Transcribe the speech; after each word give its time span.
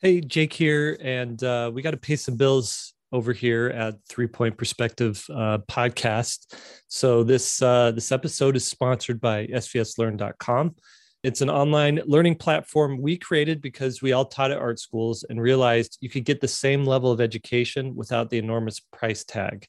Hey, 0.00 0.20
Jake 0.20 0.52
here, 0.52 0.96
and 1.00 1.42
uh, 1.42 1.72
we 1.74 1.82
got 1.82 1.90
to 1.90 1.96
pay 1.96 2.14
some 2.14 2.36
bills 2.36 2.94
over 3.10 3.32
here 3.32 3.66
at 3.66 3.96
Three 4.08 4.28
Point 4.28 4.56
Perspective 4.56 5.26
uh, 5.28 5.58
podcast. 5.68 6.54
So 6.86 7.24
this 7.24 7.60
uh, 7.60 7.90
this 7.90 8.12
episode 8.12 8.54
is 8.54 8.64
sponsored 8.64 9.20
by 9.20 9.48
SVSLearn.com. 9.48 10.76
It's 11.24 11.40
an 11.40 11.50
online 11.50 12.00
learning 12.06 12.36
platform 12.36 13.02
we 13.02 13.16
created 13.16 13.60
because 13.60 14.00
we 14.00 14.12
all 14.12 14.26
taught 14.26 14.52
at 14.52 14.58
art 14.58 14.78
schools 14.78 15.24
and 15.28 15.42
realized 15.42 15.98
you 16.00 16.08
could 16.08 16.24
get 16.24 16.40
the 16.40 16.46
same 16.46 16.84
level 16.84 17.10
of 17.10 17.20
education 17.20 17.96
without 17.96 18.30
the 18.30 18.38
enormous 18.38 18.78
price 18.78 19.24
tag. 19.24 19.66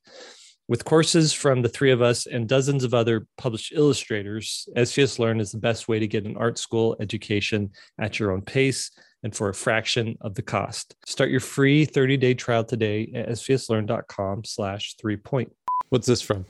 With 0.68 0.86
courses 0.86 1.34
from 1.34 1.64
the 1.64 1.70
three 1.70 1.90
of 1.90 2.04
us 2.04 2.28
and 2.28 2.48
dozens 2.48 2.84
of 2.84 2.94
other 2.94 3.26
published 3.40 3.72
illustrators, 3.76 4.70
SVS 4.78 5.18
Learn 5.18 5.40
is 5.40 5.52
the 5.52 5.58
best 5.58 5.88
way 5.88 5.98
to 5.98 6.08
get 6.08 6.26
an 6.26 6.38
art 6.38 6.60
school 6.60 6.96
education 7.00 7.72
at 8.00 8.20
your 8.20 8.32
own 8.32 8.44
pace 8.44 8.92
and 9.24 9.36
for 9.36 9.50
a 9.50 9.54
fraction 9.54 10.18
of 10.22 10.36
the 10.36 10.42
cost. 10.42 10.96
Start 11.06 11.30
your 11.30 11.40
free 11.42 11.86
30-day 11.86 12.34
trial 12.36 12.64
today 12.64 13.12
at 13.14 13.28
svslearn.com 13.30 14.44
slash 14.46 14.96
three 14.96 15.18
point. 15.18 15.54
What's 15.90 16.08
this 16.08 16.22
from? 16.22 16.46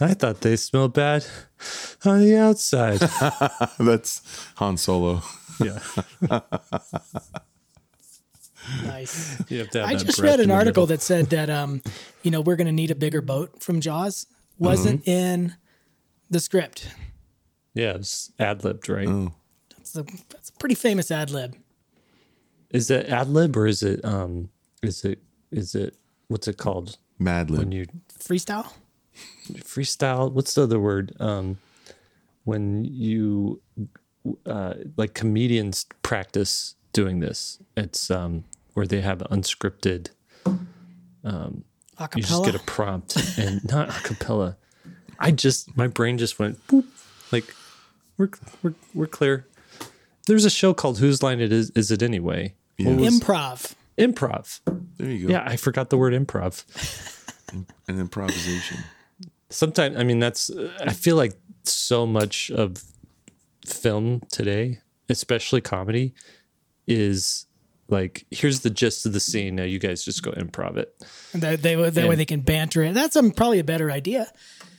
I 0.00 0.14
thought 0.14 0.42
they 0.42 0.54
smelled 0.56 0.94
bad 0.94 1.26
on 2.04 2.20
the 2.20 2.36
outside. 2.36 3.00
That's 3.80 4.22
Han 4.56 4.76
Solo. 4.76 5.22
yeah. 5.60 5.78
Nice. 8.84 9.42
You 9.48 9.60
have 9.60 9.70
to 9.70 9.80
have 9.80 9.88
I 9.88 9.94
that 9.94 10.04
just 10.04 10.18
read 10.18 10.40
an 10.40 10.50
article 10.50 10.84
that 10.86 11.00
said 11.00 11.30
that 11.30 11.48
um, 11.48 11.80
you 12.22 12.30
know, 12.30 12.42
we're 12.42 12.56
going 12.56 12.66
to 12.66 12.72
need 12.72 12.90
a 12.90 12.94
bigger 12.94 13.22
boat 13.22 13.62
from 13.62 13.80
Jaws. 13.80 14.26
Wasn't 14.58 15.02
Mm-hmm. 15.02 15.10
in 15.10 15.54
the 16.28 16.40
script. 16.40 16.88
Yeah, 17.72 17.92
it's 17.92 18.30
ad-libbed, 18.38 18.88
right? 18.90 19.08
Oh, 19.08 19.32
That's 19.92 20.12
a, 20.12 20.16
that's 20.28 20.48
a 20.50 20.52
pretty 20.54 20.74
famous 20.74 21.10
ad 21.10 21.30
lib. 21.30 21.56
Is 22.70 22.90
it 22.90 23.08
ad-lib 23.08 23.56
or 23.56 23.66
is 23.66 23.82
it 23.82 24.04
um 24.04 24.50
is 24.82 25.04
it 25.04 25.20
is 25.50 25.74
it 25.74 25.94
what's 26.28 26.46
it 26.48 26.58
called 26.58 26.98
Mad 27.18 27.50
lib. 27.50 27.60
when 27.60 27.72
you 27.72 27.86
Freestyle. 28.18 28.72
freestyle 29.54 30.30
what's 30.30 30.54
the 30.54 30.62
other 30.62 30.78
word 30.78 31.12
um 31.18 31.56
when 32.44 32.84
you 32.84 33.60
uh 34.46 34.74
like 34.96 35.14
comedians 35.14 35.86
practice 36.02 36.74
doing 36.92 37.20
this 37.20 37.58
it's 37.76 38.10
um 38.10 38.44
where 38.74 38.86
they 38.86 39.00
have 39.00 39.20
unscripted 39.30 40.10
acapella. 40.44 42.16
you 42.16 42.22
just 42.22 42.44
get 42.44 42.54
a 42.54 42.60
prompt 42.60 43.16
and 43.38 43.64
not 43.70 43.88
a 43.88 44.02
cappella 44.02 44.56
i 45.18 45.30
just 45.30 45.74
my 45.76 45.86
brain 45.86 46.18
just 46.18 46.38
went 46.38 46.64
boop 46.68 46.84
like 47.32 47.54
we're 48.18 48.28
we're, 48.62 48.74
we're 48.94 49.06
clear 49.06 49.46
there's 50.28 50.44
a 50.44 50.50
show 50.50 50.72
called 50.72 50.98
whose 50.98 51.22
line 51.22 51.40
it 51.40 51.52
is 51.52 51.70
is 51.70 51.90
it 51.90 52.02
anyway 52.02 52.54
Yeah. 52.78 52.86
Improv. 52.92 53.74
improv 53.98 54.60
There 54.96 55.10
you 55.10 55.26
go. 55.26 55.32
yeah 55.32 55.42
i 55.46 55.56
forgot 55.56 55.90
the 55.90 55.98
word 55.98 56.12
improv 56.14 56.64
An 57.88 57.98
improvisation. 57.98 58.78
sometimes 59.50 59.96
i 59.96 60.04
mean 60.04 60.18
that's 60.20 60.50
i 60.80 60.92
feel 60.92 61.16
like 61.16 61.32
so 61.64 62.06
much 62.06 62.50
of 62.50 62.82
film 63.66 64.22
today 64.30 64.80
especially 65.08 65.60
comedy 65.60 66.14
is 66.86 67.46
like 67.88 68.26
here's 68.30 68.60
the 68.60 68.70
gist 68.70 69.06
of 69.06 69.12
the 69.12 69.20
scene 69.20 69.56
now 69.56 69.62
you 69.64 69.78
guys 69.78 70.04
just 70.04 70.22
go 70.22 70.30
improv 70.32 70.76
it 70.76 70.94
And 71.32 71.42
That, 71.42 71.62
they, 71.62 71.74
that 71.74 72.08
way 72.08 72.14
they 72.16 72.24
can 72.24 72.40
banter 72.40 72.82
it. 72.82 72.94
That's 72.94 73.16
um, 73.16 73.30
probably 73.30 73.58
a 73.60 73.64
better 73.64 73.90
idea. 73.90 74.30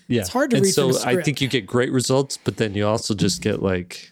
yeah 0.08 0.22
It's 0.22 0.30
hard 0.30 0.52
to 0.52 0.58
and 0.58 0.66
read 0.66 0.72
so 0.74 0.88
from 0.90 0.96
a 0.96 1.00
i 1.00 1.12
script. 1.14 1.26
think 1.26 1.42
you 1.42 1.48
get 1.48 1.66
great 1.66 1.92
results 1.92 2.38
but 2.38 2.58
then 2.58 2.74
you 2.76 2.86
also 2.88 3.14
just 3.16 3.42
get 3.42 3.62
like 3.62 4.12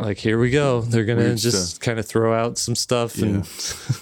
like 0.00 0.18
here 0.18 0.38
we 0.38 0.50
go. 0.50 0.80
They're 0.80 1.04
gonna 1.04 1.20
Weird 1.22 1.38
just 1.38 1.70
stuff. 1.76 1.80
kind 1.80 1.98
of 1.98 2.06
throw 2.06 2.34
out 2.34 2.58
some 2.58 2.74
stuff 2.74 3.18
and 3.18 3.46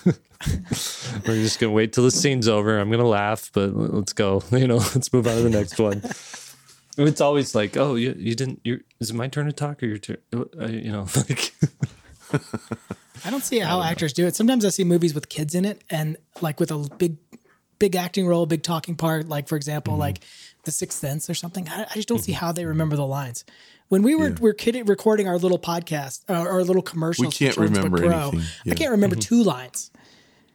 we're 1.26 1.34
just 1.42 1.58
gonna 1.58 1.72
wait 1.72 1.92
till 1.92 2.04
the 2.04 2.10
scene's 2.10 2.48
over. 2.48 2.78
I'm 2.78 2.90
gonna 2.90 3.04
laugh 3.04 3.50
but 3.52 3.74
let's 3.74 4.12
go. 4.12 4.42
You 4.52 4.66
know 4.66 4.76
let's 4.76 5.12
move 5.12 5.26
on 5.26 5.36
to 5.36 5.42
the 5.42 5.50
next 5.50 5.78
one. 5.78 6.02
It's 7.00 7.20
always 7.20 7.54
like 7.54 7.76
oh 7.76 7.94
you, 7.94 8.12
you 8.18 8.34
didn't 8.34 8.60
you 8.64 8.80
is 8.98 9.10
it 9.10 9.14
my 9.14 9.28
turn 9.28 9.46
to 9.46 9.52
talk 9.52 9.80
or 9.84 9.86
your 9.86 9.98
turn 9.98 10.16
uh, 10.34 10.66
you 10.66 10.90
know 10.90 11.06
like 11.14 11.54
I 13.24 13.30
don't 13.30 13.44
see 13.44 13.60
how 13.60 13.82
actors 13.82 14.12
do 14.12 14.26
it. 14.26 14.34
Sometimes 14.34 14.64
I 14.64 14.70
see 14.70 14.82
movies 14.84 15.14
with 15.14 15.28
kids 15.28 15.54
in 15.54 15.64
it 15.64 15.82
and 15.90 16.16
like 16.40 16.58
with 16.60 16.70
a 16.72 16.78
big, 16.98 17.16
big 17.78 17.96
acting 17.96 18.26
role, 18.26 18.46
big 18.46 18.62
talking 18.62 18.96
part. 18.96 19.28
Like 19.28 19.48
for 19.48 19.56
example, 19.56 19.94
Mm-hmm. 19.94 20.00
like 20.00 20.20
The 20.64 20.72
Sixth 20.72 20.98
Sense 20.98 21.28
or 21.30 21.34
something. 21.34 21.68
I, 21.68 21.82
I 21.90 21.94
just 21.94 22.08
don't 22.08 22.18
see 22.22 22.32
how 22.32 22.52
they 22.52 22.64
remember 22.64 22.96
the 22.96 23.06
lines. 23.06 23.44
When 23.88 24.02
we 24.02 24.14
were 24.14 24.34
we're 24.40 24.52
kidding, 24.52 24.84
recording 24.84 25.26
our 25.28 25.38
little 25.38 25.58
podcast, 25.58 26.22
uh, 26.28 26.34
our 26.34 26.62
little 26.62 26.82
commercial, 26.82 27.24
We 27.26 27.30
can't 27.30 27.54
for 27.54 27.60
Children's 27.66 27.78
Book 27.78 27.84
remember 28.00 28.08
Pro, 28.08 28.28
anything. 28.38 28.72
I 28.72 28.74
can't 28.74 28.90
remember 28.90 29.16
two 29.16 29.42
lines. 29.42 29.90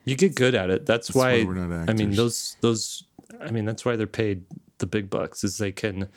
you 0.06 0.16
get 0.16 0.36
good 0.36 0.54
at 0.54 0.70
it 0.70 0.86
that's, 0.86 1.16
why, 1.16 1.40
why 1.40 1.46
we're 1.46 1.54
not 1.56 1.90
i 1.90 1.94
mean 1.94 2.12
those 2.12 2.58
those 2.62 3.06
i 3.42 3.50
mean 3.52 3.64
that's 3.66 3.86
why 3.86 3.96
they're 3.96 4.06
paid 4.06 4.44
the 4.80 4.86
big 4.86 5.10
bucks 5.10 5.44
is 5.46 5.58
they 5.58 5.72
can 5.72 6.10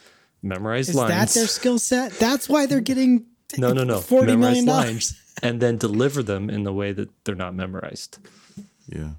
memorize 0.43 0.89
Is 0.89 0.97
lines 0.97 1.11
that 1.11 1.29
their 1.39 1.47
skill 1.47 1.79
set? 1.79 2.13
That's 2.19 2.49
why 2.49 2.67
they're 2.67 2.81
getting 2.81 3.27
no 3.59 3.73
no 3.73 3.85
no 3.85 4.01
forty 4.01 4.27
memorize 4.33 4.41
million 4.51 4.65
dollars. 4.67 4.87
lines 4.87 5.21
and 5.43 5.61
then 5.63 5.77
deliver 5.79 6.23
them 6.23 6.51
in 6.51 6.65
the 6.65 6.73
way 6.73 6.93
that 6.93 7.09
they're 7.25 7.35
not 7.37 7.55
memorized 7.55 8.19
Yeah. 8.89 9.11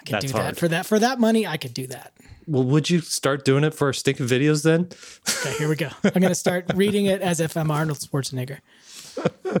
I 0.00 0.04
could 0.04 0.14
That's 0.14 0.26
do 0.26 0.32
hard. 0.38 0.54
that 0.54 0.58
for 0.58 0.68
that 0.68 0.86
for 0.86 0.98
that 0.98 1.20
money. 1.20 1.46
I 1.46 1.56
could 1.58 1.74
do 1.74 1.86
that. 1.88 2.12
well 2.46 2.64
would 2.64 2.88
you 2.88 3.00
start 3.00 3.44
doing 3.44 3.64
it 3.64 3.74
for 3.74 3.86
our 3.88 3.92
stinking 3.92 4.26
videos 4.26 4.62
then 4.64 4.88
Okay, 5.28 5.58
here 5.58 5.68
we 5.68 5.76
go. 5.76 5.88
I'm 6.04 6.20
going 6.20 6.28
to 6.30 6.34
start 6.34 6.64
reading 6.74 7.06
it 7.06 7.20
as 7.20 7.38
if 7.40 7.56
I'm 7.56 7.70
Arnold 7.70 7.98
Schwarzenegger. 7.98 8.58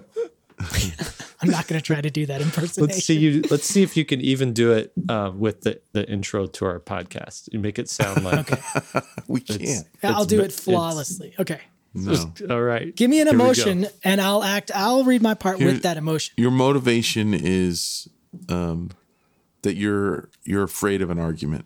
I'm 1.42 1.48
not 1.48 1.66
going 1.68 1.80
to 1.80 1.84
try 1.84 2.00
to 2.02 2.10
do 2.10 2.26
that 2.26 2.42
impersonation. 2.42 2.86
let's 2.86 3.04
see 3.04 3.18
you 3.18 3.42
let's 3.50 3.64
see 3.64 3.82
if 3.82 3.96
you 3.96 4.04
can 4.04 4.20
even 4.20 4.52
do 4.52 4.72
it 4.72 4.92
uh, 5.08 5.32
with 5.34 5.62
the, 5.62 5.80
the 5.92 6.06
intro 6.08 6.46
to 6.46 6.64
our 6.66 6.78
podcast 6.80 7.48
you 7.52 7.58
make 7.58 7.78
it 7.78 7.88
sound 7.88 8.24
like 8.24 8.52
Okay, 8.52 9.00
We 9.28 9.40
can't. 9.40 9.86
I'll 10.02 10.22
it's 10.22 10.26
do 10.26 10.40
it 10.42 10.52
flawlessly. 10.52 11.34
Okay, 11.38 11.60
No. 11.94 12.32
all 12.50 12.60
right 12.60 12.94
give 12.94 13.08
me 13.08 13.20
an 13.20 13.26
Here 13.28 13.34
emotion, 13.34 13.86
and 14.04 14.20
I'll 14.20 14.42
act. 14.44 14.70
I'll 14.74 15.04
read 15.04 15.22
my 15.22 15.34
part 15.34 15.58
Here- 15.58 15.66
with 15.68 15.82
that 15.82 15.96
emotion. 15.96 16.34
Your 16.36 16.50
motivation 16.50 17.32
is 17.34 18.06
um, 18.50 18.90
that 19.62 19.76
you're 19.76 20.28
you're 20.44 20.62
afraid 20.64 21.02
of 21.02 21.10
an 21.10 21.18
argument 21.18 21.64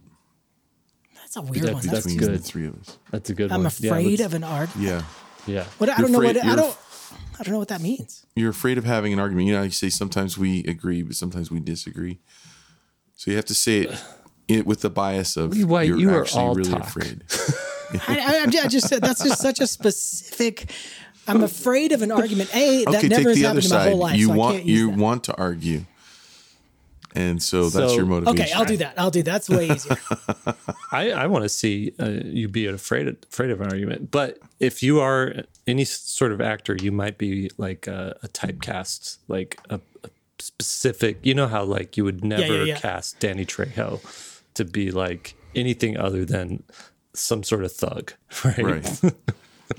That's 1.17 1.37
a 1.37 1.43
weird 1.43 1.67
That- 1.67 1.73
one. 1.75 1.83
That's 1.83 1.87
that's 1.87 2.07
between 2.07 2.19
good. 2.31 2.39
the 2.39 2.43
three 2.43 2.67
of 2.67 2.79
us. 2.81 2.99
that's 3.11 3.31
a 3.31 3.35
good 3.35 3.51
I'm 3.53 3.59
one 3.61 3.67
afraid 3.67 4.21
yeah, 4.21 4.27
of 4.27 4.35
an 4.35 4.45
argument. 4.45 4.89
Yeah. 4.89 5.55
yeah 5.55 5.65
What 5.79 5.89
I 5.91 5.95
You're 5.99 6.09
don't 6.09 6.13
know 6.13 6.19
what 6.27 6.37
I 6.45 6.57
don't. 6.57 6.77
I 7.39 7.43
don't 7.43 7.53
know 7.53 7.59
what 7.59 7.69
that 7.69 7.81
means. 7.81 8.25
You're 8.37 8.51
afraid 8.51 8.79
of 8.79 8.85
having 8.85 9.13
an 9.13 9.19
argument. 9.19 9.47
You 9.49 9.53
know, 9.55 9.59
how 9.59 9.65
you 9.65 9.71
say 9.73 9.89
sometimes 9.91 10.39
we 10.39 10.63
agree, 10.65 11.03
but 11.03 11.17
sometimes 11.17 11.51
we 11.51 11.59
disagree. 11.61 12.21
So 13.17 13.31
you 13.31 13.37
have 13.37 13.45
to 13.47 13.55
say 13.55 13.81
it, 13.83 14.05
it 14.49 14.67
with 14.67 14.81
the 14.83 14.91
bias 14.91 15.37
of 15.37 15.53
Lee 15.53 15.65
White, 15.65 15.89
you're 15.89 15.99
you 15.99 16.11
are 16.15 16.23
actually 16.23 16.41
all 16.43 16.55
really 16.55 16.71
talk. 16.71 16.83
afraid. 16.83 17.23
I, 18.09 18.19
I, 18.39 18.43
I'm 18.43 18.51
ju- 18.51 18.59
I 18.63 18.69
just 18.69 18.89
said 18.89 19.03
that's 19.03 19.23
just 19.23 19.41
such 19.41 19.61
a 19.61 19.67
specific. 19.67 20.71
I'm 21.27 21.43
afraid 21.43 21.91
of 21.93 22.03
an 22.03 22.13
argument. 22.13 22.55
A 22.55 22.85
that 22.85 22.97
okay, 22.97 23.09
never 23.09 23.23
take 23.23 23.27
has 23.29 23.37
the 23.37 23.47
other 23.47 23.61
happened 23.61 23.65
in 23.65 23.71
my 23.79 23.85
whole 23.91 23.99
life. 23.99 24.17
you 24.17 24.27
so 24.29 24.33
I 24.33 24.37
want 24.37 24.57
can't 24.57 24.67
use 24.67 24.79
you 24.81 24.91
that. 24.91 24.99
want 24.99 25.25
to 25.25 25.37
argue, 25.37 25.85
and 27.15 27.43
so 27.43 27.69
that's 27.69 27.95
your 27.95 28.07
motivation. 28.07 28.43
Okay, 28.43 28.53
I'll 28.53 28.65
do 28.65 28.77
that. 28.79 28.99
I'll 28.99 29.11
do 29.11 29.23
that. 29.23 29.33
that's 29.33 29.49
way 29.49 29.71
easier. 29.71 29.97
I, 30.93 31.11
I 31.11 31.27
want 31.27 31.45
to 31.45 31.49
see 31.49 31.93
uh, 32.01 32.09
you 32.25 32.49
be 32.49 32.67
afraid 32.67 33.09
of, 33.09 33.17
afraid 33.31 33.51
of 33.51 33.61
an 33.61 33.69
argument. 33.71 34.11
But 34.11 34.39
if 34.61 34.83
you 34.83 35.01
are 35.01 35.35
any 35.67 35.85
sort 35.85 36.33
of 36.33 36.41
actor, 36.41 36.77
you 36.81 36.93
might 36.93 37.19
be 37.19 37.51
like 37.57 37.87
a, 37.87 38.17
a 38.23 38.29
typecast, 38.29 39.19
like 39.29 39.61
a, 39.71 39.81
a 40.03 40.11
specific. 40.39 41.19
You 41.23 41.35
know 41.35 41.47
how 41.47 41.65
like 41.65 41.97
you 41.97 42.05
would 42.05 42.25
never 42.25 42.65
yeah. 42.65 42.77
cast 42.77 43.21
Danny 43.21 43.45
Trejo 43.47 44.01
to 44.55 44.65
be 44.65 44.91
like 44.91 45.35
anything 45.55 45.97
other 45.97 46.25
than 46.25 46.63
some 47.13 47.43
sort 47.43 47.65
of 47.65 47.73
thug, 47.73 48.13
right? 48.45 48.59
Right. 48.59 49.15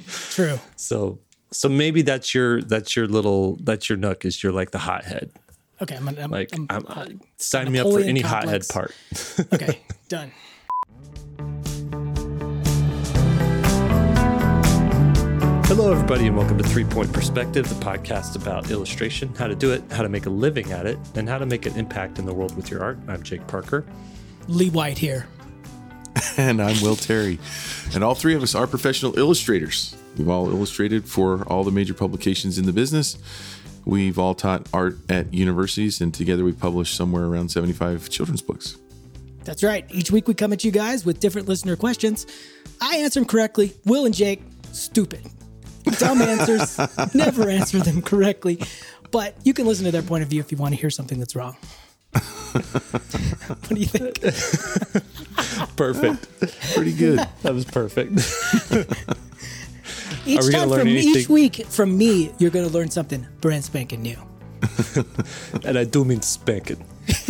True. 0.08 0.60
So 0.78 1.20
so 1.52 1.70
maybe 1.70 2.02
that's 2.02 2.34
your 2.34 2.62
that's 2.62 2.96
your 2.96 3.08
little 3.08 3.58
that's 3.62 3.90
your 3.90 3.98
nook 3.98 4.26
is 4.26 4.44
you're 4.44 4.52
like 4.52 4.72
the 4.72 4.80
hothead. 4.80 5.32
Okay, 5.82 5.98
I'm, 5.98 6.08
I'm, 6.08 6.32
Like 6.32 6.50
I'm, 6.54 6.68
I'm, 6.70 6.86
uh, 6.88 7.06
sign 7.36 7.70
me 7.70 7.80
up 7.80 7.88
for 7.92 8.00
any 8.00 8.22
complex. 8.22 8.72
hothead 8.72 9.50
part. 9.50 9.54
okay, 9.54 9.80
done. 10.08 10.32
Hello, 15.66 15.92
everybody, 15.92 16.28
and 16.28 16.38
welcome 16.38 16.58
to 16.58 16.64
Three 16.64 16.86
Point 16.86 17.12
Perspective, 17.12 17.68
the 17.68 17.76
podcast 17.84 18.42
about 18.42 18.72
illustration, 18.72 19.36
how 19.36 19.48
to 19.48 19.56
do 19.56 19.74
it, 19.74 19.84
how 19.92 20.04
to 20.04 20.08
make 20.08 20.28
a 20.28 20.30
living 20.30 20.72
at 20.72 20.86
it, 20.86 20.98
and 21.16 21.28
how 21.28 21.38
to 21.38 21.46
make 21.46 21.66
an 21.66 21.76
impact 21.76 22.20
in 22.20 22.26
the 22.26 22.34
world 22.34 22.56
with 22.56 22.72
your 22.72 22.82
art. 22.82 22.98
I'm 23.10 23.22
Jake 23.22 23.46
Parker. 23.48 23.86
Lee 24.48 24.70
White 24.70 24.98
here. 24.98 25.28
and 26.38 26.62
I'm 26.62 26.82
Will 26.82 26.96
Terry. 26.96 27.38
And 27.94 28.02
all 28.02 28.16
three 28.16 28.34
of 28.34 28.42
us 28.42 28.56
are 28.56 28.66
professional 28.66 29.20
illustrators. 29.20 29.94
We've 30.18 30.30
all 30.30 30.50
illustrated 30.50 31.04
for 31.06 31.44
all 31.48 31.66
the 31.66 31.72
major 31.72 31.94
publications 31.94 32.58
in 32.58 32.66
the 32.66 32.72
business. 32.72 33.18
We've 33.86 34.18
all 34.18 34.34
taught 34.34 34.68
art 34.74 34.98
at 35.10 35.34
universities, 35.34 36.02
and 36.02 36.14
together 36.14 36.44
we 36.44 36.52
published 36.52 36.96
somewhere 36.96 37.26
around 37.26 37.50
75 37.50 38.10
children's 38.10 38.42
books. 38.42 38.78
That's 39.44 39.62
right. 39.62 39.86
Each 39.92 40.10
week 40.10 40.28
we 40.28 40.34
come 40.34 40.52
at 40.54 40.64
you 40.64 40.72
guys 40.72 41.06
with 41.06 41.20
different 41.20 41.48
listener 41.48 41.76
questions. 41.76 42.26
I 42.82 42.98
answer 42.98 43.20
them 43.20 43.28
correctly. 43.28 43.74
Will 43.86 44.06
and 44.06 44.14
Jake, 44.14 44.42
stupid. 44.72 45.22
Dumb 46.00 46.20
answers, 46.22 46.80
never 47.14 47.48
answer 47.48 47.78
them 47.78 48.02
correctly. 48.02 48.60
But 49.12 49.36
you 49.44 49.54
can 49.54 49.68
listen 49.68 49.86
to 49.86 49.92
their 49.92 50.02
point 50.02 50.24
of 50.24 50.30
view 50.30 50.40
if 50.40 50.52
you 50.52 50.58
want 50.58 50.74
to 50.74 50.82
hear 50.82 50.90
something 50.90 51.20
that's 51.20 51.36
wrong. 51.36 51.56
what 52.16 53.70
do 53.70 53.76
you 53.76 53.86
think? 53.86 54.22
Perfect. 55.76 56.40
Pretty 56.74 56.94
good. 56.94 57.20
That 57.44 57.54
was 57.54 57.66
perfect. 57.66 58.20
Each 60.26 60.52
time 60.52 60.70
learn 60.70 60.80
from 60.80 60.88
each 60.90 61.30
week 61.30 61.66
from 61.68 61.98
me, 61.98 62.32
you're 62.40 62.52
going 62.52 62.68
to 62.68 62.74
learn 62.74 62.90
something 62.90 63.26
brand 63.42 63.64
spanking 63.64 64.02
new. 64.02 64.18
and 65.64 65.78
I 65.78 65.84
do 65.84 66.04
mean 66.06 66.22
spanking. 66.22 66.84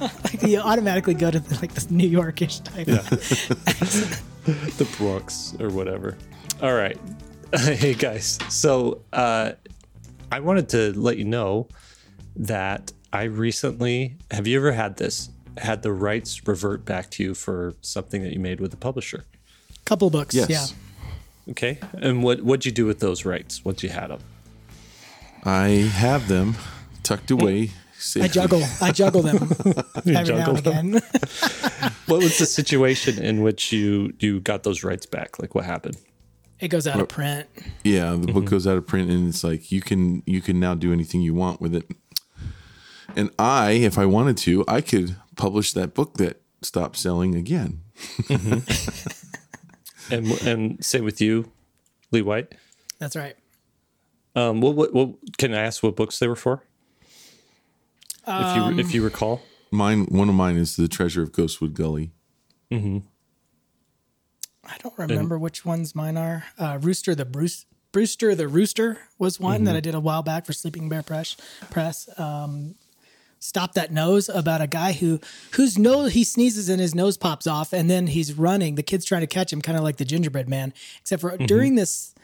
Like 0.00 0.42
you 0.42 0.58
automatically 0.58 1.14
go 1.14 1.30
to 1.30 1.40
the, 1.40 1.54
like 1.56 1.74
this 1.74 1.90
New 1.90 2.08
Yorkish 2.08 2.62
type. 2.64 2.86
the 4.76 4.88
Bronx 4.96 5.54
or 5.60 5.68
whatever. 5.70 6.16
All 6.62 6.74
right. 6.74 6.98
hey 7.54 7.94
guys. 7.94 8.38
So 8.48 9.02
uh 9.12 9.52
I 10.32 10.40
wanted 10.40 10.68
to 10.70 10.98
let 10.98 11.18
you 11.18 11.24
know 11.24 11.68
that 12.36 12.92
I 13.12 13.24
recently 13.24 14.16
have 14.30 14.46
you 14.46 14.58
ever 14.58 14.72
had 14.72 14.96
this? 14.96 15.30
Had 15.58 15.82
the 15.82 15.92
rights 15.92 16.46
revert 16.46 16.84
back 16.84 17.10
to 17.12 17.22
you 17.22 17.34
for 17.34 17.74
something 17.82 18.22
that 18.22 18.32
you 18.32 18.40
made 18.40 18.60
with 18.60 18.70
the 18.70 18.76
publisher. 18.76 19.24
Couple 19.84 20.08
books. 20.08 20.34
Yes. 20.34 20.48
Yeah. 20.48 20.66
Okay. 21.50 21.78
And 21.94 22.22
what 22.22 22.42
what'd 22.42 22.66
you 22.66 22.72
do 22.72 22.86
with 22.86 23.00
those 23.00 23.24
rights 23.24 23.64
once 23.64 23.82
you 23.82 23.88
had 23.88 24.08
them? 24.08 24.20
I 25.44 25.68
have 25.68 26.28
them 26.28 26.56
tucked 27.02 27.30
away. 27.30 27.62
I 27.62 27.70
safely. 27.98 28.28
juggle. 28.28 28.62
I 28.80 28.92
juggle 28.92 29.22
them 29.22 29.36
every 29.96 30.12
now 30.12 30.24
juggle 30.24 30.56
and 30.56 30.64
them? 30.64 30.96
again. 30.96 31.92
What 32.06 32.22
was 32.22 32.38
the 32.38 32.46
situation 32.46 33.22
in 33.22 33.42
which 33.42 33.72
you 33.72 34.12
you 34.18 34.40
got 34.40 34.62
those 34.62 34.84
rights 34.84 35.06
back? 35.06 35.38
Like 35.38 35.54
what 35.54 35.64
happened? 35.64 35.96
it 36.60 36.68
goes 36.68 36.86
out 36.86 37.00
of 37.00 37.08
print. 37.08 37.48
Yeah, 37.84 38.10
the 38.12 38.18
book 38.18 38.44
mm-hmm. 38.44 38.44
goes 38.44 38.66
out 38.66 38.76
of 38.76 38.86
print, 38.86 39.10
and 39.10 39.28
it's 39.28 39.42
like 39.42 39.72
you 39.72 39.80
can 39.80 40.22
you 40.26 40.40
can 40.40 40.60
now 40.60 40.74
do 40.74 40.92
anything 40.92 41.22
you 41.22 41.34
want 41.34 41.60
with 41.60 41.74
it. 41.74 41.90
And 43.16 43.30
I, 43.38 43.72
if 43.72 43.98
I 43.98 44.06
wanted 44.06 44.36
to, 44.38 44.64
I 44.68 44.80
could 44.80 45.16
publish 45.36 45.72
that 45.72 45.94
book 45.94 46.14
that 46.18 46.42
stopped 46.62 46.96
selling 46.96 47.34
again. 47.34 47.80
Mm-hmm. 48.22 49.26
And 50.10 50.42
and 50.42 50.84
same 50.84 51.04
with 51.04 51.20
you, 51.20 51.50
Lee 52.10 52.22
White. 52.22 52.54
That's 52.98 53.16
right. 53.16 53.36
Um, 54.36 54.60
what, 54.60 54.76
what, 54.76 54.92
what 54.92 55.10
can 55.38 55.54
I 55.54 55.62
ask 55.62 55.82
what 55.82 55.96
books 55.96 56.18
they 56.18 56.28
were 56.28 56.36
for? 56.36 56.62
if 58.26 58.56
you 58.56 58.78
if 58.78 58.94
you 58.94 59.02
recall. 59.02 59.42
Mine, 59.72 60.06
one 60.06 60.28
of 60.28 60.34
mine 60.34 60.56
is 60.56 60.76
the 60.76 60.88
Treasure 60.88 61.22
of 61.22 61.32
Ghostwood 61.32 61.74
Gully. 61.74 62.10
I 64.64 64.76
don't 64.82 64.96
remember 64.98 65.38
which 65.38 65.64
ones 65.64 65.94
mine 65.94 66.16
are. 66.16 66.44
Uh, 66.58 66.78
Rooster 66.80 67.14
the 67.14 67.24
Bruce. 67.24 67.66
Brewster 67.92 68.36
the 68.36 68.46
Rooster 68.46 68.98
was 69.18 69.40
one 69.40 69.64
that 69.64 69.74
I 69.74 69.80
did 69.80 69.96
a 69.96 70.00
while 70.00 70.22
back 70.22 70.46
for 70.46 70.52
Sleeping 70.52 70.88
Bear 70.88 71.02
Press. 71.02 71.36
Press. 71.70 72.08
Um, 72.18 72.76
Stop 73.42 73.72
that 73.72 73.90
nose 73.90 74.28
about 74.28 74.60
a 74.60 74.66
guy 74.66 74.92
who 74.92 75.18
whose 75.52 75.78
nose 75.78 76.12
he 76.12 76.24
sneezes 76.24 76.68
and 76.68 76.78
his 76.78 76.94
nose 76.94 77.16
pops 77.16 77.46
off 77.46 77.72
and 77.72 77.88
then 77.88 78.08
he's 78.08 78.34
running. 78.34 78.74
The 78.74 78.82
kid's 78.82 79.06
trying 79.06 79.22
to 79.22 79.26
catch 79.26 79.50
him, 79.50 79.62
kind 79.62 79.78
of 79.78 79.82
like 79.82 79.96
the 79.96 80.04
gingerbread 80.04 80.48
man. 80.48 80.74
Except 81.00 81.22
for 81.22 81.36
during 81.38 81.74
this 81.74 82.14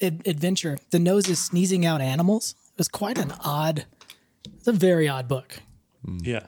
ad- 0.00 0.22
adventure, 0.26 0.78
the 0.90 1.00
nose 1.00 1.28
is 1.28 1.44
sneezing 1.44 1.84
out 1.84 2.00
animals. 2.00 2.54
It 2.70 2.78
was 2.78 2.88
quite 2.88 3.18
an 3.18 3.32
odd. 3.44 3.86
It's 4.56 4.68
a 4.68 4.72
very 4.72 5.08
odd 5.08 5.26
book. 5.26 5.60
Yeah. 6.22 6.46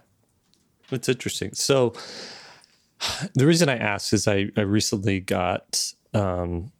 That's 0.88 1.08
interesting. 1.08 1.52
So 1.54 1.92
the 3.34 3.46
reason 3.46 3.68
I 3.68 3.76
asked 3.76 4.12
is 4.12 4.28
I, 4.28 4.50
I 4.56 4.60
recently 4.62 5.20
got 5.20 5.94
um 6.14 6.70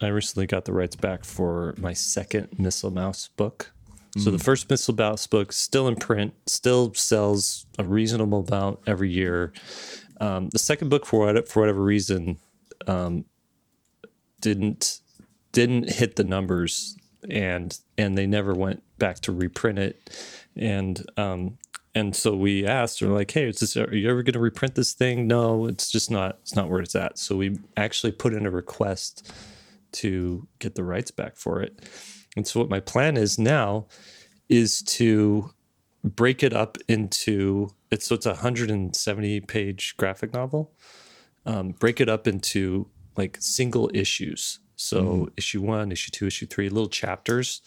I 0.00 0.08
recently 0.08 0.46
got 0.46 0.64
the 0.64 0.72
rights 0.72 0.96
back 0.96 1.24
for 1.24 1.74
my 1.78 1.92
second 1.92 2.58
Missile 2.58 2.90
Mouse 2.90 3.28
book. 3.36 3.72
So 4.18 4.30
the 4.30 4.38
first 4.38 4.68
Missile 4.68 4.94
Mouse 4.94 5.26
book 5.26 5.52
still 5.52 5.88
in 5.88 5.96
print, 5.96 6.34
still 6.46 6.92
sells 6.92 7.64
a 7.78 7.84
reasonable 7.84 8.46
amount 8.46 8.80
every 8.86 9.10
year. 9.10 9.54
Um, 10.20 10.50
the 10.50 10.58
second 10.58 10.90
book, 10.90 11.06
for 11.06 11.32
what, 11.32 11.48
for 11.48 11.60
whatever 11.60 11.82
reason, 11.82 12.38
um, 12.86 13.24
didn't 14.40 15.00
didn't 15.52 15.90
hit 15.90 16.16
the 16.16 16.24
numbers, 16.24 16.96
and 17.30 17.78
and 17.96 18.18
they 18.18 18.26
never 18.26 18.52
went 18.52 18.82
back 18.98 19.20
to 19.20 19.32
reprint 19.32 19.78
it, 19.78 20.10
and 20.56 21.04
um, 21.16 21.56
and 21.94 22.16
so 22.16 22.34
we 22.34 22.66
asked, 22.66 23.02
we're 23.02 23.08
like, 23.08 23.30
hey, 23.30 23.48
is 23.48 23.60
this, 23.60 23.76
are 23.76 23.94
you 23.94 24.08
ever 24.08 24.22
going 24.22 24.32
to 24.32 24.38
reprint 24.38 24.74
this 24.74 24.92
thing? 24.94 25.26
No, 25.26 25.66
it's 25.66 25.90
just 25.90 26.10
not. 26.10 26.38
It's 26.40 26.56
not 26.56 26.70
where 26.70 26.80
it's 26.80 26.94
at. 26.94 27.18
So 27.18 27.36
we 27.36 27.58
actually 27.76 28.12
put 28.12 28.32
in 28.32 28.46
a 28.46 28.50
request 28.50 29.30
to 29.92 30.46
get 30.58 30.74
the 30.74 30.84
rights 30.84 31.10
back 31.10 31.36
for 31.36 31.60
it. 31.60 31.80
And 32.36 32.46
so 32.46 32.60
what 32.60 32.70
my 32.70 32.80
plan 32.80 33.16
is 33.16 33.38
now 33.38 33.86
is 34.48 34.82
to 34.82 35.50
break 36.04 36.42
it 36.42 36.52
up 36.52 36.78
into 36.88 37.70
it's 37.90 38.06
so 38.06 38.14
it's 38.14 38.26
a 38.26 38.30
170 38.30 39.40
page 39.40 39.94
graphic 39.96 40.32
novel. 40.32 40.72
Um, 41.44 41.70
break 41.72 42.00
it 42.00 42.08
up 42.08 42.26
into 42.26 42.88
like 43.16 43.36
single 43.40 43.90
issues. 43.92 44.60
So 44.76 45.28
issue 45.36 45.60
one, 45.60 45.92
issue 45.92 46.10
two, 46.10 46.26
issue 46.26 46.46
three, 46.46 46.68
little 46.68 46.88
chapters, 46.88 47.60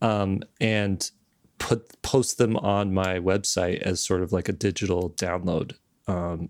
um, 0.00 0.42
and 0.60 1.10
put 1.58 2.00
post 2.02 2.38
them 2.38 2.56
on 2.56 2.94
my 2.94 3.18
website 3.18 3.82
as 3.82 4.02
sort 4.04 4.22
of 4.22 4.32
like 4.32 4.48
a 4.48 4.52
digital 4.52 5.10
download, 5.10 5.74
um, 6.06 6.48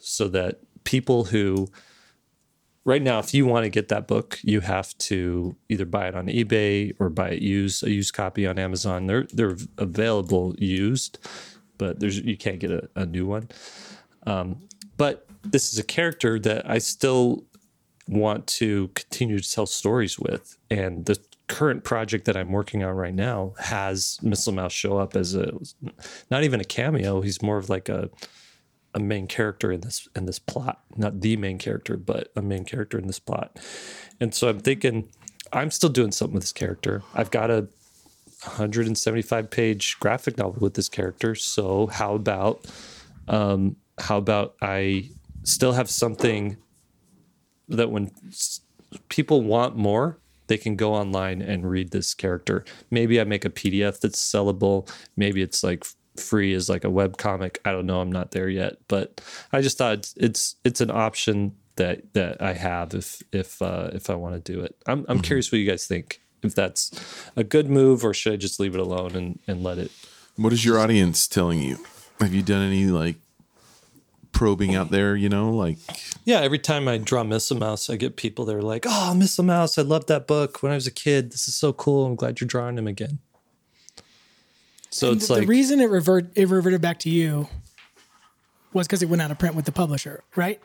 so 0.00 0.28
that 0.28 0.60
people 0.84 1.24
who 1.24 1.68
right 2.84 3.02
now, 3.02 3.18
if 3.18 3.34
you 3.34 3.46
want 3.46 3.64
to 3.64 3.70
get 3.70 3.88
that 3.88 4.06
book, 4.06 4.38
you 4.42 4.60
have 4.60 4.96
to 4.98 5.56
either 5.68 5.84
buy 5.84 6.08
it 6.08 6.14
on 6.14 6.26
eBay 6.26 6.94
or 6.98 7.08
buy 7.08 7.30
it 7.30 7.42
used, 7.42 7.84
a 7.84 7.90
used 7.90 8.14
copy 8.14 8.46
on 8.46 8.58
Amazon. 8.58 9.06
They're 9.06 9.26
they're 9.32 9.56
available 9.76 10.54
used, 10.58 11.18
but 11.76 12.00
there's 12.00 12.18
you 12.18 12.36
can't 12.36 12.58
get 12.58 12.70
a, 12.70 12.88
a 12.96 13.06
new 13.06 13.26
one. 13.26 13.48
Um, 14.26 14.68
but 14.96 15.26
this 15.42 15.72
is 15.72 15.78
a 15.78 15.84
character 15.84 16.38
that 16.40 16.68
I 16.68 16.78
still 16.78 17.44
want 18.08 18.46
to 18.46 18.88
continue 18.94 19.38
to 19.38 19.52
tell 19.52 19.66
stories 19.66 20.18
with, 20.18 20.58
and 20.70 21.06
the 21.06 21.18
current 21.48 21.82
project 21.82 22.26
that 22.26 22.36
I'm 22.36 22.52
working 22.52 22.84
on 22.84 22.94
right 22.94 23.14
now 23.14 23.54
has 23.58 24.18
Missile 24.22 24.52
Mouse 24.52 24.72
show 24.72 24.98
up 24.98 25.16
as 25.16 25.34
a 25.34 25.52
not 26.30 26.44
even 26.44 26.60
a 26.60 26.64
cameo. 26.64 27.20
He's 27.22 27.42
more 27.42 27.56
of 27.56 27.68
like 27.68 27.88
a 27.88 28.10
a 28.98 29.00
main 29.00 29.26
character 29.26 29.70
in 29.72 29.80
this 29.80 30.08
in 30.14 30.26
this 30.26 30.38
plot. 30.38 30.80
Not 30.96 31.20
the 31.20 31.36
main 31.36 31.58
character 31.58 31.96
but 31.96 32.30
a 32.36 32.42
main 32.42 32.64
character 32.64 32.98
in 32.98 33.06
this 33.06 33.20
plot. 33.20 33.58
And 34.20 34.34
so 34.34 34.48
i'm 34.48 34.58
thinking 34.60 35.08
i'm 35.52 35.70
still 35.70 35.90
doing 35.90 36.12
something 36.12 36.34
with 36.34 36.42
this 36.42 36.52
character. 36.52 37.02
I've 37.14 37.30
got 37.30 37.50
a 37.50 37.68
175 38.44 39.50
page 39.50 39.96
graphic 40.00 40.36
novel 40.36 40.60
with 40.60 40.74
this 40.74 40.88
character. 40.88 41.34
So 41.34 41.86
how 41.86 42.14
about 42.14 42.66
um 43.28 43.76
how 43.98 44.18
about 44.18 44.54
i 44.60 45.08
still 45.44 45.72
have 45.72 45.88
something 45.88 46.56
that 47.68 47.90
when 47.90 48.10
people 49.08 49.42
want 49.42 49.76
more 49.76 50.18
they 50.48 50.58
can 50.58 50.76
go 50.76 50.94
online 50.94 51.42
and 51.42 51.70
read 51.70 51.90
this 51.90 52.14
character. 52.14 52.64
Maybe 52.90 53.20
i 53.20 53.24
make 53.24 53.44
a 53.44 53.50
pdf 53.50 54.00
that's 54.00 54.20
sellable. 54.20 54.90
Maybe 55.16 55.42
it's 55.42 55.62
like 55.62 55.86
free 56.18 56.54
as 56.54 56.68
like 56.68 56.84
a 56.84 56.90
web 56.90 57.16
comic 57.16 57.60
i 57.64 57.72
don't 57.72 57.86
know 57.86 58.00
i'm 58.00 58.12
not 58.12 58.30
there 58.32 58.48
yet 58.48 58.76
but 58.88 59.20
i 59.52 59.60
just 59.60 59.78
thought 59.78 59.94
it's 59.94 60.14
it's, 60.16 60.56
it's 60.64 60.80
an 60.80 60.90
option 60.90 61.54
that 61.76 62.12
that 62.14 62.40
i 62.42 62.52
have 62.52 62.94
if 62.94 63.22
if 63.32 63.62
uh 63.62 63.88
if 63.92 64.10
i 64.10 64.14
want 64.14 64.34
to 64.34 64.52
do 64.52 64.60
it 64.60 64.76
i'm, 64.86 65.04
I'm 65.08 65.20
curious 65.20 65.50
what 65.52 65.58
you 65.58 65.68
guys 65.70 65.86
think 65.86 66.20
if 66.42 66.54
that's 66.54 66.90
a 67.36 67.44
good 67.44 67.68
move 67.68 68.04
or 68.04 68.12
should 68.14 68.32
i 68.32 68.36
just 68.36 68.58
leave 68.60 68.74
it 68.74 68.80
alone 68.80 69.14
and 69.14 69.38
and 69.46 69.62
let 69.62 69.78
it 69.78 69.90
What 70.36 70.52
is 70.52 70.64
your 70.64 70.78
audience 70.78 71.26
telling 71.26 71.60
you? 71.62 71.78
Have 72.20 72.32
you 72.32 72.42
done 72.42 72.62
any 72.62 72.86
like 72.86 73.16
probing 74.32 74.74
out 74.74 74.90
there? 74.90 75.16
You 75.16 75.28
know, 75.28 75.50
like 75.50 75.78
Yeah, 76.24 76.40
every 76.40 76.58
time 76.58 76.86
I 76.88 76.98
draw 76.98 77.24
Missile 77.24 77.58
Mouse, 77.58 77.90
I 77.90 77.96
get 77.96 78.16
people 78.16 78.44
that 78.46 78.54
are 78.54 78.62
like, 78.62 78.84
"Oh, 78.86 79.14
Missile 79.14 79.44
Mouse, 79.44 79.78
I 79.78 79.82
loved 79.82 80.08
that 80.08 80.26
book 80.26 80.62
when 80.62 80.72
I 80.72 80.76
was 80.76 80.86
a 80.86 80.92
kid. 80.92 81.32
This 81.32 81.48
is 81.48 81.56
so 81.56 81.72
cool. 81.72 82.06
I'm 82.06 82.14
glad 82.14 82.40
you're 82.40 82.46
drawing 82.48 82.78
him 82.78 82.86
again." 82.86 83.18
So 84.90 85.12
it's 85.12 85.26
the, 85.28 85.34
like, 85.34 85.42
the 85.42 85.46
reason 85.48 85.80
it 85.80 85.90
revert 85.90 86.26
it 86.36 86.48
reverted 86.48 86.80
back 86.80 86.98
to 87.00 87.10
you 87.10 87.48
was 88.72 88.86
because 88.86 89.02
it 89.02 89.08
went 89.08 89.22
out 89.22 89.30
of 89.30 89.38
print 89.38 89.54
with 89.54 89.64
the 89.64 89.72
publisher, 89.72 90.22
right? 90.36 90.60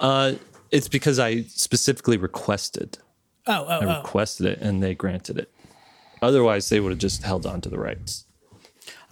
uh, 0.00 0.34
it's 0.70 0.88
because 0.88 1.18
I 1.18 1.42
specifically 1.42 2.16
requested. 2.16 2.98
Oh, 3.46 3.64
oh, 3.68 3.78
I 3.80 3.84
oh. 3.84 3.98
requested 3.98 4.46
it, 4.46 4.58
and 4.60 4.82
they 4.82 4.94
granted 4.94 5.38
it. 5.38 5.52
Otherwise, 6.20 6.68
they 6.68 6.80
would 6.80 6.90
have 6.90 6.98
just 6.98 7.22
held 7.22 7.46
on 7.46 7.60
to 7.60 7.68
the 7.68 7.78
rights. 7.78 8.24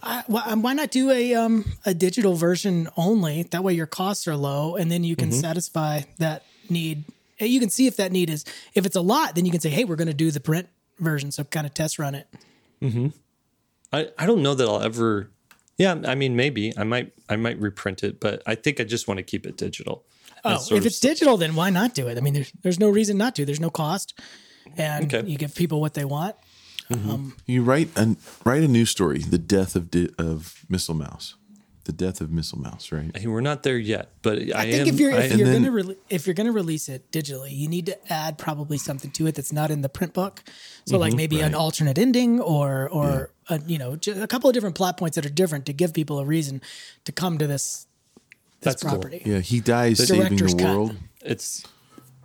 I, 0.03 0.23
why, 0.27 0.73
not 0.73 0.91
do 0.91 1.09
a 1.11 1.33
um 1.33 1.65
a 1.85 1.93
digital 1.93 2.35
version 2.35 2.87
only? 2.95 3.43
That 3.43 3.63
way 3.63 3.73
your 3.73 3.87
costs 3.87 4.27
are 4.27 4.35
low, 4.35 4.75
and 4.75 4.91
then 4.91 5.03
you 5.03 5.15
Mm-hmm. 5.15 5.31
can 5.31 5.39
satisfy 5.39 6.01
that 6.19 6.43
need. 6.69 7.05
And 7.39 7.49
You 7.49 7.59
can 7.59 7.69
see 7.69 7.87
if 7.87 7.95
that 7.97 8.11
need 8.11 8.29
is 8.29 8.45
if 8.75 8.85
it's 8.85 8.95
a 8.95 9.01
lot, 9.01 9.35
then 9.35 9.45
you 9.45 9.51
can 9.51 9.61
say, 9.61 9.69
"Hey, 9.69 9.83
we're 9.83 9.95
going 9.95 10.07
to 10.07 10.13
do 10.13 10.29
the 10.31 10.39
print 10.39 10.67
version." 10.99 11.31
So 11.31 11.43
kind 11.43 11.65
of 11.65 11.73
test 11.73 11.97
run 11.97 12.15
it. 12.15 12.27
I, 13.95 14.07
I 14.17 14.25
don't 14.25 14.41
know 14.43 14.53
that 14.55 14.67
I'll 14.67 14.81
ever. 14.81 15.29
Yeah, 15.77 15.95
I 16.05 16.15
mean, 16.15 16.35
maybe 16.35 16.73
I 16.77 16.83
might 16.83 17.13
I 17.29 17.35
might 17.35 17.59
reprint 17.59 18.03
it, 18.03 18.19
but 18.19 18.41
I 18.45 18.55
think 18.55 18.79
I 18.79 18.83
just 18.83 19.07
want 19.07 19.17
to 19.17 19.23
keep 19.23 19.45
it 19.45 19.57
digital. 19.57 20.05
Oh, 20.43 20.55
if 20.55 20.71
of 20.71 20.85
it's 20.85 20.99
digital, 20.99 21.37
then 21.37 21.55
why 21.55 21.69
not 21.71 21.95
do 21.95 22.07
it? 22.07 22.17
I 22.17 22.21
mean, 22.21 22.33
there's 22.33 22.51
there's 22.61 22.79
no 22.79 22.89
reason 22.89 23.17
not 23.17 23.35
to. 23.35 23.45
There's 23.45 23.59
no 23.59 23.69
cost, 23.71 24.13
and 24.77 25.13
Okay. 25.13 25.27
you 25.27 25.37
give 25.37 25.55
people 25.55 25.81
what 25.81 25.93
they 25.95 26.05
want. 26.05 26.35
Um, 26.91 27.35
You 27.47 27.63
write 27.63 27.89
a 27.97 28.15
write 28.45 28.63
a 28.63 28.67
news 28.67 28.89
story, 28.91 29.19
the 29.19 29.39
death 29.39 29.75
of 29.75 29.89
di- 29.89 30.09
of 30.19 30.63
Missile 30.69 30.93
Mouse, 30.93 31.33
the 31.85 31.91
death 31.91 32.21
of 32.21 32.29
Missile 32.31 32.59
Mouse, 32.59 32.91
right? 32.91 33.09
Hey, 33.17 33.25
We're 33.25 33.41
not 33.41 33.63
there 33.63 33.77
yet, 33.79 34.11
but 34.21 34.37
I, 34.37 34.61
I 34.61 34.71
think 34.71 34.87
am. 34.87 34.93
if 34.93 34.99
you're 34.99 35.11
I- 35.11 35.21
if 35.23 35.35
you're 35.35 35.47
then- 35.47 35.63
gonna 35.63 35.71
re- 35.71 35.97
if 36.11 36.27
you're 36.27 36.35
gonna 36.35 36.51
release 36.51 36.87
it 36.87 37.11
digitally, 37.11 37.51
you 37.57 37.67
need 37.67 37.87
to 37.87 38.13
add 38.13 38.37
probably 38.37 38.77
something 38.77 39.09
to 39.11 39.25
it 39.27 39.33
that's 39.35 39.51
not 39.51 39.71
in 39.71 39.81
the 39.81 39.89
print 39.89 40.13
book. 40.13 40.43
So 40.85 40.93
Mm-hmm. 40.93 41.01
like 41.01 41.13
maybe 41.15 41.41
an 41.41 41.55
alternate 41.55 41.97
ending 41.97 42.39
or 42.39 42.87
or 42.87 43.31
a, 43.49 43.59
you 43.65 43.77
know 43.77 43.95
ju- 43.95 44.21
a 44.21 44.27
couple 44.27 44.49
of 44.49 44.53
different 44.53 44.75
plot 44.75 44.97
points 44.97 45.15
that 45.15 45.25
are 45.25 45.29
different 45.29 45.65
to 45.67 45.73
give 45.73 45.93
people 45.93 46.19
a 46.19 46.25
reason 46.25 46.61
to 47.05 47.11
come 47.11 47.37
to 47.37 47.47
this 47.47 47.87
this 48.61 48.73
That's 48.73 48.83
cool. 48.83 48.91
property. 48.93 49.21
Yeah, 49.25 49.39
he 49.39 49.59
dies 49.59 50.07
saving 50.07 50.21
director's 50.27 50.55
the 50.55 50.63
cut. 50.63 50.75
world. 50.75 50.95
it's 51.23 51.63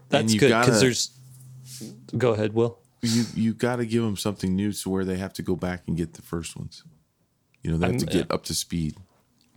that's 0.08 0.34
good 0.34 0.48
because 0.48 0.80
there's. 0.80 1.10
Go 2.16 2.32
ahead, 2.32 2.52
Will. 2.54 2.78
You 3.02 3.24
you 3.34 3.54
got 3.54 3.76
to 3.76 3.86
give 3.86 4.02
them 4.02 4.16
something 4.16 4.54
new, 4.54 4.72
to 4.72 4.90
where 4.90 5.04
they 5.04 5.16
have 5.16 5.32
to 5.34 5.42
go 5.42 5.56
back 5.56 5.82
and 5.86 5.96
get 5.96 6.14
the 6.14 6.22
first 6.22 6.56
ones. 6.56 6.82
You 7.62 7.70
know, 7.70 7.76
they 7.78 7.86
have 7.86 7.98
to 7.98 8.06
I'm- 8.10 8.18
get 8.18 8.30
up 8.30 8.44
to 8.44 8.54
speed. 8.54 8.96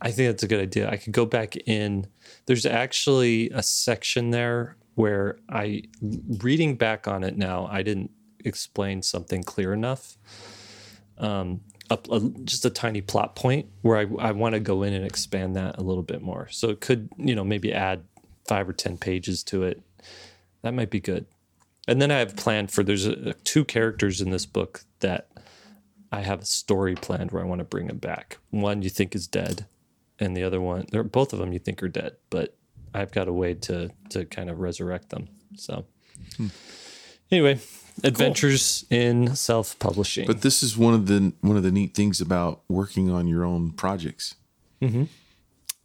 I 0.00 0.10
think 0.10 0.28
that's 0.30 0.42
a 0.42 0.48
good 0.48 0.60
idea. 0.60 0.90
I 0.90 0.96
could 0.98 1.12
go 1.14 1.24
back 1.24 1.56
in. 1.66 2.06
There's 2.46 2.66
actually 2.66 3.48
a 3.50 3.62
section 3.62 4.30
there 4.30 4.76
where 4.96 5.38
I, 5.48 5.84
reading 6.02 6.76
back 6.76 7.08
on 7.08 7.24
it 7.24 7.38
now, 7.38 7.66
I 7.70 7.82
didn't 7.82 8.10
explain 8.44 9.00
something 9.02 9.42
clear 9.42 9.72
enough. 9.72 10.18
Um, 11.18 11.60
a, 11.90 11.98
a, 12.10 12.20
just 12.44 12.64
a 12.64 12.70
tiny 12.70 13.02
plot 13.02 13.36
point 13.36 13.66
where 13.82 13.98
I, 13.98 14.28
I 14.28 14.32
want 14.32 14.54
to 14.54 14.60
go 14.60 14.82
in 14.82 14.94
and 14.94 15.04
expand 15.04 15.56
that 15.56 15.78
a 15.78 15.82
little 15.82 16.02
bit 16.02 16.22
more. 16.22 16.48
So 16.50 16.70
it 16.70 16.80
could, 16.80 17.10
you 17.18 17.34
know, 17.34 17.44
maybe 17.44 17.72
add 17.72 18.04
five 18.48 18.68
or 18.68 18.72
10 18.72 18.96
pages 18.96 19.42
to 19.44 19.64
it. 19.64 19.82
That 20.62 20.72
might 20.72 20.90
be 20.90 21.00
good. 21.00 21.26
And 21.86 22.00
then 22.00 22.10
I 22.10 22.18
have 22.18 22.36
planned 22.36 22.70
for 22.70 22.82
there's 22.82 23.06
a, 23.06 23.34
two 23.44 23.64
characters 23.64 24.20
in 24.20 24.30
this 24.30 24.46
book 24.46 24.84
that 25.00 25.28
I 26.10 26.22
have 26.22 26.42
a 26.42 26.46
story 26.46 26.94
planned 26.94 27.32
where 27.32 27.42
I 27.42 27.46
want 27.46 27.58
to 27.58 27.64
bring 27.64 27.88
them 27.88 27.98
back. 27.98 28.38
One 28.50 28.82
you 28.82 28.90
think 28.90 29.14
is 29.14 29.26
dead, 29.26 29.66
and 30.18 30.36
the 30.36 30.44
other 30.44 30.60
one, 30.60 30.86
they're 30.90 31.02
both 31.02 31.32
of 31.32 31.38
them 31.38 31.52
you 31.52 31.58
think 31.58 31.82
are 31.82 31.88
dead, 31.88 32.16
but 32.30 32.56
I've 32.94 33.10
got 33.10 33.28
a 33.28 33.32
way 33.32 33.54
to 33.54 33.90
to 34.10 34.24
kind 34.24 34.48
of 34.48 34.60
resurrect 34.60 35.10
them. 35.10 35.28
So 35.56 35.84
anyway, 37.32 37.58
adventures 38.02 38.84
in 38.90 39.34
self 39.36 39.78
publishing. 39.78 40.26
But 40.26 40.42
this 40.42 40.62
is 40.62 40.76
one 40.76 40.94
of 40.94 41.06
the 41.06 41.32
one 41.40 41.56
of 41.56 41.62
the 41.62 41.70
neat 41.72 41.94
things 41.94 42.20
about 42.20 42.62
working 42.68 43.10
on 43.10 43.26
your 43.28 43.44
own 43.44 43.70
projects. 43.72 44.34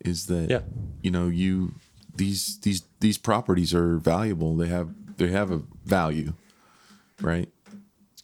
Is 0.06 0.26
that 0.28 0.50
Mm-hmm. 0.50 0.52
Yeah. 0.52 0.62
you 1.02 1.12
know 1.12 1.28
you 1.28 1.74
these 2.16 2.60
these 2.62 2.84
these 3.00 3.18
properties 3.18 3.74
are 3.74 3.98
valuable. 3.98 4.56
They 4.56 4.68
have 4.68 4.90
they 5.18 5.28
have 5.30 5.52
a 5.52 5.62
value, 5.86 6.34
right? 7.22 7.50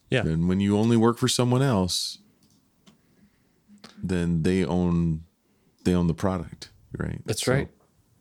yeah, 0.10 0.22
And 0.22 0.48
when 0.48 0.60
you 0.60 0.78
only 0.78 0.96
work 0.98 1.18
for 1.18 1.28
someone 1.28 1.62
else, 1.62 2.20
then 4.02 4.44
they 4.44 4.64
own 4.66 5.24
they 5.84 5.94
own 5.94 6.08
the 6.08 6.14
product, 6.14 6.70
right? 6.98 7.22
that's 7.26 7.44
So, 7.44 7.54
right. 7.54 7.70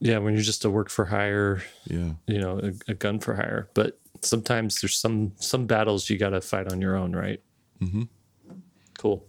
Yeah, 0.00 0.18
when 0.18 0.34
you're 0.34 0.42
just 0.42 0.64
a 0.64 0.70
work 0.70 0.90
for 0.90 1.06
hire, 1.06 1.62
Yeah. 1.86 2.12
you 2.26 2.38
know, 2.38 2.58
a, 2.58 2.90
a 2.92 2.94
gun 2.94 3.20
for 3.20 3.34
hire. 3.36 3.70
But 3.74 3.98
sometimes 4.24 4.80
there's 4.80 4.98
some 4.98 5.32
some 5.36 5.66
battles 5.66 6.10
you 6.10 6.18
got 6.18 6.30
to 6.30 6.40
fight 6.40 6.72
on 6.72 6.80
your 6.80 6.96
own, 6.96 7.14
right? 7.14 7.40
Mm-hmm. 7.80 8.04
Cool. 8.98 9.26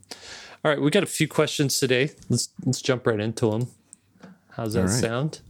All 0.64 0.72
right, 0.72 0.82
we 0.82 0.90
got 0.90 1.04
a 1.04 1.08
few 1.08 1.28
questions 1.28 1.80
today. 1.80 2.12
Let's 2.30 2.50
let's 2.66 2.82
jump 2.82 3.06
right 3.08 3.20
into 3.20 3.52
them. 3.52 3.68
How's 4.52 4.74
that 4.74 4.82
right. 4.84 4.90
sound? 4.90 5.42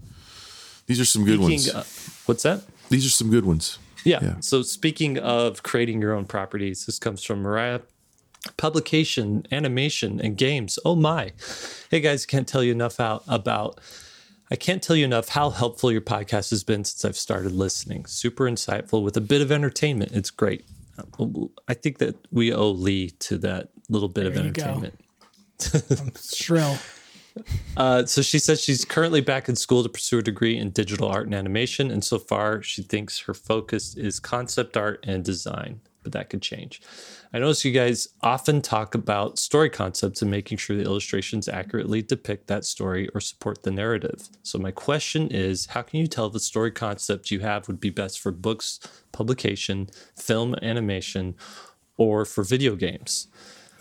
These 0.87 0.99
are 0.99 1.05
some 1.05 1.25
good 1.25 1.39
ones. 1.39 1.63
Speaking 1.63 1.79
of- 1.79 2.23
what's 2.25 2.43
that? 2.43 2.63
These 2.89 3.05
are 3.05 3.09
some 3.09 3.29
good 3.29 3.45
ones. 3.45 3.79
Yeah. 4.03 4.19
Yeah. 4.21 4.35
So 4.39 4.61
speaking 4.61 5.17
of 5.17 5.63
creating 5.63 6.01
your 6.01 6.13
own 6.13 6.25
properties, 6.25 6.85
this 6.85 6.99
comes 6.99 7.23
from 7.23 7.41
Mariah. 7.41 7.81
Publication, 8.57 9.47
animation, 9.51 10.21
and 10.21 10.37
games. 10.37 10.77
Oh 10.85 10.95
my! 10.95 11.31
Hey 11.89 11.99
guys, 11.99 12.27
can't 12.27 12.47
tell 12.47 12.63
you 12.63 12.71
enough 12.71 12.97
how 12.97 13.23
about. 13.27 13.79
I 14.51 14.55
can't 14.55 14.81
tell 14.83 14.95
you 14.95 15.05
enough 15.05 15.29
how 15.29 15.49
helpful 15.49 15.91
your 15.91 16.01
podcast 16.01 16.51
has 16.51 16.63
been 16.63 16.83
since 16.83 17.03
I've 17.03 17.17
started 17.17 17.51
listening. 17.51 18.05
Super 18.05 18.45
insightful 18.45 19.03
with 19.03 19.17
a 19.17 19.21
bit 19.21 19.41
of 19.41 19.51
entertainment. 19.51 20.11
It's 20.11 20.29
great. 20.29 20.65
I 21.67 21.73
think 21.73 21.97
that 21.97 22.15
we 22.31 22.53
owe 22.53 22.69
Lee 22.71 23.09
to 23.19 23.37
that 23.39 23.69
little 23.89 24.07
bit 24.07 24.25
of 24.27 24.33
There 24.35 24.43
go. 24.51 24.63
entertainment. 24.63 26.17
Shrill. 26.19 26.77
Uh, 27.75 28.05
so 28.05 28.21
she 28.21 28.39
says 28.39 28.61
she's 28.61 28.85
currently 28.85 29.19
back 29.19 29.49
in 29.49 29.57
school 29.57 29.83
to 29.83 29.89
pursue 29.89 30.19
a 30.19 30.21
degree 30.21 30.55
in 30.57 30.69
digital 30.69 31.09
art 31.09 31.25
and 31.25 31.35
animation, 31.35 31.91
and 31.91 32.01
so 32.01 32.17
far 32.17 32.61
she 32.61 32.81
thinks 32.81 33.19
her 33.19 33.33
focus 33.33 33.93
is 33.97 34.21
concept 34.21 34.77
art 34.77 35.03
and 35.05 35.25
design, 35.25 35.81
but 36.05 36.13
that 36.13 36.29
could 36.29 36.41
change. 36.41 36.81
I 37.33 37.39
notice 37.39 37.65
you 37.65 37.73
guys 37.73 38.07
often 38.21 38.61
talk 38.61 38.95
about 38.95 39.37
story 39.37 39.69
concepts 39.69 40.21
and 40.21 40.31
making 40.31 40.59
sure 40.59 40.77
the 40.77 40.83
illustrations 40.83 41.49
accurately 41.49 42.01
depict 42.01 42.47
that 42.47 42.63
story 42.63 43.09
or 43.13 43.19
support 43.19 43.63
the 43.63 43.71
narrative. 43.71 44.29
So 44.43 44.57
my 44.57 44.71
question 44.71 45.27
is, 45.27 45.65
how 45.65 45.81
can 45.81 45.99
you 45.99 46.07
tell 46.07 46.29
the 46.29 46.39
story 46.39 46.71
concept 46.71 47.31
you 47.31 47.41
have 47.41 47.67
would 47.67 47.81
be 47.81 47.89
best 47.89 48.21
for 48.21 48.31
books, 48.31 48.79
publication, 49.11 49.89
film, 50.15 50.55
animation, 50.61 51.35
or 51.97 52.23
for 52.23 52.45
video 52.45 52.77
games? 52.77 53.27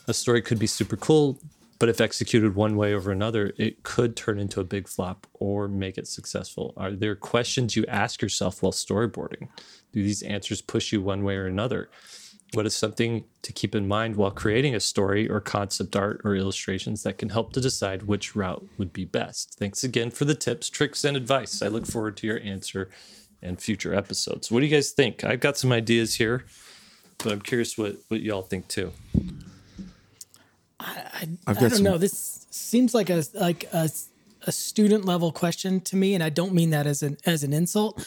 a 0.06 0.14
story 0.14 0.42
could 0.42 0.58
be 0.58 0.66
super 0.66 0.96
cool, 0.96 1.38
but 1.78 1.88
if 1.88 2.00
executed 2.00 2.54
one 2.54 2.76
way 2.76 2.94
over 2.94 3.10
another, 3.10 3.52
it 3.56 3.82
could 3.82 4.16
turn 4.16 4.38
into 4.38 4.60
a 4.60 4.64
big 4.64 4.88
flop 4.88 5.26
or 5.34 5.68
make 5.68 5.98
it 5.98 6.06
successful. 6.06 6.74
Are 6.76 6.92
there 6.92 7.16
questions 7.16 7.76
you 7.76 7.84
ask 7.86 8.22
yourself 8.22 8.62
while 8.62 8.72
storyboarding? 8.72 9.48
Do 9.94 10.02
these 10.02 10.22
answers 10.22 10.60
push 10.60 10.92
you 10.92 11.00
one 11.00 11.22
way 11.22 11.36
or 11.36 11.46
another? 11.46 11.88
What 12.52 12.66
is 12.66 12.74
something 12.74 13.24
to 13.42 13.52
keep 13.52 13.74
in 13.76 13.86
mind 13.86 14.16
while 14.16 14.30
creating 14.32 14.74
a 14.74 14.80
story 14.80 15.28
or 15.30 15.40
concept 15.40 15.94
art 15.96 16.20
or 16.24 16.34
illustrations 16.34 17.04
that 17.04 17.16
can 17.18 17.28
help 17.28 17.52
to 17.52 17.60
decide 17.60 18.02
which 18.04 18.34
route 18.34 18.64
would 18.76 18.92
be 18.92 19.04
best? 19.04 19.54
Thanks 19.58 19.84
again 19.84 20.10
for 20.10 20.24
the 20.24 20.34
tips, 20.34 20.68
tricks, 20.68 21.04
and 21.04 21.16
advice. 21.16 21.62
I 21.62 21.68
look 21.68 21.86
forward 21.86 22.16
to 22.18 22.26
your 22.26 22.40
answer 22.40 22.90
and 23.40 23.60
future 23.60 23.94
episodes. 23.94 24.50
What 24.50 24.60
do 24.60 24.66
you 24.66 24.72
guys 24.74 24.90
think? 24.90 25.22
I've 25.22 25.40
got 25.40 25.56
some 25.56 25.70
ideas 25.70 26.16
here, 26.16 26.44
but 27.18 27.32
I'm 27.32 27.40
curious 27.40 27.78
what, 27.78 27.96
what 28.08 28.20
y'all 28.20 28.42
think 28.42 28.66
too. 28.66 28.92
I, 30.80 31.28
I've 31.46 31.56
I 31.56 31.60
don't 31.60 31.70
some- 31.70 31.82
know. 31.84 31.98
This 31.98 32.46
seems 32.50 32.94
like 32.94 33.10
a 33.10 33.22
like 33.34 33.64
a, 33.72 33.88
a 34.46 34.52
student 34.52 35.04
level 35.04 35.30
question 35.32 35.80
to 35.82 35.96
me, 35.96 36.14
and 36.14 36.22
I 36.22 36.30
don't 36.30 36.52
mean 36.52 36.70
that 36.70 36.86
as 36.86 37.02
an 37.02 37.16
as 37.24 37.44
an 37.44 37.52
insult. 37.52 38.06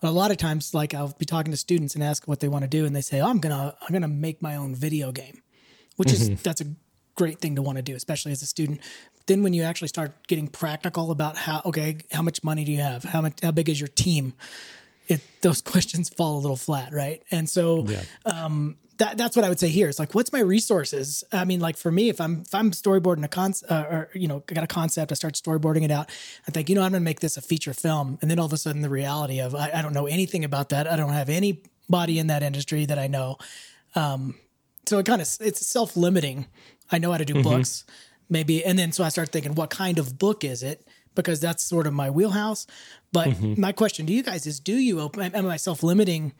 But 0.00 0.08
a 0.08 0.10
lot 0.10 0.30
of 0.30 0.36
times, 0.36 0.74
like 0.74 0.94
I'll 0.94 1.14
be 1.18 1.24
talking 1.24 1.52
to 1.52 1.56
students 1.56 1.94
and 1.94 2.04
ask 2.04 2.28
what 2.28 2.40
they 2.40 2.48
want 2.48 2.62
to 2.62 2.68
do, 2.68 2.84
and 2.84 2.94
they 2.94 3.00
say, 3.00 3.20
"Oh, 3.20 3.28
I'm 3.28 3.38
gonna 3.38 3.74
I'm 3.80 3.92
gonna 3.92 4.08
make 4.08 4.42
my 4.42 4.56
own 4.56 4.74
video 4.74 5.12
game," 5.12 5.42
which 5.96 6.12
is 6.12 6.28
mm-hmm. 6.28 6.42
that's 6.42 6.60
a 6.60 6.66
great 7.14 7.40
thing 7.40 7.56
to 7.56 7.62
want 7.62 7.76
to 7.76 7.82
do, 7.82 7.94
especially 7.94 8.32
as 8.32 8.42
a 8.42 8.46
student. 8.46 8.80
Then 9.26 9.42
when 9.42 9.54
you 9.54 9.62
actually 9.62 9.88
start 9.88 10.26
getting 10.28 10.48
practical 10.48 11.10
about 11.10 11.36
how 11.36 11.62
okay, 11.64 11.98
how 12.12 12.22
much 12.22 12.44
money 12.44 12.64
do 12.64 12.72
you 12.72 12.80
have? 12.80 13.04
How 13.04 13.22
much 13.22 13.40
how 13.42 13.50
big 13.50 13.68
is 13.68 13.80
your 13.80 13.88
team? 13.88 14.34
It 15.08 15.22
those 15.40 15.62
questions 15.72 16.08
fall 16.10 16.36
a 16.36 16.40
little 16.40 16.56
flat, 16.56 16.92
right? 16.92 17.22
And 17.30 17.48
so 17.48 17.86
um, 18.26 18.76
that 18.98 19.18
that's 19.18 19.36
what 19.36 19.44
I 19.44 19.48
would 19.48 19.60
say 19.60 19.68
here. 19.68 19.88
It's 19.88 19.98
like, 19.98 20.14
what's 20.14 20.32
my 20.32 20.40
resources? 20.40 21.24
I 21.32 21.44
mean, 21.44 21.60
like 21.60 21.76
for 21.76 21.90
me, 21.92 22.08
if 22.08 22.20
I'm 22.20 22.42
if 22.42 22.54
I'm 22.54 22.70
storyboarding 22.70 23.24
a 23.24 23.28
con, 23.28 23.52
uh, 23.68 23.84
or 23.90 24.10
you 24.14 24.28
know, 24.28 24.42
I 24.48 24.54
got 24.54 24.64
a 24.64 24.68
concept, 24.68 25.12
I 25.12 25.14
start 25.14 25.34
storyboarding 25.34 25.82
it 25.82 25.90
out. 25.90 26.08
I 26.48 26.50
think, 26.50 26.68
you 26.68 26.74
know, 26.74 26.82
I'm 26.82 26.92
going 26.92 27.02
to 27.02 27.04
make 27.04 27.20
this 27.20 27.36
a 27.36 27.42
feature 27.42 27.74
film, 27.74 28.18
and 28.22 28.30
then 28.30 28.38
all 28.38 28.46
of 28.46 28.52
a 28.52 28.56
sudden, 28.56 28.82
the 28.82 28.88
reality 28.88 29.40
of 29.40 29.54
I, 29.54 29.70
I 29.74 29.82
don't 29.82 29.92
know 29.92 30.06
anything 30.06 30.44
about 30.44 30.70
that. 30.70 30.86
I 30.86 30.96
don't 30.96 31.12
have 31.12 31.28
anybody 31.28 32.18
in 32.18 32.28
that 32.28 32.42
industry 32.42 32.86
that 32.86 32.98
I 32.98 33.06
know. 33.06 33.36
Um, 33.94 34.34
so 34.86 34.98
it 34.98 35.06
kind 35.06 35.20
of 35.20 35.28
it's 35.40 35.66
self 35.66 35.96
limiting. 35.96 36.46
I 36.90 36.98
know 36.98 37.10
how 37.12 37.18
to 37.18 37.24
do 37.24 37.42
books, 37.42 37.84
maybe, 38.30 38.64
and 38.64 38.78
then 38.78 38.92
so 38.92 39.04
I 39.04 39.08
start 39.10 39.30
thinking, 39.30 39.54
what 39.54 39.70
kind 39.70 39.98
of 39.98 40.18
book 40.18 40.44
is 40.44 40.62
it? 40.62 40.86
Because 41.14 41.40
that's 41.40 41.64
sort 41.64 41.86
of 41.86 41.94
my 41.94 42.10
wheelhouse. 42.10 42.66
But 43.12 43.28
my 43.58 43.72
question 43.72 44.06
to 44.06 44.12
you 44.12 44.22
guys 44.22 44.46
is: 44.46 44.60
Do 44.60 44.74
you 44.74 45.00
open? 45.00 45.34
Am 45.34 45.46
I 45.48 45.56
self 45.56 45.82
limiting? 45.82 46.32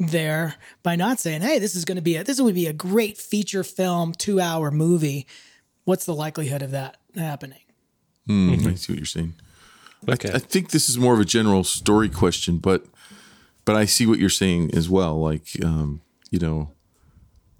There 0.00 0.56
by 0.82 0.96
not 0.96 1.20
saying, 1.20 1.42
"Hey, 1.42 1.58
this 1.58 1.76
is 1.76 1.84
going 1.84 1.96
to 1.96 2.02
be 2.02 2.16
a 2.16 2.24
this 2.24 2.40
would 2.40 2.54
be 2.54 2.66
a 2.66 2.72
great 2.72 3.18
feature 3.18 3.62
film, 3.62 4.12
two 4.12 4.40
hour 4.40 4.70
movie." 4.70 5.26
What's 5.84 6.04
the 6.04 6.14
likelihood 6.14 6.62
of 6.62 6.70
that 6.72 6.96
happening? 7.14 7.60
Hmm, 8.26 8.52
I 8.66 8.74
see 8.74 8.92
what 8.92 8.98
you're 8.98 9.06
saying. 9.06 9.34
Okay. 10.08 10.30
I 10.32 10.38
think 10.38 10.70
this 10.70 10.88
is 10.88 10.98
more 10.98 11.14
of 11.14 11.20
a 11.20 11.24
general 11.24 11.64
story 11.64 12.08
question, 12.08 12.58
but 12.58 12.86
but 13.64 13.76
I 13.76 13.84
see 13.84 14.06
what 14.06 14.18
you're 14.18 14.28
saying 14.30 14.74
as 14.74 14.88
well. 14.88 15.20
Like, 15.20 15.48
um, 15.64 16.00
you 16.30 16.38
know, 16.38 16.70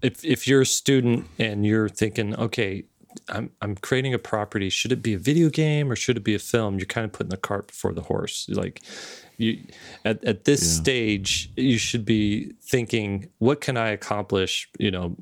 if 0.03 0.25
if 0.25 0.49
you're 0.49 0.63
a 0.63 0.67
student 0.67 1.27
and 1.39 1.67
you're 1.67 1.89
thinking, 1.89 2.35
okay, 2.37 2.85
I'm 3.29 3.51
I'm 3.61 3.77
creating 3.77 4.15
a 4.15 4.19
property, 4.19 4.71
should 4.71 4.93
it 4.93 5.03
be 5.03 5.15
a 5.15 5.19
video 5.19 5.51
game 5.51 5.91
or 5.91 5.97
should 5.97 6.17
it 6.17 6.25
be 6.25 6.35
a 6.35 6.39
film? 6.39 6.79
You're 6.79 6.87
kind 6.87 7.05
of 7.05 7.13
putting 7.13 7.31
the 7.31 7.37
cart 7.37 7.69
before 7.69 7.93
the 7.93 8.03
horse. 8.03 8.49
Like 8.49 8.81
you 9.41 9.63
at, 10.05 10.23
at 10.25 10.45
this 10.45 10.77
stage, 10.77 11.51
you 11.57 11.79
should 11.79 12.05
be 12.05 12.53
thinking, 12.63 13.31
what 13.39 13.61
can 13.61 13.77
I 13.77 13.89
accomplish, 13.89 14.69
you 14.79 14.91
know, 14.91 15.17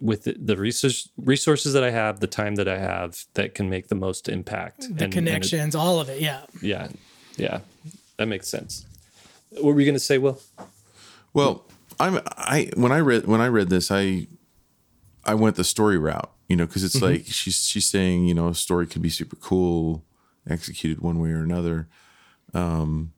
with 0.00 0.24
the, 0.24 0.36
the 0.38 0.56
resource, 0.56 1.08
resources 1.16 1.72
that 1.72 1.82
I 1.82 1.90
have, 1.90 2.20
the 2.20 2.26
time 2.26 2.54
that 2.56 2.68
I 2.68 2.78
have 2.78 3.24
that 3.34 3.54
can 3.54 3.68
make 3.68 3.88
the 3.88 3.94
most 3.94 4.28
impact. 4.28 4.82
The 4.82 4.86
And- 4.86 5.02
and 5.02 5.02
it- 5.02 5.12
connections, 5.12 5.74
all 5.74 6.00
of 6.00 6.08
it. 6.08 6.20
Yeah. 6.20 6.42
yeah. 6.62 6.88
Yeah. 7.36 7.60
That 8.16 8.26
makes 8.26 8.48
sense. 8.48 8.86
What 9.50 9.74
were 9.74 9.80
you 9.80 9.86
going 9.86 9.94
to 9.94 10.00
say, 10.00 10.18
Will? 10.18 10.40
Well, 11.32 11.64
I'm 12.00 12.20
I 12.36 12.70
when 12.76 12.92
I 12.92 13.00
read 13.00 13.26
when 13.26 13.40
I 13.40 13.48
read 13.48 13.70
this, 13.70 13.90
I 13.90 14.26
I 15.24 15.34
went 15.34 15.56
the 15.56 15.64
story 15.64 15.98
route, 15.98 16.30
you 16.48 16.56
know, 16.56 16.66
because 16.66 16.84
it's 16.84 16.96
mm-hmm. 16.96 17.06
like 17.06 17.26
she's 17.26 17.66
she's 17.66 17.86
saying, 17.86 18.26
you 18.26 18.34
know, 18.34 18.48
a 18.48 18.54
story 18.54 18.86
could 18.86 19.02
be 19.02 19.08
super 19.08 19.36
cool, 19.36 20.04
executed 20.48 21.00
one 21.00 21.18
way 21.18 21.30
or 21.30 21.42
another, 21.42 21.88
um, 22.54 23.12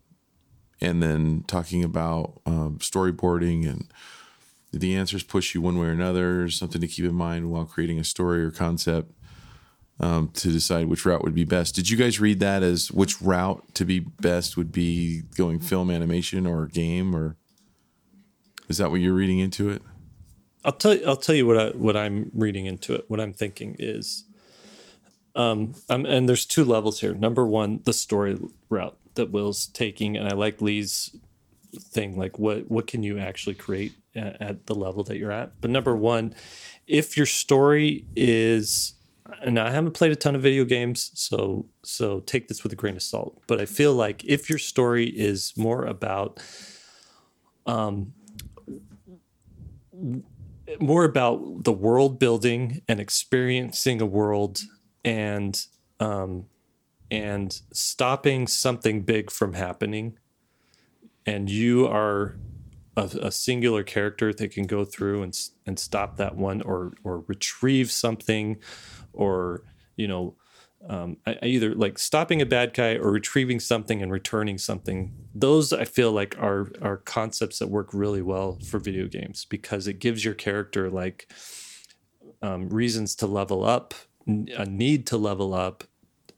and 0.81 1.03
then 1.03 1.45
talking 1.47 1.85
about 1.85 2.41
um, 2.47 2.79
storyboarding 2.79 3.69
and 3.69 3.93
the 4.73 4.95
answers 4.95 5.23
push 5.23 5.55
you 5.55 5.61
one 5.61 5.79
way 5.79 5.89
or 5.89 5.91
another, 5.91 6.49
something 6.49 6.81
to 6.81 6.87
keep 6.87 7.05
in 7.05 7.15
mind 7.15 7.51
while 7.51 7.65
creating 7.65 7.99
a 7.99 8.05
story 8.05 8.45
or 8.45 8.51
concept 8.51 9.13
um, 10.01 10.29
to 10.35 10.51
decide 10.51 10.89
which 10.89 11.05
route 11.05 11.23
would 11.23 11.35
be 11.35 11.45
best. 11.45 11.75
Did 11.75 11.91
you 11.91 11.97
guys 11.97 12.21
read 12.21 12.41
that 12.41 12.63
as 12.63 12.91
which 12.91 13.21
route 13.21 13.63
to 13.75 13.85
be 13.85 14.01
best 14.01 14.57
would 14.57 14.73
be 14.73 15.23
going 15.37 15.61
film 15.61 15.91
animation 15.91 16.47
or 16.47 16.67
game, 16.67 17.15
or 17.15 17.37
is 18.69 18.79
that 18.79 18.91
what 18.91 19.01
you're 19.01 19.15
reading 19.15 19.39
into 19.39 19.69
it? 19.71 19.83
I'll 20.65 20.73
tell 20.73 20.95
you. 20.95 21.05
I'll 21.07 21.17
tell 21.17 21.35
you 21.35 21.47
what 21.47 21.59
I 21.59 21.69
what 21.71 21.97
I'm 21.97 22.31
reading 22.35 22.67
into 22.67 22.95
it. 22.95 23.05
What 23.09 23.21
I'm 23.21 23.33
thinking 23.33 23.77
is, 23.79 24.25
um, 25.35 25.75
um, 25.89 26.05
and 26.07 26.29
there's 26.29 26.47
two 26.47 26.65
levels 26.65 27.01
here. 27.01 27.15
Number 27.15 27.47
one, 27.47 27.81
the 27.85 27.93
story 27.93 28.39
route 28.69 28.97
that 29.15 29.31
Will's 29.31 29.67
taking, 29.67 30.17
and 30.17 30.29
I 30.29 30.35
like 30.35 30.61
Lee's 30.61 31.15
thing. 31.79 32.17
Like, 32.17 32.39
what 32.39 32.71
what 32.71 32.87
can 32.87 33.03
you 33.03 33.19
actually 33.19 33.55
create 33.55 33.95
at, 34.15 34.41
at 34.41 34.67
the 34.67 34.75
level 34.75 35.05
that 35.05 35.19
you're 35.19 35.33
at? 35.33 35.61
But 35.61 35.71
number 35.71 35.97
one, 35.97 36.35
if 36.87 37.17
your 37.17 37.27
story 37.27 38.07
is 38.17 38.95
and 39.43 39.59
I 39.59 39.71
haven't 39.71 39.93
played 39.93 40.13
a 40.13 40.17
ton 40.17 40.35
of 40.35 40.43
video 40.43 40.65
games, 40.65 41.11
so 41.15 41.67
so 41.83 42.21
take 42.21 42.49
this 42.49 42.63
with 42.63 42.73
a 42.73 42.77
grain 42.77 42.97
of 42.97 43.03
salt. 43.03 43.41
But 43.47 43.61
I 43.61 43.67
feel 43.67 43.95
like 43.95 44.25
if 44.25 44.51
your 44.51 44.59
story 44.59 45.07
is 45.07 45.53
more 45.57 45.85
about 45.85 46.41
um 47.67 48.13
more 50.81 51.05
about 51.05 51.65
the 51.65 51.73
world 51.73 52.19
building 52.19 52.83
and 52.89 53.01
experiencing 53.01 54.01
a 54.01 54.07
world 54.07 54.61
and 55.05 55.67
um, 55.99 56.47
and 57.11 57.61
stopping 57.73 58.47
something 58.47 59.03
big 59.03 59.31
from 59.31 59.55
happening 59.55 60.19
and 61.27 61.51
you 61.51 61.87
are 61.87 62.37
a, 62.97 63.11
a, 63.23 63.31
singular 63.31 63.83
character 63.83 64.33
that 64.33 64.51
can 64.51 64.67
go 64.67 64.85
through 64.85 65.23
and 65.23 65.39
and 65.67 65.79
stop 65.79 66.17
that 66.17 66.37
one 66.37 66.63
or 66.63 66.93
or 67.05 67.25
retrieve 67.27 67.91
something 67.91 68.57
or 69.13 69.63
you 69.97 70.09
know 70.09 70.35
um, 70.89 71.19
I, 71.27 71.37
I 71.43 71.47
either 71.47 71.75
like 71.75 71.99
stopping 71.99 72.41
a 72.41 72.47
bad 72.47 72.73
guy 72.73 72.95
or 72.95 73.11
retrieving 73.11 73.61
something 73.61 74.03
and 74.03 74.11
returning 74.11 74.57
something. 74.57 75.13
Those 75.35 75.73
I 75.73 75.85
feel 75.85 76.13
like 76.13 76.39
are 76.39 76.73
are 76.81 76.99
concepts 76.99 77.59
that 77.59 77.69
work 77.69 77.93
really 77.93 78.23
well 78.23 78.59
for 78.67 78.79
video 78.79 79.07
games 79.07 79.45
because 79.45 79.87
it 79.87 79.99
gives 79.99 80.25
your 80.25 80.35
character 80.35 80.89
like 80.89 81.31
um, 82.41 82.71
reasons 82.71 83.15
to 83.17 83.27
level 83.27 83.65
up, 83.65 83.93
a 84.27 84.65
need 84.65 85.07
to 85.09 85.19
level 85.19 85.53
up. 85.53 85.85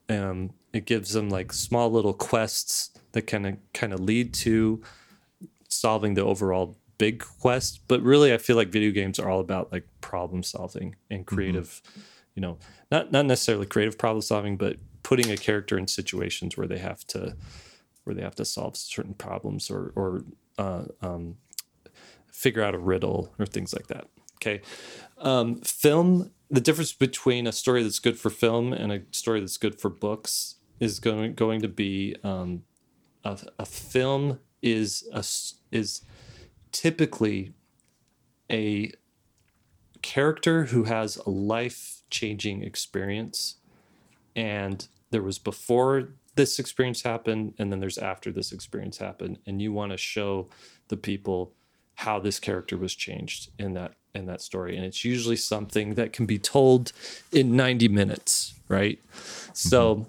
Um, 0.09 0.51
it 0.73 0.87
gives 0.87 1.13
them 1.13 1.31
like 1.31 1.53
small 1.53 1.91
little 1.91 2.15
quests 2.15 2.91
that 3.13 3.23
kind 3.23 3.47
of 3.47 3.57
kind 3.75 3.93
of 3.93 4.01
lead 4.01 4.35
to 4.35 4.83
solving 5.69 6.15
the 6.15 6.25
overall 6.25 6.77
big 6.99 7.25
quest. 7.41 7.81
But 7.89 8.03
really, 8.03 8.33
I 8.33 8.39
feel 8.39 8.57
like 8.57 8.69
video 8.69 8.91
games 8.91 9.19
are 9.19 9.29
all 9.29 9.41
about 9.41 9.73
like 9.73 9.87
problem 10.01 10.43
solving 10.43 10.97
and 11.11 11.27
mm-hmm. 11.27 11.35
creative. 11.35 11.83
Mm-hmm 11.85 12.01
you 12.35 12.41
know, 12.41 12.59
not 12.91 13.13
not 13.13 13.27
necessarily 13.27 13.67
creative 13.67 13.99
problem 13.99 14.23
solving, 14.23 14.57
but 14.57 14.77
putting 15.03 15.31
a 15.31 15.37
character 15.37 15.79
in 15.79 15.87
situations 15.87 16.57
where 16.57 16.67
they 16.67 16.79
have 16.79 17.07
to 17.09 17.37
where 18.05 18.15
they 18.15 18.23
have 18.23 18.35
to 18.37 18.45
solve 18.45 18.77
certain 18.77 19.15
problems 19.15 19.71
or 19.71 19.93
or 19.95 20.25
uh, 20.59 20.85
um, 21.03 21.37
figure 22.31 22.63
out 22.63 22.75
a 22.75 22.79
riddle 22.79 23.33
or 23.39 23.47
things 23.47 23.75
like 23.75 23.89
that. 23.89 24.09
Okay, 24.37 24.63
um, 25.19 25.57
film. 25.61 26.31
The 26.53 26.61
difference 26.61 26.93
between 26.93 27.47
a 27.47 27.53
story 27.53 27.83
that's 27.83 27.99
good 27.99 28.19
for 28.19 28.29
film 28.29 28.75
and 28.75 28.93
a 28.93 29.01
story 29.11 29.41
that's 29.41 29.57
good 29.57 29.81
for 29.81 29.89
books 29.89 30.57
is 30.81 31.01
going 31.01 31.35
going 31.35 31.63
to 31.63 31.69
be 31.69 32.15
um, 32.23 32.65
a, 33.25 33.39
a 33.59 33.65
film 33.65 34.39
is 34.61 35.09
a 35.15 35.25
is 35.75 36.03
typically 36.71 37.55
a 38.51 38.93
character 40.03 40.67
who 40.67 40.85
has 40.85 41.17
a 41.17 41.31
life 41.31 42.03
changing 42.11 42.63
experience. 42.63 43.57
And 44.37 44.87
there 45.11 45.23
was 45.23 45.39
before 45.39 46.11
this 46.35 46.59
experience 46.59 47.03
happened, 47.03 47.55
and 47.59 47.73
then 47.73 47.81
there's 47.81 47.99
after 47.99 48.31
this 48.31 48.53
experience 48.53 48.99
happened. 48.99 49.39
And 49.47 49.63
you 49.63 49.73
want 49.73 49.93
to 49.93 49.99
show 49.99 50.51
the 50.89 50.99
people 50.99 51.55
how 51.95 52.19
this 52.19 52.39
character 52.39 52.77
was 52.77 52.95
changed 52.95 53.51
in 53.59 53.73
that 53.75 53.95
in 54.15 54.27
that 54.27 54.41
story. 54.41 54.77
And 54.77 54.85
it's 54.85 55.05
usually 55.05 55.37
something 55.37 55.95
that 55.95 56.13
can 56.13 56.27
be 56.27 56.39
told 56.39 56.93
in 57.31 57.57
90 57.57 57.89
minutes, 57.89 58.55
right? 58.69 58.99
Mm-hmm. 58.99 59.53
So 59.55 60.07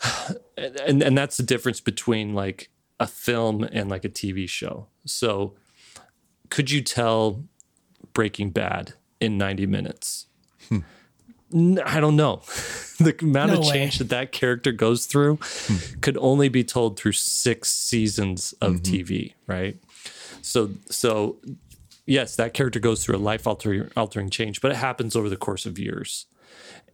and 0.56 1.02
and 1.02 1.16
that's 1.16 1.36
the 1.36 1.42
difference 1.42 1.80
between 1.80 2.34
like 2.34 2.70
a 3.00 3.06
film 3.06 3.64
and 3.64 3.90
like 3.90 4.04
a 4.04 4.08
TV 4.08 4.48
show. 4.48 4.86
So 5.04 5.54
could 6.50 6.70
you 6.70 6.82
tell 6.82 7.44
Breaking 8.12 8.50
Bad 8.50 8.94
in 9.20 9.38
90 9.38 9.66
minutes? 9.66 10.26
I 11.54 12.00
don't 12.00 12.16
know. 12.16 12.42
the 12.98 13.14
amount 13.20 13.52
no 13.52 13.58
of 13.58 13.64
change 13.64 13.94
way. 13.94 13.98
that 13.98 14.08
that 14.08 14.32
character 14.32 14.72
goes 14.72 15.06
through 15.06 15.38
hmm. 15.42 16.00
could 16.00 16.16
only 16.18 16.48
be 16.48 16.64
told 16.64 16.98
through 16.98 17.12
six 17.12 17.68
seasons 17.68 18.54
of 18.60 18.76
mm-hmm. 18.76 18.94
TV, 18.94 19.34
right? 19.46 19.76
So, 20.40 20.70
so 20.88 21.36
yes, 22.12 22.36
that 22.36 22.52
character 22.52 22.78
goes 22.78 23.02
through 23.02 23.16
a 23.16 23.18
life 23.18 23.46
altering 23.46 23.90
altering 23.96 24.28
change, 24.28 24.60
but 24.60 24.70
it 24.70 24.76
happens 24.76 25.16
over 25.16 25.28
the 25.28 25.36
course 25.36 25.64
of 25.64 25.78
years. 25.78 26.26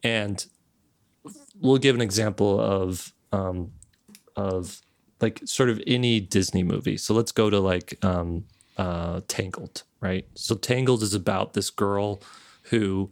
And 0.03 0.47
we'll 1.61 1.79
give 1.79 1.97
an 1.97 2.01
example 2.01 2.61
of 2.61 3.13
um, 3.33 3.73
of 4.37 4.81
like 5.21 5.41
sort 5.45 5.71
of 5.71 5.83
any 5.87 6.21
Disney 6.21 6.63
movie. 6.63 6.97
So 6.97 7.15
let's 7.15 7.33
go 7.33 7.51
to 7.51 7.59
like 7.59 7.99
um, 8.05 8.45
uh, 8.77 9.21
Tangled, 9.27 9.83
right? 10.01 10.27
So 10.35 10.55
Tangled 10.55 11.03
is 11.03 11.15
about 11.15 11.55
this 11.55 11.71
girl 11.71 12.23
who 12.71 13.11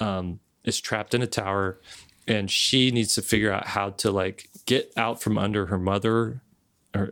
um, 0.00 0.40
is 0.64 0.78
trapped 0.78 1.14
in 1.14 1.22
a 1.22 1.26
tower 1.26 1.80
and 2.26 2.50
she 2.50 2.90
needs 2.90 3.14
to 3.14 3.22
figure 3.22 3.50
out 3.50 3.68
how 3.68 3.90
to 3.90 4.10
like 4.10 4.50
get 4.66 4.92
out 4.98 5.22
from 5.22 5.38
under 5.38 5.66
her 5.66 5.78
mother 5.78 6.42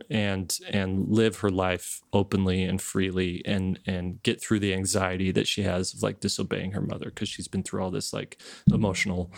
and 0.09 0.57
and 0.69 1.07
live 1.09 1.37
her 1.39 1.49
life 1.49 2.01
openly 2.13 2.63
and 2.63 2.81
freely 2.81 3.41
and 3.45 3.79
and 3.85 4.21
get 4.23 4.41
through 4.41 4.59
the 4.59 4.73
anxiety 4.73 5.31
that 5.31 5.47
she 5.47 5.63
has 5.63 5.93
of 5.93 6.03
like 6.03 6.19
disobeying 6.19 6.71
her 6.71 6.81
mother 6.81 7.05
because 7.05 7.29
she's 7.29 7.47
been 7.47 7.63
through 7.63 7.81
all 7.81 7.91
this 7.91 8.13
like 8.13 8.37
emotional 8.71 9.31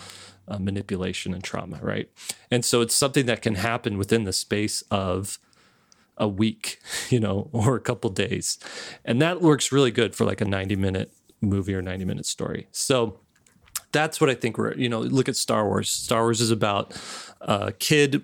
uh, 0.48 0.58
manipulation 0.58 1.34
and 1.34 1.44
trauma 1.44 1.80
right? 1.82 2.10
And 2.52 2.64
so 2.66 2.82
it's 2.82 2.96
something 2.96 3.26
that 3.28 3.42
can 3.42 3.56
happen 3.56 3.98
within 3.98 4.24
the 4.24 4.34
space 4.34 4.82
of 4.92 5.40
a 6.18 6.28
week 6.28 6.80
you 7.10 7.20
know 7.20 7.50
or 7.52 7.76
a 7.76 7.82
couple 7.82 8.10
days. 8.10 8.58
And 9.06 9.22
that 9.22 9.42
works 9.42 9.72
really 9.72 9.92
good 9.92 10.16
for 10.16 10.26
like 10.26 10.42
a 10.42 10.46
90 10.46 10.76
minute 10.76 11.12
movie 11.42 11.74
or 11.74 11.82
90 11.82 12.06
minute 12.06 12.26
story. 12.26 12.68
So 12.72 13.20
that's 13.92 14.22
what 14.22 14.30
I 14.30 14.36
think 14.36 14.58
we're, 14.58 14.76
you 14.76 14.90
know, 14.90 15.00
look 15.00 15.28
at 15.28 15.36
Star 15.36 15.66
Wars. 15.66 15.90
Star 15.90 16.22
Wars 16.22 16.42
is 16.42 16.52
about 16.52 16.96
a 17.42 17.72
kid 17.72 18.24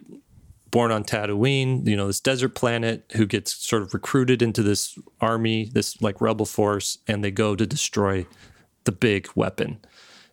born 0.76 0.92
on 0.92 1.06
Tatooine, 1.06 1.88
you 1.88 1.96
know, 1.96 2.08
this 2.08 2.20
desert 2.20 2.50
planet 2.50 3.10
who 3.16 3.26
gets 3.26 3.56
sort 3.56 3.82
of 3.82 3.94
recruited 3.94 4.42
into 4.42 4.62
this 4.62 5.00
army, 5.22 5.70
this 5.74 6.02
like 6.02 6.20
rebel 6.20 6.46
force, 6.46 6.98
and 7.08 7.24
they 7.24 7.32
go 7.32 7.56
to 7.56 7.66
destroy 7.66 8.28
the 8.84 8.92
big 8.92 9.30
weapon. 9.36 9.80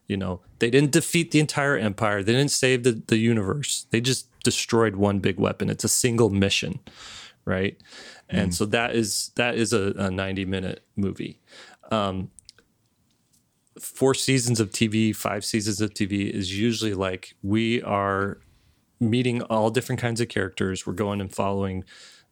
You 0.09 0.17
know, 0.17 0.41
they 0.59 0.69
didn't 0.69 0.91
defeat 0.91 1.31
the 1.31 1.39
entire 1.39 1.77
empire, 1.77 2.25
they 2.25 2.33
didn't 2.33 2.51
save 2.51 2.83
the, 2.83 3.01
the 3.07 3.19
universe, 3.19 3.87
they 3.91 4.01
just 4.01 4.27
destroyed 4.43 4.97
one 4.97 5.21
big 5.21 5.39
weapon. 5.39 5.71
It's 5.71 5.85
a 5.85 5.89
single 5.89 6.29
mission, 6.29 6.81
right? 7.45 7.81
And 8.29 8.51
mm. 8.51 8.55
so 8.55 8.65
that 8.65 8.97
is 8.97 9.31
that 9.37 9.55
is 9.55 9.73
a, 9.73 9.93
a 9.97 10.11
90 10.11 10.45
minute 10.45 10.85
movie. 10.97 11.39
Um, 11.93 12.33
four 13.79 14.13
seasons 14.13 14.59
of 14.59 14.71
TV, 14.71 15.15
five 15.15 15.45
seasons 15.45 15.81
of 15.81 15.95
TV 15.95 16.29
is 16.29 16.59
usually 16.59 16.95
like 16.95 17.37
we 17.45 17.81
are 17.83 18.39
meeting 19.03 19.43
all 19.43 19.71
different 19.71 20.01
kinds 20.01 20.21
of 20.21 20.29
characters. 20.29 20.87
We're 20.87 20.93
going 20.95 21.21
and 21.21 21.33
following 21.33 21.85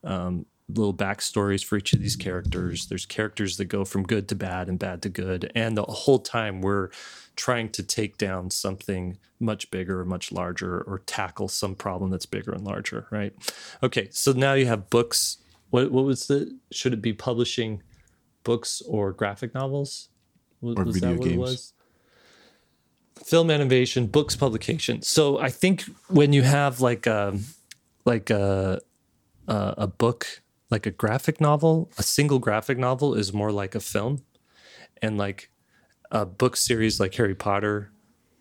um, 0.05 0.47
little 0.69 0.95
backstories 0.95 1.65
for 1.65 1.77
each 1.77 1.93
of 1.93 2.01
these 2.01 2.17
characters. 2.17 2.87
There's 2.87 3.07
characters 3.07 3.57
that 3.57 3.67
go 3.67 3.85
from 3.85 4.05
good 4.05 4.29
to 4.29 4.35
bad 4.35 4.69
and 4.69 4.79
bad 4.79 5.03
to 5.03 5.09
good. 5.09 5.51
And 5.55 5.77
the 5.77 5.83
whole 5.83 6.21
time 6.21 6.61
we're 6.61 6.91
trying 7.37 7.71
to 7.71 7.83
take 7.83 8.19
down 8.19 8.51
something 8.51 9.19
much 9.41 9.71
bigger, 9.71 10.05
much 10.05 10.31
larger, 10.31 10.81
or 10.83 11.01
tackle 11.07 11.49
some 11.49 11.75
problem 11.75 12.11
that's 12.11 12.27
bigger 12.27 12.53
and 12.53 12.65
larger, 12.65 13.07
right? 13.11 13.35
Okay, 13.83 14.09
so 14.11 14.33
now 14.33 14.55
you 14.55 14.67
have 14.67 14.91
books. 14.91 15.39
What, 15.71 15.91
what 15.91 16.05
was 16.05 16.27
the, 16.27 16.57
should 16.71 16.93
it 16.93 17.03
be 17.03 17.13
publishing 17.13 17.83
books 18.45 18.83
or 18.87 19.13
graphic 19.13 19.55
novels? 19.55 20.09
Was, 20.61 20.77
or 20.77 20.85
was 20.85 20.97
video 20.97 21.15
that 21.15 21.19
what 21.19 21.29
games. 21.29 21.73
Film 23.25 23.51
animation, 23.51 24.07
books 24.07 24.37
publication. 24.37 25.03
So 25.03 25.39
I 25.39 25.51
think 25.51 25.85
when 26.09 26.33
you 26.33 26.43
have 26.43 26.81
like 26.81 27.07
a 27.07 27.29
um, 27.29 27.45
like 28.05 28.31
a 28.31 28.81
a, 29.47 29.75
a 29.79 29.87
book, 29.87 30.43
like 30.71 30.87
a 30.87 30.91
graphic 30.91 31.41
novel, 31.41 31.91
a 31.99 32.03
single 32.03 32.39
graphic 32.39 32.79
novel 32.79 33.15
is 33.15 33.33
more 33.33 33.53
like 33.53 33.75
a 33.75 33.81
film, 33.81 34.23
and 35.03 35.19
like 35.19 35.51
a 36.11 36.27
book 36.27 36.57
series 36.57 36.99
like 36.99 37.15
Harry 37.15 37.35
Potter, 37.35 37.93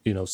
you 0.05 0.13
know, 0.13 0.25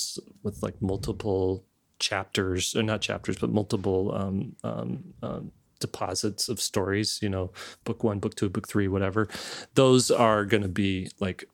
with 0.44 0.62
like 0.62 0.82
multiple 0.82 1.66
chapters 2.00 2.76
or 2.76 2.84
not 2.84 3.02
chapters, 3.02 3.38
but 3.38 3.50
multiple 3.50 4.14
um, 4.14 4.56
um, 4.64 5.04
um, 5.22 5.52
deposits 5.80 6.50
of 6.50 6.60
stories, 6.62 7.20
you 7.22 7.30
know, 7.30 7.52
book 7.84 8.04
one, 8.04 8.20
book 8.20 8.36
two, 8.36 8.50
book 8.50 8.68
three, 8.68 8.88
whatever, 8.88 9.28
those 9.76 10.12
are 10.12 10.46
going 10.46 10.64
to 10.64 10.70
be 10.70 11.10
like 11.20 11.46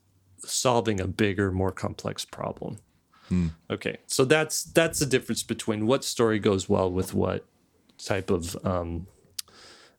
solving 0.43 0.99
a 1.01 1.07
bigger, 1.07 1.51
more 1.51 1.71
complex 1.71 2.25
problem. 2.25 2.77
Okay, 3.69 3.95
so 4.07 4.25
that's 4.25 4.63
that's 4.63 4.99
the 4.99 5.05
difference 5.05 5.41
between 5.41 5.87
what 5.87 6.03
story 6.03 6.37
goes 6.37 6.67
well 6.67 6.91
with 6.91 7.13
what 7.13 7.45
type 7.97 8.29
of 8.29 8.57
um, 8.65 9.07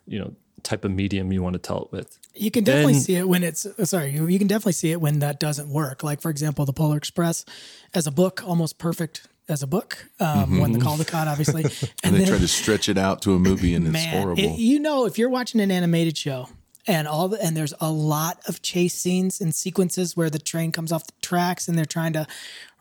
you 0.07 0.19
know 0.19 0.35
type 0.63 0.85
of 0.85 0.91
medium 0.91 1.33
you 1.33 1.43
want 1.43 1.55
to 1.55 1.59
tell 1.59 1.85
it 1.85 1.93
with. 1.93 2.19
You 2.35 2.51
can 2.51 2.63
definitely 2.63 2.93
Then- 2.93 3.03
see 3.03 3.15
it 3.17 3.27
when 3.27 3.43
it's 3.43 3.65
uh, 3.65 3.87
sorry. 3.87 4.11
You, 4.11 4.27
you 4.27 4.39
can 4.39 4.49
definitely 4.49 4.75
see 4.75 4.91
it 4.93 5.01
when 5.01 5.21
that 5.21 5.41
doesn't 5.41 5.71
work. 5.71 6.03
Like 6.03 6.21
for 6.21 6.31
example, 6.31 6.67
the 6.67 6.75
Polar 6.75 6.99
Express, 6.99 7.47
as 7.95 8.07
a 8.07 8.11
book, 8.11 8.43
almost 8.47 8.77
perfect 8.77 9.27
as 9.49 9.63
a 9.63 9.67
book. 9.67 10.07
Um, 10.21 10.59
When 10.61 10.73
the 10.73 10.79
Caldecott, 10.79 11.27
obviously, 11.27 11.63
And 11.65 11.91
and 12.05 12.15
they 12.15 12.19
then 12.19 12.29
try 12.29 12.39
to 12.39 12.49
stretch 12.49 12.91
it 12.91 12.99
out 12.99 13.23
to 13.23 13.33
a 13.33 13.39
movie, 13.39 13.75
and 13.75 13.87
it's 13.89 14.05
horrible. 14.05 14.43
it- 14.43 14.59
you 14.59 14.79
know, 14.79 15.07
if 15.07 15.17
you're 15.17 15.31
watching 15.31 15.63
an 15.63 15.71
animated 15.71 16.19
show 16.19 16.49
and 16.87 17.07
all 17.09 17.29
the, 17.29 17.43
and 17.43 17.57
there's 17.57 17.75
a 17.81 17.91
lot 17.91 18.41
of 18.49 18.63
chase 18.63 18.95
scenes 18.95 19.41
and 19.41 19.55
sequences 19.55 20.17
where 20.17 20.31
the 20.31 20.39
train 20.39 20.73
comes 20.73 20.91
off 20.93 21.07
the 21.07 21.13
tracks 21.23 21.69
and 21.69 21.77
they're 21.79 21.85
trying 21.85 22.13
to 22.15 22.27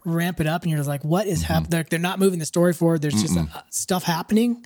ramp 0.04 0.40
it 0.42 0.48
up, 0.48 0.64
and 0.64 0.72
you're 0.72 0.80
just 0.80 0.90
like, 0.90 1.04
what 1.04 1.28
is 1.28 1.44
Mm-hmm. 1.44 1.54
happening? 1.54 1.70
They're, 1.70 1.84
they're 1.84 2.00
not 2.00 2.18
moving 2.18 2.40
the 2.40 2.46
story 2.46 2.74
forward. 2.74 3.02
There's 3.04 3.22
just 3.22 3.38
uh, 3.38 3.46
stuff 3.70 4.04
happening. 4.04 4.66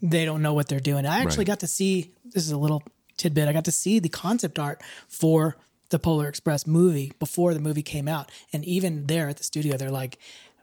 They 0.00 0.24
don't 0.24 0.40
know 0.40 0.54
what 0.54 0.68
they're 0.68 0.80
doing. 0.80 1.04
I 1.04 1.18
actually 1.18 1.40
Right. 1.40 1.48
got 1.48 1.60
to 1.60 1.66
see. 1.66 2.10
This 2.24 2.44
is 2.44 2.52
a 2.52 2.56
little 2.56 2.82
tidbit. 3.18 3.48
I 3.48 3.52
got 3.52 3.66
to 3.66 3.72
see 3.72 3.98
the 3.98 4.08
concept 4.08 4.58
art 4.58 4.80
for 5.08 5.56
the 5.90 5.98
Polar 5.98 6.26
Express 6.26 6.66
movie 6.66 7.12
before 7.18 7.52
the 7.52 7.60
movie 7.60 7.82
came 7.82 8.08
out, 8.08 8.30
and 8.50 8.64
even 8.64 9.06
there 9.08 9.28
at 9.28 9.36
the 9.36 9.44
studio, 9.44 9.76
they're 9.76 9.90
like, 9.90 10.16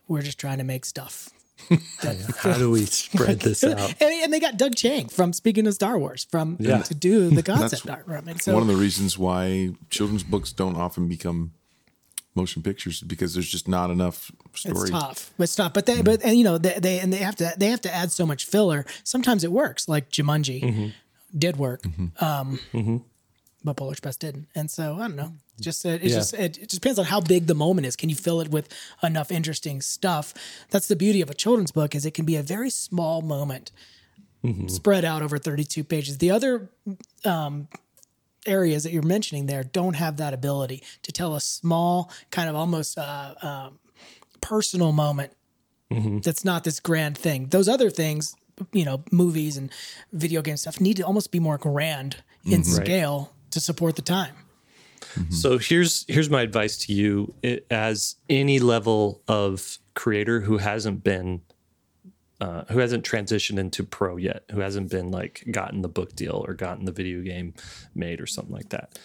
we're 0.08 0.24
just 0.24 0.39
trying 0.39 0.58
to 0.58 0.63
make 0.63 0.86
stuff. 0.86 1.30
How 2.38 2.58
do 2.58 2.72
we 2.72 2.86
spread 2.86 3.39
this 3.41 3.63
out? 3.63 3.80
And, 4.02 4.12
and 4.24 4.34
they 4.34 4.39
got 4.39 4.58
Doug 4.58 4.76
Chiang 4.76 5.08
from 5.10 5.34
speaking 5.34 5.67
of 5.67 5.74
Star 5.74 5.98
Wars 5.98 6.26
from 6.30 6.58
Yeah. 6.60 6.82
to 6.84 6.95
do 6.95 7.30
the 7.30 7.43
concept 7.54 7.89
art 7.89 8.06
from 8.06 8.28
it. 8.28 8.41
So 8.41 8.54
One 8.54 8.62
of 8.62 8.67
the 8.67 8.76
reasons 8.76 9.17
why 9.17 9.72
children's 9.89 10.24
books 10.24 10.52
don't 10.52 10.76
often 10.76 11.08
become 11.08 11.52
motion 12.36 12.62
pictures 12.62 12.98
is 12.98 13.02
because 13.02 13.34
there's 13.34 13.50
just 13.50 13.67
not 13.67 13.89
enough 13.89 14.32
story. 14.54 14.82
it's 14.82 14.89
tough. 14.91 15.32
It's 15.38 15.56
tough. 15.56 15.74
But 15.74 15.86
they 15.86 15.95
mm-hmm. 15.95 16.04
but 16.04 16.24
and 16.24 16.38
you 16.38 16.43
know 16.43 16.58
they, 16.58 16.80
they 16.80 17.00
and 17.00 17.12
they 17.12 17.17
have 17.17 17.36
to 17.38 17.54
they 17.58 17.67
have 17.67 17.82
to 17.82 17.93
add 17.93 18.12
so 18.12 18.26
much 18.26 18.45
filler. 18.45 18.86
Sometimes 19.04 19.43
it 19.43 19.52
works, 19.52 19.88
like 19.89 20.10
Jumanji 20.10 20.62
mm-hmm. 20.62 20.88
did 21.38 21.58
work. 21.58 21.82
Mm-hmm. 21.84 22.24
Um 22.24 23.04
but 23.63 23.76
Polar 23.76 23.91
Express 23.91 24.15
didn't. 24.15 24.48
And 24.56 24.72
so 24.72 24.95
I 24.95 25.08
don't 25.08 25.15
know. 25.15 25.34
Just 25.60 25.86
uh, 25.86 25.89
it 25.89 26.04
Yeah. 26.04 26.15
just 26.15 26.34
it, 26.34 26.58
it 26.58 26.69
just 26.69 26.82
depends 26.82 27.00
on 27.00 27.06
how 27.06 27.22
big 27.22 27.48
the 27.48 27.56
moment 27.56 27.86
is. 27.88 27.95
Can 27.95 28.10
you 28.10 28.15
fill 28.15 28.41
it 28.41 28.50
with 28.50 28.67
enough 29.04 29.32
interesting 29.32 29.82
stuff? 29.82 30.34
That's 30.69 30.88
the 30.88 30.95
beauty 30.95 31.22
of 31.22 31.30
a 31.30 31.34
children's 31.34 31.72
book 31.72 31.95
is 31.95 32.06
it 32.06 32.13
can 32.13 32.26
be 32.26 32.36
a 32.36 32.43
very 32.43 32.69
small 32.69 33.22
moment 33.22 33.72
spread 34.67 35.04
out 35.04 35.22
over 35.22 35.38
32 35.38 35.84
pages. 35.84 36.19
The 36.19 36.32
other 36.32 36.69
um, 37.26 37.67
areas 38.45 38.84
that 38.84 38.93
you're 38.93 39.04
mentioning 39.04 39.48
there 39.48 39.65
don't 39.65 39.95
have 39.95 40.15
that 40.17 40.34
ability 40.34 40.82
to 41.04 41.12
tell 41.12 41.36
a 41.36 41.41
small 41.41 42.10
kind 42.32 42.48
of 42.50 42.56
almost 42.56 42.98
uh, 42.98 43.36
um, 43.41 43.80
personal 44.41 44.91
moment 44.93 45.34
that's 46.22 46.45
not 46.45 46.63
this 46.63 46.80
grand 46.80 47.17
thing. 47.17 47.48
Those 47.48 47.67
other 47.67 47.89
things, 47.89 48.36
you 48.72 48.86
know, 48.86 49.04
movies 49.12 49.58
and 49.58 49.72
video 50.13 50.41
game 50.41 50.56
stuff 50.56 50.80
need 50.80 50.98
to 50.98 51.04
almost 51.04 51.32
be 51.32 51.39
more 51.39 51.58
grand 51.58 52.17
in 52.45 52.63
scale 52.63 53.34
to 53.50 53.60
support 53.60 53.95
the 53.95 54.02
time. 54.04 54.36
So 55.30 55.58
here's 55.58 56.06
here's 56.08 56.30
my 56.30 56.41
advice 56.41 56.78
to 56.86 56.93
you 56.93 57.34
it, 57.41 57.65
as 57.69 58.15
any 58.30 58.60
level 58.60 59.22
of 59.28 59.80
creator 59.93 60.41
who 60.41 60.58
hasn't 60.58 61.04
been 61.04 61.41
uh, 62.41 62.63
who 62.69 62.80
hasn't 62.80 63.04
transitioned 63.04 63.60
into 63.60 63.84
pro 63.84 64.15
yet, 64.15 64.43
who 64.52 64.62
hasn't 64.62 64.89
been 64.89 65.12
like 65.12 65.43
gotten 65.52 65.82
the 65.82 65.89
book 65.89 66.15
deal 66.15 66.43
or 66.48 66.54
gotten 66.54 66.86
the 66.86 66.91
video 66.91 67.22
game 67.22 67.54
made 67.95 68.22
or 68.22 68.26
something 68.26 68.54
like 68.54 68.69
that. 68.69 68.98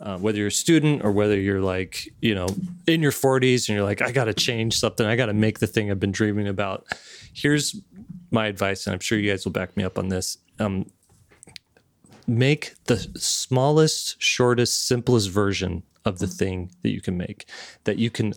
Uh, 0.00 0.18
whether 0.18 0.38
you're 0.38 0.48
a 0.48 0.52
student 0.52 1.02
or 1.04 1.12
whether 1.12 1.38
you're 1.38 1.62
like 1.62 2.12
you 2.20 2.34
know 2.34 2.48
in 2.86 3.00
your 3.00 3.12
40s 3.12 3.68
and 3.68 3.76
you're 3.76 3.84
like 3.84 4.02
I 4.02 4.12
got 4.12 4.24
to 4.24 4.34
change 4.34 4.78
something, 4.78 5.06
I 5.06 5.16
got 5.16 5.26
to 5.26 5.34
make 5.34 5.60
the 5.60 5.66
thing 5.66 5.90
I've 5.90 6.00
been 6.00 6.12
dreaming 6.12 6.48
about. 6.48 6.86
Here's 7.32 7.76
my 8.30 8.46
advice, 8.48 8.86
and 8.86 8.94
I'm 8.94 9.00
sure 9.00 9.18
you 9.18 9.30
guys 9.30 9.44
will 9.44 9.52
back 9.52 9.76
me 9.76 9.84
up 9.84 9.98
on 9.98 10.08
this. 10.08 10.38
Um, 10.58 10.90
make 12.26 12.74
the 12.84 12.96
smallest, 13.16 14.20
shortest, 14.20 14.86
simplest 14.86 15.30
version 15.30 15.82
of 16.04 16.18
the 16.18 16.26
thing 16.26 16.70
that 16.82 16.90
you 16.90 17.00
can 17.00 17.16
make 17.16 17.48
that 17.84 17.98
you 17.98 18.10
can 18.10 18.34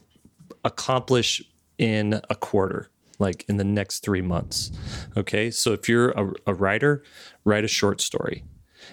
accomplish 0.63 1.41
in 1.78 2.21
a 2.30 2.36
quarter, 2.36 2.89
like 3.19 3.45
in 3.47 3.58
the 3.58 3.63
next 3.63 4.00
three 4.00 4.21
months. 4.21 4.71
Okay. 5.15 5.52
So 5.52 5.73
if 5.73 5.88
you're 5.88 6.12
a, 6.12 6.32
a 6.47 6.54
writer, 6.54 7.04
write 7.43 7.63
a 7.63 7.69
short 7.69 8.02
story. 8.02 8.43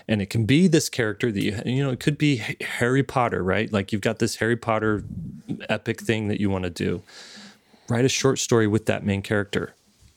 And 0.09 0.21
it 0.21 0.29
can 0.29 0.45
be 0.45 0.67
this 0.67 0.89
character 0.89 1.31
that 1.31 1.43
you, 1.43 1.61
you 1.65 1.83
know, 1.83 1.91
it 1.91 2.01
could 2.01 2.19
be 2.19 2.37
Harry 2.61 3.03
Potter, 3.03 3.43
right? 3.43 3.73
Like 3.73 3.93
you've 3.93 4.03
got 4.03 4.19
this 4.19 4.37
Harry 4.37 4.57
Potter 4.57 5.05
epic 5.69 6.01
thing 6.01 6.29
that 6.29 6.41
you 6.41 6.51
want 6.51 6.65
to 6.65 6.71
do. 6.71 7.03
Write 7.89 8.05
a 8.05 8.09
short 8.09 8.39
story 8.39 8.67
with 8.67 8.87
that 8.87 9.05
main 9.05 9.23
character 9.23 9.75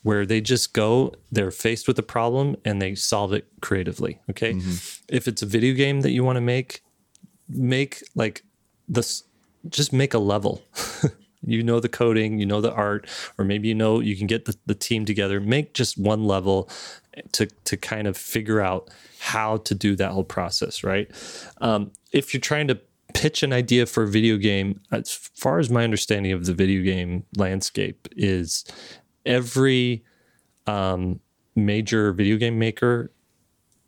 where 0.07 0.25
they 0.25 0.39
just 0.39 0.71
go, 0.71 1.13
they're 1.33 1.51
faced 1.51 1.85
with 1.85 1.99
a 1.99 2.03
problem 2.03 2.55
and 2.63 2.81
they 2.81 2.95
solve 2.95 3.33
it 3.33 3.45
creatively. 3.59 4.21
Okay. 4.29 4.53
If 5.09 5.27
it's 5.27 5.41
a 5.41 5.45
video 5.45 5.73
game 5.73 5.99
that 5.99 6.11
you 6.11 6.23
want 6.23 6.37
to 6.37 6.41
make, 6.41 6.81
make 7.49 8.01
like 8.15 8.45
this, 8.87 9.23
just 9.67 9.91
make 9.91 10.13
a 10.13 10.17
level. 10.17 10.61
you 11.45 11.61
know 11.61 11.81
the 11.81 11.89
coding, 11.89 12.39
you 12.39 12.45
know 12.45 12.61
the 12.61 12.71
art, 12.71 13.05
or 13.37 13.43
maybe 13.43 13.67
you 13.67 13.75
know 13.75 13.99
you 13.99 14.15
can 14.15 14.27
get 14.27 14.45
the, 14.45 14.55
the 14.65 14.75
team 14.75 15.03
together, 15.03 15.41
make 15.41 15.73
just 15.73 15.97
one 15.97 16.23
level 16.23 16.69
to, 17.33 17.45
to 17.65 17.75
kind 17.75 18.07
of 18.07 18.15
figure 18.15 18.61
out 18.61 18.89
how 19.19 19.57
to 19.57 19.75
do 19.75 19.93
that 19.97 20.11
whole 20.11 20.23
process, 20.23 20.85
right? 20.85 21.11
Um, 21.59 21.91
if 22.13 22.33
you're 22.33 22.39
trying 22.39 22.69
to 22.69 22.79
pitch 23.13 23.43
an 23.43 23.51
idea 23.51 23.85
for 23.85 24.03
a 24.03 24.07
video 24.07 24.37
game, 24.37 24.79
as 24.89 25.11
far 25.11 25.59
as 25.59 25.69
my 25.69 25.83
understanding 25.83 26.31
of 26.31 26.45
the 26.45 26.53
video 26.53 26.81
game 26.81 27.25
landscape 27.35 28.07
is 28.15 28.63
every 29.27 30.03
um, 30.65 31.19
major 31.55 32.11
video 32.13 32.37
game 32.37 32.57
maker, 32.57 33.11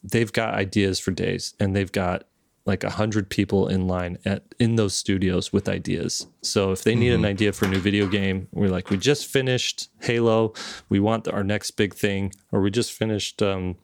they've 0.03 0.31
got 0.31 0.53
ideas 0.53 0.99
for 0.99 1.11
days 1.11 1.55
and 1.59 1.75
they've 1.75 1.91
got 1.91 2.25
like 2.65 2.83
a 2.83 2.89
hundred 2.91 3.29
people 3.29 3.67
in 3.67 3.87
line 3.87 4.17
at 4.25 4.43
in 4.59 4.75
those 4.75 4.93
studios 4.93 5.51
with 5.51 5.67
ideas. 5.67 6.27
So 6.43 6.71
if 6.71 6.83
they 6.83 6.93
need 6.93 7.13
an 7.13 7.25
idea 7.25 7.51
for 7.51 7.65
a 7.65 7.67
new 7.67 7.79
video 7.79 8.05
game, 8.05 8.47
we're 8.51 8.69
like, 8.69 8.91
we 8.91 8.97
just 8.97 9.25
finished 9.25 9.89
Halo, 10.01 10.53
we 10.87 10.99
want 10.99 11.27
our 11.27 11.43
next 11.43 11.71
big 11.71 11.95
thing, 11.95 12.31
or 12.51 12.61
we 12.61 12.69
just 12.69 12.93
finished 12.93 13.41
um, 13.41 13.75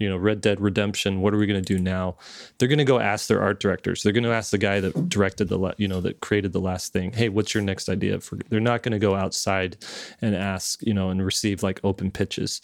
you 0.00 0.08
know, 0.08 0.16
Red 0.16 0.40
Dead 0.40 0.60
Redemption. 0.60 1.20
What 1.20 1.32
are 1.34 1.36
we 1.36 1.46
going 1.46 1.62
to 1.62 1.74
do 1.74 1.80
now? 1.80 2.16
They're 2.58 2.68
going 2.68 2.78
to 2.78 2.84
go 2.84 2.98
ask 2.98 3.28
their 3.28 3.40
art 3.40 3.60
directors. 3.60 4.02
They're 4.02 4.12
going 4.12 4.24
to 4.24 4.32
ask 4.32 4.50
the 4.50 4.58
guy 4.58 4.80
that 4.80 5.08
directed 5.08 5.48
the, 5.48 5.74
you 5.76 5.86
know, 5.86 6.00
that 6.00 6.20
created 6.20 6.52
the 6.52 6.60
last 6.60 6.92
thing. 6.92 7.12
Hey, 7.12 7.28
what's 7.28 7.54
your 7.54 7.62
next 7.62 7.88
idea? 7.88 8.18
For 8.20 8.38
they're 8.48 8.58
not 8.58 8.82
going 8.82 8.92
to 8.92 8.98
go 8.98 9.14
outside 9.14 9.76
and 10.20 10.34
ask, 10.34 10.82
you 10.82 10.94
know, 10.94 11.10
and 11.10 11.24
receive 11.24 11.62
like 11.62 11.80
open 11.84 12.10
pitches. 12.10 12.62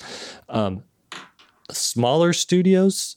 Um, 0.48 0.82
smaller 1.70 2.32
studios, 2.32 3.16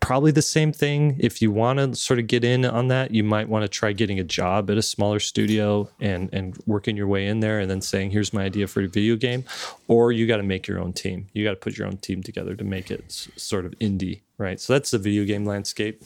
probably 0.00 0.30
the 0.30 0.42
same 0.42 0.72
thing. 0.72 1.16
If 1.18 1.42
you 1.42 1.50
want 1.50 1.78
to 1.78 1.94
sort 1.94 2.18
of 2.18 2.26
get 2.26 2.44
in 2.44 2.64
on 2.64 2.88
that, 2.88 3.10
you 3.10 3.24
might 3.24 3.48
want 3.48 3.62
to 3.64 3.68
try 3.68 3.92
getting 3.92 4.18
a 4.18 4.24
job 4.24 4.70
at 4.70 4.78
a 4.78 4.82
smaller 4.82 5.20
studio 5.20 5.88
and 6.00 6.28
and 6.32 6.56
working 6.66 6.96
your 6.96 7.06
way 7.06 7.26
in 7.26 7.40
there, 7.40 7.60
and 7.60 7.70
then 7.70 7.80
saying, 7.80 8.10
"Here's 8.10 8.32
my 8.32 8.44
idea 8.44 8.66
for 8.66 8.82
a 8.82 8.88
video 8.88 9.16
game," 9.16 9.44
or 9.86 10.12
you 10.12 10.26
got 10.26 10.38
to 10.38 10.42
make 10.42 10.66
your 10.66 10.80
own 10.80 10.92
team. 10.92 11.26
You 11.32 11.44
got 11.44 11.50
to 11.50 11.56
put 11.56 11.76
your 11.76 11.86
own 11.86 11.98
team 11.98 12.22
together 12.22 12.54
to 12.54 12.64
make 12.64 12.90
it 12.90 13.10
sort 13.36 13.64
of 13.64 13.72
indie, 13.78 14.20
right? 14.38 14.60
So 14.60 14.72
that's 14.72 14.90
the 14.90 14.98
video 14.98 15.24
game 15.24 15.44
landscape. 15.44 16.02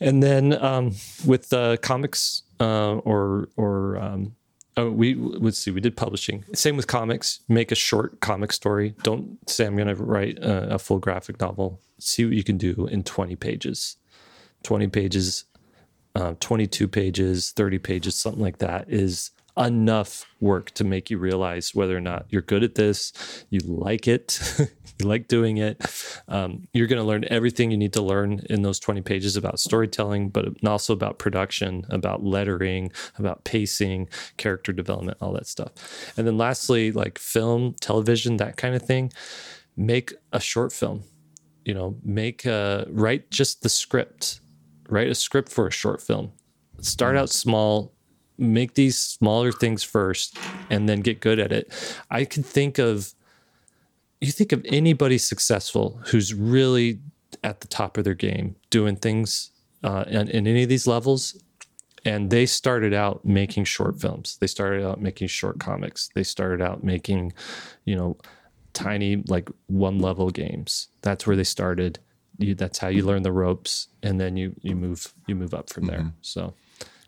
And 0.00 0.22
then 0.22 0.52
um, 0.62 0.94
with 1.24 1.52
uh, 1.52 1.78
comics 1.78 2.42
uh, 2.60 2.96
or 2.96 3.48
or 3.56 3.96
um, 3.98 4.36
oh, 4.76 4.90
we 4.90 5.14
let's 5.14 5.58
see, 5.58 5.70
we 5.70 5.80
did 5.80 5.96
publishing. 5.96 6.44
Same 6.54 6.76
with 6.76 6.86
comics. 6.86 7.40
Make 7.48 7.72
a 7.72 7.74
short 7.74 8.20
comic 8.20 8.52
story. 8.52 8.94
Don't 9.02 9.38
say 9.48 9.66
I'm 9.66 9.76
going 9.76 9.88
to 9.88 9.94
write 9.94 10.38
a, 10.38 10.74
a 10.74 10.78
full 10.78 10.98
graphic 10.98 11.40
novel. 11.40 11.80
See 11.98 12.24
what 12.24 12.34
you 12.34 12.44
can 12.44 12.58
do 12.58 12.86
in 12.86 13.02
20 13.02 13.36
pages. 13.36 13.96
20 14.62 14.88
pages, 14.88 15.44
uh, 16.14 16.34
22 16.40 16.88
pages, 16.88 17.52
30 17.52 17.78
pages, 17.78 18.14
something 18.14 18.42
like 18.42 18.58
that 18.58 18.86
is 18.88 19.30
enough 19.58 20.26
work 20.40 20.70
to 20.72 20.84
make 20.84 21.10
you 21.10 21.18
realize 21.18 21.74
whether 21.74 21.96
or 21.96 22.00
not 22.00 22.26
you're 22.28 22.42
good 22.42 22.62
at 22.62 22.74
this, 22.74 23.12
you 23.48 23.60
like 23.60 24.06
it, 24.06 24.38
you 24.98 25.06
like 25.06 25.28
doing 25.28 25.56
it. 25.56 25.80
Um, 26.28 26.68
you're 26.72 26.86
going 26.86 27.00
to 27.00 27.06
learn 27.06 27.24
everything 27.28 27.70
you 27.70 27.76
need 27.76 27.92
to 27.94 28.02
learn 28.02 28.40
in 28.50 28.62
those 28.62 28.78
20 28.78 29.00
pages 29.02 29.36
about 29.36 29.58
storytelling, 29.58 30.28
but 30.28 30.46
also 30.66 30.92
about 30.92 31.18
production, 31.18 31.84
about 31.88 32.22
lettering, 32.22 32.92
about 33.18 33.44
pacing, 33.44 34.08
character 34.36 34.72
development, 34.72 35.18
all 35.20 35.32
that 35.32 35.46
stuff. 35.46 35.72
And 36.16 36.26
then 36.26 36.36
lastly, 36.36 36.92
like 36.92 37.18
film, 37.18 37.74
television, 37.80 38.36
that 38.36 38.56
kind 38.56 38.74
of 38.74 38.82
thing, 38.82 39.12
make 39.76 40.12
a 40.32 40.40
short 40.40 40.72
film. 40.72 41.04
You 41.66 41.74
know, 41.74 41.96
make 42.04 42.46
a 42.46 42.86
write 42.88 43.30
just 43.30 43.62
the 43.62 43.68
script, 43.68 44.40
write 44.88 45.08
a 45.08 45.14
script 45.14 45.50
for 45.50 45.66
a 45.66 45.70
short 45.72 46.00
film. 46.00 46.30
Start 46.80 47.16
out 47.16 47.28
small, 47.28 47.92
make 48.38 48.74
these 48.74 48.96
smaller 48.96 49.50
things 49.50 49.82
first 49.82 50.38
and 50.70 50.88
then 50.88 51.00
get 51.00 51.20
good 51.20 51.40
at 51.40 51.50
it. 51.52 51.72
I 52.08 52.24
can 52.24 52.42
think 52.42 52.78
of 52.78 53.14
you 54.20 54.32
think 54.32 54.52
of 54.52 54.64
anybody 54.66 55.18
successful 55.18 56.00
who's 56.06 56.32
really 56.32 57.00
at 57.44 57.60
the 57.60 57.68
top 57.68 57.98
of 57.98 58.04
their 58.04 58.14
game 58.14 58.56
doing 58.70 58.96
things 58.96 59.50
uh, 59.84 60.04
in, 60.06 60.28
in 60.28 60.46
any 60.46 60.62
of 60.62 60.68
these 60.68 60.86
levels 60.86 61.40
and 62.04 62.30
they 62.30 62.46
started 62.46 62.94
out 62.94 63.24
making 63.24 63.64
short 63.64 64.00
films 64.00 64.38
they 64.40 64.46
started 64.46 64.84
out 64.84 65.00
making 65.00 65.28
short 65.28 65.58
comics 65.58 66.08
they 66.14 66.22
started 66.22 66.62
out 66.62 66.82
making 66.82 67.32
you 67.84 67.94
know 67.94 68.16
tiny 68.76 69.16
like 69.26 69.48
one 69.66 69.98
level 69.98 70.30
games. 70.30 70.88
That's 71.02 71.26
where 71.26 71.36
they 71.36 71.44
started. 71.44 71.98
You, 72.38 72.54
that's 72.54 72.78
how 72.78 72.88
you 72.88 73.04
learn 73.04 73.22
the 73.22 73.32
ropes 73.32 73.88
and 74.02 74.20
then 74.20 74.36
you 74.36 74.54
you 74.60 74.76
move 74.76 75.14
you 75.26 75.34
move 75.34 75.54
up 75.54 75.70
from 75.70 75.86
there. 75.86 76.00
Mm-hmm. 76.00 76.20
So 76.20 76.54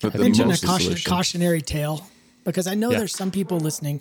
I 0.03 0.17
mentioned 0.17 0.53
a 0.53 0.57
caution, 0.57 0.97
cautionary 1.05 1.61
tale 1.61 2.07
because 2.45 2.67
I 2.67 2.75
know 2.75 2.91
yeah. 2.91 2.99
there's 2.99 3.15
some 3.15 3.31
people 3.31 3.61
listening 3.61 4.01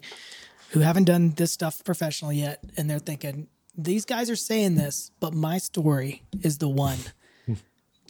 who 0.70 0.80
haven't 0.80 1.06
done 1.06 1.32
this 1.32 1.52
stuff 1.52 1.84
professionally 1.84 2.38
yet, 2.38 2.64
and 2.78 2.90
they're 2.90 3.00
thinking 3.00 3.48
these 3.78 4.06
guys 4.06 4.30
are 4.30 4.36
saying 4.36 4.76
this, 4.76 5.12
but 5.20 5.34
my 5.34 5.58
story 5.58 6.24
is 6.42 6.58
the 6.58 6.70
one 6.70 6.98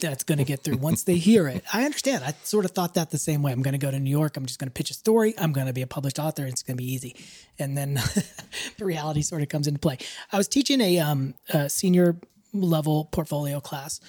that's 0.00 0.24
going 0.24 0.38
to 0.38 0.44
get 0.44 0.62
through 0.62 0.76
once 0.76 1.02
they 1.02 1.16
hear 1.16 1.48
it. 1.48 1.64
I 1.72 1.84
understand. 1.84 2.24
I 2.24 2.34
sort 2.42 2.64
of 2.64 2.72
thought 2.72 2.94
that 2.94 3.10
the 3.10 3.18
same 3.18 3.42
way. 3.42 3.52
I'm 3.52 3.62
going 3.62 3.72
to 3.72 3.78
go 3.78 3.90
to 3.90 3.98
New 3.98 4.10
York. 4.10 4.36
I'm 4.36 4.46
just 4.46 4.58
going 4.58 4.68
to 4.68 4.72
pitch 4.72 4.90
a 4.90 4.94
story. 4.94 5.34
I'm 5.38 5.52
going 5.52 5.66
to 5.66 5.72
be 5.72 5.82
a 5.82 5.86
published 5.86 6.18
author. 6.18 6.46
It's 6.46 6.62
going 6.62 6.76
to 6.76 6.82
be 6.82 6.90
easy. 6.90 7.16
And 7.58 7.76
then 7.76 7.94
the 8.78 8.84
reality 8.84 9.22
sort 9.22 9.42
of 9.42 9.48
comes 9.48 9.66
into 9.66 9.80
play. 9.80 9.98
I 10.32 10.38
was 10.38 10.48
teaching 10.48 10.80
a, 10.80 10.98
um, 10.98 11.34
a 11.50 11.68
senior 11.68 12.16
level 12.52 13.06
portfolio 13.06 13.60
class 13.60 14.00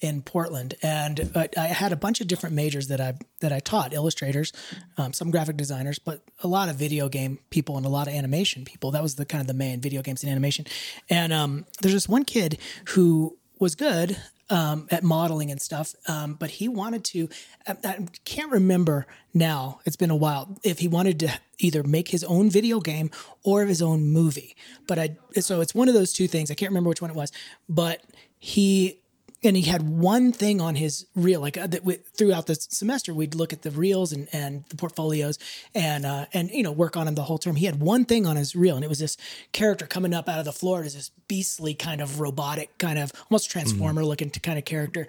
in 0.00 0.22
Portland, 0.22 0.74
and 0.82 1.30
I 1.56 1.66
had 1.66 1.92
a 1.92 1.96
bunch 1.96 2.20
of 2.20 2.28
different 2.28 2.54
majors 2.54 2.86
that 2.88 3.00
I 3.00 3.14
that 3.40 3.52
I 3.52 3.58
taught: 3.58 3.92
illustrators, 3.92 4.52
um, 4.96 5.12
some 5.12 5.30
graphic 5.30 5.56
designers, 5.56 5.98
but 5.98 6.22
a 6.42 6.46
lot 6.46 6.68
of 6.68 6.76
video 6.76 7.08
game 7.08 7.40
people 7.50 7.76
and 7.76 7.84
a 7.84 7.88
lot 7.88 8.06
of 8.06 8.14
animation 8.14 8.64
people. 8.64 8.92
That 8.92 9.02
was 9.02 9.16
the 9.16 9.24
kind 9.24 9.40
of 9.40 9.48
the 9.48 9.54
main 9.54 9.80
video 9.80 10.02
games 10.02 10.22
and 10.22 10.30
animation. 10.30 10.66
And 11.10 11.32
um, 11.32 11.66
there's 11.80 11.94
this 11.94 12.08
one 12.08 12.24
kid 12.24 12.58
who 12.90 13.36
was 13.58 13.74
good 13.74 14.16
um, 14.50 14.88
at 14.90 15.02
modeling 15.02 15.50
and 15.50 15.60
stuff, 15.60 15.94
um, 16.06 16.34
but 16.34 16.50
he 16.50 16.68
wanted 16.68 17.04
to. 17.04 17.28
I, 17.66 17.76
I, 17.84 17.98
can't 18.24 18.50
remember 18.50 19.06
now. 19.34 19.80
It's 19.84 19.96
been 19.96 20.10
a 20.10 20.16
while. 20.16 20.56
If 20.62 20.78
he 20.78 20.88
wanted 20.88 21.20
to 21.20 21.40
either 21.58 21.82
make 21.82 22.08
his 22.08 22.24
own 22.24 22.50
video 22.50 22.80
game 22.80 23.10
or 23.42 23.64
his 23.64 23.82
own 23.82 24.04
movie, 24.04 24.56
but 24.86 24.98
I 24.98 25.16
so 25.40 25.60
it's 25.60 25.74
one 25.74 25.88
of 25.88 25.94
those 25.94 26.12
two 26.12 26.28
things. 26.28 26.50
I 26.50 26.54
can't 26.54 26.70
remember 26.70 26.88
which 26.88 27.02
one 27.02 27.10
it 27.10 27.16
was, 27.16 27.32
but 27.68 28.02
he 28.38 29.00
and 29.44 29.56
he 29.56 29.62
had 29.62 29.88
one 29.88 30.32
thing 30.32 30.60
on 30.60 30.74
his 30.74 31.06
reel 31.14 31.40
like 31.40 31.56
uh, 31.56 31.66
that 31.66 31.84
we, 31.84 31.94
throughout 31.94 32.46
the 32.46 32.54
semester 32.56 33.14
we'd 33.14 33.34
look 33.34 33.52
at 33.52 33.62
the 33.62 33.70
reels 33.70 34.12
and, 34.12 34.28
and 34.32 34.64
the 34.68 34.76
portfolios 34.76 35.38
and 35.74 36.04
uh, 36.04 36.26
and 36.32 36.50
you 36.50 36.62
know 36.62 36.72
work 36.72 36.96
on 36.96 37.06
him 37.06 37.14
the 37.14 37.22
whole 37.22 37.38
term. 37.38 37.56
He 37.56 37.66
had 37.66 37.80
one 37.80 38.04
thing 38.04 38.26
on 38.26 38.36
his 38.36 38.56
reel 38.56 38.76
and 38.76 38.84
it 38.84 38.88
was 38.88 38.98
this 38.98 39.16
character 39.52 39.86
coming 39.86 40.12
up 40.12 40.28
out 40.28 40.38
of 40.38 40.44
the 40.44 40.52
floor 40.52 40.82
as 40.82 40.94
this 40.94 41.10
beastly 41.28 41.74
kind 41.74 42.00
of 42.00 42.20
robotic 42.20 42.76
kind 42.78 42.98
of 42.98 43.12
almost 43.30 43.50
transformer 43.50 44.00
mm-hmm. 44.00 44.08
looking 44.08 44.30
kind 44.30 44.58
of 44.58 44.64
character. 44.64 45.06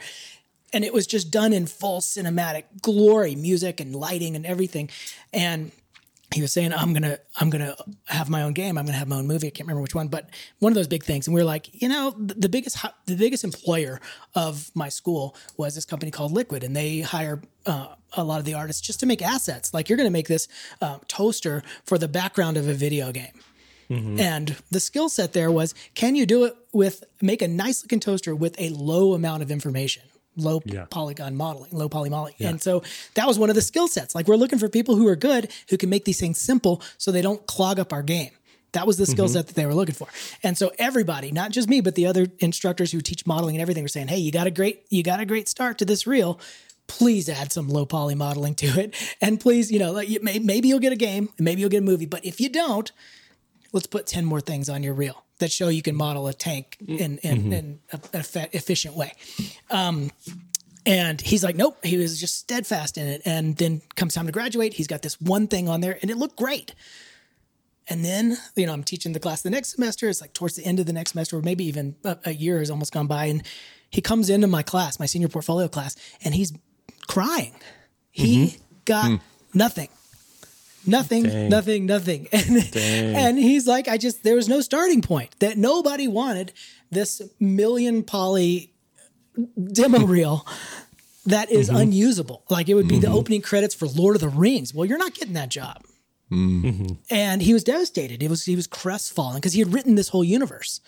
And 0.71 0.83
it 0.83 0.93
was 0.93 1.07
just 1.07 1.31
done 1.31 1.51
in 1.51 1.65
full 1.65 1.99
cinematic 1.99 2.65
glory 2.79 3.33
music 3.33 3.79
and 3.79 3.95
lighting 3.95 4.35
and 4.35 4.45
everything. 4.45 4.91
And 5.33 5.71
he 6.31 6.41
was 6.41 6.53
saying, 6.53 6.73
I'm 6.73 6.93
gonna, 6.93 7.17
I'm 7.37 7.49
gonna 7.49 7.75
have 8.05 8.29
my 8.29 8.43
own 8.43 8.53
game. 8.53 8.77
I'm 8.77 8.85
gonna 8.85 8.97
have 8.97 9.07
my 9.07 9.17
own 9.17 9.27
movie. 9.27 9.47
I 9.47 9.49
can't 9.49 9.67
remember 9.67 9.81
which 9.81 9.95
one, 9.95 10.09
but 10.09 10.29
one 10.59 10.71
of 10.71 10.75
those 10.75 10.87
big 10.87 11.03
things. 11.03 11.27
And 11.27 11.33
we 11.33 11.41
are 11.41 11.45
like, 11.45 11.81
you 11.81 11.89
know, 11.89 12.13
the, 12.17 12.35
the 12.35 12.49
biggest, 12.49 12.77
the 13.05 13.15
biggest 13.15 13.43
employer 13.43 13.99
of 14.35 14.69
my 14.75 14.89
school 14.89 15.35
was 15.57 15.75
this 15.75 15.85
company 15.85 16.11
called 16.11 16.31
Liquid, 16.31 16.63
and 16.63 16.75
they 16.75 17.01
hire 17.01 17.41
uh, 17.65 17.95
a 18.13 18.23
lot 18.23 18.39
of 18.39 18.45
the 18.45 18.53
artists 18.53 18.81
just 18.81 18.99
to 18.99 19.05
make 19.05 19.21
assets. 19.21 19.73
Like 19.73 19.89
you're 19.89 19.97
gonna 19.97 20.11
make 20.11 20.27
this 20.27 20.47
uh, 20.81 20.99
toaster 21.07 21.63
for 21.83 21.97
the 21.97 22.07
background 22.07 22.57
of 22.57 22.67
a 22.67 22.73
video 22.73 23.11
game. 23.11 23.33
Mm-hmm. 23.89 24.19
And 24.19 24.55
the 24.69 24.79
skill 24.79 25.09
set 25.09 25.33
there 25.33 25.49
was, 25.49 25.73
can 25.95 26.15
you 26.15 26.27
do 26.27 26.43
it 26.43 26.55
with 26.71 27.03
make 27.21 27.41
a 27.41 27.47
nice 27.47 27.81
looking 27.83 27.99
toaster 27.99 28.35
with 28.35 28.59
a 28.59 28.69
low 28.69 29.13
amount 29.13 29.41
of 29.41 29.49
information? 29.49 30.03
Low 30.39 30.61
yeah. 30.65 30.85
polygon 30.89 31.35
modeling, 31.35 31.71
low 31.71 31.89
poly 31.89 32.09
modeling. 32.09 32.35
Yeah. 32.37 32.49
And 32.49 32.61
so 32.61 32.83
that 33.15 33.27
was 33.27 33.37
one 33.39 33.49
of 33.49 33.55
the 33.55 33.61
skill 33.61 33.87
sets. 33.87 34.15
Like 34.15 34.27
we're 34.27 34.35
looking 34.35 34.59
for 34.59 34.69
people 34.69 34.95
who 34.95 35.07
are 35.07 35.15
good, 35.15 35.51
who 35.69 35.77
can 35.77 35.89
make 35.89 36.05
these 36.05 36.19
things 36.19 36.39
simple 36.39 36.81
so 36.97 37.11
they 37.11 37.21
don't 37.21 37.45
clog 37.47 37.79
up 37.79 37.93
our 37.93 38.03
game. 38.03 38.31
That 38.73 38.85
was 38.85 38.97
the 38.97 39.05
skill 39.05 39.25
mm-hmm. 39.25 39.33
set 39.33 39.47
that 39.47 39.55
they 39.55 39.65
were 39.65 39.73
looking 39.73 39.95
for. 39.95 40.07
And 40.43 40.57
so 40.57 40.71
everybody, 40.77 41.31
not 41.31 41.51
just 41.51 41.67
me, 41.67 41.81
but 41.81 41.95
the 41.95 42.05
other 42.05 42.27
instructors 42.39 42.91
who 42.91 43.01
teach 43.01 43.25
modeling 43.25 43.55
and 43.55 43.61
everything 43.61 43.83
were 43.83 43.89
saying, 43.89 44.09
Hey, 44.09 44.17
you 44.17 44.31
got 44.31 44.47
a 44.47 44.51
great, 44.51 44.83
you 44.89 45.01
got 45.01 45.19
a 45.19 45.25
great 45.25 45.47
start 45.47 45.79
to 45.79 45.85
this 45.85 46.05
reel. 46.05 46.39
Please 46.87 47.29
add 47.29 47.51
some 47.51 47.67
low 47.67 47.85
poly 47.85 48.15
modeling 48.15 48.55
to 48.55 48.67
it. 48.79 48.95
And 49.21 49.39
please, 49.39 49.71
you 49.71 49.79
know, 49.79 49.91
like 49.91 50.09
maybe 50.21 50.67
you'll 50.67 50.79
get 50.79 50.93
a 50.93 50.97
game, 50.97 51.29
maybe 51.39 51.61
you'll 51.61 51.69
get 51.69 51.79
a 51.79 51.85
movie, 51.85 52.05
but 52.05 52.23
if 52.25 52.39
you 52.39 52.49
don't, 52.49 52.91
let's 53.73 53.87
put 53.87 54.05
10 54.05 54.25
more 54.25 54.41
things 54.41 54.69
on 54.69 54.83
your 54.83 54.93
reel 54.93 55.23
that 55.39 55.51
show 55.51 55.69
you 55.69 55.81
can 55.81 55.95
model 55.95 56.27
a 56.27 56.33
tank 56.33 56.77
in 56.87 57.17
in, 57.19 57.37
mm-hmm. 57.37 57.53
in 57.53 57.79
a, 57.91 57.99
a, 58.13 58.55
efficient 58.55 58.95
way. 58.95 59.13
Um, 59.69 60.11
and 60.85 61.19
he's 61.19 61.43
like, 61.43 61.55
nope. 61.55 61.77
He 61.83 61.97
was 61.97 62.19
just 62.19 62.35
steadfast 62.37 62.97
in 62.97 63.07
it. 63.07 63.21
And 63.25 63.55
then 63.57 63.81
comes 63.95 64.13
time 64.13 64.25
to 64.27 64.31
graduate, 64.31 64.73
he's 64.73 64.87
got 64.87 65.01
this 65.01 65.19
one 65.19 65.47
thing 65.47 65.67
on 65.67 65.81
there, 65.81 65.97
and 66.01 66.09
it 66.09 66.17
looked 66.17 66.37
great. 66.37 66.73
And 67.87 68.05
then, 68.05 68.37
you 68.55 68.67
know, 68.67 68.73
I'm 68.73 68.83
teaching 68.83 69.13
the 69.13 69.19
class 69.19 69.41
the 69.41 69.49
next 69.49 69.69
semester. 69.69 70.07
It's 70.07 70.21
like 70.21 70.33
towards 70.33 70.55
the 70.55 70.63
end 70.63 70.79
of 70.79 70.85
the 70.85 70.93
next 70.93 71.11
semester, 71.11 71.37
or 71.37 71.41
maybe 71.41 71.65
even 71.65 71.95
a, 72.03 72.17
a 72.25 72.31
year 72.31 72.59
has 72.59 72.69
almost 72.69 72.93
gone 72.93 73.07
by. 73.07 73.25
And 73.25 73.43
he 73.89 74.01
comes 74.01 74.29
into 74.29 74.47
my 74.47 74.61
class, 74.61 74.99
my 74.99 75.07
senior 75.07 75.27
portfolio 75.27 75.67
class, 75.67 75.95
and 76.23 76.35
he's 76.35 76.53
crying. 77.07 77.55
He 78.11 78.45
mm-hmm. 78.45 78.63
got 78.85 79.05
mm. 79.05 79.21
nothing 79.53 79.89
nothing, 80.85 81.23
Dang. 81.23 81.49
nothing, 81.49 81.85
nothing. 81.85 82.27
And, 82.33 83.15
and 83.15 83.37
he's 83.37 83.67
like, 83.67 83.87
I 83.87 83.97
just, 83.97 84.23
there 84.23 84.35
was 84.35 84.49
no 84.49 84.61
starting 84.61 85.01
point 85.01 85.35
that 85.39 85.57
nobody 85.57 86.07
wanted 86.07 86.53
this 86.91 87.21
million 87.39 88.03
poly 88.03 88.73
demo 89.71 89.99
reel 90.05 90.45
that 91.25 91.51
is 91.51 91.69
mm-hmm. 91.69 91.77
unusable. 91.77 92.43
Like 92.49 92.69
it 92.69 92.73
would 92.73 92.87
be 92.87 92.95
mm-hmm. 92.95 93.11
the 93.11 93.17
opening 93.17 93.41
credits 93.41 93.75
for 93.75 93.87
Lord 93.87 94.15
of 94.15 94.21
the 94.21 94.29
Rings. 94.29 94.73
Well, 94.73 94.85
you're 94.85 94.97
not 94.97 95.13
getting 95.13 95.33
that 95.33 95.49
job. 95.49 95.83
Mm-hmm. 96.31 96.93
And 97.09 97.41
he 97.41 97.53
was 97.53 97.63
devastated. 97.63 98.21
It 98.21 98.29
was 98.29 98.45
he 98.45 98.55
was 98.55 98.67
crestfallen 98.67 99.35
because 99.35 99.53
he 99.53 99.59
had 99.59 99.73
written 99.73 99.95
this 99.95 100.09
whole 100.09 100.23
universe 100.23 100.79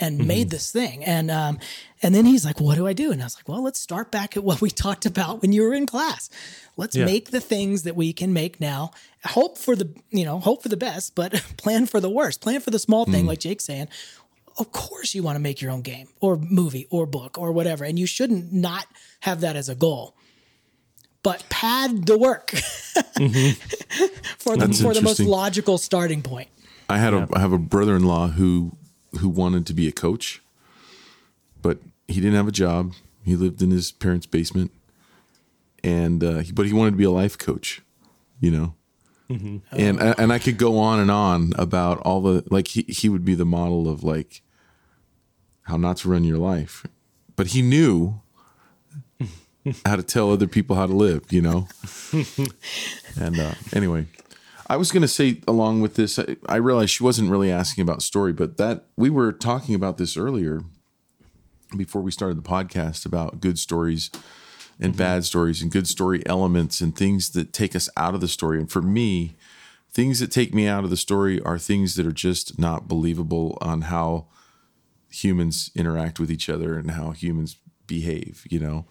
and 0.00 0.18
mm-hmm. 0.18 0.28
made 0.28 0.50
this 0.50 0.70
thing. 0.70 1.04
And 1.04 1.30
um, 1.30 1.58
and 2.02 2.14
then 2.14 2.24
he's 2.24 2.44
like, 2.44 2.60
"What 2.60 2.76
do 2.76 2.86
I 2.86 2.92
do?" 2.92 3.12
And 3.12 3.20
I 3.20 3.24
was 3.24 3.36
like, 3.36 3.48
"Well, 3.48 3.62
let's 3.62 3.80
start 3.80 4.10
back 4.10 4.36
at 4.36 4.44
what 4.44 4.60
we 4.60 4.70
talked 4.84 5.06
about 5.06 5.42
when 5.42 5.52
you 5.52 5.62
were 5.62 5.74
in 5.74 5.86
class. 5.86 6.30
Let's 6.76 6.96
yeah. 6.96 7.04
make 7.04 7.30
the 7.30 7.40
things 7.40 7.82
that 7.82 7.96
we 7.96 8.12
can 8.12 8.32
make 8.32 8.60
now. 8.60 8.92
Hope 9.24 9.58
for 9.58 9.74
the 9.74 9.92
you 10.10 10.24
know 10.24 10.38
hope 10.38 10.62
for 10.62 10.68
the 10.68 10.76
best, 10.76 11.14
but 11.14 11.32
plan 11.56 11.86
for 11.86 12.00
the 12.00 12.10
worst. 12.10 12.40
Plan 12.40 12.60
for 12.60 12.70
the 12.70 12.78
small 12.78 13.04
thing, 13.04 13.20
mm-hmm. 13.20 13.28
like 13.28 13.40
Jake's 13.40 13.64
saying. 13.64 13.88
Of 14.58 14.72
course, 14.72 15.14
you 15.14 15.22
want 15.22 15.36
to 15.36 15.40
make 15.40 15.62
your 15.62 15.70
own 15.70 15.82
game 15.82 16.08
or 16.20 16.36
movie 16.36 16.88
or 16.90 17.06
book 17.06 17.38
or 17.38 17.52
whatever, 17.52 17.84
and 17.84 17.96
you 17.96 18.08
shouldn't 18.08 18.52
not 18.52 18.86
have 19.20 19.42
that 19.42 19.54
as 19.54 19.68
a 19.68 19.74
goal 19.76 20.16
but 21.22 21.44
pad 21.48 22.06
the 22.06 22.16
work 22.16 22.48
mm-hmm. 22.48 24.06
for 24.38 24.56
the 24.56 24.72
for 24.72 24.94
the 24.94 25.02
most 25.02 25.20
logical 25.20 25.76
starting 25.76 26.22
point. 26.22 26.48
I 26.88 26.98
had 26.98 27.12
yeah. 27.12 27.26
a 27.30 27.36
I 27.36 27.40
have 27.40 27.52
a 27.52 27.58
brother-in-law 27.58 28.28
who 28.28 28.77
who 29.18 29.28
wanted 29.28 29.66
to 29.66 29.74
be 29.74 29.88
a 29.88 29.92
coach, 29.92 30.42
but 31.62 31.78
he 32.06 32.16
didn't 32.16 32.34
have 32.34 32.48
a 32.48 32.52
job. 32.52 32.92
He 33.24 33.36
lived 33.36 33.62
in 33.62 33.70
his 33.70 33.92
parents' 33.92 34.26
basement, 34.26 34.72
and 35.82 36.22
uh, 36.22 36.42
but 36.54 36.66
he 36.66 36.72
wanted 36.72 36.92
to 36.92 36.96
be 36.96 37.04
a 37.04 37.10
life 37.10 37.36
coach, 37.38 37.82
you 38.40 38.50
know. 38.50 38.74
Mm-hmm. 39.30 39.58
And 39.72 40.00
oh. 40.00 40.14
and 40.16 40.32
I 40.32 40.38
could 40.38 40.56
go 40.56 40.78
on 40.78 41.00
and 41.00 41.10
on 41.10 41.52
about 41.56 41.98
all 41.98 42.22
the 42.22 42.44
like 42.50 42.68
he 42.68 42.82
he 42.88 43.08
would 43.08 43.24
be 43.24 43.34
the 43.34 43.44
model 43.44 43.88
of 43.88 44.02
like 44.02 44.42
how 45.62 45.76
not 45.76 45.98
to 45.98 46.08
run 46.08 46.24
your 46.24 46.38
life, 46.38 46.86
but 47.36 47.48
he 47.48 47.60
knew 47.60 48.22
how 49.84 49.96
to 49.96 50.02
tell 50.02 50.32
other 50.32 50.46
people 50.46 50.76
how 50.76 50.86
to 50.86 50.94
live, 50.94 51.30
you 51.30 51.42
know. 51.42 51.68
and 53.20 53.38
uh, 53.38 53.52
anyway, 53.74 54.06
I 54.68 54.76
was 54.76 54.92
going 54.92 55.02
to 55.02 55.08
say 55.08 55.40
along 55.48 55.80
with 55.80 55.94
this, 55.94 56.18
I, 56.18 56.36
I 56.46 56.56
realized 56.56 56.90
she 56.90 57.04
wasn't 57.04 57.30
really 57.30 57.50
asking 57.50 57.82
about 57.82 58.02
story, 58.02 58.32
but 58.32 58.58
that 58.58 58.86
we 58.96 59.08
were 59.08 59.32
talking 59.32 59.74
about 59.74 59.96
this 59.96 60.16
earlier 60.16 60.62
before 61.76 62.02
we 62.02 62.10
started 62.10 62.36
the 62.36 62.48
podcast 62.48 63.06
about 63.06 63.40
good 63.40 63.58
stories 63.58 64.10
and 64.80 64.92
mm-hmm. 64.92 64.98
bad 64.98 65.24
stories 65.24 65.62
and 65.62 65.70
good 65.70 65.86
story 65.86 66.22
elements 66.26 66.80
and 66.80 66.94
things 66.94 67.30
that 67.30 67.52
take 67.52 67.74
us 67.74 67.88
out 67.96 68.14
of 68.14 68.20
the 68.20 68.28
story. 68.28 68.58
And 68.58 68.70
for 68.70 68.82
me, 68.82 69.36
things 69.90 70.20
that 70.20 70.30
take 70.30 70.54
me 70.54 70.66
out 70.66 70.84
of 70.84 70.90
the 70.90 70.96
story 70.96 71.40
are 71.42 71.58
things 71.58 71.94
that 71.94 72.06
are 72.06 72.12
just 72.12 72.58
not 72.58 72.88
believable 72.88 73.56
on 73.60 73.82
how 73.82 74.26
humans 75.10 75.70
interact 75.74 76.20
with 76.20 76.30
each 76.30 76.50
other 76.50 76.78
and 76.78 76.90
how 76.90 77.12
humans 77.12 77.56
behave, 77.86 78.46
you 78.50 78.58
know. 78.58 78.84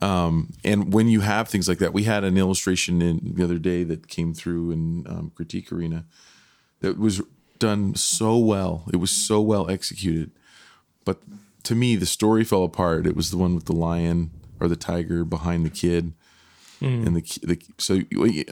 Um, 0.00 0.52
and 0.64 0.92
when 0.92 1.08
you 1.08 1.20
have 1.20 1.48
things 1.48 1.68
like 1.68 1.78
that, 1.78 1.92
we 1.92 2.04
had 2.04 2.22
an 2.24 2.36
illustration 2.38 3.02
in 3.02 3.32
the 3.34 3.44
other 3.44 3.58
day 3.58 3.82
that 3.84 4.06
came 4.08 4.32
through 4.34 4.70
in 4.70 5.06
um, 5.08 5.32
critique 5.34 5.72
arena 5.72 6.04
that 6.80 6.98
was 6.98 7.20
done 7.58 7.94
so 7.96 8.38
well. 8.38 8.84
It 8.92 8.96
was 8.96 9.10
so 9.10 9.40
well 9.40 9.68
executed, 9.68 10.30
but 11.04 11.20
to 11.64 11.74
me, 11.74 11.96
the 11.96 12.06
story 12.06 12.44
fell 12.44 12.62
apart. 12.64 13.06
It 13.06 13.16
was 13.16 13.30
the 13.30 13.36
one 13.36 13.54
with 13.56 13.64
the 13.64 13.72
lion 13.72 14.30
or 14.60 14.68
the 14.68 14.76
tiger 14.76 15.24
behind 15.24 15.64
the 15.66 15.70
kid, 15.70 16.12
and 16.80 17.16
the, 17.16 17.22
the 17.42 17.60
so 17.78 17.94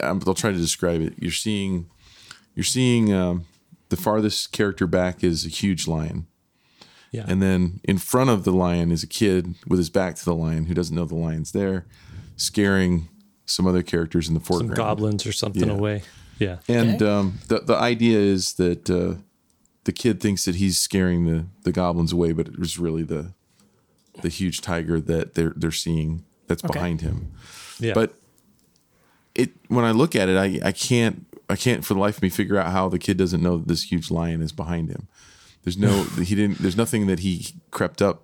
I'm- 0.03 0.21
I'll 0.27 0.33
try 0.33 0.51
to 0.51 0.57
describe 0.57 0.99
it. 1.01 1.13
You're 1.17 1.31
seeing 1.31 1.89
you're 2.55 2.63
seeing 2.65 3.13
um, 3.13 3.45
the 3.87 3.95
farthest 3.95 4.51
character 4.51 4.85
back 4.87 5.23
is 5.23 5.45
a 5.45 5.49
huge 5.49 5.87
lion, 5.87 6.27
Yeah. 7.11 7.25
and 7.27 7.41
then 7.41 7.79
in 7.83 7.97
front 7.97 8.29
of 8.29 8.43
the 8.43 8.51
lion 8.51 8.91
is 8.91 9.01
a 9.03 9.07
kid 9.07 9.55
with 9.67 9.79
his 9.79 9.89
back 9.89 10.15
to 10.15 10.25
the 10.25 10.35
lion 10.35 10.65
who 10.65 10.73
doesn't 10.73 10.95
know 10.95 11.05
the 11.05 11.15
lion's 11.15 11.51
there, 11.51 11.85
scaring 12.35 13.07
some 13.45 13.65
other 13.65 13.81
characters 13.83 14.27
in 14.27 14.33
the 14.33 14.39
some 14.41 14.45
foreground. 14.59 14.75
goblins 14.75 15.25
or 15.25 15.31
something 15.31 15.67
Yeah. 15.69 15.73
away. 15.73 16.03
Yeah. 16.39 16.57
And 16.67 17.01
Okay. 17.01 17.11
um, 17.11 17.39
the 17.47 17.59
the 17.61 17.75
idea 17.75 18.19
is 18.19 18.53
that 18.53 18.89
uh, 18.89 19.15
the 19.85 19.91
kid 19.93 20.19
thinks 20.19 20.45
that 20.45 20.55
he's 20.55 20.77
scaring 20.79 21.25
the, 21.25 21.45
the 21.63 21.71
goblins 21.71 22.11
away, 22.11 22.33
but 22.33 22.47
it 22.47 22.59
was 22.59 22.77
really 22.77 23.03
the 23.03 23.31
the 24.21 24.29
huge 24.29 24.61
tiger 24.61 24.99
that 24.99 25.35
they're 25.35 25.53
they're 25.55 25.71
seeing 25.71 26.23
that's 26.47 26.63
Okay. 26.63 26.73
behind 26.73 27.01
him. 27.01 27.31
Yeah. 27.79 27.93
But 27.93 28.15
it 29.35 29.51
when 29.67 29.85
I 29.85 29.91
look 29.91 30.15
at 30.15 30.27
it, 30.29 30.37
I, 30.37 30.59
I 30.67 30.71
can't 30.71 31.25
I 31.49 31.55
can't 31.55 31.85
for 31.85 31.93
the 31.93 31.99
life 31.99 32.17
of 32.17 32.21
me 32.23 32.29
figure 32.29 32.57
out 32.57 32.71
how 32.71 32.89
the 32.89 32.99
kid 32.99 33.17
doesn't 33.17 33.41
know 33.41 33.57
that 33.57 33.67
this 33.67 33.83
huge 33.91 34.11
lion 34.11 34.41
is 34.41 34.51
behind 34.51 34.89
him. 34.89 35.07
There's 35.67 35.77
no 35.77 36.03
he 36.23 36.33
didn't 36.33 36.59
there's 36.59 36.77
nothing 36.77 37.07
that 37.07 37.19
he 37.19 37.47
crept 37.71 38.01
up, 38.01 38.23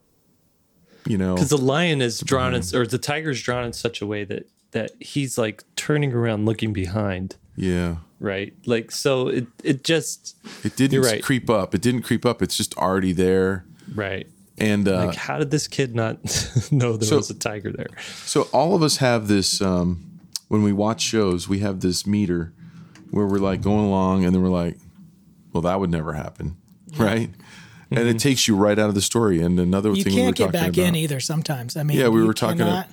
you 1.05 1.17
know. 1.17 1.35
because 1.35 1.49
the 1.49 1.57
lion 1.57 2.01
is 2.01 2.21
drawn 2.21 2.55
in, 2.55 2.63
or 2.73 2.87
the 2.87 2.97
tiger 2.97 3.31
is 3.31 3.41
drawn 3.41 3.65
in 3.65 3.73
such 3.73 4.01
a 4.01 4.05
way 4.07 4.23
that 4.23 4.47
that 4.71 4.91
he's 5.01 5.37
like 5.37 5.65
turning 5.75 6.13
around 6.13 6.45
looking 6.45 6.71
behind 6.71 7.35
Yeah. 7.57 7.97
right 8.21 8.53
like 8.65 8.91
so 8.91 9.27
it 9.27 9.47
it 9.61 9.83
just 9.83 10.37
It 10.63 10.77
didn't 10.77 11.01
right. 11.01 11.21
creep 11.21 11.49
up. 11.49 11.75
It 11.75 11.81
didn't 11.81 12.03
creep 12.03 12.25
up. 12.25 12.41
It's 12.41 12.55
just 12.55 12.77
already 12.77 13.11
there. 13.11 13.65
right 13.93 14.25
And 14.57 14.87
uh, 14.87 15.07
like 15.07 15.15
how 15.17 15.37
did 15.37 15.51
this 15.51 15.67
kid 15.67 15.93
not 15.93 16.15
know 16.71 16.95
there 16.95 17.09
So- 17.09 17.17
was 17.17 17.29
a 17.29 17.33
tiger 17.35 17.73
there 17.73 17.87
So 18.23 18.43
all 18.53 18.73
of 18.73 18.81
us 18.83 18.97
have 18.97 19.27
this 19.27 19.61
um, 19.61 20.21
when 20.47 20.63
we 20.63 20.71
watch 20.71 21.01
shows, 21.01 21.49
we 21.49 21.59
have 21.59 21.81
this 21.81 22.07
meter 22.07 22.53
where 23.11 23.27
we're 23.27 23.39
like 23.39 23.61
going 23.61 23.83
along, 23.85 24.23
and 24.23 24.33
then 24.33 24.41
we're 24.41 24.49
like, 24.65 24.77
"Well, 25.51 25.61
that 25.63 25.79
would 25.79 25.89
never 25.91 26.13
happen," 26.13 26.55
right? 26.97 27.29
And 27.91 27.99
it 27.99 28.11
mm-hmm. 28.11 28.17
takes 28.17 28.47
you 28.47 28.55
right 28.55 28.79
out 28.79 28.89
of 28.89 28.95
the 28.95 29.01
story. 29.01 29.41
And 29.41 29.59
another 29.59 29.91
You 29.91 30.03
thing 30.03 30.15
we 30.15 30.21
were 30.21 30.25
can't 30.25 30.35
get 30.35 30.43
talking 30.45 30.59
back 30.59 30.69
about, 30.69 30.87
in 30.87 30.95
either. 30.95 31.19
Sometimes, 31.19 31.77
I 31.77 31.83
mean, 31.83 31.97
Yeah, 31.97 32.07
we 32.07 32.23
were 32.23 32.33
talking 32.33 32.57
cannot- 32.57 32.89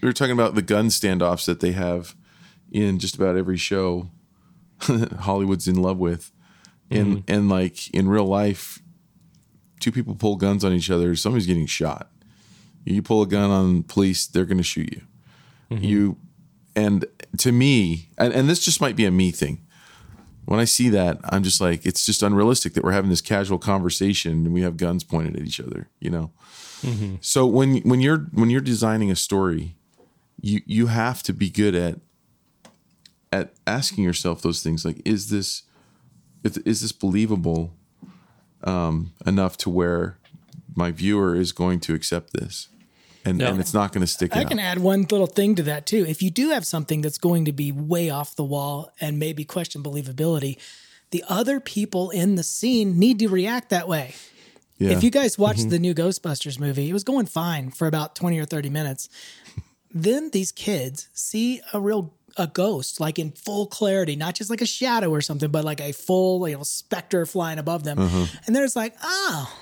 we 0.00 0.08
were 0.08 0.12
talking 0.12 0.32
about 0.32 0.54
the 0.54 0.62
gun 0.62 0.88
standoffs 0.88 1.46
that 1.46 1.60
they 1.60 1.72
have 1.72 2.14
in 2.70 2.98
just 2.98 3.14
about 3.14 3.36
every 3.36 3.56
show 3.56 4.10
Hollywood's 5.20 5.66
in 5.66 5.76
love 5.76 5.98
with, 5.98 6.30
and 6.90 7.18
mm-hmm. 7.18 7.32
and 7.32 7.48
like 7.48 7.88
in 7.94 8.08
real 8.08 8.26
life, 8.26 8.82
two 9.80 9.92
people 9.92 10.14
pull 10.14 10.36
guns 10.36 10.64
on 10.64 10.72
each 10.72 10.90
other, 10.90 11.16
somebody's 11.16 11.46
getting 11.46 11.66
shot. 11.66 12.10
You 12.84 13.00
pull 13.00 13.22
a 13.22 13.26
gun 13.26 13.50
on 13.50 13.82
police, 13.84 14.26
they're 14.26 14.44
going 14.44 14.58
to 14.58 14.64
shoot 14.64 14.92
you. 14.92 15.02
Mm-hmm. 15.70 15.84
You, 15.84 16.16
and 16.76 17.06
to 17.38 17.52
me, 17.52 18.10
and, 18.18 18.32
and 18.32 18.48
this 18.48 18.62
just 18.62 18.80
might 18.80 18.96
be 18.96 19.06
a 19.06 19.10
me 19.10 19.30
thing. 19.30 19.63
When 20.46 20.60
I 20.60 20.64
see 20.64 20.88
that, 20.90 21.18
I'm 21.24 21.42
just 21.42 21.60
like, 21.60 21.86
it's 21.86 22.04
just 22.04 22.22
unrealistic 22.22 22.74
that 22.74 22.84
we're 22.84 22.92
having 22.92 23.10
this 23.10 23.20
casual 23.20 23.58
conversation 23.58 24.32
and 24.32 24.52
we 24.52 24.62
have 24.62 24.76
guns 24.76 25.04
pointed 25.04 25.36
at 25.36 25.42
each 25.42 25.60
other. 25.60 25.88
You 26.00 26.10
know. 26.10 26.30
So 27.20 27.46
when 27.46 27.78
when 27.78 28.00
you're 28.00 28.26
when 28.32 28.50
you're 28.50 28.60
designing 28.60 29.10
a 29.10 29.16
story, 29.16 29.76
you 30.40 30.60
you 30.66 30.86
have 30.88 31.22
to 31.24 31.32
be 31.32 31.48
good 31.50 31.74
at 31.74 31.96
at 33.32 33.52
asking 33.66 34.04
yourself 34.04 34.42
those 34.42 34.62
things 34.62 34.84
like 34.84 35.00
is 35.04 35.30
this 35.30 35.62
is 36.44 36.58
is 36.58 36.82
this 36.82 36.92
believable 36.92 37.72
um, 38.62 39.12
enough 39.26 39.56
to 39.58 39.70
where 39.70 40.18
my 40.74 40.90
viewer 40.90 41.34
is 41.34 41.52
going 41.52 41.80
to 41.80 41.94
accept 41.94 42.32
this 42.32 42.68
and 43.24 43.40
Yeah. 43.40 43.48
and 43.50 43.60
it's 43.60 43.74
not 43.74 43.92
going 43.92 44.00
to 44.02 44.06
stick 44.06 44.36
I 44.36 44.42
out 44.42 44.48
can 44.48 44.58
add 44.58 44.78
one 44.78 45.02
little 45.10 45.26
thing 45.26 45.54
to 45.56 45.62
that 45.64 45.86
too. 45.86 46.04
If 46.08 46.22
you 46.22 46.30
do 46.30 46.50
have 46.50 46.66
something 46.66 47.00
that's 47.00 47.18
going 47.18 47.44
to 47.46 47.52
be 47.52 47.72
way 47.72 48.10
off 48.10 48.36
the 48.36 48.44
wall 48.44 48.90
and 49.00 49.18
maybe 49.18 49.44
question 49.44 49.82
believability, 49.82 50.58
the 51.10 51.24
other 51.28 51.60
people 51.60 52.10
in 52.10 52.34
the 52.34 52.42
scene 52.42 52.98
need 52.98 53.18
to 53.20 53.28
react 53.28 53.70
that 53.70 53.86
way. 53.88 54.14
yeah 54.78 54.90
If 54.90 55.02
you 55.04 55.10
guys 55.10 55.38
watched 55.38 55.60
Mm-hmm. 55.60 55.68
the 55.70 55.78
new 55.78 55.94
Ghostbusters 55.94 56.58
movie, 56.58 56.90
it 56.90 56.92
was 56.92 57.04
going 57.04 57.26
fine 57.26 57.70
for 57.70 57.86
about 57.86 58.14
20 58.16 58.38
or 58.38 58.44
30 58.44 58.70
minutes. 58.70 59.08
then 59.92 60.30
these 60.30 60.50
kids 60.52 61.08
see 61.14 61.60
a 61.72 61.80
real 61.80 62.12
a 62.36 62.48
ghost 62.48 62.98
like 62.98 63.16
in 63.20 63.30
full 63.30 63.64
clarity, 63.68 64.16
not 64.16 64.34
just 64.34 64.50
like 64.50 64.60
a 64.60 64.66
shadow 64.66 65.08
or 65.08 65.20
something, 65.20 65.52
but 65.52 65.64
like 65.64 65.80
a 65.80 65.92
full 65.92 66.48
you 66.48 66.56
know 66.56 66.64
specter 66.64 67.24
flying 67.26 67.60
above 67.60 67.84
them. 67.84 67.96
Uh-huh. 67.98 68.26
And 68.44 68.56
they're 68.56 68.64
just 68.64 68.74
like, 68.74 68.96
"Oh, 69.04 69.56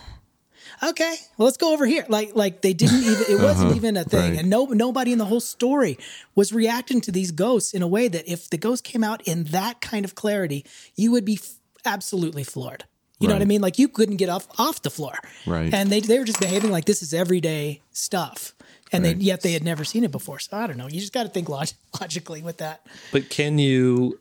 okay, 0.82 1.14
well, 1.36 1.46
let's 1.46 1.56
go 1.56 1.72
over 1.72 1.86
here." 1.86 2.04
Like 2.08 2.32
like 2.34 2.60
they 2.62 2.72
didn't 2.72 3.02
even 3.02 3.24
it 3.28 3.40
wasn't 3.42 3.76
even 3.76 3.96
a 3.96 4.04
thing. 4.04 4.18
Uh-huh. 4.20 4.28
Right. 4.30 4.38
And 4.40 4.50
no 4.50 4.66
nobody 4.66 5.12
in 5.12 5.18
the 5.18 5.24
whole 5.26 5.40
story 5.40 5.98
was 6.34 6.52
reacting 6.52 7.00
to 7.02 7.12
these 7.12 7.30
ghosts 7.32 7.72
in 7.74 7.82
a 7.82 7.86
way 7.88 8.08
that 8.08 8.28
if 8.30 8.50
the 8.50 8.56
ghost 8.58 8.84
came 8.84 9.02
out 9.04 9.22
in 9.26 9.44
that 9.44 9.80
kind 9.80 10.04
of 10.04 10.14
clarity, 10.14 10.64
you 10.96 11.12
would 11.12 11.24
be 11.24 11.34
f- 11.40 11.54
absolutely 11.84 12.44
floored. 12.44 12.84
You 13.18 13.28
know 13.28 13.34
what 13.34 13.42
I 13.42 13.44
mean? 13.46 13.60
Like 13.60 13.78
you 13.78 13.86
couldn't 13.86 14.16
get 14.16 14.28
off 14.28 14.48
off 14.58 14.82
the 14.82 14.90
floor. 14.90 15.14
Right. 15.46 15.72
And 15.72 15.90
they 15.90 16.00
they 16.00 16.18
were 16.18 16.24
just 16.24 16.40
behaving 16.40 16.72
like 16.72 16.86
this 16.86 17.02
is 17.02 17.14
everyday 17.14 17.80
stuff. 17.92 18.52
And 18.94 19.04
Right. 19.04 19.16
they, 19.18 19.24
yet 19.24 19.40
they 19.42 19.52
had 19.52 19.62
never 19.64 19.84
seen 19.84 20.02
it 20.04 20.10
before. 20.10 20.38
So 20.40 20.56
I 20.56 20.66
don't 20.66 20.76
know. 20.76 20.86
You 20.88 21.00
just 21.00 21.12
got 21.14 21.22
to 21.22 21.28
think 21.30 21.48
log- 21.48 21.68
logically 22.00 22.42
with 22.42 22.58
that. 22.58 22.84
but 23.12 23.30
can 23.30 23.58
you 23.60 24.18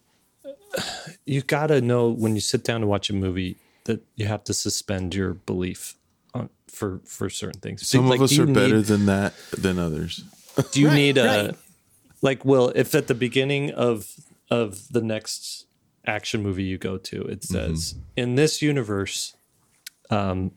you 1.26 1.42
gotta 1.42 1.82
know 1.82 2.10
when 2.10 2.36
you 2.36 2.42
sit 2.42 2.64
down 2.64 2.82
to 2.82 2.88
watch 2.88 3.10
a 3.10 3.14
movie 3.14 3.58
that 3.86 4.02
you 4.16 4.28
have 4.28 4.44
to 4.46 4.54
suspend 4.54 5.14
your 5.16 5.34
belief 5.34 5.96
on, 5.96 6.01
for 6.72 7.02
for 7.06 7.30
certain 7.30 7.60
things. 7.62 7.88
Some 7.88 8.08
Like, 8.08 8.20
of 8.20 8.24
us 8.24 8.30
do 8.32 8.36
you 8.38 8.44
are 8.44 8.48
better 8.54 8.78
need- 8.78 8.86
than 8.86 9.06
that 9.08 9.34
than 9.58 9.78
others. 9.80 10.24
Do 10.72 10.82
you 10.82 10.88
Right, 10.88 10.96
need 10.96 11.18
a 11.18 11.26
right. 11.46 11.56
like 12.22 12.44
well 12.46 12.72
if 12.76 12.96
at 12.96 13.08
the 13.08 13.14
beginning 13.16 13.72
of 13.72 14.12
of 14.50 14.88
the 14.92 15.02
next 15.02 15.66
action 16.06 16.42
movie 16.42 16.64
you 16.64 16.78
go 16.78 16.98
to 16.98 17.22
it 17.24 17.44
says 17.44 17.94
in 18.18 18.36
this 18.36 18.62
universe 18.62 19.36
um 20.10 20.52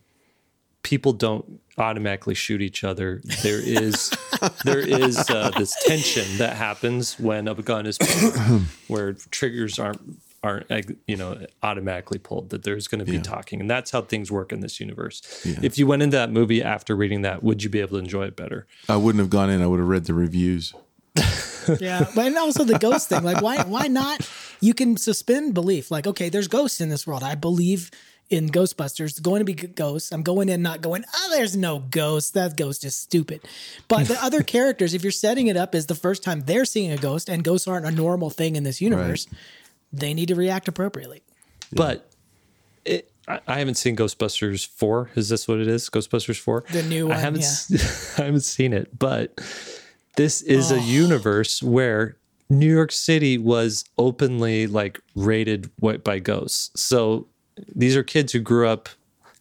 people 0.82 1.12
don't 1.12 1.60
automatically 1.78 2.34
shoot 2.34 2.60
each 2.62 2.84
other. 2.84 3.20
There 3.42 3.60
is 3.60 4.10
there 4.64 4.78
is 4.80 5.18
uh, 5.30 5.50
this 5.56 5.74
tension 5.84 6.38
that 6.38 6.56
happens 6.56 7.18
when 7.18 7.48
a 7.48 7.54
gun 7.54 7.86
is 7.86 7.98
pulled 7.98 8.62
where 8.88 9.12
triggers 9.30 9.78
aren't 9.78 10.00
aren't 10.44 10.66
you 11.08 11.16
know 11.16 11.44
automatically 11.62 12.18
pulled 12.18 12.50
that 12.50 12.62
there's 12.62 12.86
going 12.86 13.04
to 13.04 13.10
be 13.10 13.18
talking 13.18 13.60
and 13.60 13.68
that's 13.70 13.90
how 13.90 14.00
things 14.02 14.30
work 14.30 14.52
in 14.52 14.60
this 14.60 14.78
universe 14.78 15.22
if 15.62 15.78
you 15.78 15.86
went 15.86 16.02
into 16.02 16.16
that 16.16 16.30
movie 16.30 16.62
after 16.62 16.94
reading 16.94 17.22
that 17.22 17.42
would 17.42 17.62
you 17.64 17.70
be 17.70 17.80
able 17.80 17.90
to 17.96 17.96
enjoy 17.96 18.24
it 18.24 18.36
better 18.36 18.66
i 18.88 18.96
wouldn't 18.96 19.20
have 19.20 19.30
gone 19.30 19.48
in 19.50 19.62
i 19.62 19.66
would 19.66 19.80
have 19.80 19.88
read 19.88 20.04
the 20.04 20.14
reviews 20.14 20.74
Yeah. 21.80 22.06
but 22.14 22.26
and 22.26 22.36
also 22.36 22.64
the 22.64 22.78
ghost 22.78 23.08
thing. 23.08 23.22
Like 23.22 23.40
why 23.40 23.62
why 23.64 23.86
not? 23.86 24.28
You 24.60 24.74
can 24.74 24.96
suspend 24.98 25.54
belief. 25.54 25.90
Like, 25.90 26.06
okay, 26.06 26.28
there's 26.28 26.48
ghosts 26.48 26.80
in 26.80 26.88
this 26.90 27.06
world. 27.06 27.22
I 27.22 27.34
believe 27.34 27.90
in 28.30 28.48
Ghostbusters. 28.50 28.96
There's 28.98 29.18
going 29.20 29.38
to 29.40 29.44
be 29.44 29.54
ghosts. 29.54 30.12
I'm 30.12 30.22
going 30.22 30.48
in 30.48 30.60
not 30.62 30.80
going, 30.82 31.04
oh, 31.14 31.28
there's 31.34 31.56
no 31.56 31.78
ghost. 31.90 32.34
That 32.34 32.56
ghost 32.56 32.84
is 32.84 32.94
stupid. 32.96 33.40
But 33.88 34.08
the 34.08 34.22
other 34.22 34.42
characters, 34.54 34.92
if 34.94 35.02
you're 35.02 35.12
setting 35.12 35.46
it 35.46 35.56
up 35.56 35.74
as 35.74 35.86
the 35.86 35.94
first 35.94 36.22
time 36.22 36.40
they're 36.42 36.64
seeing 36.64 36.90
a 36.90 36.96
ghost 36.98 37.28
and 37.28 37.42
ghosts 37.44 37.66
aren't 37.68 37.86
a 37.86 37.90
normal 37.90 38.28
thing 38.30 38.56
in 38.56 38.64
this 38.64 38.80
universe, 38.80 39.26
they 39.98 40.14
need 40.14 40.28
to 40.28 40.34
react 40.34 40.68
appropriately. 40.68 41.22
But 41.72 42.10
it, 42.84 43.10
I, 43.26 43.40
I 43.46 43.58
haven't 43.58 43.76
seen 43.76 43.96
Ghostbusters 43.96 44.66
four. 44.66 45.10
Is 45.14 45.28
this 45.28 45.46
what 45.48 45.58
it 45.60 45.68
is? 45.68 45.88
Ghostbusters 45.88 46.38
four, 46.38 46.64
The 46.70 46.82
new 46.82 47.06
I 47.06 47.10
one, 47.10 47.18
haven't. 47.18 47.44
yeah. 47.70 47.78
I 48.18 48.22
haven't 48.26 48.40
seen 48.40 48.72
it, 48.72 48.98
but 48.98 49.40
this 50.16 50.42
is 50.42 50.70
Oh. 50.72 50.76
a 50.76 50.80
universe 50.80 51.62
where 51.62 52.16
New 52.50 52.72
York 52.72 52.92
City 52.92 53.38
was 53.38 53.84
openly 53.96 54.66
like 54.66 55.00
raided 55.14 55.70
by 56.04 56.18
ghosts. 56.18 56.70
So 56.80 57.26
these 57.74 57.96
are 57.96 58.02
kids 58.02 58.32
who 58.32 58.40
grew 58.40 58.68
up, 58.68 58.88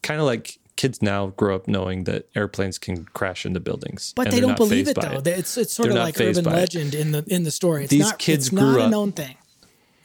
kind 0.01 0.19
of 0.19 0.25
like 0.25 0.57
kids 0.75 1.01
now 1.01 1.27
grow 1.37 1.55
up 1.55 1.67
knowing 1.67 2.05
that 2.05 2.27
airplanes 2.35 2.79
can 2.79 3.05
crash 3.13 3.45
into 3.45 3.59
buildings, 3.59 4.13
But 4.15 4.27
and 4.27 4.35
they 4.35 4.39
don't 4.39 4.57
believe 4.57 4.87
it 4.87 4.95
though. 4.99 5.21
It's 5.25 5.57
it's 5.57 5.73
sort 5.73 5.89
They're 5.89 5.97
of 5.99 6.03
like 6.05 6.19
urban 6.19 6.43
by 6.45 6.51
it. 6.51 6.55
legend 6.55 6.95
in 6.95 7.11
the 7.11 7.23
in 7.27 7.43
the 7.43 7.51
story. 7.51 7.83
It's 7.83 7.91
These 7.91 7.99
not, 8.09 8.19
kids 8.19 8.47
it's 8.47 8.55
grew 8.55 8.71
not 8.71 8.79
a 8.79 8.83
up- 8.85 8.91
known 8.91 9.11
thing. 9.11 9.35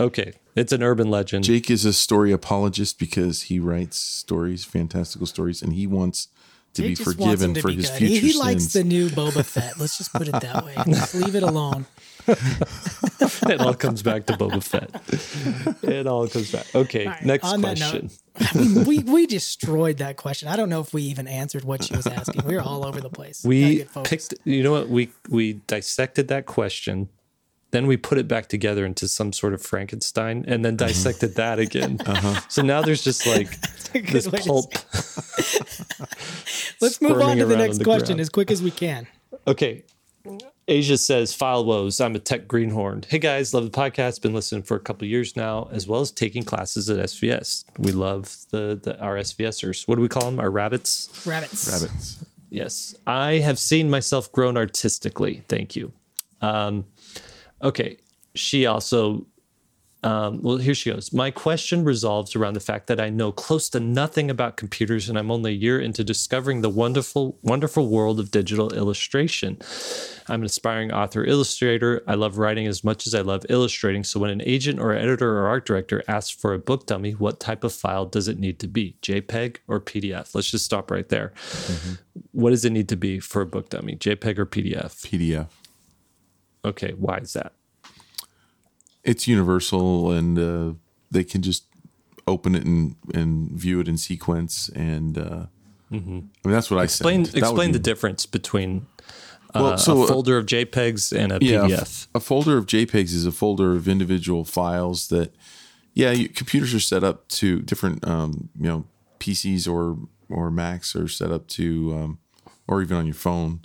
Okay, 0.00 0.32
it's 0.54 0.72
an 0.72 0.82
urban 0.82 1.10
legend. 1.10 1.44
jake 1.44 1.70
is 1.70 1.84
a 1.84 1.92
story 1.92 2.30
apologist 2.32 2.98
because 2.98 3.42
he 3.42 3.58
writes 3.58 3.98
stories 3.98 4.64
fantastical 4.64 5.26
stories 5.26 5.60
and 5.62 5.72
he 5.72 5.86
wants 5.86 6.28
to 6.74 6.82
He 6.82 6.88
be 6.90 6.94
just 6.94 7.18
wants 7.18 7.42
him 7.42 7.54
forgiven 7.54 7.54
to 7.54 7.60
for 7.62 7.68
be 7.68 7.74
his 7.76 7.90
good. 7.90 7.98
future 7.98 8.20
He, 8.26 8.32
he 8.32 8.38
likes 8.38 8.72
the 8.72 8.84
new 8.84 9.08
Boba 9.08 9.44
Fett. 9.44 9.78
Let's 9.80 9.98
just 9.98 10.12
put 10.12 10.28
it 10.28 10.32
that 10.40 10.64
way. 10.64 10.74
Just 10.86 11.14
leave 11.14 11.34
it 11.34 11.42
alone. 11.42 11.86
it 12.28 13.60
all 13.60 13.72
comes 13.74 14.02
back 14.02 14.26
to 14.26 14.34
Boba 14.34 14.62
Fett. 14.62 15.82
It 15.82 16.06
all 16.06 16.28
comes 16.28 16.52
back. 16.52 16.66
Okay, 16.74 17.06
right, 17.06 17.24
next 17.24 17.44
on 17.46 17.62
that 17.62 17.78
question. 17.78 18.10
note- 18.76 18.86
we 18.86 18.98
we 19.00 19.26
destroyed 19.26 19.96
that 19.98 20.16
question. 20.18 20.48
I 20.48 20.56
don't 20.56 20.68
know 20.68 20.80
if 20.80 20.92
we 20.92 21.02
even 21.04 21.26
answered 21.26 21.64
what 21.64 21.82
she 21.84 21.96
was 21.96 22.06
asking. 22.06 22.44
We 22.44 22.54
were 22.54 22.60
all 22.60 22.84
over 22.84 23.00
the 23.00 23.10
place. 23.10 23.42
We 23.44 23.86
picked 24.04 24.34
you 24.44 24.62
know 24.62 24.72
what 24.72 24.88
we 24.90 25.10
we 25.28 25.54
dissected 25.66 26.28
that 26.28 26.44
question 26.46 27.08
then 27.70 27.86
we 27.86 27.96
put 27.96 28.18
it 28.18 28.26
back 28.26 28.48
together 28.48 28.84
into 28.84 29.08
some 29.08 29.32
sort 29.32 29.54
of 29.54 29.62
frankenstein 29.62 30.44
and 30.48 30.64
then 30.64 30.76
dissected 30.76 31.34
that 31.34 31.58
again 31.58 31.98
so 32.48 32.62
now 32.62 32.82
there's 32.82 33.02
just 33.02 33.26
like 33.26 33.60
this 33.92 34.28
pulp 34.28 34.72
Let's 36.80 37.00
move 37.02 37.20
on 37.20 37.38
to 37.38 37.46
the 37.46 37.56
next 37.56 37.78
the 37.78 37.84
question 37.84 38.06
ground. 38.06 38.20
as 38.20 38.28
quick 38.28 38.50
as 38.50 38.62
we 38.62 38.70
can. 38.70 39.06
okay 39.46 39.84
Asia 40.68 40.98
says, 40.98 41.32
file 41.32 41.64
woes. 41.64 41.98
I'm 41.98 42.14
a 42.14 42.18
tech 42.18 42.46
greenhorn. 42.46 43.02
Hey 43.08 43.18
guys, 43.18 43.54
love 43.54 43.64
the 43.64 43.70
podcast. 43.70 44.20
Been 44.20 44.34
listening 44.34 44.62
for 44.62 44.76
a 44.76 44.80
couple 44.80 45.08
years 45.08 45.34
now, 45.34 45.70
as 45.72 45.86
well 45.88 46.02
as 46.02 46.10
taking 46.10 46.42
classes 46.42 46.90
at 46.90 46.98
SVS. 46.98 47.64
We 47.78 47.90
love 47.90 48.36
the, 48.50 48.78
the 48.80 49.00
our 49.00 49.16
SVSers. 49.16 49.88
What 49.88 49.94
do 49.94 50.02
we 50.02 50.08
call 50.08 50.26
them? 50.26 50.38
Our 50.38 50.50
rabbits? 50.50 51.24
Rabbits. 51.26 51.72
Rabbits. 51.72 52.22
Yes. 52.50 52.94
I 53.06 53.38
have 53.38 53.58
seen 53.58 53.88
myself 53.88 54.30
grown 54.30 54.58
artistically. 54.58 55.42
Thank 55.48 55.74
you. 55.74 55.92
Um, 56.42 56.84
okay. 57.62 57.98
She 58.34 58.66
also 58.66 59.26
um, 60.04 60.40
well, 60.42 60.58
here 60.58 60.74
she 60.74 60.92
goes. 60.92 61.12
My 61.12 61.32
question 61.32 61.82
resolves 61.82 62.36
around 62.36 62.54
the 62.54 62.60
fact 62.60 62.86
that 62.86 63.00
I 63.00 63.10
know 63.10 63.32
close 63.32 63.68
to 63.70 63.80
nothing 63.80 64.30
about 64.30 64.56
computers, 64.56 65.08
and 65.08 65.18
I'm 65.18 65.30
only 65.30 65.50
a 65.50 65.54
year 65.54 65.80
into 65.80 66.04
discovering 66.04 66.60
the 66.60 66.70
wonderful, 66.70 67.36
wonderful 67.42 67.88
world 67.88 68.20
of 68.20 68.30
digital 68.30 68.72
illustration. 68.72 69.58
I'm 70.28 70.42
an 70.42 70.46
aspiring 70.46 70.92
author 70.92 71.24
illustrator. 71.24 72.04
I 72.06 72.14
love 72.14 72.38
writing 72.38 72.68
as 72.68 72.84
much 72.84 73.08
as 73.08 73.14
I 73.14 73.22
love 73.22 73.44
illustrating. 73.48 74.04
So 74.04 74.20
when 74.20 74.30
an 74.30 74.42
agent 74.44 74.78
or 74.78 74.94
editor 74.94 75.36
or 75.38 75.48
art 75.48 75.66
director 75.66 76.04
asks 76.06 76.30
for 76.30 76.54
a 76.54 76.58
book 76.58 76.86
dummy, 76.86 77.12
what 77.12 77.40
type 77.40 77.64
of 77.64 77.72
file 77.72 78.06
does 78.06 78.28
it 78.28 78.38
need 78.38 78.60
to 78.60 78.68
be? 78.68 78.96
JPEG 79.02 79.56
or 79.66 79.80
PDF? 79.80 80.32
Let's 80.32 80.50
just 80.50 80.64
stop 80.64 80.92
right 80.92 81.08
there. 81.08 81.32
Mm-hmm. 81.36 81.94
What 82.32 82.50
does 82.50 82.64
it 82.64 82.70
need 82.70 82.88
to 82.90 82.96
be 82.96 83.18
for 83.18 83.42
a 83.42 83.46
book 83.46 83.70
dummy? 83.70 83.96
JPEG 83.96 84.38
or 84.38 84.46
PDF? 84.46 85.04
PDF. 85.04 85.48
Okay, 86.68 86.92
why 86.92 87.18
is 87.18 87.32
that? 87.32 87.52
it's 89.08 89.26
universal 89.26 90.10
and 90.10 90.38
uh, 90.38 90.74
they 91.10 91.24
can 91.24 91.40
just 91.40 91.64
open 92.26 92.54
it 92.54 92.64
and, 92.64 92.94
and 93.14 93.50
view 93.52 93.80
it 93.80 93.88
in 93.88 93.96
sequence 93.96 94.68
and 94.70 95.16
uh, 95.16 95.46
mm-hmm. 95.90 96.18
I 96.18 96.48
mean 96.48 96.54
that's 96.54 96.70
what 96.70 96.82
explain, 96.84 97.20
I 97.20 97.22
explain 97.22 97.42
explain 97.42 97.72
the 97.72 97.78
difference 97.78 98.26
between 98.26 98.86
uh, 99.54 99.60
well, 99.62 99.78
so 99.78 100.02
a 100.02 100.04
uh, 100.04 100.06
folder 100.08 100.36
of 100.36 100.44
JPEGs 100.44 101.16
and 101.16 101.32
a 101.32 101.38
yeah, 101.40 101.60
PDF. 101.60 102.06
A, 102.14 102.18
a, 102.18 102.20
folder 102.20 102.58
of 102.58 102.66
JPEGs 102.66 103.14
is 103.14 103.24
a 103.24 103.32
folder 103.32 103.72
of 103.72 103.88
individual 103.88 104.44
files 104.44 105.08
that 105.08 105.34
yeah 105.94 106.10
you, 106.10 106.28
computers 106.28 106.74
are 106.74 106.80
set 106.80 107.02
up 107.02 107.26
to 107.28 107.62
different 107.62 108.06
um, 108.06 108.50
you 108.60 108.66
know 108.66 108.84
PCs 109.20 109.66
or 109.66 109.96
or 110.28 110.50
Macs 110.50 110.94
are 110.94 111.08
set 111.08 111.32
up 111.32 111.48
to 111.48 111.94
um, 111.94 112.18
or 112.66 112.82
even 112.82 112.98
on 112.98 113.06
your 113.06 113.14
phone 113.14 113.62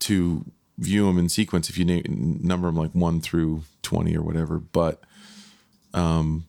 to 0.00 0.44
view 0.78 1.06
them 1.06 1.18
in 1.18 1.28
sequence 1.28 1.68
if 1.68 1.76
you 1.76 1.84
name, 1.84 2.38
number 2.42 2.68
them 2.68 2.76
like 2.76 2.92
one 2.92 3.20
through 3.20 3.62
20 3.82 4.16
or 4.16 4.22
whatever. 4.22 4.58
But 4.58 5.02
um, 5.92 6.46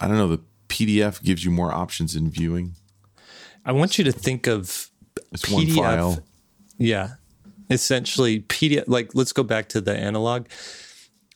I 0.00 0.08
don't 0.08 0.16
know. 0.16 0.28
The 0.28 0.42
PDF 0.68 1.22
gives 1.22 1.44
you 1.44 1.50
more 1.50 1.72
options 1.72 2.14
in 2.14 2.30
viewing. 2.30 2.74
I 3.64 3.72
want 3.72 3.98
you 3.98 4.04
to 4.04 4.12
think 4.12 4.46
of 4.46 4.90
it's 5.32 5.42
PDF, 5.44 5.54
one 5.54 5.66
file. 5.68 6.18
Yeah. 6.78 7.14
Essentially, 7.68 8.40
PDF, 8.40 8.84
like 8.86 9.14
let's 9.14 9.32
go 9.32 9.42
back 9.42 9.68
to 9.70 9.80
the 9.80 9.96
analog. 9.96 10.46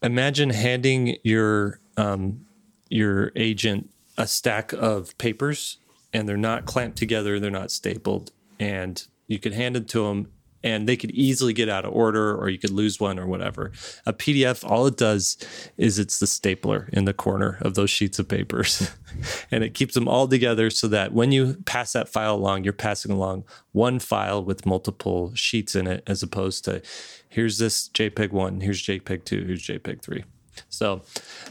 Imagine 0.02 0.50
handing 0.50 1.16
your 1.22 1.80
um, 1.96 2.44
your 2.88 3.32
agent 3.36 3.90
a 4.16 4.26
stack 4.26 4.72
of 4.72 5.16
papers 5.18 5.78
and 6.12 6.28
they're 6.28 6.36
not 6.36 6.64
clamped 6.64 6.96
together, 6.96 7.40
they're 7.40 7.50
not 7.50 7.70
stapled, 7.70 8.30
and 8.60 9.06
you 9.26 9.38
could 9.38 9.52
hand 9.52 9.76
it 9.76 9.88
to 9.88 10.04
them 10.04 10.30
and 10.64 10.88
they 10.88 10.96
could 10.96 11.10
easily 11.10 11.52
get 11.52 11.68
out 11.68 11.84
of 11.84 11.92
order 11.92 12.34
or 12.34 12.48
you 12.48 12.58
could 12.58 12.70
lose 12.70 12.98
one 12.98 13.18
or 13.18 13.26
whatever. 13.26 13.70
A 14.06 14.14
PDF, 14.14 14.68
all 14.68 14.86
it 14.86 14.96
does 14.96 15.36
is 15.76 15.98
it's 15.98 16.18
the 16.18 16.26
stapler 16.26 16.88
in 16.90 17.04
the 17.04 17.12
corner 17.12 17.58
of 17.60 17.74
those 17.74 17.90
sheets 17.90 18.18
of 18.18 18.26
papers. 18.26 18.90
and 19.50 19.62
it 19.62 19.74
keeps 19.74 19.94
them 19.94 20.08
all 20.08 20.26
together 20.26 20.70
so 20.70 20.88
that 20.88 21.12
when 21.12 21.30
you 21.30 21.54
pass 21.66 21.92
that 21.92 22.08
file 22.08 22.34
along, 22.34 22.64
you're 22.64 22.72
passing 22.72 23.12
along 23.12 23.44
one 23.72 23.98
file 23.98 24.42
with 24.42 24.64
multiple 24.64 25.32
sheets 25.34 25.76
in 25.76 25.86
it 25.86 26.02
as 26.06 26.22
opposed 26.22 26.64
to 26.64 26.80
here's 27.28 27.58
this 27.58 27.90
JPEG 27.90 28.32
1, 28.32 28.62
here's 28.62 28.82
JPEG 28.82 29.24
2, 29.24 29.44
here's 29.44 29.62
JPEG 29.62 30.00
3. 30.00 30.24
So 30.70 31.02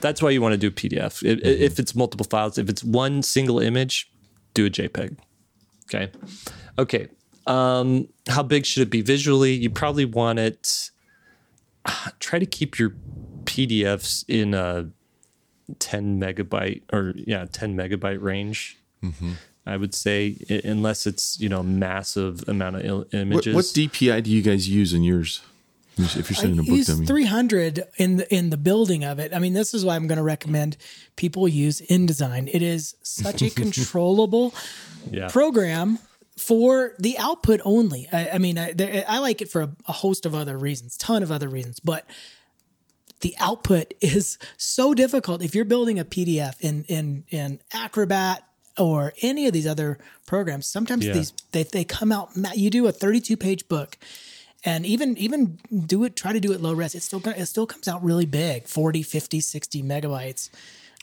that's 0.02 0.24
why 0.24 0.32
you 0.32 0.42
want 0.42 0.54
to 0.54 0.58
do 0.58 0.72
PDF. 0.72 1.22
Mm-hmm. 1.22 1.46
if 1.46 1.78
it's 1.78 1.94
multiple 1.94 2.26
files, 2.28 2.58
if 2.58 2.68
it's 2.68 2.84
one 2.84 3.22
single 3.22 3.60
image, 3.60 4.10
do 4.56 4.66
a 4.66 4.70
JPEG. 4.70 5.18
Okay. 5.86 6.12
Okay. 6.80 7.10
Um, 7.46 8.08
how 8.28 8.44
big 8.44 8.66
should 8.66 8.84
it 8.84 8.90
be 8.90 9.02
visually? 9.02 9.54
You 9.54 9.70
probably 9.70 10.06
want 10.06 10.40
it. 10.40 10.92
Uh, 11.86 12.10
try 12.20 12.40
to 12.40 12.46
keep 12.46 12.80
your 12.80 12.94
PDFs 13.46 14.26
in 14.28 14.54
a 14.54 14.90
10 15.80 16.20
megabyte 16.20 16.82
or 16.92 17.14
yeah, 17.16 17.46
10 17.52 17.76
megabyte 17.76 18.22
range. 18.22 18.78
Mm-hmm. 19.04 19.34
I 19.66 19.78
would 19.78 19.94
say, 19.94 20.38
unless 20.66 21.08
it's 21.08 21.40
you 21.40 21.48
know 21.48 21.64
massive 21.64 22.48
amount 22.50 22.76
of 22.78 23.14
images. 23.14 23.56
What, 23.56 23.64
what 23.64 23.66
DPI 23.66 24.24
do 24.24 24.30
you 24.30 24.42
guys 24.42 24.68
use 24.68 24.94
in 24.94 25.04
yours? 25.04 25.42
If 25.98 26.30
you're 26.30 26.36
sending 26.36 26.60
a 26.60 26.64
book 26.64 26.76
use 26.76 26.90
300 26.90 27.84
in 27.98 28.18
the 28.18 28.34
in 28.34 28.50
the 28.50 28.58
building 28.58 29.04
of 29.04 29.20
it. 29.20 29.34
I 29.34 29.40
mean, 29.40 29.54
this 29.54 29.74
is 29.74 29.86
why 29.86 29.96
I'm 29.96 30.08
going 30.08 30.18
to 30.18 30.24
recommend 30.24 30.76
people 31.16 31.48
use 31.48 31.82
InDesign. 31.82 32.50
It 32.52 32.64
is 32.64 32.96
such 33.04 33.42
a 33.42 33.50
controllable 33.52 34.56
yeah. 35.12 35.30
program 35.30 36.00
for 36.38 36.94
the 37.00 37.18
output 37.18 37.62
only. 37.64 38.08
I, 38.12 38.32
I 38.32 38.38
mean, 38.38 38.58
I, 38.58 38.74
I, 39.08 39.20
like 39.20 39.42
it 39.42 39.50
for 39.50 39.62
a, 39.62 39.70
a, 39.88 39.92
host 39.92 40.26
of 40.26 40.34
other 40.34 40.58
reasons, 40.58 40.98
ton 40.98 41.24
of 41.24 41.32
other 41.32 41.48
reasons, 41.48 41.80
but 41.80 42.06
the 43.22 43.36
output 43.40 43.94
is 44.02 44.38
so 44.58 44.94
difficult. 44.94 45.42
If 45.42 45.56
you're 45.56 45.66
building 45.66 46.00
a 46.00 46.06
PDF 46.06 46.60
in 46.60 46.84
in 46.86 47.24
in 47.30 47.60
Acrobat 47.74 48.44
or 48.78 49.14
any 49.22 49.48
of 49.48 49.54
these 49.54 49.68
other 49.68 50.00
programs, 50.26 50.66
sometimes 50.68 51.06
yeah. 51.06 51.14
these 51.14 51.34
they 51.52 51.64
they 51.64 51.84
come 51.84 52.12
out. 52.12 52.30
You 52.56 52.70
do 52.70 52.88
a 52.88 52.92
32 52.92 53.38
page 53.38 53.68
book. 53.68 53.98
And 54.66 54.86
even 54.86 55.18
even 55.18 55.60
do 55.86 56.06
it, 56.06 56.16
try 56.16 56.32
to 56.32 56.40
do 56.40 56.54
it 56.54 56.62
low 56.62 56.72
res. 56.72 56.96
It 56.96 57.04
still 57.04 57.22
it 57.28 57.48
still 57.48 57.68
comes 57.68 57.90
out 57.90 58.02
really 58.02 58.26
big, 58.26 58.66
40, 58.66 59.04
50, 59.04 59.42
60 59.42 59.84
megabytes 59.84 60.50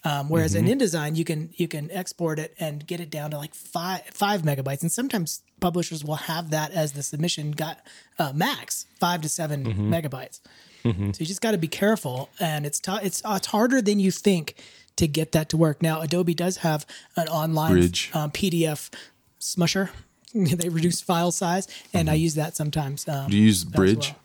um, 0.05 0.29
whereas 0.29 0.55
mm-hmm. 0.55 0.67
in 0.67 0.79
InDesign, 0.79 1.17
you 1.17 1.25
can 1.25 1.51
you 1.55 1.69
can 1.69 1.91
export 1.91 2.39
it 2.39 2.55
and 2.59 2.87
get 2.87 3.01
it 3.01 3.11
down 3.11 3.31
to 3.33 3.37
like 3.37 3.55
five 3.55 4.03
five 4.13 4.43
megabytes, 4.43 4.83
and 4.83 4.91
sometimes 4.91 5.43
publishers 5.61 6.05
will 6.05 6.17
have 6.17 6.51
that 6.51 6.73
as 6.73 6.93
the 6.93 7.03
submission 7.03 7.51
got 7.51 7.81
uh, 8.19 8.33
max 8.35 8.87
five 8.99 9.21
to 9.23 9.29
7 9.29 9.65
mm-hmm. 9.65 9.93
megabytes. 9.93 10.41
Mm-hmm. 10.85 11.13
So 11.13 11.21
you 11.21 11.27
just 11.27 11.43
got 11.43 11.51
to 11.51 11.59
be 11.59 11.69
careful, 11.69 12.31
and 12.41 12.65
it's 12.65 12.81
t- 12.81 12.99
it's 13.03 13.23
uh, 13.25 13.35
it's 13.37 13.49
harder 13.49 13.83
than 13.83 14.01
you 14.01 14.11
think 14.11 14.55
to 14.97 15.07
get 15.07 15.33
that 15.33 15.51
to 15.51 15.57
work. 15.57 15.83
Now, 15.83 16.01
Adobe 16.01 16.35
does 16.35 16.59
have 16.59 16.87
an 17.17 17.29
online 17.29 17.83
um, 18.15 18.31
PDF 18.31 18.91
smusher. 19.39 19.91
they 20.35 20.69
reduce 20.71 21.01
file 21.03 21.33
size, 21.33 21.69
and 21.93 22.09
I 22.09 22.15
mm-hmm. 22.15 22.23
use 22.23 22.35
that 22.37 22.57
sometimes. 22.57 23.07
Um, 23.07 23.29
Do 23.29 23.37
you 23.37 23.45
use 23.45 23.65
Bridge? 23.65 24.09
Well. 24.09 24.17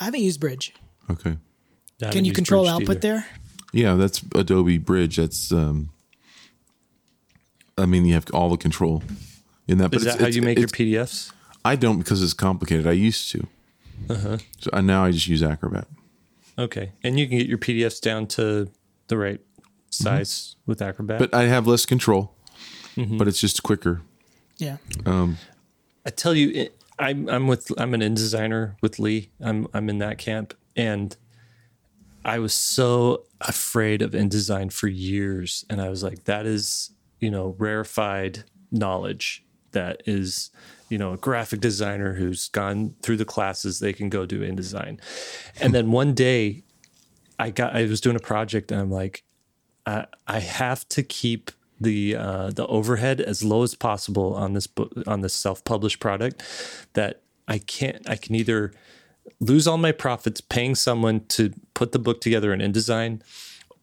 I 0.00 0.04
haven't 0.04 0.22
used 0.22 0.40
Bridge. 0.40 0.74
Okay. 1.10 1.36
Can 2.10 2.24
you 2.24 2.32
control 2.32 2.68
output 2.68 2.96
either. 2.96 3.00
there? 3.00 3.26
Yeah, 3.72 3.94
that's 3.94 4.22
Adobe 4.34 4.78
Bridge. 4.78 5.16
That's 5.16 5.52
um, 5.52 5.90
I 7.76 7.86
mean, 7.86 8.04
you 8.04 8.14
have 8.14 8.26
all 8.32 8.50
the 8.50 8.56
control 8.56 9.02
in 9.66 9.78
that. 9.78 9.94
Is 9.94 10.04
that 10.04 10.20
how 10.20 10.26
you 10.26 10.42
make 10.42 10.58
your 10.58 10.68
PDFs? 10.68 11.32
I 11.64 11.76
don't 11.76 11.98
because 11.98 12.22
it's 12.22 12.34
complicated. 12.34 12.86
I 12.86 12.92
used 12.92 13.30
to. 13.32 13.46
Uh-huh. 14.08 14.38
So 14.58 14.80
now 14.80 15.04
I 15.04 15.10
just 15.10 15.26
use 15.26 15.42
Acrobat. 15.42 15.86
Okay, 16.58 16.92
and 17.02 17.18
you 17.18 17.28
can 17.28 17.38
get 17.38 17.46
your 17.46 17.58
PDFs 17.58 18.00
down 18.00 18.26
to 18.28 18.70
the 19.08 19.16
right 19.16 19.40
size 19.90 20.30
mm-hmm. 20.30 20.70
with 20.70 20.82
Acrobat. 20.82 21.18
But 21.18 21.34
I 21.34 21.44
have 21.44 21.66
less 21.66 21.86
control. 21.86 22.34
Mm-hmm. 22.96 23.18
But 23.18 23.28
it's 23.28 23.40
just 23.40 23.62
quicker. 23.62 24.02
Yeah. 24.56 24.78
Um, 25.06 25.38
I 26.04 26.10
tell 26.10 26.34
you, 26.34 26.68
I'm 26.98 27.28
I'm 27.28 27.46
with 27.46 27.70
I'm 27.78 27.94
an 27.94 28.00
InDesigner 28.00 28.74
with 28.80 28.98
Lee. 28.98 29.30
I'm 29.40 29.68
I'm 29.72 29.88
in 29.88 29.98
that 29.98 30.18
camp, 30.18 30.54
and 30.74 31.16
I 32.24 32.38
was 32.38 32.52
so 32.52 33.24
afraid 33.40 34.02
of 34.02 34.12
InDesign 34.12 34.72
for 34.72 34.88
years. 34.88 35.64
And 35.70 35.80
I 35.80 35.88
was 35.88 36.02
like, 36.02 36.24
that 36.24 36.46
is, 36.46 36.90
you 37.20 37.30
know, 37.30 37.54
rarefied 37.58 38.44
knowledge 38.70 39.44
that 39.72 40.02
is, 40.06 40.50
you 40.88 40.98
know, 40.98 41.12
a 41.12 41.16
graphic 41.16 41.60
designer 41.60 42.14
who's 42.14 42.48
gone 42.48 42.94
through 43.02 43.16
the 43.18 43.24
classes, 43.24 43.78
they 43.78 43.92
can 43.92 44.08
go 44.08 44.26
do 44.26 44.40
InDesign. 44.40 45.00
And 45.60 45.74
then 45.74 45.90
one 45.90 46.14
day 46.14 46.64
I 47.38 47.50
got, 47.50 47.76
I 47.76 47.84
was 47.84 48.00
doing 48.00 48.16
a 48.16 48.20
project 48.20 48.72
and 48.72 48.80
I'm 48.80 48.90
like, 48.90 49.24
I, 49.86 50.06
I 50.26 50.40
have 50.40 50.88
to 50.90 51.02
keep 51.02 51.50
the 51.80 52.16
uh, 52.16 52.50
the 52.50 52.66
overhead 52.66 53.20
as 53.20 53.44
low 53.44 53.62
as 53.62 53.74
possible 53.74 54.34
on 54.34 54.52
this 54.52 54.66
book 54.66 54.92
on 55.06 55.20
this 55.20 55.34
self 55.34 55.62
published 55.64 56.00
product 56.00 56.42
that 56.94 57.22
I 57.46 57.58
can't 57.58 58.08
I 58.08 58.16
can 58.16 58.34
either 58.34 58.72
lose 59.40 59.66
all 59.66 59.78
my 59.78 59.92
profits 59.92 60.40
paying 60.40 60.74
someone 60.74 61.24
to 61.26 61.52
put 61.78 61.92
the 61.92 61.98
book 62.00 62.20
together 62.20 62.52
in 62.52 62.58
InDesign, 62.58 63.22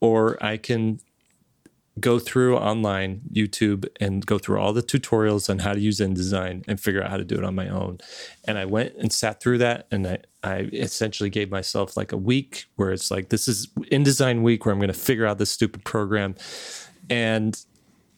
or 0.02 0.38
I 0.44 0.58
can 0.58 1.00
go 1.98 2.20
through 2.20 2.58
online 2.58 3.22
YouTube 3.32 3.88
and 4.02 4.26
go 4.26 4.38
through 4.38 4.60
all 4.60 4.74
the 4.74 4.84
tutorials 4.84 5.50
on 5.50 5.60
how 5.60 5.72
to 5.72 5.80
use 5.80 6.02
InDesign 6.02 6.66
and 6.68 6.78
figure 6.78 7.02
out 7.02 7.10
how 7.10 7.16
to 7.16 7.24
do 7.24 7.36
it 7.36 7.46
on 7.46 7.56
my 7.56 7.70
own. 7.70 8.00
And 8.44 8.58
I 8.58 8.66
went 8.66 8.96
and 8.96 9.14
sat 9.14 9.40
through 9.40 9.60
that 9.60 9.88
and 9.92 10.06
I, 10.06 10.18
I 10.44 10.70
essentially 10.74 11.30
gave 11.30 11.50
myself 11.50 11.96
like 11.96 12.12
a 12.12 12.18
week 12.18 12.66
where 12.76 12.92
it's 12.92 13.10
like 13.10 13.30
this 13.30 13.48
is 13.48 13.68
InDesign 13.94 14.42
week 14.42 14.66
where 14.66 14.74
I'm 14.74 14.80
going 14.80 14.90
to 14.90 14.94
figure 14.94 15.26
out 15.26 15.38
this 15.38 15.52
stupid 15.52 15.86
program. 15.86 16.36
And 17.10 17.58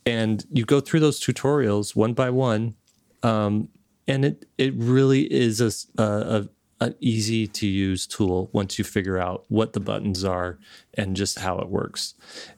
and 0.07 0.43
you 0.51 0.65
go 0.65 0.79
through 0.79 1.01
those 1.01 1.19
tutorials 1.19 1.95
one 1.95 2.13
by 2.13 2.31
one. 2.31 2.73
Um, 3.21 3.69
and 4.07 4.25
it 4.25 4.47
it 4.57 4.73
really 4.75 5.31
is 5.31 5.61
a, 5.61 6.01
a, 6.01 6.49
an 6.79 6.95
easy 6.99 7.47
to 7.47 7.65
use 7.65 8.05
tool 8.05 8.49
once 8.53 8.77
you 8.77 8.83
figure 8.83 9.17
out 9.17 9.45
what 9.47 9.73
the 9.73 9.79
buttons 9.79 10.23
are 10.23 10.59
and 10.93 11.15
just 11.15 11.39
how 11.39 11.57
it 11.59 11.69
works. 11.69 12.13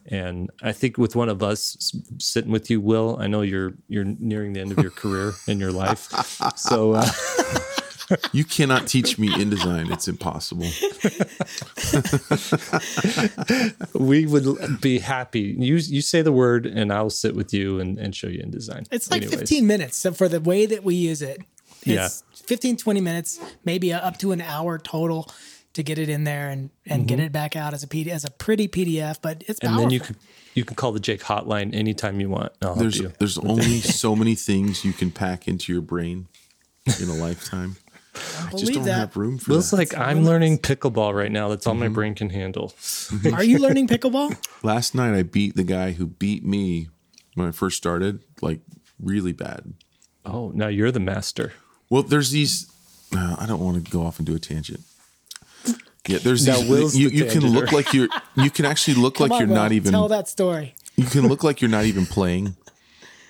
And 0.05 0.49
I 0.61 0.71
think 0.71 0.97
with 0.97 1.15
one 1.15 1.29
of 1.29 1.41
us 1.41 1.93
sitting 2.17 2.51
with 2.51 2.69
you, 2.69 2.81
Will, 2.81 3.17
I 3.19 3.27
know 3.27 3.41
you're 3.41 3.73
you're 3.87 4.05
nearing 4.05 4.53
the 4.53 4.59
end 4.59 4.71
of 4.71 4.79
your 4.79 4.91
career 4.91 5.33
in 5.47 5.59
your 5.59 5.71
life, 5.71 6.09
so. 6.57 6.93
Uh, 6.93 7.05
you 8.31 8.43
cannot 8.43 8.87
teach 8.87 9.19
me 9.19 9.29
InDesign. 9.29 9.91
It's 9.91 10.07
impossible. 10.07 10.67
we 13.99 14.25
would 14.25 14.81
be 14.81 14.99
happy. 14.99 15.55
You 15.57 15.75
you 15.75 16.01
say 16.01 16.21
the 16.21 16.31
word, 16.31 16.65
and 16.65 16.91
I'll 16.91 17.09
sit 17.09 17.35
with 17.35 17.53
you 17.53 17.79
and, 17.79 17.97
and 17.99 18.15
show 18.15 18.27
you 18.27 18.41
InDesign. 18.43 18.87
It's 18.91 19.11
like 19.11 19.21
Anyways. 19.23 19.41
15 19.41 19.67
minutes 19.67 19.97
so 19.97 20.11
for 20.11 20.27
the 20.27 20.41
way 20.41 20.65
that 20.65 20.83
we 20.83 20.95
use 20.95 21.21
it. 21.21 21.41
It's 21.83 22.23
yeah. 22.23 22.28
15, 22.49 22.77
20 22.77 22.99
minutes, 22.99 23.39
maybe 23.63 23.93
up 23.93 24.17
to 24.17 24.31
an 24.31 24.41
hour 24.41 24.79
total 24.79 25.29
to 25.73 25.83
get 25.83 25.99
it 25.99 26.09
in 26.09 26.23
there 26.23 26.49
and, 26.49 26.71
and 26.87 27.01
mm-hmm. 27.01 27.05
get 27.05 27.19
it 27.19 27.31
back 27.31 27.55
out 27.55 27.75
as 27.75 27.83
a 27.83 27.87
PDF, 27.87 28.07
as 28.07 28.25
a 28.25 28.31
pretty 28.31 28.67
PDF. 28.67 29.19
But 29.21 29.43
it's 29.45 29.59
powerful. 29.59 29.61
and 29.61 29.61
powerful. 29.61 29.81
then 29.81 29.91
you 29.91 29.99
can 29.99 30.15
you 30.55 30.65
can 30.65 30.75
call 30.75 30.91
the 30.91 30.99
Jake 30.99 31.21
hotline 31.21 31.75
anytime 31.75 32.19
you 32.19 32.27
want. 32.27 32.51
I'll 32.63 32.73
there's 32.73 32.99
there's 33.19 33.37
only 33.53 33.81
so 33.81 34.15
many 34.15 34.33
things 34.33 34.83
you 34.83 34.93
can 34.93 35.11
pack 35.11 35.47
into 35.47 35.71
your 35.71 35.83
brain 35.83 36.27
in 36.99 37.07
a 37.07 37.13
lifetime. 37.13 37.75
I, 38.15 38.49
just 38.57 38.73
don't 38.73 38.83
that. 38.85 38.93
have 38.93 39.15
room 39.15 39.37
for 39.37 39.51
Feels 39.51 39.69
that. 39.69 39.77
like 39.77 39.95
I'm 39.95 40.25
learning 40.25 40.57
pickleball 40.57 41.15
right 41.15 41.31
now. 41.31 41.49
That's 41.49 41.67
all 41.67 41.73
mm-hmm. 41.73 41.83
my 41.83 41.89
brain 41.89 42.15
can 42.15 42.31
handle. 42.31 42.73
Are 43.31 43.43
you 43.43 43.59
learning 43.59 43.87
pickleball? 43.87 44.35
Last 44.63 44.95
night 44.95 45.13
I 45.13 45.21
beat 45.21 45.55
the 45.55 45.63
guy 45.63 45.91
who 45.91 46.07
beat 46.07 46.43
me 46.43 46.89
when 47.35 47.47
I 47.47 47.51
first 47.51 47.77
started, 47.77 48.23
like 48.41 48.61
really 48.99 49.33
bad. 49.33 49.75
Oh, 50.25 50.51
now 50.55 50.67
you're 50.67 50.91
the 50.91 50.99
master. 50.99 51.53
Well, 51.89 52.03
there's 52.03 52.31
these. 52.31 52.71
Uh, 53.15 53.35
I 53.39 53.45
don't 53.45 53.59
want 53.59 53.83
to 53.83 53.91
go 53.91 54.03
off 54.03 54.19
and 54.19 54.25
do 54.25 54.35
a 54.35 54.39
tangent. 54.39 54.81
Yeah, 56.07 56.17
there's 56.19 56.45
now 56.45 56.57
these. 56.57 56.69
Will's 56.69 56.97
you, 56.97 57.09
the 57.09 57.15
you 57.15 57.25
can 57.25 57.41
look 57.41 57.71
like 57.71 57.93
you're. 57.93 58.07
You 58.35 58.49
can 58.49 58.65
actually 58.65 58.95
look 58.95 59.19
like 59.19 59.31
on, 59.31 59.39
you're 59.39 59.47
Will, 59.47 59.55
not 59.55 59.71
even. 59.71 59.91
Tell 59.91 60.07
that 60.07 60.27
story. 60.27 60.75
You 60.95 61.05
can 61.05 61.27
look 61.27 61.43
like 61.43 61.61
you're 61.61 61.69
not 61.69 61.85
even 61.85 62.05
playing, 62.05 62.55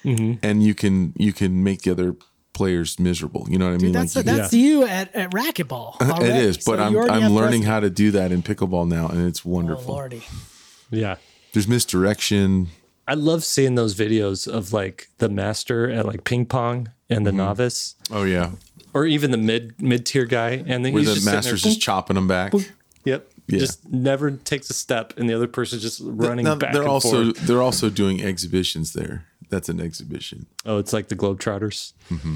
mm-hmm. 0.04 0.34
and 0.44 0.64
you 0.64 0.74
can 0.74 1.14
you 1.18 1.34
can 1.34 1.64
make 1.64 1.82
the 1.82 1.92
other 1.92 2.16
players 2.54 3.00
miserable. 3.00 3.48
You 3.50 3.58
know 3.58 3.66
what 3.66 3.76
I 3.76 3.78
mean? 3.78 3.92
Dude, 3.92 3.96
that's 3.96 4.16
like, 4.16 4.26
that's 4.26 4.54
yeah. 4.54 4.60
you 4.60 4.84
at, 4.84 5.14
at 5.16 5.32
racquetball. 5.32 6.00
Already. 6.02 6.26
it 6.26 6.36
is, 6.36 6.58
but 6.58 6.78
so 6.78 6.84
I'm 6.84 7.10
I'm 7.10 7.32
learning 7.34 7.64
how 7.64 7.80
to 7.80 7.90
do 7.90 8.12
that 8.12 8.32
in 8.32 8.44
pickleball 8.44 8.88
now, 8.88 9.08
and 9.08 9.28
it's 9.28 9.44
wonderful. 9.44 9.94
Oh, 9.94 9.98
lordy. 9.98 10.24
Yeah, 10.90 11.16
there's 11.54 11.68
misdirection. 11.68 12.68
I 13.08 13.16
love 13.16 13.44
seeing 13.44 13.76
those 13.76 13.96
videos 13.96 14.48
of 14.48 14.72
like 14.72 15.08
the 15.18 15.30
master 15.30 15.90
at 15.90 16.06
like 16.06 16.24
ping 16.24 16.46
pong 16.46 16.90
and 17.10 17.26
the 17.26 17.32
mm-hmm. 17.32 17.38
novice. 17.38 17.96
Oh 18.12 18.24
yeah, 18.24 18.52
or 18.94 19.06
even 19.06 19.32
the 19.32 19.38
mid 19.38 19.82
mid 19.82 20.06
tier 20.06 20.26
guy, 20.26 20.64
and 20.66 20.86
then 20.86 20.94
where 20.94 21.04
the 21.04 21.22
master's 21.24 21.64
just 21.64 21.82
chopping 21.82 22.16
them 22.16 22.28
back. 22.28 22.54
Yep. 23.06 23.32
Yeah. 23.48 23.60
Just 23.60 23.90
never 23.90 24.30
takes 24.32 24.70
a 24.70 24.74
step, 24.74 25.14
and 25.18 25.28
the 25.28 25.34
other 25.34 25.48
person's 25.48 25.82
just 25.82 26.02
running 26.04 26.46
now, 26.46 26.56
back. 26.56 26.72
They're 26.72 26.88
also 26.88 27.10
forward. 27.10 27.36
they're 27.38 27.64
also 27.64 27.90
doing 27.90 28.22
exhibitions 28.22 28.94
there. 28.94 29.26
That's 29.50 29.70
an 29.70 29.82
exhibition. 29.82 30.46
Oh, 30.66 30.78
it's 30.78 30.94
like 30.94 31.08
the 31.08 31.16
Globetrotters. 31.16 31.94
Mm-hmm. 32.12 32.36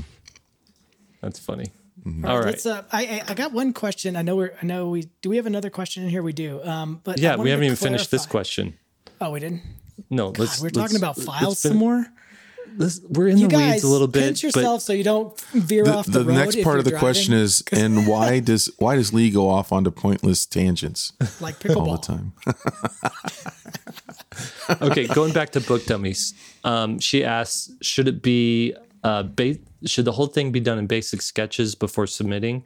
That's 1.22 1.38
funny. 1.38 1.72
Mm-hmm. 2.04 2.26
All 2.26 2.40
right. 2.40 2.66
Uh, 2.66 2.82
I 2.92 3.22
I 3.28 3.34
got 3.36 3.52
one 3.54 3.74
question. 3.74 4.16
I 4.16 4.24
know 4.24 4.36
we're. 4.36 4.54
I 4.62 4.66
know 4.66 4.90
we. 4.90 5.10
Do 5.22 5.30
we 5.30 5.36
have 5.36 5.46
another 5.46 5.70
question 5.70 6.04
in 6.04 6.10
here? 6.10 6.24
We 6.24 6.34
do. 6.34 6.64
Um, 6.64 7.00
but 7.04 7.20
yeah, 7.20 7.36
we 7.36 7.52
haven't 7.52 7.66
even 7.66 7.78
clarify. 7.78 7.96
finished 7.98 8.12
this 8.12 8.26
question. 8.26 8.78
Oh, 9.22 9.32
we 9.32 9.40
didn't. 9.40 9.62
No, 10.10 10.32
God, 10.32 10.40
let's. 10.40 10.60
We're 10.60 10.66
let's, 10.66 10.78
talking 10.78 10.98
about 10.98 11.18
files 11.18 11.60
some 11.60 11.78
more. 11.78 12.08
Let's, 12.78 13.02
we're 13.02 13.28
in 13.28 13.38
you 13.38 13.48
the 13.48 13.56
guys, 13.56 13.72
weeds 13.74 13.84
a 13.84 13.88
little 13.88 14.08
bit. 14.08 14.24
Pinch 14.24 14.44
yourself 14.44 14.82
so 14.82 14.94
you 14.94 15.04
don't 15.04 15.40
veer 15.52 15.84
the, 15.84 15.94
off 15.94 16.06
the, 16.06 16.20
the 16.20 16.26
road. 16.26 16.34
next 16.34 16.64
part 16.64 16.80
of 16.80 16.86
the 16.86 16.92
driving. 16.92 17.06
question 17.06 17.34
is, 17.34 17.64
and 17.72 18.08
why 18.08 18.40
does 18.40 18.72
why 18.78 18.96
does 18.96 19.14
Lee 19.14 19.30
go 19.30 19.50
off 19.50 19.72
onto 19.72 19.92
pointless 19.92 20.46
tangents 20.46 21.14
like 21.40 21.60
pickleball 21.60 21.88
all 21.88 21.98
the 21.98 22.02
time? 22.02 22.34
okay, 24.92 25.08
going 25.08 25.34
back 25.34 25.52
to 25.52 25.62
book 25.62 25.86
dummies, 25.86 26.34
um, 26.64 27.00
she 27.00 27.24
asks, 27.24 27.72
should 27.82 28.08
it 28.08 28.22
be 28.22 28.76
uh, 29.04 29.24
ba- 29.24 29.58
should 29.86 30.06
the 30.06 30.14
whole 30.14 30.28
thing 30.28 30.52
be 30.52 30.60
done 30.60 30.78
in 30.78 30.88
basic 30.88 31.22
sketches 31.22 31.76
before 31.76 32.08
submitting? 32.08 32.64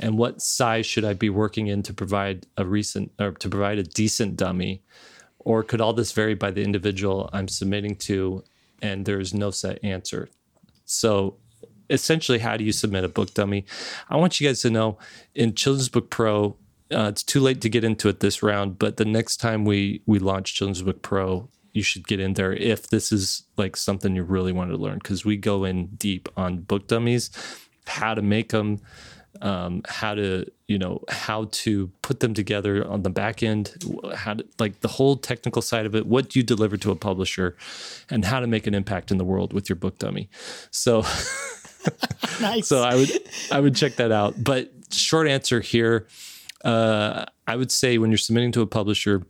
And 0.00 0.16
what 0.16 0.40
size 0.40 0.86
should 0.86 1.04
I 1.04 1.12
be 1.12 1.28
working 1.28 1.66
in 1.66 1.82
to 1.82 1.92
provide 1.92 2.46
a 2.56 2.64
recent 2.64 3.10
or 3.18 3.32
to 3.32 3.48
provide 3.48 3.78
a 3.78 3.82
decent 3.82 4.36
dummy? 4.36 4.82
Or 5.40 5.62
could 5.62 5.80
all 5.80 5.92
this 5.92 6.12
vary 6.12 6.34
by 6.34 6.50
the 6.50 6.62
individual 6.62 7.30
I'm 7.32 7.48
submitting 7.48 7.96
to 7.96 8.44
and 8.82 9.04
there's 9.04 9.34
no 9.34 9.50
set 9.50 9.82
answer? 9.84 10.28
So 10.84 11.36
essentially, 11.90 12.38
how 12.38 12.56
do 12.56 12.64
you 12.64 12.72
submit 12.72 13.04
a 13.04 13.08
book 13.08 13.34
dummy? 13.34 13.64
I 14.08 14.16
want 14.16 14.40
you 14.40 14.48
guys 14.48 14.62
to 14.62 14.70
know 14.70 14.98
in 15.34 15.54
Children's 15.54 15.88
Book 15.88 16.10
Pro, 16.10 16.56
uh, 16.92 17.08
it's 17.08 17.22
too 17.22 17.40
late 17.40 17.60
to 17.60 17.68
get 17.68 17.84
into 17.84 18.08
it 18.08 18.20
this 18.20 18.42
round, 18.42 18.78
but 18.78 18.96
the 18.96 19.04
next 19.04 19.38
time 19.38 19.64
we 19.64 20.02
we 20.06 20.18
launch 20.18 20.54
Children's 20.54 20.82
Book 20.82 21.02
Pro, 21.02 21.48
you 21.72 21.82
should 21.82 22.06
get 22.06 22.20
in 22.20 22.34
there 22.34 22.52
if 22.52 22.88
this 22.88 23.12
is 23.12 23.44
like 23.56 23.76
something 23.76 24.16
you 24.16 24.22
really 24.22 24.52
want 24.52 24.70
to 24.70 24.76
learn 24.76 24.98
because 24.98 25.24
we 25.24 25.36
go 25.36 25.64
in 25.64 25.86
deep 25.96 26.28
on 26.36 26.58
book 26.58 26.88
dummies, 26.88 27.30
how 27.86 28.14
to 28.14 28.22
make 28.22 28.50
them, 28.50 28.80
um, 29.42 29.82
how 29.88 30.14
to 30.14 30.44
you 30.66 30.78
know 30.78 31.02
how 31.08 31.48
to 31.50 31.88
put 32.02 32.20
them 32.20 32.34
together 32.34 32.86
on 32.86 33.02
the 33.02 33.10
back 33.10 33.42
end, 33.42 33.74
how 34.14 34.34
to 34.34 34.44
like 34.58 34.80
the 34.80 34.88
whole 34.88 35.16
technical 35.16 35.62
side 35.62 35.86
of 35.86 35.94
it, 35.94 36.06
what 36.06 36.36
you 36.36 36.42
deliver 36.42 36.76
to 36.78 36.90
a 36.90 36.96
publisher, 36.96 37.56
and 38.10 38.24
how 38.24 38.40
to 38.40 38.46
make 38.46 38.66
an 38.66 38.74
impact 38.74 39.10
in 39.10 39.18
the 39.18 39.24
world 39.24 39.52
with 39.52 39.68
your 39.68 39.76
book 39.76 39.98
dummy. 39.98 40.28
So. 40.70 41.04
nice. 42.40 42.66
So 42.66 42.82
I 42.82 42.94
would 42.94 43.10
I 43.52 43.60
would 43.60 43.76
check 43.76 43.96
that 43.96 44.12
out. 44.12 44.42
But 44.42 44.70
short 44.92 45.28
answer 45.28 45.60
here, 45.60 46.06
uh, 46.64 47.24
I 47.46 47.56
would 47.56 47.70
say 47.70 47.98
when 47.98 48.10
you're 48.10 48.18
submitting 48.18 48.52
to 48.52 48.62
a 48.62 48.66
publisher, 48.66 49.22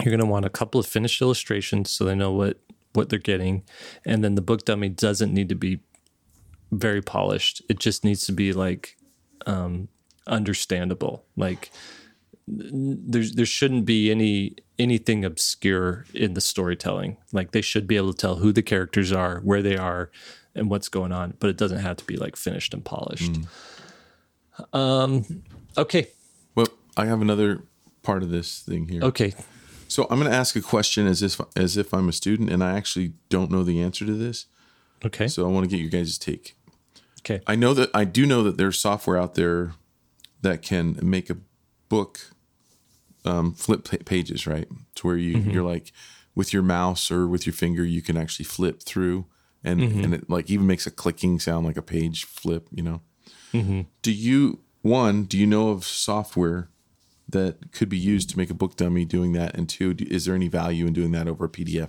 you're 0.00 0.10
going 0.10 0.20
to 0.20 0.26
want 0.26 0.44
a 0.44 0.50
couple 0.50 0.78
of 0.78 0.86
finished 0.86 1.20
illustrations 1.22 1.90
so 1.90 2.04
they 2.04 2.14
know 2.14 2.32
what 2.32 2.58
what 2.92 3.08
they're 3.08 3.18
getting, 3.18 3.62
and 4.04 4.22
then 4.24 4.34
the 4.34 4.42
book 4.42 4.64
dummy 4.64 4.88
doesn't 4.88 5.32
need 5.32 5.48
to 5.48 5.54
be 5.54 5.80
very 6.72 7.02
polished. 7.02 7.62
It 7.68 7.78
just 7.78 8.04
needs 8.04 8.26
to 8.26 8.32
be 8.32 8.52
like 8.52 8.96
um, 9.46 9.88
understandable. 10.26 11.24
Like 11.36 11.70
there's 12.46 13.32
there 13.32 13.46
shouldn't 13.46 13.86
be 13.86 14.10
any 14.10 14.56
anything 14.78 15.24
obscure 15.24 16.06
in 16.14 16.34
the 16.34 16.40
storytelling. 16.40 17.16
Like 17.32 17.52
they 17.52 17.62
should 17.62 17.86
be 17.86 17.96
able 17.96 18.12
to 18.12 18.18
tell 18.18 18.36
who 18.36 18.52
the 18.52 18.62
characters 18.62 19.12
are, 19.12 19.40
where 19.40 19.62
they 19.62 19.76
are, 19.76 20.10
and 20.54 20.70
what's 20.70 20.88
going 20.88 21.12
on. 21.12 21.34
But 21.38 21.50
it 21.50 21.56
doesn't 21.56 21.80
have 21.80 21.96
to 21.96 22.04
be 22.04 22.16
like 22.16 22.36
finished 22.36 22.74
and 22.74 22.84
polished. 22.84 23.32
Mm. 23.32 24.78
Um. 24.78 25.42
Okay. 25.76 26.08
Well, 26.54 26.68
I 26.96 27.06
have 27.06 27.20
another 27.20 27.62
part 28.02 28.22
of 28.22 28.30
this 28.30 28.60
thing 28.60 28.88
here. 28.88 29.02
Okay. 29.02 29.34
So 29.88 30.06
I'm 30.10 30.18
going 30.18 30.30
to 30.30 30.36
ask 30.36 30.56
a 30.56 30.60
question 30.60 31.06
as 31.06 31.22
if 31.22 31.40
as 31.54 31.76
if 31.76 31.92
I'm 31.94 32.08
a 32.08 32.12
student 32.12 32.50
and 32.50 32.62
I 32.62 32.76
actually 32.76 33.12
don't 33.28 33.50
know 33.50 33.62
the 33.62 33.80
answer 33.80 34.04
to 34.06 34.14
this. 34.14 34.46
Okay. 35.04 35.28
So 35.28 35.46
I 35.46 35.50
want 35.50 35.64
to 35.64 35.70
get 35.70 35.80
your 35.80 35.90
guys' 35.90 36.18
take. 36.18 36.56
Okay. 37.26 37.42
I 37.46 37.56
know 37.56 37.74
that 37.74 37.90
I 37.92 38.04
do 38.04 38.24
know 38.24 38.44
that 38.44 38.56
there's 38.56 38.78
software 38.78 39.18
out 39.18 39.34
there 39.34 39.72
that 40.42 40.62
can 40.62 40.96
make 41.02 41.28
a 41.28 41.36
book 41.88 42.20
um, 43.24 43.52
flip 43.52 43.84
pages, 44.04 44.46
right? 44.46 44.68
To 44.96 45.06
where 45.06 45.16
you 45.16 45.38
mm-hmm. 45.38 45.50
you're 45.50 45.64
like 45.64 45.92
with 46.36 46.52
your 46.52 46.62
mouse 46.62 47.10
or 47.10 47.26
with 47.26 47.44
your 47.44 47.52
finger, 47.52 47.84
you 47.84 48.00
can 48.00 48.16
actually 48.16 48.44
flip 48.44 48.82
through, 48.82 49.26
and 49.64 49.80
mm-hmm. 49.80 50.04
and 50.04 50.14
it 50.14 50.30
like 50.30 50.48
even 50.50 50.68
makes 50.68 50.86
a 50.86 50.90
clicking 50.90 51.40
sound 51.40 51.66
like 51.66 51.76
a 51.76 51.82
page 51.82 52.24
flip. 52.24 52.68
You 52.70 52.84
know. 52.84 53.00
Mm-hmm. 53.52 53.80
Do 54.02 54.12
you 54.12 54.60
one? 54.82 55.24
Do 55.24 55.36
you 55.36 55.46
know 55.46 55.70
of 55.70 55.84
software 55.84 56.68
that 57.28 57.72
could 57.72 57.88
be 57.88 57.98
used 57.98 58.30
to 58.30 58.38
make 58.38 58.50
a 58.50 58.54
book 58.54 58.76
dummy 58.76 59.04
doing 59.04 59.32
that 59.32 59.52
and 59.56 59.68
two 59.68 59.96
is 59.98 60.26
there 60.26 60.36
any 60.36 60.46
value 60.46 60.86
in 60.86 60.92
doing 60.92 61.10
that 61.10 61.26
over 61.26 61.46
a 61.46 61.48
pdf 61.48 61.88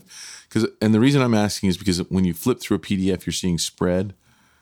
because 0.49 0.67
and 0.81 0.95
the 0.95 0.99
reason 0.99 1.21
i'm 1.21 1.35
asking 1.35 1.69
is 1.69 1.77
because 1.77 1.99
when 2.09 2.25
you 2.25 2.33
flip 2.33 2.59
through 2.59 2.77
a 2.77 2.79
pdf 2.79 3.27
you're 3.27 3.31
seeing 3.31 3.59
spread 3.59 4.15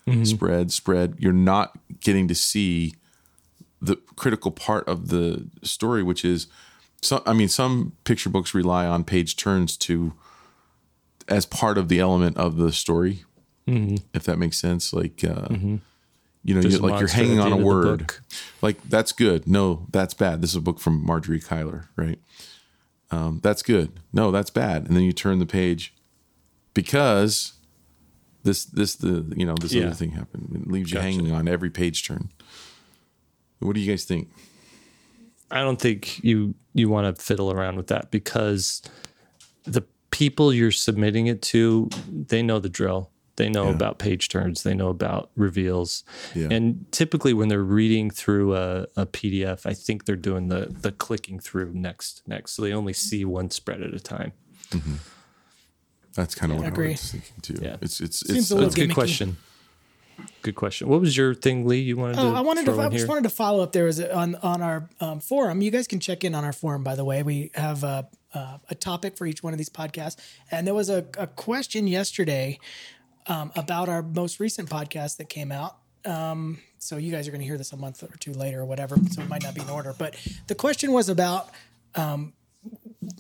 mm-hmm. 0.07 0.23
spread 0.23 0.71
spread 0.71 1.15
you're 1.17 1.33
not 1.33 1.77
getting 1.99 2.27
to 2.27 2.35
see 2.35 2.93
the 3.81 3.95
critical 4.15 4.51
part 4.51 4.87
of 4.87 5.09
the 5.09 5.47
story 5.63 6.03
which 6.03 6.23
is 6.25 6.47
some 7.01 7.21
i 7.25 7.33
mean 7.33 7.47
some 7.47 7.93
picture 8.03 8.29
books 8.29 8.53
rely 8.53 8.85
on 8.85 9.03
page 9.03 9.35
turns 9.35 9.77
to 9.77 10.13
as 11.27 11.45
part 11.45 11.77
of 11.77 11.89
the 11.89 11.99
element 11.99 12.37
of 12.37 12.57
the 12.57 12.71
story 12.71 13.23
mm-hmm. 13.67 13.95
if 14.13 14.23
that 14.23 14.37
makes 14.37 14.57
sense 14.57 14.93
like 14.93 15.23
uh, 15.23 15.47
mm-hmm 15.47 15.75
you 16.45 16.53
know, 16.53 16.61
you're, 16.61 16.79
like 16.79 16.99
you're 16.99 17.09
hanging 17.09 17.39
on 17.39 17.51
a 17.51 17.57
word. 17.57 18.11
Like 18.61 18.81
that's 18.83 19.11
good. 19.11 19.47
No, 19.47 19.87
that's 19.89 20.13
bad. 20.13 20.43
This 20.43 20.51
is 20.51 20.55
a 20.55 20.61
book 20.61 20.79
from 20.79 21.03
Margery 21.03 21.39
Cuyler, 21.39 21.87
right? 21.95 22.19
Um, 23.09 23.39
that's 23.41 23.63
good. 23.63 23.99
No, 24.13 24.29
that's 24.29 24.51
bad. 24.51 24.85
And 24.85 24.95
then 24.95 25.03
you 25.03 25.11
turn 25.11 25.39
the 25.39 25.47
page 25.47 25.91
because 26.75 27.53
this 28.45 28.65
this 28.65 28.95
the 28.95 29.25
you 29.35 29.45
know 29.45 29.55
this 29.59 29.73
yeah. 29.73 29.85
other 29.87 29.95
thing 29.95 30.11
happened. 30.11 30.49
It 30.55 30.71
leaves 30.71 30.91
you 30.91 30.99
hanging 30.99 31.31
on 31.31 31.47
every 31.47 31.69
page 31.69 32.07
turn. 32.07 32.29
What 33.59 33.73
do 33.75 33.81
you 33.81 33.91
guys 33.91 34.05
think? 34.05 34.29
I 35.51 35.61
don't 35.61 35.79
think 35.81 36.23
you 36.23 36.55
you 36.73 36.87
want 36.89 37.13
to 37.15 37.21
fiddle 37.21 37.51
around 37.51 37.75
with 37.75 37.87
that 37.87 38.11
because 38.11 38.81
the 39.63 39.83
people 40.11 40.53
you're 40.53 40.71
submitting 40.71 41.27
it 41.27 41.41
to, 41.41 41.89
they 42.09 42.41
know 42.41 42.59
the 42.59 42.69
drill 42.69 43.11
They 43.37 43.49
know 43.49 43.65
Yeah. 43.65 43.75
about 43.75 43.99
page 43.99 44.29
turns. 44.29 44.63
They 44.63 44.73
know 44.73 44.87
about 44.89 45.29
reveals. 45.35 46.05
Yeah. 46.33 46.47
And 46.51 46.85
typically, 46.91 47.33
when 47.33 47.49
they're 47.49 47.69
reading 47.79 48.09
through 48.09 48.55
a, 48.55 48.87
a 48.95 49.05
PDF, 49.05 49.65
I 49.65 49.73
think 49.73 50.05
they're 50.05 50.15
doing 50.29 50.47
the 50.47 50.67
the 50.81 50.91
clicking 50.93 51.39
through 51.41 51.73
next 51.73 52.21
next, 52.27 52.53
so 52.53 52.61
they 52.61 52.71
only 52.73 52.93
see 52.93 53.25
one 53.25 53.49
spread 53.49 53.81
at 53.81 53.93
a 53.93 53.99
time. 53.99 54.31
Mm-hmm. 54.71 54.95
That's 56.15 56.33
kind 56.33 56.51
of 56.51 56.57
I 56.57 56.61
what 56.61 56.65
I 56.65 56.69
agree. 56.69 56.91
was 56.91 57.11
thinking 57.11 57.41
too. 57.41 57.59
Yeah. 57.61 57.77
It's 57.81 57.99
it's 58.01 58.19
Seems 58.25 58.39
it's 58.39 58.51
a 58.51 58.55
little 58.55 58.69
That's 58.69 58.81
a 58.81 58.87
good 58.87 58.93
question. 58.93 59.37
Good 60.41 60.55
question. 60.55 60.87
What 60.87 61.01
was 61.01 61.17
your 61.17 61.33
thing, 61.35 61.67
Lee? 61.67 61.79
You 61.81 61.97
wanted 61.97 62.15
to? 62.15 62.21
Oh, 62.21 62.33
I 62.33 62.39
wanted 62.39 62.65
to. 62.65 62.71
throw 62.73 62.83
I 62.83 62.85
in 62.85 62.91
just 62.91 63.01
here? 63.01 63.07
wanted 63.09 63.23
to 63.23 63.29
follow 63.35 63.61
up. 63.61 63.73
There 63.73 63.83
was 63.83 63.99
a, 63.99 64.15
on 64.15 64.35
on 64.35 64.61
our 64.61 64.89
um, 65.01 65.19
forum. 65.19 65.61
You 65.61 65.71
guys 65.71 65.87
can 65.87 65.99
check 65.99 66.23
in 66.23 66.33
on 66.33 66.45
our 66.45 66.53
forum. 66.53 66.83
By 66.83 66.95
the 66.95 67.03
way, 67.03 67.21
we 67.21 67.51
have 67.53 67.83
a, 67.83 68.07
a, 68.33 68.61
a 68.69 68.75
topic 68.75 69.17
for 69.17 69.25
each 69.27 69.43
one 69.43 69.53
of 69.53 69.57
these 69.57 69.69
podcasts, 69.69 70.15
and 70.51 70.65
there 70.65 70.73
was 70.73 70.89
a, 70.89 71.05
a 71.17 71.27
question 71.27 71.85
yesterday 71.85 72.59
um, 73.27 73.51
about 73.57 73.89
our 73.89 74.01
most 74.01 74.39
recent 74.39 74.69
podcast 74.69 75.17
that 75.17 75.27
came 75.27 75.51
out. 75.51 75.77
Um, 76.05 76.59
so 76.79 76.95
you 76.95 77.11
guys 77.11 77.27
are 77.27 77.31
going 77.31 77.41
to 77.41 77.47
hear 77.47 77.57
this 77.57 77.73
a 77.73 77.77
month 77.77 78.01
or 78.03 78.15
two 78.17 78.31
later 78.31 78.61
or 78.61 78.65
whatever. 78.65 78.95
So 79.11 79.21
it 79.21 79.27
might 79.27 79.43
not 79.43 79.53
be 79.55 79.61
in 79.61 79.69
order. 79.69 79.93
But 79.97 80.15
the 80.47 80.55
question 80.55 80.93
was 80.93 81.09
about 81.09 81.49
um, 81.95 82.31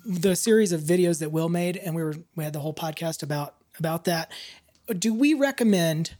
the 0.05 0.35
series 0.35 0.71
of 0.71 0.81
videos 0.81 1.19
that 1.19 1.31
Will 1.31 1.49
made, 1.49 1.77
and 1.77 1.95
we 1.95 2.03
were 2.03 2.15
we 2.35 2.43
had 2.43 2.53
the 2.53 2.59
whole 2.59 2.73
podcast 2.73 3.23
about 3.23 3.55
about 3.77 4.05
that. 4.05 4.31
Do 4.87 5.13
we 5.13 5.33
recommend 5.33 6.15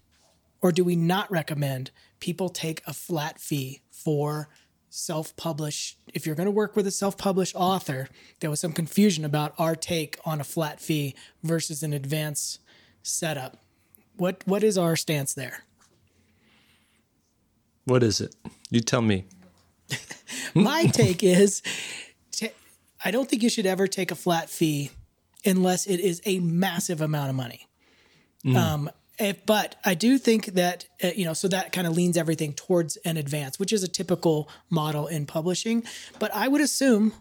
or 0.62 0.72
do 0.72 0.84
we 0.84 0.96
not 0.96 1.30
recommend 1.30 1.92
people 2.20 2.50
take 2.50 2.82
a 2.88 2.94
flat 2.94 3.40
fee 3.40 3.82
for 3.92 4.50
self-publish 4.90 5.98
if 6.14 6.26
you're 6.26 6.36
going 6.36 6.46
to 6.46 6.52
work 6.52 6.76
with 6.76 6.88
a 6.88 6.92
self-published 6.92 7.54
author 7.54 8.08
there 8.40 8.50
was 8.50 8.62
some 8.62 8.72
confusion 8.72 9.26
about 9.26 9.54
our 9.58 9.76
take 9.76 10.18
on 10.24 10.40
a 10.40 10.44
flat 10.44 10.80
fee 10.80 11.14
versus 11.44 11.84
an 11.84 11.92
advance 11.92 12.60
setup 13.04 13.58
what 14.16 14.42
what 14.46 14.64
is 14.64 14.78
our 14.78 14.96
stance 14.96 15.34
there 15.34 15.66
What 17.86 18.02
is 18.02 18.20
it? 18.20 18.36
You 18.72 18.82
tell 18.82 19.02
me. 19.02 19.26
my 20.56 20.88
take 20.88 21.24
is 21.24 21.62
i 23.06 23.12
don't 23.12 23.30
think 23.30 23.42
you 23.44 23.50
should 23.50 23.66
ever 23.66 23.88
take 23.88 24.12
a 24.12 24.16
flat 24.16 24.50
fee 24.50 24.92
unless 25.46 25.86
it 25.86 26.00
is 26.00 26.22
a 26.26 26.40
massive 26.40 27.00
amount 27.02 27.30
of 27.30 27.36
money. 27.36 27.68
Um 28.46 28.90
if, 29.18 29.46
but 29.46 29.76
i 29.86 29.94
do 29.94 30.18
think 30.18 30.48
that 30.56 30.88
uh, 31.02 31.08
you 31.16 31.24
know 31.24 31.34
so 31.34 31.48
that 31.48 31.72
kind 31.72 31.88
of 31.88 31.96
leans 31.96 32.18
everything 32.18 32.52
towards 32.52 32.98
an 32.98 33.16
advance 33.16 33.58
which 33.58 33.72
is 33.72 33.82
a 33.82 33.88
typical 33.88 34.50
model 34.70 35.08
in 35.08 35.26
publishing. 35.26 35.84
But 36.20 36.34
i 36.36 36.48
would 36.50 36.62
assume 36.62 37.14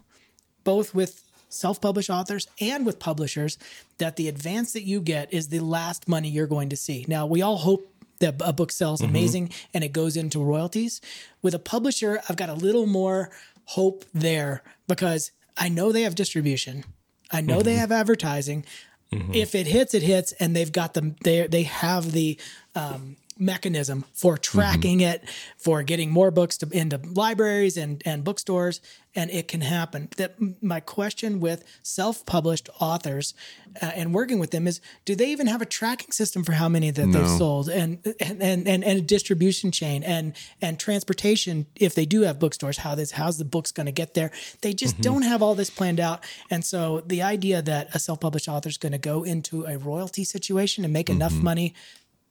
both 0.65 0.93
with 0.93 1.23
self-published 1.47 2.09
authors 2.09 2.47
and 2.59 2.85
with 2.85 2.99
publishers 2.99 3.57
that 3.99 4.17
the 4.17 4.27
advance 4.27 4.73
that 4.73 4.83
you 4.83 4.99
get 4.99 5.33
is 5.33 5.47
the 5.47 5.59
last 5.59 6.07
money 6.07 6.27
you're 6.27 6.47
going 6.47 6.69
to 6.69 6.75
see. 6.75 7.05
Now 7.07 7.25
we 7.27 7.41
all 7.41 7.57
hope 7.57 7.87
that 8.19 8.35
a 8.43 8.51
book 8.51 8.71
sells 8.71 9.01
amazing 9.01 9.51
and 9.73 9.83
it 9.83 9.93
goes 9.93 10.17
into 10.17 10.43
royalties. 10.43 10.99
With 11.41 11.53
a 11.53 11.59
publisher 11.59 12.19
i've 12.27 12.35
got 12.35 12.49
a 12.49 12.53
little 12.55 12.87
more 12.87 13.29
hope 13.65 14.03
there 14.13 14.63
because 14.87 15.31
i 15.57 15.69
know 15.69 15.91
they 15.91 16.03
have 16.03 16.15
distribution. 16.15 16.83
I 17.31 17.41
know 17.41 17.61
they 17.63 17.73
have 17.75 17.91
advertising. 17.91 18.65
If 19.11 19.55
it 19.55 19.65
hits 19.67 19.93
it 19.93 20.03
hits 20.03 20.33
and 20.33 20.55
they've 20.55 20.71
got 20.71 20.93
them 20.93 21.15
they 21.23 21.47
they 21.47 21.63
have 21.63 22.11
the 22.11 22.37
um, 22.75 23.15
mechanism 23.37 24.05
for 24.13 24.35
mm-hmm. 24.35 24.57
tracking 24.57 25.01
it 25.01 25.27
for 25.57 25.83
getting 25.83 26.09
more 26.09 26.31
books 26.31 26.57
to, 26.57 26.69
into 26.71 26.97
libraries 26.97 27.77
and 27.77 28.01
and 28.05 28.23
bookstores 28.23 28.81
and 29.15 29.31
it 29.31 29.47
can 29.47 29.61
happen. 29.61 30.09
That 30.17 30.35
my 30.61 30.79
question 30.81 31.39
with 31.39 31.63
self-published 31.83 32.69
authors 32.79 33.33
uh, 33.81 33.91
and 33.95 34.13
working 34.13 34.39
with 34.39 34.51
them 34.51 34.67
is 34.67 34.81
do 35.05 35.15
they 35.15 35.29
even 35.29 35.47
have 35.47 35.61
a 35.61 35.65
tracking 35.65 36.11
system 36.11 36.43
for 36.43 36.51
how 36.51 36.67
many 36.67 36.91
that 36.91 37.11
they've 37.11 37.29
sold? 37.29 37.69
And 37.69 37.99
and, 38.19 38.41
and 38.41 38.67
and 38.67 38.83
and 38.83 38.99
a 38.99 39.01
distribution 39.01 39.71
chain 39.71 40.03
and 40.03 40.33
and 40.61 40.77
transportation 40.79 41.65
if 41.75 41.95
they 41.95 42.05
do 42.05 42.21
have 42.21 42.39
bookstores 42.39 42.77
how 42.77 42.95
this 42.95 43.11
how's 43.11 43.37
the 43.37 43.45
books 43.45 43.71
going 43.71 43.85
to 43.85 43.91
get 43.91 44.13
there? 44.13 44.31
They 44.61 44.73
just 44.73 44.95
mm-hmm. 44.95 45.03
don't 45.03 45.21
have 45.21 45.41
all 45.41 45.55
this 45.55 45.69
planned 45.69 45.99
out. 45.99 46.23
And 46.49 46.65
so 46.65 47.01
the 47.05 47.21
idea 47.21 47.61
that 47.61 47.95
a 47.95 47.99
self-published 47.99 48.49
author 48.49 48.69
is 48.69 48.77
going 48.77 48.91
to 48.91 48.97
go 48.97 49.23
into 49.23 49.65
a 49.65 49.77
royalty 49.77 50.23
situation 50.23 50.83
and 50.83 50.91
make 50.91 51.09
enough 51.09 51.33
mm-hmm. 51.33 51.43
money 51.43 51.73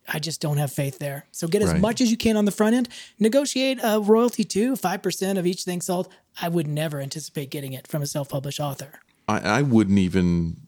I 0.09 0.19
just 0.19 0.41
don't 0.41 0.59
have 0.59 0.71
faith 0.73 0.99
there. 0.99 1.27
So 1.33 1.49
get 1.49 1.63
as 1.63 1.71
Right. 1.73 1.81
much 1.81 2.01
as 2.01 2.11
you 2.11 2.17
can 2.17 2.37
on 2.37 2.45
the 2.45 2.51
front 2.51 2.75
end. 2.77 2.89
Negotiate 3.19 3.79
a 3.83 4.01
royalty 4.01 4.45
too, 4.45 4.77
five 4.77 5.03
percent 5.03 5.39
of 5.39 5.47
each 5.47 5.63
thing 5.65 5.81
sold. 5.81 6.09
I 6.41 6.49
would 6.49 6.67
never 6.67 7.01
anticipate 7.01 7.51
getting 7.51 7.73
it 7.73 7.87
from 7.87 8.03
a 8.03 8.07
self-published 8.07 8.61
author. 8.61 9.01
I, 9.29 9.39
I 9.41 9.63
wouldn't 9.63 9.99
even 9.99 10.59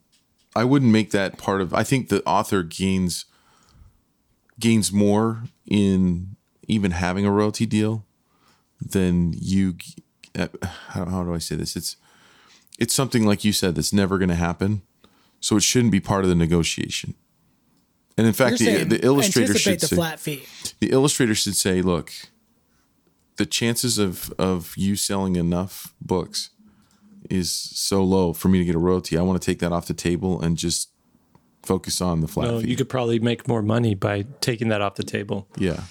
I 0.55 0.63
wouldn't 0.63 0.91
make 0.91 1.11
that 1.11 1.37
part 1.37 1.61
of 1.61 1.73
I 1.73 1.83
think 1.83 2.09
the 2.09 2.23
author 2.25 2.63
gains 2.63 3.25
gains 4.59 4.91
more 4.91 5.43
in 5.67 6.35
even 6.67 6.91
having 6.91 7.25
a 7.25 7.31
royalty 7.31 7.65
deal 7.65 8.05
than 8.81 9.33
you 9.37 9.75
uh, 10.37 10.47
how, 10.89 11.05
how 11.05 11.23
do 11.23 11.33
I 11.33 11.37
say 11.37 11.55
this 11.55 11.75
it's 11.75 11.95
it's 12.79 12.93
something 12.93 13.25
like 13.25 13.43
you 13.43 13.51
said 13.53 13.75
that's 13.75 13.93
never 13.93 14.17
going 14.17 14.29
to 14.29 14.35
happen 14.35 14.81
so 15.39 15.57
it 15.57 15.63
shouldn't 15.63 15.91
be 15.91 15.99
part 15.99 16.23
of 16.23 16.29
the 16.29 16.35
negotiation 16.35 17.13
and 18.17 18.25
in 18.27 18.33
fact 18.33 18.59
the, 18.59 18.83
the 18.83 19.03
illustrator 19.05 19.53
should 19.57 19.79
the 19.79 19.87
say, 19.87 19.95
flat 19.95 20.19
fee. 20.19 20.43
the 20.79 20.91
illustrator 20.91 21.35
should 21.35 21.55
say, 21.55 21.81
look, 21.81 22.11
the 23.37 23.45
chances 23.45 23.97
of 23.97 24.33
of 24.39 24.73
you 24.77 24.95
selling 24.95 25.35
enough 25.35 25.93
books 26.01 26.49
is 27.29 27.51
so 27.51 28.03
low 28.03 28.33
for 28.33 28.47
me 28.47 28.57
to 28.59 28.65
get 28.65 28.75
a 28.75 28.79
royalty. 28.79 29.17
I 29.17 29.21
want 29.21 29.41
to 29.41 29.45
take 29.45 29.59
that 29.59 29.71
off 29.71 29.85
the 29.87 29.93
table 29.93 30.41
and 30.41 30.57
just 30.57 30.89
focus 31.63 31.99
on 32.01 32.21
the 32.21 32.27
flat 32.27 32.49
No, 32.49 32.61
fee. 32.61 32.69
you 32.69 32.75
could 32.77 32.87
probably 32.89 33.19
make 33.19 33.47
more 33.47 33.61
money 33.61 33.93
by 33.95 34.25
taking 34.39 34.69
that 34.69 34.81
off 34.81 34.95
the 34.95 35.03
table. 35.03 35.47
yeah. 35.57 35.81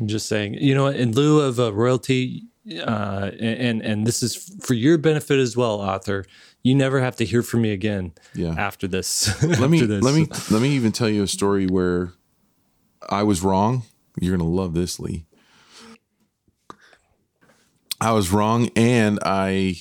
I'm 0.00 0.08
just 0.08 0.26
saying, 0.26 0.54
you 0.54 0.74
know, 0.74 0.88
in 0.88 1.12
lieu 1.12 1.40
of 1.40 1.58
a 1.58 1.70
royalty, 1.72 2.44
uh, 2.70 3.30
and 3.40 3.82
and 3.82 4.06
this 4.06 4.22
is 4.22 4.36
for 4.64 4.74
your 4.74 4.98
benefit 4.98 5.38
as 5.38 5.56
well, 5.56 5.80
author. 5.80 6.24
You 6.62 6.74
never 6.74 7.00
have 7.00 7.16
to 7.16 7.24
hear 7.24 7.42
from 7.42 7.62
me 7.62 7.72
again. 7.72 8.12
Yeah. 8.34 8.54
After 8.56 8.86
this, 8.86 9.42
Let 9.60 9.68
me 9.70 9.82
this. 9.82 10.02
let 10.02 10.14
me 10.14 10.26
let 10.50 10.62
me 10.62 10.70
even 10.70 10.92
tell 10.92 11.08
you 11.08 11.24
a 11.24 11.28
story 11.28 11.66
where 11.66 12.12
I 13.08 13.24
was 13.24 13.42
wrong. 13.42 13.82
You're 14.20 14.36
gonna 14.36 14.48
love 14.48 14.74
this, 14.74 15.00
Lee. 15.00 15.26
I 18.00 18.12
was 18.12 18.30
wrong, 18.32 18.68
and 18.76 19.18
I 19.24 19.76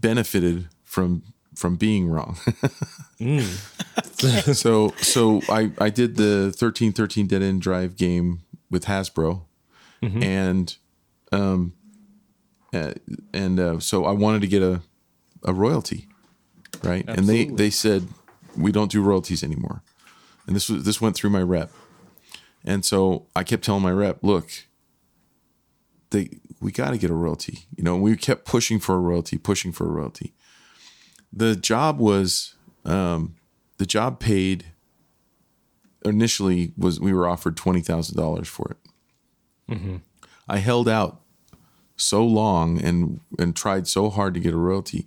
benefited 0.00 0.68
from 0.84 1.22
from 1.54 1.76
being 1.76 2.08
wrong. 2.08 2.38
so 4.52 4.94
so 4.98 5.42
I 5.48 5.72
I 5.78 5.90
did 5.90 6.16
the 6.16 6.52
thirteen 6.56 6.92
thirteen 6.92 7.26
Dead 7.26 7.42
End 7.42 7.60
Drive 7.60 7.96
game 7.96 8.40
with 8.70 8.86
Hasbro, 8.86 9.42
and 10.22 10.76
um, 11.30 11.74
uh, 12.72 12.92
and 13.32 13.60
uh, 13.60 13.78
so 13.80 14.04
I 14.04 14.12
wanted 14.12 14.40
to 14.42 14.48
get 14.48 14.62
a 14.62 14.80
a 15.44 15.52
royalty, 15.52 16.08
right? 16.82 17.04
And 17.08 17.26
they 17.28 17.44
they 17.56 17.70
said 17.70 18.08
we 18.56 18.72
don't 18.72 18.90
do 18.90 19.02
royalties 19.02 19.42
anymore, 19.42 19.82
and 20.46 20.54
this 20.56 20.68
was 20.68 20.84
this 20.84 21.00
went 21.00 21.16
through 21.16 21.30
my 21.30 21.42
rep, 21.42 21.70
and 22.64 22.84
so 22.84 23.26
I 23.34 23.44
kept 23.44 23.64
telling 23.64 23.82
my 23.82 23.92
rep, 23.92 24.18
look, 24.22 24.48
they 26.10 26.38
we 26.60 26.70
got 26.70 26.90
to 26.90 26.98
get 26.98 27.10
a 27.10 27.14
royalty, 27.14 27.66
you 27.76 27.82
know. 27.82 27.96
We 27.96 28.16
kept 28.16 28.44
pushing 28.44 28.78
for 28.78 28.94
a 28.94 28.98
royalty, 29.00 29.36
pushing 29.38 29.72
for 29.72 29.84
a 29.84 29.90
royalty. 29.90 30.32
The 31.32 31.56
job 31.56 31.98
was 31.98 32.54
um, 32.84 33.36
the 33.78 33.86
job 33.86 34.20
paid 34.20 34.66
initially 36.04 36.72
was 36.76 37.00
we 37.00 37.12
were 37.12 37.26
offered 37.26 37.56
twenty 37.56 37.80
thousand 37.80 38.16
dollars 38.16 38.48
for 38.48 38.70
it. 38.70 38.76
I 40.48 40.58
held 40.58 40.88
out 40.88 41.21
so 41.96 42.24
long 42.24 42.80
and 42.82 43.20
and 43.38 43.54
tried 43.54 43.86
so 43.86 44.10
hard 44.10 44.34
to 44.34 44.40
get 44.40 44.54
a 44.54 44.58
royalty 44.58 45.06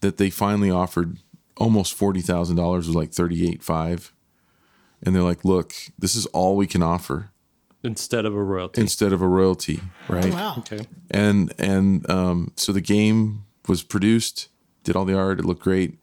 that 0.00 0.16
they 0.16 0.30
finally 0.30 0.70
offered 0.70 1.18
almost 1.56 1.94
forty 1.94 2.20
thousand 2.20 2.56
dollars 2.56 2.86
was 2.86 2.96
like 2.96 3.12
thirty 3.12 3.48
eight 3.48 3.62
five, 3.62 4.12
and 5.02 5.14
they're 5.14 5.22
like, 5.22 5.44
"Look, 5.44 5.74
this 5.98 6.14
is 6.16 6.26
all 6.26 6.56
we 6.56 6.66
can 6.66 6.82
offer 6.82 7.30
instead 7.82 8.24
of 8.24 8.34
a 8.34 8.42
royalty. 8.42 8.80
instead 8.80 9.12
of 9.12 9.22
a 9.22 9.28
royalty, 9.28 9.80
right?" 10.08 10.32
Wow. 10.32 10.56
okay. 10.58 10.86
and 11.10 11.52
and 11.58 12.08
um, 12.10 12.52
so 12.56 12.72
the 12.72 12.80
game 12.80 13.44
was 13.68 13.82
produced, 13.82 14.48
did 14.84 14.96
all 14.96 15.04
the 15.04 15.16
art, 15.16 15.38
it 15.38 15.44
looked 15.44 15.62
great, 15.62 15.98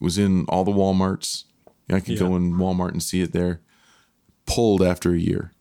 was 0.00 0.18
in 0.18 0.44
all 0.48 0.64
the 0.64 0.72
WalMarts. 0.72 1.44
I 1.90 2.00
could 2.00 2.18
go 2.18 2.36
in 2.36 2.54
Walmart 2.54 2.92
and 2.92 3.02
see 3.02 3.20
it 3.20 3.32
there. 3.32 3.60
Pulled 4.46 4.82
after 4.82 5.12
a 5.12 5.18
year, 5.18 5.52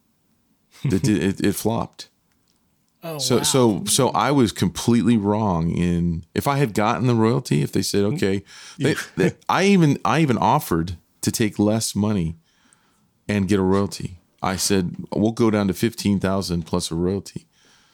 it 0.83 1.03
did, 1.03 1.21
it, 1.21 1.45
it 1.45 1.55
flopped. 1.55 2.09
Oh, 3.03 3.17
So 3.17 3.37
wow. 3.37 3.43
so 3.43 3.83
so 3.85 4.09
I 4.09 4.31
was 4.31 4.51
completely 4.51 5.17
wrong 5.17 5.71
in 5.71 6.23
if 6.35 6.47
I 6.47 6.57
had 6.57 6.73
gotten 6.73 7.07
the 7.07 7.15
royalty, 7.15 7.61
if 7.63 7.71
they 7.71 7.81
said 7.81 8.03
okay, 8.03 8.43
they, 8.77 8.95
they, 9.17 9.31
I 9.49 9.63
even 9.63 9.97
I 10.05 10.19
even 10.21 10.37
offered 10.37 10.97
to 11.21 11.31
take 11.31 11.57
less 11.57 11.95
money 11.95 12.37
and 13.27 13.47
get 13.47 13.59
a 13.59 13.63
royalty. 13.63 14.19
I 14.43 14.55
said 14.55 14.95
we'll 15.15 15.31
go 15.31 15.49
down 15.49 15.67
to 15.67 15.73
fifteen 15.73 16.19
thousand 16.19 16.63
plus 16.67 16.91
a 16.91 16.95
royalty. 16.95 17.47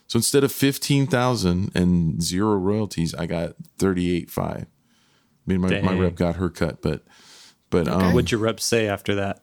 So 0.08 0.18
instead 0.18 0.43
of 0.43 0.51
fifteen 0.51 1.08
thousand 1.08 1.72
and 1.76 2.22
zero 2.22 2.55
royalties, 2.55 3.14
I 3.16 3.28
got 3.28 3.55
thirty 3.78 4.16
eight 4.16 4.30
five. 4.30 4.66
I 4.66 5.51
mean, 5.51 5.62
my, 5.62 5.82
my 5.82 5.93
rep 5.93 6.16
got 6.16 6.36
her 6.36 6.49
cut, 6.49 6.82
but 6.82 7.03
but 7.70 7.88
um, 7.88 8.14
What'd 8.14 8.32
your 8.32 8.41
rep 8.41 8.60
say 8.60 8.88
after 8.88 9.16
that? 9.16 9.41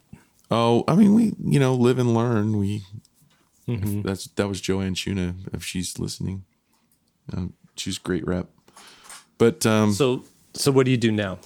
Oh, 0.51 0.85
I 0.87 0.95
mean, 0.95 1.15
we 1.15 1.33
you 1.43 1.59
know 1.59 1.75
live 1.75 1.99
and 1.99 2.15
learn. 2.15 2.59
We 2.59 2.83
that's 3.67 4.27
that 4.29 4.49
was 4.49 4.61
Joanne 4.61 4.95
Shuna 4.95 5.35
if 5.55 5.65
she's 5.65 5.99
listening. 5.99 6.45
Um, 7.33 7.55
she's 7.77 7.99
great 7.99 8.27
rep. 8.27 8.49
But 9.39 9.65
um, 9.67 9.93
So 9.93 10.25
so 10.53 10.71
what 10.71 10.85
do 10.85 10.91
you 10.91 10.97
do 10.97 11.11
now? 11.11 11.39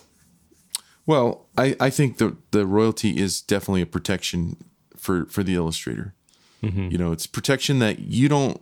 well, 1.06 1.46
I 1.56 1.76
I 1.80 1.90
think 1.90 2.18
the 2.18 2.36
the 2.50 2.66
royalty 2.66 3.18
is 3.18 3.40
definitely 3.40 3.82
a 3.82 3.86
protection 3.86 4.56
for 4.96 5.24
for 5.26 5.42
the 5.42 5.54
illustrator. 5.54 6.14
You 6.60 6.98
know, 6.98 7.12
it's 7.12 7.28
protection 7.28 7.78
that 7.78 8.00
you 8.00 8.28
don't 8.28 8.60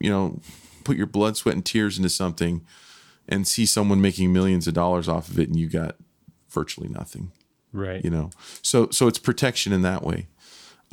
you 0.00 0.08
know 0.08 0.40
put 0.84 0.96
your 0.96 1.06
blood, 1.06 1.36
sweat, 1.36 1.54
and 1.54 1.64
tears 1.64 1.98
into 1.98 2.08
something 2.08 2.62
and 3.28 3.46
see 3.46 3.66
someone 3.66 4.00
making 4.00 4.32
millions 4.32 4.66
of 4.66 4.72
dollars 4.72 5.06
off 5.06 5.28
of 5.28 5.38
it, 5.38 5.48
and 5.48 5.58
you 5.58 5.68
got 5.68 5.96
virtually 6.48 6.88
nothing. 6.88 7.30
Right. 7.74 8.04
you 8.04 8.10
know 8.10 8.30
so 8.62 8.88
so 8.90 9.08
it's 9.08 9.18
protection 9.18 9.72
in 9.72 9.82
that 9.82 10.04
way 10.04 10.28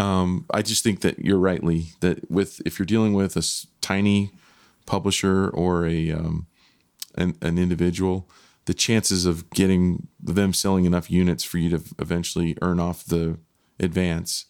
um 0.01 0.45
i 0.51 0.61
just 0.61 0.83
think 0.83 1.01
that 1.01 1.19
you're 1.19 1.37
rightly 1.37 1.87
that 1.99 2.29
with 2.29 2.61
if 2.65 2.79
you're 2.79 2.85
dealing 2.85 3.13
with 3.13 3.35
a 3.35 3.65
tiny 3.81 4.31
publisher 4.85 5.49
or 5.49 5.85
a 5.85 6.11
um 6.11 6.47
an, 7.15 7.35
an 7.41 7.57
individual 7.57 8.29
the 8.65 8.73
chances 8.73 9.25
of 9.25 9.49
getting 9.49 10.07
them 10.19 10.53
selling 10.53 10.85
enough 10.85 11.09
units 11.09 11.43
for 11.43 11.57
you 11.57 11.69
to 11.69 11.83
eventually 11.99 12.57
earn 12.61 12.79
off 12.79 13.03
the 13.05 13.37
advance 13.79 14.45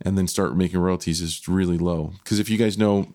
and 0.00 0.16
then 0.16 0.26
start 0.26 0.56
making 0.56 0.80
royalties 0.80 1.20
is 1.20 1.46
really 1.48 1.76
low. 1.76 2.14
Because 2.18 2.38
if 2.38 2.48
you 2.48 2.56
guys 2.56 2.78
know 2.78 3.12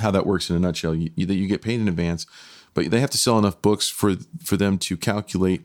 how 0.00 0.10
that 0.10 0.26
works 0.26 0.48
in 0.48 0.56
a 0.56 0.58
nutshell 0.58 0.94
you, 0.94 1.10
that 1.26 1.34
you 1.34 1.46
get 1.46 1.62
paid 1.62 1.80
in 1.80 1.88
advance 1.88 2.26
but 2.74 2.90
they 2.90 3.00
have 3.00 3.10
to 3.10 3.18
sell 3.18 3.38
enough 3.38 3.60
books 3.62 3.88
for 3.88 4.14
for 4.44 4.56
them 4.56 4.78
to 4.78 4.96
calculate 4.96 5.64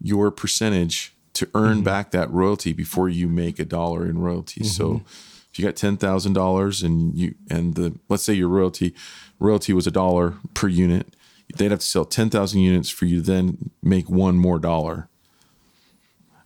your 0.00 0.30
percentage 0.30 1.15
to 1.36 1.48
earn 1.54 1.82
back 1.82 2.10
that 2.10 2.30
royalty 2.30 2.72
before 2.72 3.08
you 3.08 3.28
make 3.28 3.58
a 3.58 3.64
dollar 3.64 4.06
in 4.06 4.18
royalties. 4.18 4.74
So 4.76 5.02
if 5.50 5.58
you 5.58 5.64
got 5.64 5.76
ten 5.76 5.96
thousand 5.96 6.34
dollars 6.34 6.82
and 6.82 7.16
you 7.16 7.34
and 7.50 7.74
the 7.74 7.98
let's 8.08 8.22
say 8.22 8.34
your 8.34 8.48
royalty 8.48 8.94
royalty 9.38 9.72
was 9.72 9.86
a 9.86 9.90
dollar 9.90 10.34
per 10.52 10.68
unit, 10.68 11.16
they'd 11.56 11.70
have 11.70 11.80
to 11.80 11.86
sell 11.86 12.04
ten 12.04 12.28
thousand 12.28 12.60
units 12.60 12.90
for 12.90 13.06
you 13.06 13.16
to 13.16 13.22
then 13.22 13.70
make 13.82 14.10
one 14.10 14.36
more 14.36 14.58
dollar. 14.58 15.08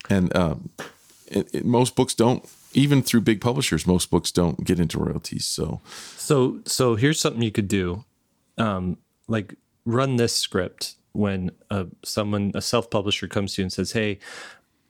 And 0.09 0.35
um, 0.37 0.71
it, 1.27 1.55
it, 1.55 1.65
most 1.65 1.95
books 1.95 2.15
don't, 2.15 2.45
even 2.73 3.03
through 3.03 3.21
big 3.21 3.41
publishers, 3.41 3.87
most 3.87 4.11
books 4.11 4.33
don't 4.33 4.65
get 4.65 4.81
into 4.81 4.99
royalties. 4.99 5.47
So 5.47 5.81
So 6.17 6.61
so 6.67 6.97
here's 6.97 7.21
something 7.21 7.43
you 7.43 7.53
could 7.53 7.69
do. 7.69 8.05
Um, 8.59 8.97
like 9.29 9.55
run 9.85 10.17
this 10.17 10.37
script 10.37 10.97
when 11.13 11.51
uh, 11.71 11.85
someone 12.05 12.53
a 12.55 12.61
self-publisher 12.61 13.27
comes 13.27 13.55
to 13.55 13.63
you 13.63 13.65
and 13.65 13.73
says, 13.73 13.93
"Hey, 13.93 14.19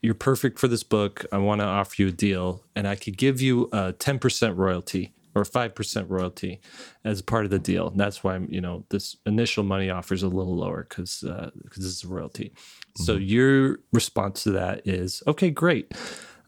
you're 0.02 0.14
perfect 0.14 0.58
for 0.58 0.68
this 0.68 0.82
book. 0.82 1.24
I 1.32 1.38
want 1.38 1.60
to 1.60 1.66
offer 1.66 1.94
you 2.02 2.08
a 2.08 2.12
deal, 2.12 2.64
and 2.74 2.86
I 2.88 2.96
could 2.96 3.16
give 3.16 3.40
you 3.40 3.68
a 3.72 3.92
10% 3.92 4.56
royalty 4.56 5.12
or 5.34 5.44
5% 5.44 6.06
royalty 6.08 6.60
as 7.04 7.22
part 7.22 7.44
of 7.44 7.50
the 7.50 7.58
deal." 7.58 7.88
And 7.88 8.00
that's 8.00 8.24
why 8.24 8.34
I'm, 8.34 8.48
you 8.50 8.60
know 8.60 8.84
this 8.90 9.16
initial 9.26 9.64
money 9.64 9.90
offer 9.90 10.14
is 10.14 10.22
a 10.22 10.28
little 10.28 10.56
lower 10.56 10.86
because 10.88 11.22
uh, 11.24 11.50
because 11.62 11.84
it's 11.84 12.04
a 12.04 12.08
royalty. 12.08 12.52
So 12.96 13.14
your 13.14 13.78
response 13.92 14.42
to 14.44 14.50
that 14.52 14.86
is, 14.86 15.22
"Okay, 15.26 15.50
great." 15.50 15.92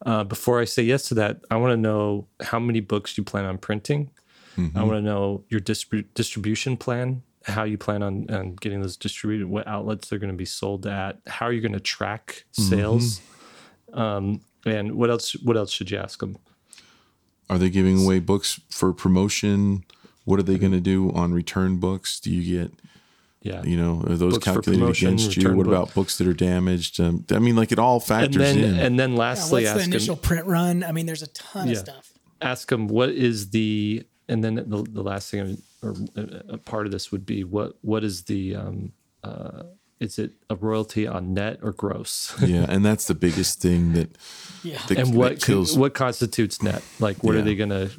Uh, 0.04 0.24
before 0.24 0.60
I 0.60 0.64
say 0.64 0.82
yes 0.82 1.04
to 1.08 1.14
that, 1.14 1.44
I 1.50 1.56
want 1.56 1.72
to 1.72 1.76
know 1.76 2.26
how 2.42 2.58
many 2.58 2.80
books 2.80 3.16
you 3.16 3.22
plan 3.22 3.44
on 3.44 3.58
printing. 3.58 4.10
I 4.76 4.82
want 4.82 4.98
to 4.98 5.00
know 5.00 5.44
your 5.48 5.60
distrib- 5.60 6.12
distribution 6.14 6.76
plan, 6.76 7.22
how 7.46 7.62
you 7.64 7.78
plan 7.78 8.02
on, 8.02 8.28
on 8.28 8.56
getting 8.56 8.82
those 8.82 8.96
distributed, 8.98 9.46
what 9.46 9.66
outlets 9.66 10.08
they're 10.08 10.18
going 10.18 10.32
to 10.32 10.36
be 10.36 10.44
sold 10.44 10.86
at, 10.86 11.20
how 11.26 11.46
are 11.46 11.52
you 11.52 11.60
going 11.62 11.72
to 11.72 11.80
track 11.80 12.44
sales, 12.50 13.20
um, 13.92 14.40
and 14.64 14.94
what 14.94 15.10
else? 15.10 15.32
What 15.42 15.56
else 15.56 15.70
should 15.72 15.90
you 15.90 15.98
ask 15.98 16.20
them? 16.20 16.36
Are 17.50 17.58
they 17.58 17.70
giving 17.70 18.04
away 18.04 18.20
books 18.20 18.60
for 18.70 18.92
promotion? 18.92 19.84
What 20.24 20.38
are 20.38 20.44
they 20.44 20.56
going 20.58 20.72
to 20.72 20.80
do 20.80 21.10
on 21.12 21.34
return 21.34 21.78
books? 21.78 22.20
Do 22.20 22.30
you 22.30 22.60
get, 22.60 22.72
Yeah, 23.42 23.62
you 23.64 23.76
know, 23.76 24.02
are 24.08 24.14
those 24.14 24.34
Books 24.34 24.44
calculated 24.44 24.80
promotion, 24.80 25.08
against 25.14 25.36
you? 25.36 25.48
What 25.48 25.64
book. 25.66 25.74
about 25.74 25.94
books 25.94 26.16
that 26.18 26.28
are 26.28 26.32
damaged? 26.32 27.00
Um, 27.00 27.24
I 27.30 27.40
mean, 27.40 27.56
like 27.56 27.72
it 27.72 27.78
all 27.80 27.96
and 27.96 28.04
factors 28.04 28.36
then 28.36 28.58
in. 28.58 28.78
and 28.78 28.98
then 29.00 29.12
Yeah, 29.12 29.18
lastly, 29.18 29.64
what's 29.64 29.74
the 29.74 29.82
initial 29.82 30.14
them, 30.14 30.22
print 30.22 30.46
run? 30.46 30.84
I 30.84 30.92
mean, 30.92 31.06
there's 31.06 31.22
a 31.22 31.26
ton 31.28 31.66
Yeah. 31.66 31.72
of 31.72 31.78
stuff. 31.78 32.12
ask 32.40 32.68
them 32.68 32.86
what 32.88 33.10
is 33.10 33.50
the, 33.50 34.04
and 34.28 34.42
then 34.44 34.54
the, 34.54 34.86
the 34.88 35.02
last 35.02 35.30
thing 35.30 35.58
or 35.82 35.94
a, 36.16 36.54
a 36.54 36.58
part 36.58 36.86
of 36.86 36.92
this 36.92 37.10
would 37.12 37.26
be 37.26 37.42
what 37.44 37.76
what 37.82 38.04
is 38.04 38.22
the 38.24 38.54
um, 38.54 38.92
uh, 39.24 39.64
is 40.02 40.18
it 40.18 40.32
a 40.50 40.56
royalty 40.56 41.06
on 41.06 41.32
net 41.34 41.58
or 41.62 41.72
gross? 41.72 42.34
yeah, 42.44 42.66
and 42.68 42.84
that's 42.84 43.06
the 43.06 43.14
biggest 43.14 43.60
thing 43.60 43.92
that, 43.94 44.10
Yeah. 44.62 44.78
that 44.88 44.98
and 44.98 45.08
that 45.08 45.16
what 45.16 45.40
kills. 45.42 45.76
what 45.78 45.94
constitutes 45.94 46.62
net? 46.62 46.82
Like, 47.00 47.22
what 47.24 47.34
are 47.34 47.42
they 47.42 47.54
going 47.54 47.70
to 47.70 47.90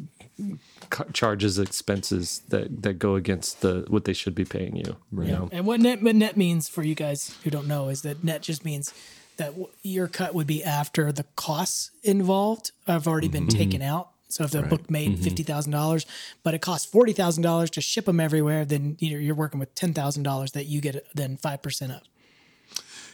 charge 1.14 1.43
as 1.43 1.58
expenses 1.60 2.41
that 2.49 2.82
that 2.84 2.93
go 2.99 3.16
against 3.16 3.62
the 3.62 3.86
what 3.88 4.06
they 4.06 4.14
should 4.14 4.36
be 4.36 4.45
paying 4.45 4.76
you? 4.76 4.95
You 5.12 5.32
know? 5.32 5.49
And 5.51 5.66
what 5.66 5.80
net, 5.80 6.01
what 6.04 6.16
net 6.16 6.38
means 6.38 6.68
for 6.68 6.84
you 6.84 6.95
guys 6.95 7.36
who 7.43 7.49
don't 7.49 7.68
know 7.68 7.89
is 7.89 8.01
that 8.01 8.24
net 8.24 8.41
just 8.41 8.66
means 8.66 8.93
that 9.38 9.47
w- 9.51 9.70
your 9.82 10.08
cut 10.08 10.34
would 10.36 10.45
be 10.47 10.64
after 10.64 11.12
the 11.12 11.26
costs 11.36 11.91
involved 12.04 12.72
have 12.88 13.08
already 13.08 13.28
been 13.30 13.47
Mm-hmm. 13.47 13.58
taken 13.58 13.82
out. 13.82 14.10
So 14.34 14.45
if 14.45 14.49
the 14.49 14.63
book 14.63 14.89
made 14.89 15.19
fifty 15.19 15.43
thousand 15.43 15.73
dollars, 15.73 16.07
but 16.41 16.55
it 16.55 16.61
costs 16.63 16.88
forty 16.88 17.13
thousand 17.13 17.43
dollars 17.43 17.69
to 17.69 17.81
ship 17.81 18.05
them 18.05 18.19
everywhere, 18.19 18.65
then 18.65 18.97
you 18.99 19.11
know, 19.11 19.19
you're 19.19 19.36
working 19.36 19.59
with 19.59 19.75
ten 19.75 19.93
thousand 19.93 20.23
dollars 20.23 20.53
that 20.53 20.65
you 20.65 20.81
get 20.81 21.05
then 21.13 21.38
five 21.38 21.61
percent 21.61 21.91
of. 21.91 22.01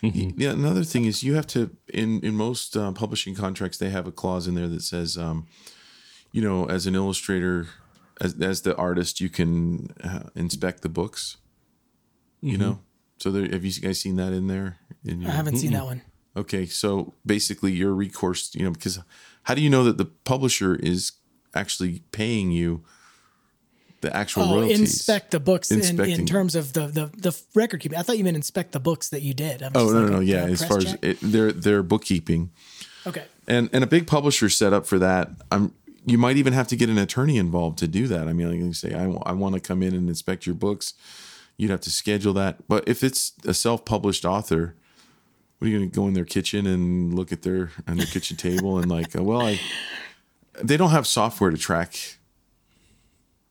Yeah, 0.02 0.52
another 0.52 0.86
thing 0.86 1.04
is 1.04 1.22
you 1.22 1.36
have 1.36 1.46
to 1.48 1.76
in 1.94 2.22
in 2.22 2.36
most 2.36 2.78
uh, 2.78 2.94
publishing 2.94 3.36
contracts 3.36 3.78
they 3.78 3.90
have 3.90 4.08
a 4.08 4.14
clause 4.14 4.48
in 4.48 4.56
there 4.56 4.70
that 4.70 4.82
says, 4.82 5.18
um, 5.18 5.46
you 6.32 6.42
know, 6.42 6.70
as 6.70 6.88
an 6.88 6.96
illustrator, 6.96 7.68
as 8.22 8.40
as 8.42 8.62
the 8.62 8.74
artist, 8.78 9.20
you 9.20 9.28
can 9.28 9.90
uh, 10.02 10.30
inspect 10.36 10.84
the 10.84 10.90
books. 10.90 11.36
You 12.42 12.58
know, 12.58 12.80
so 13.18 13.30
there, 13.30 13.52
have 13.52 13.66
you 13.66 13.74
guys 13.82 14.00
seen 14.00 14.16
that 14.16 14.32
in 14.32 14.48
there? 14.48 14.78
In 15.04 15.20
your, 15.20 15.32
I 15.32 15.34
haven't 15.34 15.58
seen 15.58 15.74
that 15.74 15.84
one. 15.84 16.02
Okay, 16.38 16.66
so 16.66 17.14
basically 17.26 17.74
your 17.74 17.94
recourse, 17.94 18.56
you 18.56 18.64
know, 18.64 18.72
because 18.72 19.00
how 19.50 19.56
do 19.56 19.62
you 19.62 19.70
know 19.70 19.84
that 19.84 19.98
the 19.98 20.06
publisher 20.06 20.76
is 20.76 21.14
actually 21.56 22.04
paying 22.12 22.52
you 22.52 22.84
the 24.02 24.16
actual 24.16 24.44
Oh, 24.44 24.56
royalties? 24.58 24.80
inspect 24.80 25.32
the 25.32 25.40
books 25.40 25.72
in, 25.72 26.00
in 26.00 26.28
terms 26.28 26.54
of 26.54 26.74
the, 26.74 26.86
the 26.88 27.06
the 27.18 27.36
record 27.56 27.80
keeping. 27.82 27.98
I 27.98 28.04
thought 28.04 28.20
you 28.20 28.24
meant 28.24 28.38
inspect 28.38 28.74
the 28.74 28.80
books 28.80 29.10
that 29.10 29.24
you 29.24 29.34
did. 29.34 29.64
I'm 29.64 29.72
Oh 29.74 29.80
just 29.86 29.94
no, 29.94 30.00
like, 30.02 30.10
no, 30.12 30.16
no, 30.18 30.20
yeah. 30.22 30.44
As 30.46 30.64
far 30.64 30.78
as 30.78 30.86
check? 30.86 31.00
it, 31.02 31.18
their 31.22 31.52
their 31.52 31.82
bookkeeping, 31.82 32.52
okay, 33.08 33.26
and 33.48 33.70
and 33.74 33.84
a 33.84 33.88
big 33.88 34.06
publisher 34.06 34.50
set 34.50 34.72
up 34.72 34.86
for 34.86 35.00
that. 35.00 35.30
I'm 35.52 35.74
you 36.06 36.18
might 36.20 36.38
even 36.38 36.54
have 36.54 36.68
to 36.68 36.76
get 36.76 36.90
an 36.90 36.98
attorney 37.00 37.38
involved 37.38 37.80
to 37.80 37.88
do 37.88 38.06
that. 38.08 38.28
I 38.28 38.34
mean, 38.34 38.50
like 38.50 38.60
you 38.60 38.74
say, 38.74 38.94
I, 38.94 39.06
I 39.30 39.34
want 39.34 39.56
to 39.56 39.60
come 39.60 39.82
in 39.84 39.94
and 39.96 40.08
inspect 40.10 40.46
your 40.46 40.56
books. 40.56 40.94
You'd 41.58 41.72
have 41.72 41.82
to 41.82 41.92
schedule 41.92 42.34
that. 42.34 42.68
But 42.70 42.88
if 42.88 43.04
it's 43.04 43.34
a 43.46 43.54
self-published 43.54 44.24
author, 44.26 44.76
what 45.60 45.68
are 45.68 45.70
you 45.70 45.78
going 45.78 45.90
to 45.90 45.96
go 45.96 46.08
in 46.08 46.14
their 46.14 46.26
kitchen 46.26 46.66
and 46.66 47.14
look 47.14 47.32
at 47.32 47.44
their 47.44 47.72
on 47.88 47.98
their 47.98 48.08
kitchen 48.08 48.36
table 48.38 48.80
and 48.80 48.90
like, 48.90 49.16
uh, 49.16 49.24
well, 49.24 49.42
I 49.42 49.60
they 50.64 50.76
don't 50.78 50.92
have 50.92 51.06
software 51.06 51.52
to 51.52 51.58
track 51.58 52.18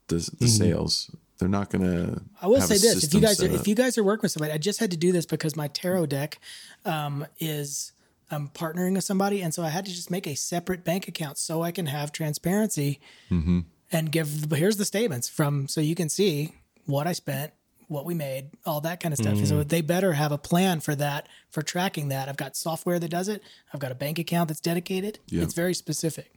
the 0.09 0.16
the 0.38 0.48
sales. 0.48 1.11
They're 1.38 1.48
not 1.48 1.70
going 1.70 1.84
to. 1.84 2.20
I 2.42 2.46
will 2.48 2.61
say 2.61 2.78
this: 2.78 3.04
if 3.04 3.14
you 3.14 3.20
guys 3.20 3.40
are, 3.42 3.46
if 3.46 3.68
you 3.68 3.74
guys 3.76 3.96
are 3.96 4.02
working 4.02 4.22
with 4.22 4.32
somebody, 4.32 4.52
I 4.52 4.59
just 4.59 4.80
had 4.80 4.90
to 4.90 4.96
do 4.96 5.12
this 5.12 5.24
because 5.26 5.54
my 5.54 5.68
tarot 5.68 6.06
deck 6.06 6.40
um, 6.84 7.26
is 7.38 7.92
I'm 8.30 8.48
partnering 8.48 8.94
with 8.94 9.04
somebody, 9.04 9.40
and 9.40 9.54
so 9.54 9.62
I 9.62 9.68
had 9.68 9.84
to 9.86 9.92
just 9.94 10.11
make 10.11 10.26
a 10.26 10.34
separate 10.34 10.82
bank 10.84 11.06
account 11.06 11.38
so 11.38 11.62
I 11.62 11.70
can 11.70 11.86
have 11.86 12.11
transparency 12.11 13.00
Mm-hmm. 13.30 13.61
and 13.92 14.11
give. 14.11 14.50
Here's 14.50 14.78
the 14.78 14.84
statements 14.84 15.28
from 15.28 15.68
so 15.68 15.80
you 15.80 15.94
can 15.94 16.09
see 16.09 16.54
what 16.86 17.06
I 17.06 17.12
spent, 17.12 17.52
what 17.89 18.05
we 18.05 18.14
made, 18.14 18.51
all 18.64 18.80
that 18.82 19.01
kind 19.01 19.12
of 19.12 19.18
stuff. 19.18 19.34
Mm. 19.34 19.47
So 19.47 19.62
they 19.64 19.80
better 19.80 20.12
have 20.12 20.30
a 20.30 20.39
plan 20.39 20.80
for 20.80 20.95
that, 20.95 21.26
for 21.51 21.62
tracking 21.62 22.09
that. 22.09 22.28
I've 22.28 22.36
got 22.36 22.57
software 22.57 22.99
that 22.99 23.11
does 23.11 23.28
it. 23.28 23.43
I've 23.72 23.80
got 23.80 23.91
a 23.91 23.95
bank 23.95 24.18
account 24.18 24.49
that's 24.49 24.61
dedicated. 24.61 25.18
Yeah. 25.28 25.43
It's 25.43 25.55
very 25.55 25.74
specific. 25.74 26.32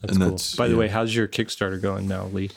That's 0.00 0.12
And 0.14 0.20
cool. 0.22 0.30
that's- 0.32 0.54
By 0.54 0.66
the 0.68 0.74
yeah. 0.74 0.80
way, 0.80 0.88
how's 0.88 1.14
your 1.14 1.28
Kickstarter 1.28 1.80
going 1.80 2.08
now, 2.08 2.26
Lee? 2.26 2.50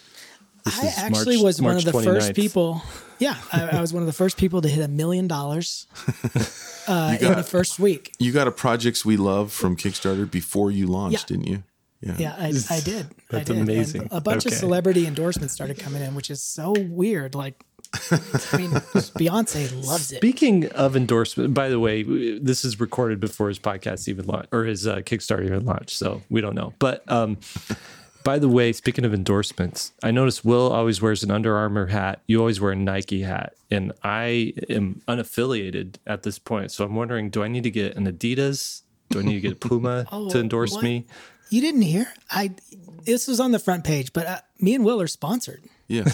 This 0.65 0.79
I 0.79 0.87
is 0.87 0.97
actually 0.97 1.35
March- 1.37 1.43
was 1.43 1.61
one 1.61 1.77
of 1.77 1.85
the 1.85 1.93
first 1.93 2.33
people. 2.33 2.81
Yeah, 3.19 3.35
I, 3.53 3.77
I 3.77 3.81
was 3.81 3.93
one 3.93 4.03
of 4.03 4.07
the 4.07 4.13
first 4.13 4.37
people 4.37 4.61
to 4.61 4.67
hit 4.67 4.83
a 4.83 4.87
million 4.89 5.27
dollars 5.27 5.87
uh, 6.87 7.17
in 7.19 7.33
the 7.33 7.43
first 7.43 7.79
week. 7.79 8.13
you 8.19 8.31
got 8.33 8.47
a 8.47 8.51
projects 8.51 9.03
we 9.05 9.17
love 9.17 9.51
from 9.51 9.75
Kickstarter 9.77 10.29
before 10.29 10.69
you 10.71 10.87
launched, 10.87 11.29
Yeah. 11.29 11.35
didn't 11.37 11.47
you? 11.47 11.63
Yeah, 12.01 12.35
I, 12.37 12.53
I 12.69 12.79
did. 12.79 13.05
I 13.07 13.13
That's 13.29 13.47
did. 13.47 13.57
And 13.57 13.69
amazing. 13.69 14.07
a 14.11 14.21
bunch 14.21 14.45
of 14.45 14.53
celebrity 14.53 15.07
endorsements 15.07 15.53
started 15.53 15.79
coming 15.79 16.01
in, 16.01 16.13
which 16.15 16.29
is 16.29 16.43
so 16.43 16.73
weird. 16.77 17.33
Like, 17.33 17.63
I 17.93 18.57
mean, 18.57 18.71
Beyonce 19.17 19.85
loves 19.85 20.11
it. 20.11 20.17
Speaking 20.17 20.67
of 20.71 20.95
endorsement, 20.95 21.53
by 21.53 21.69
the 21.69 21.79
way, 21.79 22.03
this 22.37 22.63
is 22.63 22.79
recorded 22.79 23.19
before 23.19 23.47
his 23.47 23.59
podcast 23.59 24.07
even 24.07 24.27
launched 24.27 24.49
or 24.51 24.65
his 24.65 24.85
uh, 24.85 24.97
Kickstarter 24.97 25.45
even 25.45 25.65
launched, 25.65 25.91
so 25.97 26.21
we 26.29 26.39
don't 26.41 26.55
know. 26.55 26.73
But 26.79 27.09
um, 27.11 27.37
by 28.23 28.39
the 28.39 28.49
way, 28.49 28.73
speaking 28.73 29.05
of 29.05 29.13
endorsements, 29.13 29.93
I 30.03 30.11
notice 30.11 30.43
Will 30.43 30.71
always 30.71 31.01
wears 31.01 31.23
an 31.23 31.31
Under 31.31 31.55
Armour 31.55 31.87
hat. 31.87 32.21
You 32.27 32.39
always 32.39 32.59
wear 32.59 32.73
a 32.73 32.75
Nike 32.75 33.21
hat, 33.21 33.53
and 33.71 33.93
I 34.03 34.53
am 34.69 35.01
unaffiliated 35.07 35.95
at 36.05 36.23
this 36.23 36.37
point. 36.37 36.71
So 36.71 36.83
I'm 36.83 36.93
wondering, 36.93 37.29
do 37.29 37.41
I 37.41 37.47
need 37.47 37.63
to 37.63 37.71
get 37.71 37.95
an 37.95 38.05
Adidas 38.05 38.81
Do 39.09 39.19
I 39.19 39.23
need 39.23 39.35
to 39.35 39.39
get 39.39 39.53
a 39.53 39.55
Puma 39.55 40.05
Oh, 40.11 40.29
to 40.29 40.39
endorse 40.39 40.73
what? 40.73 40.83
me? 40.83 41.05
You 41.49 41.61
didn't 41.61 41.81
hear? 41.83 42.11
I 42.29 42.51
this 43.05 43.27
was 43.27 43.39
on 43.39 43.51
the 43.51 43.59
front 43.59 43.83
page, 43.83 44.11
but 44.13 44.25
uh, 44.27 44.39
me 44.59 44.75
and 44.75 44.83
Will 44.83 45.01
are 45.01 45.07
sponsored. 45.07 45.63
Yeah. 45.87 46.05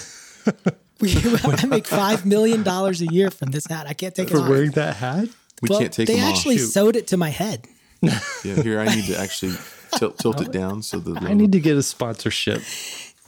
We, 0.99 1.11
I 1.17 1.65
make 1.65 1.85
five 1.85 2.25
million 2.25 2.63
dollars 2.63 3.01
a 3.01 3.07
year 3.07 3.29
from 3.29 3.51
this 3.51 3.65
hat. 3.67 3.87
I 3.87 3.93
can't 3.93 4.15
take 4.15 4.27
it 4.29 4.31
for 4.31 4.39
off. 4.39 4.47
Wearing 4.47 4.71
that 4.71 4.95
hat? 4.95 5.27
We 5.61 5.67
well, 5.67 5.79
can't 5.79 5.91
take 5.91 6.07
it. 6.07 6.13
they 6.13 6.19
actually 6.21 6.55
off. 6.55 6.61
sewed 6.61 6.95
it 6.95 7.07
to 7.07 7.17
my 7.17 7.29
head. 7.29 7.65
Yeah, 8.45 8.61
here 8.61 8.79
I 8.79 8.85
need 8.95 9.05
to 9.05 9.19
actually 9.19 9.53
tilt, 9.97 10.17
tilt 10.19 10.39
it 10.41 10.51
down 10.53 10.81
so 10.81 10.99
the 10.99 11.19
I 11.19 11.33
need 11.33 11.51
to 11.53 11.59
get 11.59 11.75
a 11.75 11.83
sponsorship. 11.83 12.61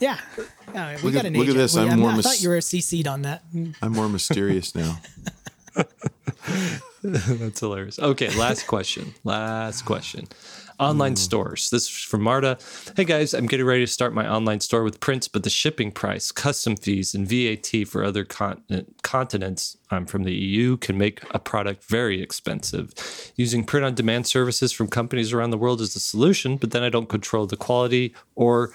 Yeah, 0.00 0.18
yeah 0.72 0.96
we 0.96 1.02
Look 1.02 1.14
got 1.14 1.18
at- 1.20 1.26
an 1.26 1.34
look 1.34 1.48
at 1.48 1.54
this. 1.54 1.74
We- 1.74 1.82
I'm 1.82 1.88
I, 1.88 1.90
mean, 1.90 2.00
more 2.00 2.10
I 2.10 2.16
mis- 2.16 2.26
thought 2.26 2.40
you 2.42 2.48
were 2.50 2.58
CC'd 2.58 3.08
on 3.08 3.22
that. 3.22 3.42
I'm 3.82 3.92
more 3.92 4.08
mysterious 4.08 4.74
now. 4.74 4.98
That's 7.02 7.60
hilarious. 7.60 7.98
Okay, 7.98 8.34
last 8.38 8.66
question. 8.66 9.14
Last 9.24 9.82
question. 9.84 10.28
Online 10.78 11.12
hmm. 11.12 11.16
stores. 11.16 11.70
This 11.70 11.84
is 11.84 11.88
from 11.88 12.22
Marta. 12.22 12.58
Hey 12.96 13.04
guys, 13.04 13.32
I'm 13.32 13.46
getting 13.46 13.66
ready 13.66 13.86
to 13.86 13.90
start 13.90 14.12
my 14.12 14.28
online 14.28 14.60
store 14.60 14.82
with 14.82 15.00
prints, 15.00 15.26
but 15.26 15.42
the 15.42 15.50
shipping 15.50 15.90
price, 15.90 16.30
custom 16.30 16.76
fees, 16.76 17.14
and 17.14 17.26
VAT 17.26 17.86
for 17.86 18.04
other 18.04 18.24
continent, 18.24 18.94
continents, 19.02 19.76
I'm 19.90 20.06
from 20.06 20.24
the 20.24 20.34
EU, 20.34 20.76
can 20.76 20.98
make 20.98 21.22
a 21.30 21.38
product 21.38 21.84
very 21.84 22.20
expensive. 22.22 22.92
Using 23.36 23.64
print 23.64 23.86
on 23.86 23.94
demand 23.94 24.26
services 24.26 24.72
from 24.72 24.88
companies 24.88 25.32
around 25.32 25.50
the 25.50 25.58
world 25.58 25.80
is 25.80 25.94
the 25.94 26.00
solution, 26.00 26.56
but 26.56 26.72
then 26.72 26.82
I 26.82 26.90
don't 26.90 27.08
control 27.08 27.46
the 27.46 27.56
quality 27.56 28.14
or 28.34 28.72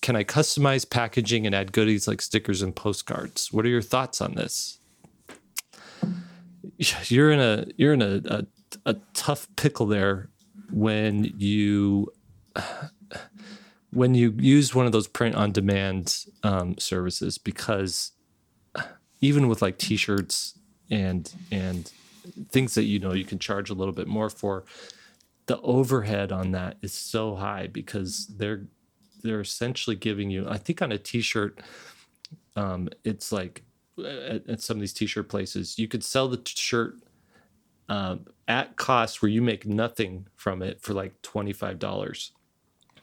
can 0.00 0.16
I 0.16 0.24
customize 0.24 0.88
packaging 0.88 1.46
and 1.46 1.54
add 1.54 1.72
goodies 1.72 2.06
like 2.06 2.22
stickers 2.22 2.62
and 2.62 2.74
postcards? 2.74 3.52
What 3.52 3.64
are 3.64 3.68
your 3.68 3.82
thoughts 3.82 4.20
on 4.20 4.34
this? 4.34 4.78
you're 7.04 7.30
in 7.30 7.40
a 7.40 7.66
you're 7.76 7.92
in 7.92 8.02
a, 8.02 8.20
a, 8.26 8.46
a 8.86 8.94
tough 9.14 9.48
pickle 9.56 9.86
there 9.86 10.29
when 10.72 11.32
you 11.38 12.12
when 13.92 14.14
you 14.14 14.34
use 14.38 14.74
one 14.74 14.86
of 14.86 14.92
those 14.92 15.08
print 15.08 15.34
on 15.34 15.52
demand 15.52 16.24
um, 16.42 16.78
services 16.78 17.38
because 17.38 18.12
even 19.20 19.48
with 19.48 19.62
like 19.62 19.78
t-shirts 19.78 20.58
and 20.90 21.32
and 21.50 21.92
things 22.50 22.74
that 22.74 22.84
you 22.84 22.98
know 22.98 23.12
you 23.12 23.24
can 23.24 23.38
charge 23.38 23.70
a 23.70 23.74
little 23.74 23.94
bit 23.94 24.06
more 24.06 24.30
for 24.30 24.64
the 25.46 25.60
overhead 25.62 26.30
on 26.30 26.52
that 26.52 26.76
is 26.82 26.92
so 26.92 27.34
high 27.34 27.66
because 27.66 28.26
they're 28.38 28.66
they're 29.22 29.40
essentially 29.40 29.96
giving 29.96 30.30
you 30.30 30.46
i 30.48 30.56
think 30.56 30.80
on 30.80 30.92
a 30.92 30.98
t-shirt 30.98 31.60
um, 32.56 32.88
it's 33.04 33.32
like 33.32 33.62
at, 33.98 34.48
at 34.48 34.60
some 34.60 34.76
of 34.76 34.80
these 34.80 34.92
t-shirt 34.92 35.28
places 35.28 35.78
you 35.78 35.88
could 35.88 36.04
sell 36.04 36.28
the 36.28 36.36
t- 36.36 36.52
shirt 36.56 36.96
um, 37.88 38.26
at 38.50 38.76
cost 38.76 39.22
where 39.22 39.30
you 39.36 39.40
make 39.40 39.64
nothing 39.64 40.26
from 40.34 40.60
it 40.62 40.80
for 40.82 40.92
like 40.92 41.14
$25 41.22 42.30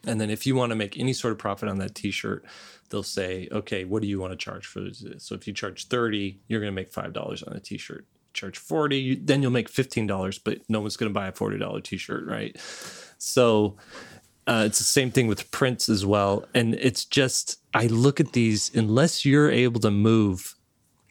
and 0.06 0.22
then 0.22 0.30
if 0.30 0.46
you 0.46 0.56
want 0.56 0.70
to 0.72 0.76
make 0.76 0.98
any 1.00 1.14
sort 1.14 1.32
of 1.32 1.38
profit 1.40 1.70
on 1.70 1.78
that 1.80 1.96
t-shirt 1.96 2.44
they'll 2.90 3.04
say 3.20 3.48
okay 3.52 3.86
what 3.86 4.02
do 4.02 4.08
you 4.08 4.20
want 4.20 4.32
to 4.34 4.38
charge 4.38 4.66
for 4.68 4.82
this? 4.82 5.24
So 5.26 5.36
if 5.36 5.48
you 5.48 5.54
charge 5.54 5.88
30 5.88 6.40
you're 6.48 6.62
going 6.62 6.74
to 6.74 6.82
make 6.82 6.92
$5 6.92 7.48
on 7.48 7.56
a 7.56 7.60
t-shirt. 7.60 8.06
Charge 8.34 8.58
40 8.58 8.98
you- 8.98 9.22
then 9.30 9.42
you'll 9.42 9.52
make 9.60 9.72
$15 9.72 10.40
but 10.44 10.60
no 10.70 10.82
one's 10.82 10.98
going 10.98 11.10
to 11.10 11.14
buy 11.14 11.28
a 11.28 11.32
$40 11.32 11.84
t-shirt 11.84 12.26
right? 12.28 12.56
So 13.18 13.78
uh, 14.48 14.64
it's 14.66 14.78
the 14.78 14.84
same 14.86 15.12
thing 15.12 15.28
with 15.28 15.52
prints 15.52 15.90
as 15.90 16.06
well. 16.06 16.46
And 16.54 16.74
it's 16.76 17.04
just, 17.04 17.60
I 17.74 17.88
look 17.88 18.22
at 18.22 18.32
these, 18.32 18.74
unless 18.74 19.26
you're 19.26 19.52
able 19.52 19.82
to 19.82 19.92
move 19.92 20.56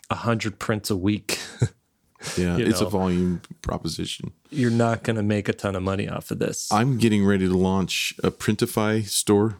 100 0.08 0.58
prints 0.58 0.88
a 0.90 0.96
week, 0.96 1.38
Yeah, 2.36 2.56
You 2.56 2.66
it's 2.66 2.80
know. 2.80 2.86
a 2.86 2.90
volume 2.90 3.42
proposition. 3.62 4.32
you're 4.50 4.70
not 4.70 5.02
going 5.02 5.16
to 5.16 5.22
make 5.22 5.48
a 5.48 5.52
ton 5.52 5.76
of 5.76 5.82
money 5.82 6.08
off 6.08 6.30
of 6.30 6.38
this. 6.38 6.70
I'm 6.72 6.98
getting 6.98 7.24
ready 7.24 7.46
to 7.46 7.56
launch 7.56 8.14
a 8.24 8.30
Printify 8.30 9.06
store. 9.06 9.58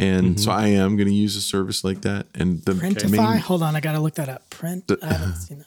And 0.00 0.38
so 0.40 0.52
I 0.52 0.68
am 0.68 0.96
going 0.96 1.08
to 1.08 1.14
use 1.14 1.34
a 1.34 1.40
service 1.40 1.82
like 1.82 2.02
that. 2.02 2.26
And 2.34 2.62
the 2.64 2.72
Printify. 2.72 3.10
main, 3.10 3.38
Hold 3.38 3.62
on, 3.64 3.74
I 3.74 3.80
got 3.80 3.92
to 3.92 4.00
look 4.00 4.14
that 4.14 4.28
up. 4.28 4.48
Print. 4.50 4.90
I 5.02 5.06
haven't 5.12 5.36
seen 5.36 5.58
that. 5.58 5.66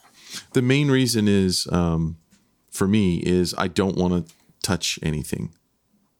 the 0.53 0.61
main 0.61 0.89
reason 0.89 1.27
is 1.27 1.67
um, 1.71 2.17
for 2.69 2.87
me 2.87 3.17
is 3.17 3.53
I 3.57 3.67
don't 3.67 3.97
want 3.97 4.27
to 4.27 4.33
touch 4.63 4.97
anything. 5.03 5.53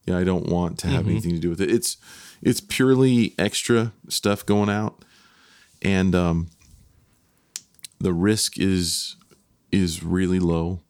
Yeah, 0.04 0.18
I 0.18 0.24
don't 0.24 0.46
want 0.46 0.78
to 0.80 0.88
have 0.88 1.06
anything 1.06 1.30
to 1.32 1.38
do 1.38 1.48
with 1.48 1.60
it. 1.60 1.70
It's 1.70 1.96
it's 2.42 2.60
purely 2.60 3.34
extra 3.38 3.92
stuff 4.08 4.44
going 4.44 4.68
out, 4.68 5.04
and 5.80 6.12
um, 6.14 6.48
the 8.00 8.12
risk 8.12 8.58
is 8.58 9.14
is 9.72 10.02
really 10.04 10.38
low. 10.38 10.80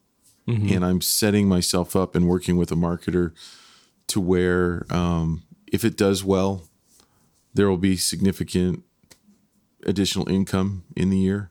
And 0.49 0.85
I'm 0.85 1.01
setting 1.01 1.49
myself 1.49 1.97
up 1.97 2.15
and 2.15 2.29
working 2.29 2.59
with 2.59 2.71
a 2.71 2.75
marketer 2.75 3.33
to 4.09 4.21
where 4.21 4.85
um, 4.91 5.45
if 5.73 5.83
it 5.83 5.97
does 5.97 6.23
well, 6.23 6.65
there 7.55 7.71
will 7.71 7.79
be 7.79 7.97
significant 7.97 8.83
additional 9.87 10.29
income 10.29 10.85
in 10.95 11.09
the 11.09 11.17
year. 11.17 11.51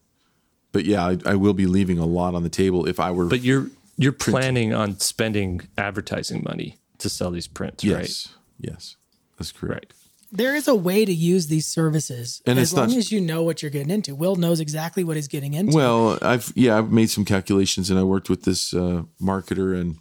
But 0.71 0.85
yeah, 0.85 1.03
I, 1.03 1.17
I 1.25 1.35
will 1.35 1.53
be 1.53 1.65
leaving 1.65 1.97
a 1.97 2.05
lot 2.05 2.35
on 2.35 2.43
the 2.43 2.49
table 2.49 2.85
if 2.85 2.99
I 2.99 3.09
were. 3.11 3.25
but 3.25 3.41
you're, 3.41 3.71
you're 3.97 4.11
planning 4.11 4.73
on 4.73 4.99
spending 4.99 5.61
advertising 5.77 6.43
money 6.43 6.77
to 6.99 7.09
sell 7.09 7.31
these 7.31 7.47
prints, 7.47 7.83
right? 7.83 8.01
yes, 8.01 8.35
yes, 8.59 8.97
that's 9.37 9.51
correct. 9.51 9.93
Right. 9.93 10.00
There 10.31 10.55
is 10.55 10.67
a 10.67 10.75
way 10.75 11.03
to 11.03 11.13
use 11.13 11.47
these 11.47 11.67
services 11.67 12.41
And 12.45 12.57
as 12.57 12.69
it's 12.69 12.73
not- 12.75 12.89
long 12.89 12.97
as 12.97 13.11
you 13.11 13.19
know 13.19 13.43
what 13.43 13.61
you're 13.61 13.71
getting 13.71 13.89
into. 13.91 14.15
Will 14.15 14.35
knows 14.37 14.59
exactly 14.59 15.03
what 15.03 15.15
he's 15.17 15.27
getting 15.27 15.53
into. 15.53 15.75
Well, 15.75 16.17
I've 16.21 16.53
yeah, 16.55 16.77
I've 16.77 16.91
made 16.91 17.09
some 17.09 17.25
calculations 17.25 17.89
and 17.89 17.99
I 17.99 18.03
worked 18.03 18.29
with 18.29 18.43
this 18.43 18.73
uh, 18.73 19.03
marketer 19.21 19.79
and 19.79 19.97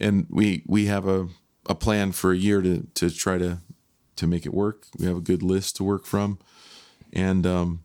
and 0.00 0.26
we 0.30 0.62
we 0.66 0.86
have 0.86 1.06
a, 1.06 1.28
a 1.66 1.74
plan 1.74 2.12
for 2.12 2.32
a 2.32 2.36
year 2.36 2.62
to 2.62 2.86
to 2.94 3.10
try 3.10 3.36
to 3.38 3.58
to 4.16 4.26
make 4.26 4.46
it 4.46 4.54
work. 4.54 4.86
We 4.98 5.06
have 5.06 5.16
a 5.18 5.20
good 5.20 5.42
list 5.42 5.76
to 5.76 5.84
work 5.84 6.06
from, 6.06 6.38
and 7.12 7.46
um 7.46 7.80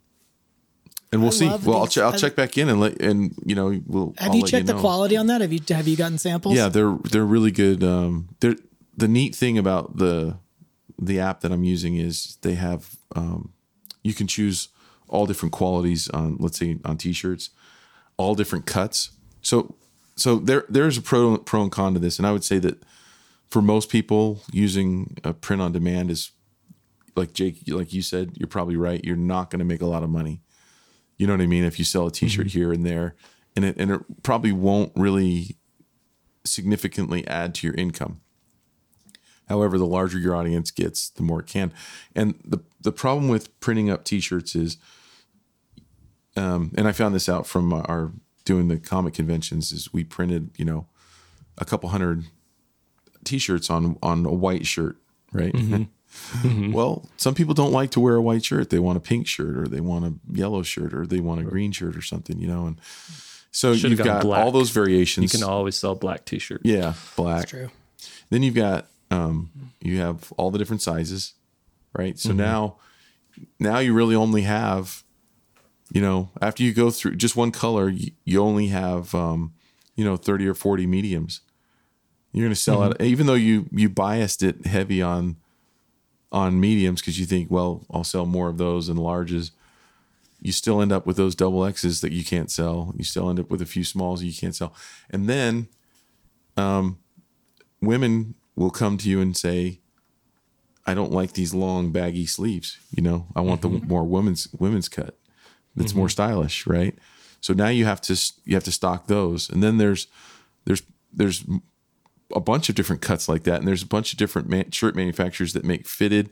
and 1.12 1.22
we'll 1.22 1.32
I 1.32 1.34
see. 1.34 1.47
Well, 1.66 1.78
I'll, 1.80 1.88
ch- 1.88 1.97
I'll 1.97 2.14
I- 2.14 2.18
check 2.18 2.36
back 2.36 2.57
in 2.57 2.70
and 2.70 2.80
let 2.80 3.01
and 3.01 3.34
you 3.45 3.55
know 3.55 3.82
we'll. 3.86 4.14
have 4.18 4.30
I'll 4.32 4.38
you 4.38 4.45
checked 4.45 4.68
the 4.68 4.74
know. 4.74 4.80
quality 4.80 5.18
on 5.18 5.28
that? 5.28 5.41
Have 5.41 5.51
you 5.51 5.60
have 5.70 5.88
you 5.88 5.97
gotten 5.97 6.18
samples? 6.18 6.55
Yeah, 6.55 6.70
they're 6.70 6.97
they're 7.12 7.26
really 7.26 7.51
good. 7.51 7.84
Um, 7.84 8.30
they're 8.39 8.55
the 8.95 9.07
neat 9.07 9.36
thing 9.36 9.57
about 9.57 9.97
the 9.97 10.38
the 11.00 11.20
app 11.20 11.41
that 11.41 11.52
I'm 11.52 11.64
using 11.64 11.95
is 11.95 12.38
they 12.41 12.56
have 12.56 12.95
um, 13.16 13.54
you 14.04 14.14
can 14.14 14.28
choose 14.28 14.70
all 15.08 15.26
different 15.26 15.54
qualities 15.54 16.10
on 16.10 16.38
let's 16.39 16.58
say 16.58 16.78
on 16.86 16.97
t-shirts, 16.97 17.50
all 18.18 18.36
different 18.36 18.66
cuts. 18.66 19.12
So 19.41 19.76
so 20.16 20.38
there 20.38 20.66
there's 20.70 20.97
a 20.97 21.02
pro 21.02 21.38
pro 21.38 21.64
and 21.64 21.72
con 21.72 21.93
to 21.93 22.00
this, 22.00 22.18
and 22.18 22.28
I 22.28 22.32
would 22.32 22.43
say 22.43 22.60
that 22.60 22.84
for 23.50 23.62
most 23.62 23.89
people 23.89 24.41
using 24.52 25.18
a 25.24 25.34
print 25.34 25.62
on 25.62 25.72
demand 25.72 26.12
is 26.12 26.32
like 27.16 27.34
Jake, 27.34 27.64
like 27.68 27.93
you 27.93 28.02
said, 28.02 28.34
you're 28.36 28.47
probably 28.47 28.76
right. 28.76 29.04
You're 29.04 29.16
not 29.16 29.50
going 29.50 29.60
to 29.60 29.66
make 29.66 29.82
a 29.82 29.88
lot 29.88 30.04
of 30.04 30.10
money. 30.10 30.41
You 31.18 31.28
know 31.28 31.34
what 31.34 31.41
I 31.41 31.47
mean? 31.47 31.66
If 31.66 31.80
you 31.80 31.86
sell 31.86 32.08
a 32.08 32.12
T-shirt 32.12 32.47
here 32.47 32.72
and 32.72 32.86
there, 32.86 33.16
and 33.56 33.66
it 33.66 33.78
and 33.78 33.91
it 33.91 34.02
probably 34.24 34.52
won't 34.52 34.91
really 34.95 35.58
significantly 36.45 37.28
add 37.28 37.56
to 37.56 37.68
your 37.68 37.76
income. 37.76 38.22
However, 39.50 39.78
the 39.78 39.86
larger 39.86 40.18
your 40.20 40.36
audience 40.36 40.72
gets, 40.72 41.10
the 41.10 41.24
more 41.24 41.39
it 41.41 41.47
can. 41.47 41.74
And 42.16 42.36
the 42.45 42.60
the 42.82 42.91
problem 42.93 43.28
with 43.28 43.60
printing 43.60 43.89
up 43.89 44.06
T-shirts 44.06 44.56
is, 44.56 44.78
um, 46.38 46.72
and 46.78 46.88
I 46.88 46.91
found 46.93 47.14
this 47.14 47.28
out 47.28 47.45
from 47.47 47.74
our 47.74 48.12
doing 48.45 48.68
the 48.70 48.78
comic 48.78 49.14
conventions, 49.16 49.72
is 49.72 49.91
we 49.91 50.04
printed 50.04 50.52
you 50.58 50.66
know 50.66 50.88
a 51.58 51.66
couple 51.66 51.89
hundred 51.89 52.26
T-shirts 53.26 53.70
on 53.70 53.97
on 54.02 54.26
a 54.26 54.34
white 54.34 54.66
shirt, 54.66 54.97
right? 55.34 55.54
Well, 56.72 57.08
some 57.18 57.36
people 57.36 57.54
don't 57.54 57.72
like 57.72 57.91
to 57.91 58.00
wear 58.00 58.16
a 58.16 58.22
white 58.22 58.43
shirt. 58.43 58.72
They 58.72 58.80
want 58.80 58.97
a 58.97 59.00
pink 59.00 59.28
shirt, 59.28 59.56
or 59.56 59.68
they 59.68 59.80
want 59.80 60.06
a 60.06 60.14
yellow 60.36 60.64
shirt, 60.64 60.91
or 60.91 61.06
they 61.06 61.20
want 61.20 61.39
a 61.39 61.43
green 61.43 61.72
shirt, 61.72 61.95
or 61.95 62.02
something, 62.02 62.39
you 62.39 62.47
know. 62.47 62.66
And 62.66 62.82
so 63.52 63.76
Should've 63.76 64.00
you've 64.00 64.06
got 64.08 64.24
black. 64.24 64.43
all 64.43 64.52
those 64.52 64.72
variations. 64.72 65.32
You 65.32 65.39
can 65.39 65.47
always 65.47 65.76
sell 65.76 65.93
black 65.93 66.26
t-shirts. 66.26 66.64
yeah, 66.66 66.95
black. 67.16 67.50
true. 67.50 67.70
Then 68.32 68.41
you've 68.41 68.56
got 68.56 68.88
um, 69.12 69.51
you 69.82 69.99
have 69.99 70.32
all 70.38 70.51
the 70.51 70.57
different 70.57 70.82
sizes, 70.82 71.34
right? 71.93 72.18
So 72.20 72.32
now, 72.32 72.78
now 73.60 73.80
you 73.80 73.93
really 73.93 74.16
only 74.16 74.43
have, 74.43 75.03
you 75.91 76.01
know, 76.01 76.30
after 76.41 76.64
you 76.64 76.74
go 76.74 76.91
through 76.91 77.16
just 77.16 77.36
one 77.36 77.51
color, 77.51 77.89
you, 77.89 78.12
you 78.26 78.41
only 78.41 78.68
have, 78.68 79.16
um, 79.16 79.53
you 79.95 80.05
know, 80.05 80.18
thirty 80.18 80.47
or 80.47 80.53
forty 80.53 80.86
mediums. 80.86 81.41
You're 82.32 82.45
going 82.45 82.53
to 82.53 82.60
sell 82.60 82.84
out, 82.84 83.01
even 83.01 83.26
though 83.26 83.34
you 83.34 83.68
you 83.72 83.89
biased 83.89 84.43
it 84.43 84.68
heavy 84.68 85.01
on 85.01 85.38
on 86.32 86.60
mediums 86.60 87.01
because 87.01 87.20
you 87.20 87.26
think, 87.26 87.49
well, 87.49 87.86
I'll 87.89 88.03
sell 88.03 88.28
more 88.28 88.49
of 88.49 88.57
those 88.57 88.88
and 88.88 88.99
larges. 88.99 89.51
You 90.39 90.51
still 90.51 90.82
end 90.82 90.91
up 90.91 91.07
with 91.07 91.18
those 91.18 91.36
double 91.36 91.66
X's 91.66 92.01
that 92.01 92.12
you 92.12 92.24
can't 92.24 92.51
sell. 92.51 92.93
You 92.95 93.03
still 93.03 93.30
end 93.30 93.39
up 93.39 93.49
with 93.49 93.62
a 93.62 93.66
few 93.66 93.84
smalls 93.84 94.22
you 94.22 94.32
can't 94.32 94.55
sell, 94.55 94.76
and 95.10 95.28
then 95.28 95.68
um, 96.55 96.99
women 97.82 98.36
will 98.60 98.70
come 98.70 98.97
to 98.97 99.10
you 99.10 99.22
and 99.22 99.36
say, 99.36 99.80
"I 100.86 100.93
don't 100.93 101.14
like 101.14 101.34
these 101.34 101.53
long 101.53 101.91
baggy 101.91 102.26
sleeves. 102.26 102.78
You 102.91 103.01
know, 103.01 103.28
I 103.36 103.41
want 103.41 103.62
the 103.62 103.70
mm-hmm. 103.70 103.88
more 103.88 104.03
women's 104.03 104.49
women's 104.60 104.89
cut. 104.89 105.18
That's 105.76 105.95
more 105.95 106.07
mm-hmm. 106.07 106.12
stylish, 106.12 106.68
right?" 106.68 106.95
So 107.39 107.53
now 107.53 107.70
you 107.70 107.86
have 107.86 108.01
to 108.01 108.34
you 108.43 108.55
have 108.55 108.66
to 108.66 108.72
stock 108.72 109.07
those, 109.07 109.49
and 109.49 109.64
then 109.64 109.78
there's 109.78 110.07
there's 110.66 110.84
there's 111.14 111.45
a 112.36 112.41
bunch 112.41 112.68
of 112.70 112.76
different 112.76 113.01
cuts 113.01 113.30
like 113.30 113.43
that, 113.43 113.60
and 113.60 113.68
there's 113.68 113.82
a 113.82 113.88
bunch 113.88 114.12
of 114.12 114.20
different 114.20 114.49
man- 114.49 114.72
shirt 114.72 114.93
manufacturers 114.93 115.53
that 115.53 115.64
make 115.64 115.88
fitted, 115.88 116.30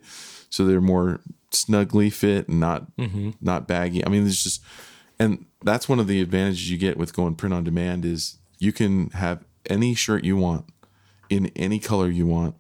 so 0.50 0.66
they're 0.66 0.82
more 0.82 1.22
snugly 1.52 2.10
fit 2.10 2.50
and 2.50 2.60
not 2.60 2.94
mm-hmm. 2.98 3.32
not 3.40 3.70
baggy. 3.70 4.06
I 4.06 4.10
mean, 4.10 4.24
there's 4.24 4.44
just, 4.44 4.62
and 5.18 5.46
that's 5.64 5.88
one 5.88 6.00
of 6.00 6.08
the 6.08 6.22
advantages 6.22 6.70
you 6.70 6.78
get 6.78 6.98
with 6.98 7.16
going 7.16 7.36
print 7.36 7.54
on 7.54 7.64
demand 7.64 8.04
is 8.04 8.38
you 8.60 8.74
can 8.74 9.12
have 9.12 9.46
any 9.70 9.96
shirt 9.96 10.26
you 10.26 10.36
want 10.36 10.66
in 11.30 11.48
any 11.56 11.80
color 11.80 12.10
you 12.10 12.26
want 12.26 12.56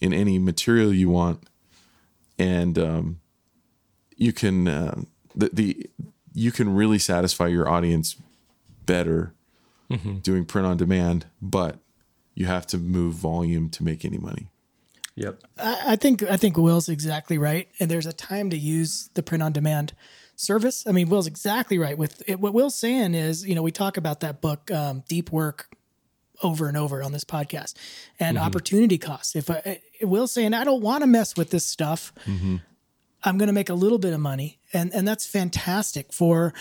in 0.00 0.12
any 0.12 0.38
material 0.38 0.92
you 0.92 1.08
want 1.08 1.42
and 2.38 2.78
um, 2.78 3.20
you 4.16 4.32
can 4.32 4.68
uh, 4.68 5.02
the, 5.34 5.50
the 5.52 5.90
you 6.34 6.50
can 6.50 6.74
really 6.74 6.98
satisfy 6.98 7.46
your 7.46 7.68
audience 7.68 8.16
better 8.86 9.34
doing 10.22 10.44
print 10.46 10.66
on 10.66 10.76
demand 10.76 11.26
but 11.42 11.78
you 12.34 12.46
have 12.46 12.66
to 12.66 12.78
move 12.78 13.12
volume 13.12 13.68
to 13.68 13.84
make 13.84 14.06
any 14.06 14.16
money 14.16 14.48
Yep. 15.14 15.42
I, 15.58 15.82
I 15.88 15.96
think 15.96 16.22
I 16.22 16.36
think 16.36 16.56
Will's 16.56 16.88
exactly 16.88 17.38
right, 17.38 17.68
and 17.78 17.90
there's 17.90 18.06
a 18.06 18.12
time 18.12 18.50
to 18.50 18.56
use 18.56 19.10
the 19.14 19.22
print 19.22 19.42
on 19.42 19.52
demand 19.52 19.92
service. 20.36 20.86
I 20.86 20.92
mean, 20.92 21.08
Will's 21.08 21.26
exactly 21.26 21.78
right. 21.78 21.96
With 21.96 22.22
it, 22.26 22.40
what 22.40 22.54
Will's 22.54 22.74
saying 22.74 23.14
is, 23.14 23.46
you 23.46 23.54
know, 23.54 23.62
we 23.62 23.72
talk 23.72 23.96
about 23.96 24.20
that 24.20 24.40
book, 24.40 24.70
um, 24.70 25.04
Deep 25.08 25.30
Work, 25.30 25.68
over 26.42 26.68
and 26.68 26.76
over 26.76 27.02
on 27.02 27.12
this 27.12 27.24
podcast, 27.24 27.74
and 28.18 28.36
mm-hmm. 28.36 28.46
opportunity 28.46 28.98
costs. 28.98 29.36
If 29.36 29.50
I, 29.50 29.80
will 30.02 30.26
say 30.26 30.44
and 30.44 30.54
I 30.54 30.64
don't 30.64 30.82
want 30.82 31.02
to 31.02 31.06
mess 31.06 31.36
with 31.36 31.50
this 31.50 31.64
stuff. 31.64 32.12
Mm-hmm. 32.26 32.56
I'm 33.24 33.38
going 33.38 33.46
to 33.46 33.52
make 33.52 33.68
a 33.68 33.74
little 33.74 33.98
bit 33.98 34.12
of 34.12 34.20
money, 34.20 34.58
and 34.72 34.92
and 34.92 35.06
that's 35.06 35.26
fantastic 35.26 36.12
for 36.12 36.52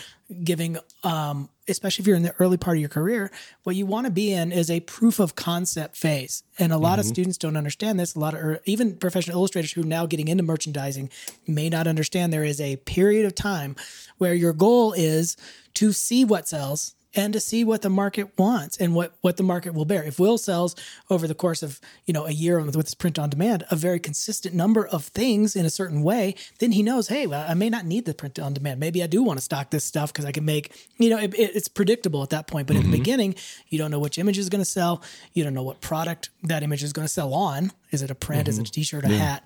giving. 0.43 0.77
Um, 1.03 1.49
especially 1.71 2.03
if 2.03 2.07
you're 2.07 2.17
in 2.17 2.23
the 2.23 2.36
early 2.38 2.57
part 2.57 2.77
of 2.77 2.82
your 2.82 2.89
career, 2.89 3.32
what 3.63 3.75
you 3.75 3.86
want 3.86 4.05
to 4.05 4.11
be 4.11 4.32
in 4.32 4.51
is 4.51 4.69
a 4.69 4.79
proof 4.82 5.19
of 5.19 5.36
concept 5.36 5.95
phase. 5.95 6.43
And 6.59 6.71
a 6.71 6.77
lot 6.77 6.99
of 6.99 7.05
mm-hmm. 7.05 7.13
students 7.13 7.38
don't 7.38 7.57
understand 7.57 7.99
this. 7.99 8.13
A 8.15 8.19
lot 8.19 8.34
of, 8.34 8.41
or 8.41 8.59
even 8.65 8.97
professional 8.97 9.38
illustrators 9.38 9.71
who 9.71 9.82
are 9.82 9.86
now 9.86 10.05
getting 10.05 10.27
into 10.27 10.43
merchandising 10.43 11.09
may 11.47 11.69
not 11.69 11.88
understand 11.88 12.32
there 12.32 12.43
is 12.43 12.61
a 12.61 12.75
period 12.77 13.25
of 13.25 13.34
time 13.34 13.75
where 14.17 14.34
your 14.34 14.53
goal 14.53 14.93
is 14.93 15.38
to 15.75 15.91
see 15.91 16.25
what 16.25 16.47
sells 16.47 16.93
and 17.14 17.34
to 17.34 17.39
see 17.39 17.64
what 17.64 17.82
the 17.82 17.89
market 17.89 18.38
wants 18.38 18.78
and 18.78 18.95
what 18.95 19.14
what 19.22 19.38
the 19.38 19.43
market 19.43 19.74
will 19.74 19.86
bear. 19.86 20.03
If 20.03 20.20
Will 20.20 20.38
sells 20.38 20.76
over 21.09 21.28
the 21.28 21.36
course 21.36 21.64
of 21.64 21.80
you 22.05 22.14
know 22.14 22.26
a 22.26 22.32
year 22.32 22.59
with 22.62 22.76
his 22.76 22.95
print 22.95 23.20
on 23.20 23.30
demand 23.30 23.64
a 23.70 23.76
very 23.76 23.99
consistent 23.99 24.55
number 24.55 24.88
of 24.88 25.05
things 25.05 25.55
in 25.55 25.66
a 25.66 25.70
certain 25.70 26.03
way, 26.03 26.36
then 26.59 26.72
he 26.72 26.84
knows, 26.84 27.07
hey, 27.07 27.28
well, 27.28 27.45
I 27.47 27.53
may 27.53 27.70
not 27.70 27.86
need 27.86 28.05
the 28.05 28.14
print 28.14 28.39
on 28.39 28.53
demand. 28.53 28.80
Maybe 28.80 29.03
I 29.03 29.07
do 29.07 29.24
want 29.24 29.38
to 29.39 29.43
stock 29.43 29.72
this 29.72 29.84
stuff 29.84 30.12
because 30.12 30.26
I 30.26 30.32
can 30.32 30.45
make 30.45 30.88
you 30.97 31.09
know 31.09 31.18
it, 31.18 31.34
it- 31.34 31.51
it's 31.55 31.68
predictable 31.68 32.24
at 32.24 32.30
that 32.30 32.47
point. 32.47 32.68
But 32.68 32.76
in 32.78 32.84
the 32.84 32.88
mm-hmm. 32.88 32.97
beginning, 32.97 33.36
you 33.68 33.78
don't 33.78 33.91
know 33.91 33.99
which 33.99 34.18
image 34.18 34.38
is 34.38 34.49
going 34.49 34.62
to 34.62 34.70
sell. 34.70 35.01
You 35.34 35.43
don't 35.43 35.53
know 35.53 35.64
what 35.64 35.82
product 35.82 36.30
that 36.43 36.64
image 36.64 36.84
is 36.84 36.93
going 36.93 37.05
to 37.05 37.14
sell 37.14 37.34
on. 37.34 37.72
Is 37.91 38.01
it 38.01 38.09
a 38.09 38.16
print? 38.16 38.47
Is 38.47 38.57
it 38.57 38.62
mm-hmm. 38.62 38.70
a 38.70 38.72
T-shirt? 38.72 39.05
A 39.05 39.09
hat? 39.09 39.43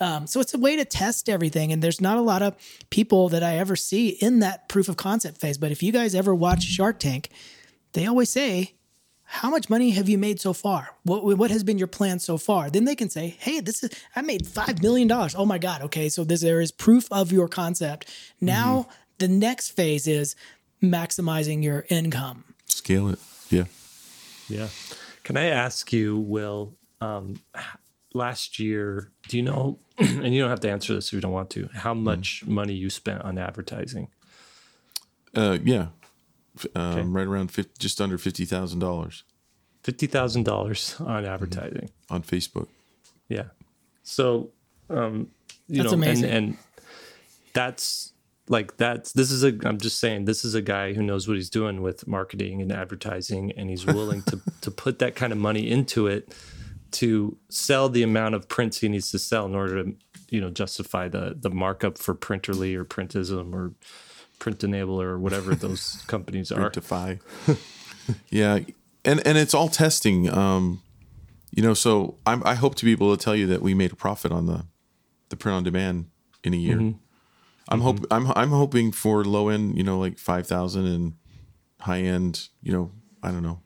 Um, 0.00 0.26
so 0.26 0.40
it's 0.40 0.54
a 0.54 0.58
way 0.58 0.76
to 0.76 0.84
test 0.84 1.28
everything. 1.28 1.72
And 1.72 1.82
there's 1.82 2.00
not 2.00 2.16
a 2.16 2.22
lot 2.22 2.42
of 2.42 2.54
people 2.90 3.28
that 3.30 3.42
I 3.42 3.56
ever 3.58 3.76
see 3.76 4.08
in 4.08 4.38
that 4.40 4.68
proof 4.68 4.88
of 4.88 4.96
concept 4.96 5.38
phase. 5.40 5.58
But 5.58 5.72
if 5.72 5.82
you 5.82 5.92
guys 5.92 6.14
ever 6.14 6.34
watch 6.34 6.62
Shark 6.62 6.98
Tank, 6.98 7.30
they 7.94 8.06
always 8.06 8.30
say, 8.30 8.74
how 9.30 9.50
much 9.50 9.68
money 9.68 9.90
have 9.90 10.08
you 10.08 10.16
made 10.16 10.40
so 10.40 10.54
far? 10.54 10.96
What 11.02 11.22
what 11.36 11.50
has 11.50 11.62
been 11.62 11.76
your 11.76 11.86
plan 11.86 12.18
so 12.18 12.38
far? 12.38 12.70
Then 12.70 12.86
they 12.86 12.94
can 12.94 13.10
say, 13.10 13.36
"Hey, 13.38 13.60
this 13.60 13.84
is 13.84 13.90
I 14.16 14.22
made 14.22 14.46
five 14.46 14.82
million 14.82 15.06
dollars. 15.06 15.34
Oh 15.34 15.44
my 15.44 15.58
god! 15.58 15.82
Okay, 15.82 16.08
so 16.08 16.24
this, 16.24 16.40
there 16.40 16.62
is 16.62 16.72
proof 16.72 17.06
of 17.12 17.30
your 17.30 17.46
concept. 17.46 18.08
Now 18.40 18.88
the 19.18 19.28
next 19.28 19.72
phase 19.72 20.06
is 20.06 20.34
maximizing 20.82 21.62
your 21.62 21.84
income. 21.90 22.44
scale 22.66 23.08
it 23.08 23.18
yeah 23.50 23.64
Yeah. 24.48 24.68
Can 25.24 25.36
I 25.36 25.46
ask 25.46 25.92
you, 25.92 26.16
Will? 26.18 26.72
Um, 27.02 27.40
last 28.18 28.58
year, 28.58 29.10
do 29.28 29.36
you 29.38 29.42
know? 29.42 29.78
And 29.98 30.32
you 30.34 30.40
don't 30.40 30.50
have 30.50 30.60
to 30.60 30.70
answer 30.70 30.94
this 30.94 31.08
if 31.08 31.12
you 31.14 31.20
don't 31.20 31.32
want 31.32 31.50
to. 31.50 31.68
How 31.74 31.94
much 31.94 32.44
money 32.46 32.72
you 32.74 32.88
spent 32.90 33.22
on 33.22 33.38
advertising? 33.38 34.08
uh, 35.34 35.58
yeah 35.64 35.88
um, 36.74 36.82
Okay. 36.98 37.02
right 37.02 37.26
around 37.26 37.48
50, 37.50 37.72
just 37.78 38.00
under 38.00 38.18
$50000 38.18 39.22
Fifty 39.84 40.06
thousand 40.06 40.42
dollars 40.44 40.96
on 41.00 41.24
advertising. 41.24 41.88
on 42.10 42.22
facebook 42.22 42.68
Yeah. 43.28 43.48
So, 44.02 44.50
um, 44.90 45.30
you 45.68 45.82
That's 45.82 45.92
know, 45.92 45.98
amazing. 45.98 46.24
and 46.24 46.34
and 46.48 46.58
that's 47.54 48.12
like 48.48 48.76
that's 48.76 49.12
this 49.12 49.30
is 49.30 49.44
a. 49.44 49.52
I'm 49.64 49.78
just 49.78 49.98
saying 50.00 50.24
this 50.24 50.44
is 50.44 50.54
a 50.54 50.62
guy 50.62 50.94
who 50.94 51.02
knows 51.02 51.28
what 51.28 51.36
he's 51.36 51.50
doing 51.50 51.82
with 51.82 52.06
marketing 52.06 52.62
and 52.62 52.72
advertising, 52.72 53.52
and 53.52 53.68
he's 53.70 53.84
willing 53.86 54.22
to 54.24 54.40
to 54.62 54.70
put 54.70 54.98
that 55.00 55.14
kind 55.14 55.32
of 55.32 55.38
money 55.38 55.70
into 55.70 56.06
it 56.06 56.34
to 56.92 57.36
sell 57.48 57.88
the 57.88 58.02
amount 58.02 58.34
of 58.34 58.48
prints 58.48 58.78
he 58.78 58.88
needs 58.88 59.10
to 59.10 59.18
sell 59.18 59.46
in 59.46 59.54
order 59.54 59.84
to 59.84 59.94
you 60.30 60.40
know 60.40 60.50
justify 60.50 61.08
the 61.08 61.36
the 61.38 61.50
markup 61.50 61.98
for 61.98 62.14
Printerly 62.14 62.74
or 62.74 62.84
Printism 62.84 63.54
or 63.54 63.72
Print 64.38 64.60
Enabler 64.60 65.04
or 65.04 65.18
whatever 65.18 65.54
those 65.54 66.02
companies 66.06 66.52
are. 66.52 66.70
Printify. 66.70 67.20
yeah, 68.30 68.60
and 69.04 69.26
and 69.26 69.38
it's 69.38 69.54
all 69.54 69.68
testing. 69.68 70.30
Um, 70.30 70.82
you 71.50 71.62
know, 71.62 71.74
so 71.74 72.16
I'm, 72.26 72.42
I 72.44 72.54
hope 72.54 72.74
to 72.76 72.84
be 72.84 72.92
able 72.92 73.16
to 73.16 73.22
tell 73.22 73.34
you 73.34 73.46
that 73.46 73.62
we 73.62 73.74
made 73.74 73.92
a 73.92 73.96
profit 73.96 74.32
on 74.32 74.46
the 74.46 74.66
the 75.30 75.36
print 75.36 75.56
on 75.56 75.64
demand 75.64 76.06
in 76.44 76.54
a 76.54 76.56
year. 76.56 76.94
I'm 77.68 77.80
hope 77.80 78.04
I'm 78.10 78.32
I'm 78.34 78.50
hoping 78.50 78.92
for 78.92 79.24
low 79.24 79.48
end, 79.48 79.76
you 79.76 79.82
know, 79.82 79.98
like 79.98 80.18
five 80.18 80.46
thousand 80.46 80.86
and 80.86 81.14
high 81.80 82.00
end, 82.00 82.48
you 82.62 82.72
know, 82.72 82.92
I 83.22 83.30
don't 83.30 83.42
know. 83.42 83.60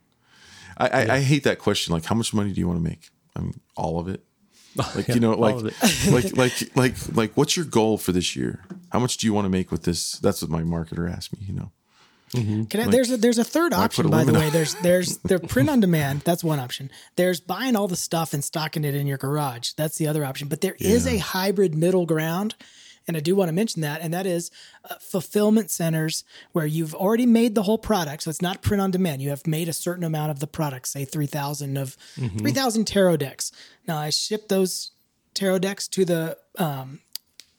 I, 0.77 0.87
I, 0.87 1.15
I 1.15 1.19
hate 1.21 1.43
that 1.43 1.59
question. 1.59 1.93
Like, 1.93 2.05
how 2.05 2.15
much 2.15 2.33
money 2.33 2.51
do 2.51 2.59
you 2.59 2.67
want 2.67 2.79
to 2.79 2.83
make? 2.83 3.09
I 3.35 3.41
mean, 3.41 3.59
all 3.75 3.99
of 3.99 4.07
it. 4.07 4.23
Oh, 4.75 4.91
like 4.95 5.07
you 5.09 5.19
know, 5.19 5.33
like 5.33 5.53
all 5.53 5.59
of 5.59 5.65
it. 5.67 5.75
like 6.11 6.35
like 6.35 6.75
like 6.75 7.15
like 7.15 7.31
what's 7.37 7.55
your 7.55 7.65
goal 7.65 7.99
for 7.99 8.11
this 8.11 8.35
year? 8.35 8.63
How 8.89 8.97
much 8.97 9.17
do 9.17 9.27
you 9.27 9.31
want 9.33 9.45
to 9.45 9.49
make 9.49 9.71
with 9.71 9.83
this? 9.83 10.13
That's 10.13 10.41
what 10.41 10.49
my 10.49 10.63
marketer 10.63 11.07
asked 11.07 11.31
me. 11.31 11.45
You 11.45 11.53
know. 11.53 11.71
Mm-hmm. 12.33 12.63
Can 12.63 12.79
I, 12.79 12.87
there's 12.87 13.11
a, 13.11 13.17
there's 13.17 13.37
a 13.37 13.43
third 13.43 13.73
option 13.73 14.09
by 14.09 14.23
the 14.23 14.33
way. 14.33 14.49
There's 14.49 14.73
there's 14.75 15.17
the 15.23 15.39
print 15.39 15.69
on 15.69 15.79
demand. 15.79 16.21
That's 16.21 16.43
one 16.43 16.59
option. 16.59 16.89
There's 17.15 17.39
buying 17.39 17.75
all 17.75 17.87
the 17.87 17.95
stuff 17.95 18.33
and 18.33 18.43
stocking 18.43 18.83
it 18.83 18.95
in 18.95 19.05
your 19.05 19.17
garage. 19.17 19.73
That's 19.73 19.97
the 19.97 20.07
other 20.07 20.25
option. 20.25 20.47
But 20.47 20.61
there 20.61 20.75
is 20.79 21.05
a 21.05 21.17
hybrid 21.17 21.75
middle 21.75 22.07
ground, 22.07 22.55
and 23.07 23.17
I 23.17 23.19
do 23.19 23.35
want 23.35 23.49
to 23.49 23.53
mention 23.53 23.81
that, 23.81 24.01
and 24.01 24.13
that 24.13 24.25
is 24.25 24.51
uh, 24.89 24.95
fulfillment 24.99 25.71
centers 25.71 26.23
where 26.51 26.65
you've 26.65 26.95
already 26.95 27.25
made 27.25 27.55
the 27.55 27.63
whole 27.63 27.77
product. 27.77 28.23
So 28.23 28.29
it's 28.29 28.41
not 28.41 28.61
print 28.61 28.81
on 28.81 28.91
demand. 28.91 29.21
You 29.21 29.29
have 29.29 29.45
made 29.45 29.67
a 29.67 29.73
certain 29.73 30.03
amount 30.03 30.31
of 30.31 30.39
the 30.39 30.47
product, 30.47 30.87
say 30.87 31.05
three 31.05 31.27
thousand 31.27 31.77
of 31.77 31.97
three 32.37 32.51
thousand 32.51 32.85
tarot 32.85 33.17
decks. 33.17 33.51
Now 33.87 33.97
I 33.97 34.09
ship 34.09 34.47
those 34.47 34.91
tarot 35.33 35.59
decks 35.59 35.87
to 35.89 36.05
the 36.05 36.37
um, 36.57 36.99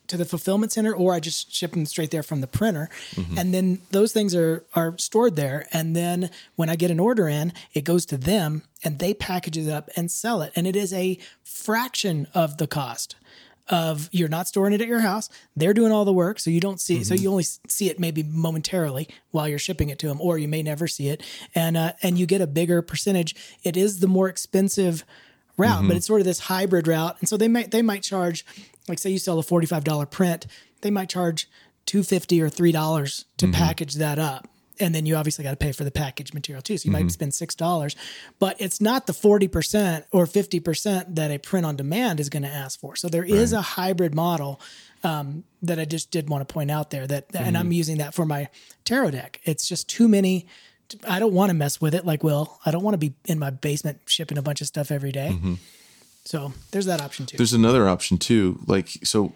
to 0.06 0.16
the 0.18 0.24
fulfillment 0.24 0.70
center 0.70 0.94
or 0.94 1.14
I 1.14 1.20
just 1.20 1.52
ship 1.52 1.72
them 1.72 1.86
straight 1.86 2.10
there 2.10 2.22
from 2.22 2.40
the 2.42 2.46
printer. 2.46 2.90
And 3.38 3.54
then 3.54 3.80
those 3.90 4.12
things 4.12 4.34
are 4.34 4.64
are 4.74 4.96
stored 4.98 5.36
there. 5.36 5.66
And 5.72 5.96
then 5.96 6.30
when 6.56 6.68
I 6.68 6.76
get 6.76 6.90
an 6.90 7.00
order 7.00 7.26
in, 7.26 7.52
it 7.72 7.84
goes 7.84 8.04
to 8.06 8.18
them 8.18 8.62
and 8.82 8.98
they 8.98 9.14
package 9.14 9.56
it 9.56 9.70
up 9.70 9.88
and 9.96 10.10
sell 10.10 10.42
it. 10.42 10.52
And 10.54 10.66
it 10.66 10.76
is 10.76 10.92
a 10.92 11.18
fraction 11.42 12.28
of 12.34 12.58
the 12.58 12.66
cost 12.66 13.16
of 13.68 14.08
you're 14.12 14.28
not 14.28 14.46
storing 14.46 14.72
it 14.72 14.80
at 14.80 14.88
your 14.88 15.00
house. 15.00 15.28
They're 15.56 15.74
doing 15.74 15.92
all 15.92 16.04
the 16.04 16.12
work. 16.12 16.38
So 16.38 16.50
you 16.50 16.60
don't 16.60 16.80
see 16.80 17.02
so 17.02 17.14
mm-hmm. 17.14 17.22
you 17.22 17.30
only 17.30 17.44
see 17.68 17.88
it 17.88 17.98
maybe 17.98 18.22
momentarily 18.22 19.08
while 19.30 19.48
you're 19.48 19.58
shipping 19.58 19.88
it 19.88 19.98
to 20.00 20.08
them, 20.08 20.20
or 20.20 20.38
you 20.38 20.48
may 20.48 20.62
never 20.62 20.86
see 20.86 21.08
it. 21.08 21.22
And 21.54 21.76
uh, 21.76 21.92
and 22.02 22.18
you 22.18 22.26
get 22.26 22.40
a 22.40 22.46
bigger 22.46 22.82
percentage. 22.82 23.34
It 23.62 23.76
is 23.76 24.00
the 24.00 24.06
more 24.08 24.28
expensive 24.28 25.04
route, 25.56 25.82
but 25.82 25.88
mm-hmm. 25.88 25.96
it's 25.96 26.06
sort 26.06 26.20
of 26.20 26.26
this 26.26 26.40
hybrid 26.40 26.86
route. 26.86 27.16
And 27.20 27.28
so 27.28 27.36
they 27.36 27.48
might 27.48 27.70
they 27.70 27.82
might 27.82 28.02
charge, 28.02 28.44
like 28.88 28.98
say 28.98 29.10
you 29.10 29.18
sell 29.18 29.38
a 29.38 29.42
forty 29.42 29.66
five 29.66 29.84
dollar 29.84 30.06
print, 30.06 30.46
they 30.82 30.90
might 30.90 31.08
charge 31.08 31.48
two 31.86 32.02
fifty 32.02 32.42
or 32.42 32.48
three 32.48 32.72
dollars 32.72 33.24
to 33.38 33.46
mm-hmm. 33.46 33.54
package 33.54 33.94
that 33.94 34.18
up. 34.18 34.48
And 34.80 34.94
then 34.94 35.06
you 35.06 35.14
obviously 35.14 35.44
got 35.44 35.52
to 35.52 35.56
pay 35.56 35.70
for 35.72 35.84
the 35.84 35.90
package 35.92 36.34
material 36.34 36.60
too. 36.60 36.78
So 36.78 36.86
you 36.86 36.92
might 36.92 37.10
spend 37.12 37.32
six 37.32 37.54
dollars, 37.54 37.94
but 38.40 38.60
it's 38.60 38.80
not 38.80 39.06
the 39.06 39.12
forty 39.12 39.46
percent 39.46 40.04
or 40.10 40.26
fifty 40.26 40.58
percent 40.58 41.14
that 41.14 41.30
a 41.30 41.38
print 41.38 41.64
on 41.64 41.76
demand 41.76 42.18
is 42.18 42.28
going 42.28 42.42
to 42.42 42.48
ask 42.48 42.80
for. 42.80 42.96
So 42.96 43.08
there 43.08 43.24
is 43.24 43.52
a 43.52 43.62
hybrid 43.62 44.14
model 44.14 44.60
um, 45.04 45.44
that 45.62 45.78
I 45.78 45.84
just 45.84 46.10
did 46.10 46.28
want 46.28 46.46
to 46.46 46.52
point 46.52 46.70
out 46.70 46.90
there. 46.90 47.06
That 47.06 47.26
and 47.34 47.56
I'm 47.56 47.70
using 47.70 47.98
that 47.98 48.14
for 48.14 48.26
my 48.26 48.48
tarot 48.84 49.12
deck. 49.12 49.40
It's 49.44 49.68
just 49.68 49.88
too 49.88 50.08
many. 50.08 50.46
I 51.06 51.18
don't 51.18 51.32
want 51.32 51.50
to 51.50 51.54
mess 51.54 51.80
with 51.80 51.94
it 51.94 52.04
like 52.04 52.24
Will. 52.24 52.58
I 52.66 52.70
don't 52.70 52.82
want 52.82 52.94
to 52.94 52.98
be 52.98 53.14
in 53.26 53.38
my 53.38 53.50
basement 53.50 54.00
shipping 54.06 54.38
a 54.38 54.42
bunch 54.42 54.60
of 54.60 54.66
stuff 54.66 54.90
every 54.90 55.12
day. 55.12 55.38
So 56.24 56.52
there's 56.72 56.86
that 56.86 57.00
option 57.00 57.26
too. 57.26 57.36
There's 57.36 57.52
another 57.52 57.88
option 57.88 58.18
too. 58.18 58.60
Like 58.66 58.88
so, 59.04 59.34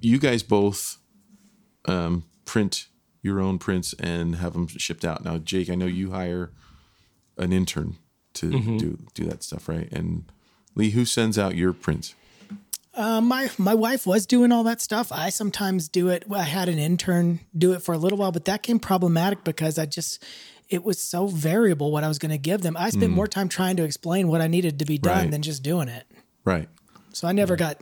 you 0.00 0.18
guys 0.18 0.42
both 0.42 0.98
um, 1.86 2.24
print 2.44 2.86
your 3.26 3.40
own 3.40 3.58
prints 3.58 3.92
and 3.98 4.36
have 4.36 4.52
them 4.54 4.66
shipped 4.68 5.04
out. 5.04 5.22
Now, 5.24 5.36
Jake, 5.38 5.68
I 5.68 5.74
know 5.74 5.86
you 5.86 6.12
hire 6.12 6.50
an 7.36 7.52
intern 7.52 7.96
to 8.34 8.50
do 8.78 8.98
do 9.14 9.24
that 9.26 9.42
stuff, 9.42 9.68
right? 9.68 9.90
And 9.92 10.24
Lee, 10.74 10.90
who 10.90 11.04
sends 11.04 11.38
out 11.38 11.54
your 11.56 11.72
prints? 11.74 12.14
Uh, 12.94 13.20
my 13.20 13.50
my 13.58 13.74
wife 13.74 14.06
was 14.06 14.24
doing 14.26 14.52
all 14.52 14.64
that 14.64 14.80
stuff. 14.80 15.12
I 15.12 15.28
sometimes 15.28 15.88
do 15.88 16.08
it. 16.08 16.24
I 16.32 16.44
had 16.44 16.68
an 16.70 16.78
intern 16.78 17.40
do 17.56 17.72
it 17.74 17.82
for 17.82 17.94
a 17.94 17.98
little 17.98 18.16
while, 18.16 18.32
but 18.32 18.46
that 18.46 18.62
came 18.62 18.78
problematic 18.78 19.44
because 19.44 19.78
I 19.78 19.84
just 19.84 20.22
it 20.70 20.82
was 20.82 21.00
so 21.02 21.26
variable 21.26 21.92
what 21.92 22.04
I 22.04 22.08
was 22.08 22.18
going 22.18 22.30
to 22.32 22.38
give 22.38 22.62
them. 22.62 22.76
I 22.76 22.90
spent 22.90 23.12
more 23.12 23.28
time 23.28 23.48
trying 23.48 23.76
to 23.76 23.84
explain 23.84 24.28
what 24.28 24.40
I 24.40 24.46
needed 24.48 24.78
to 24.80 24.84
be 24.84 24.98
done 24.98 25.16
Right. 25.24 25.30
than 25.30 25.42
just 25.42 25.62
doing 25.62 25.88
it. 25.88 26.04
Right. 26.44 26.68
So 27.12 27.28
I 27.28 27.32
never 27.32 27.54
got 27.54 27.76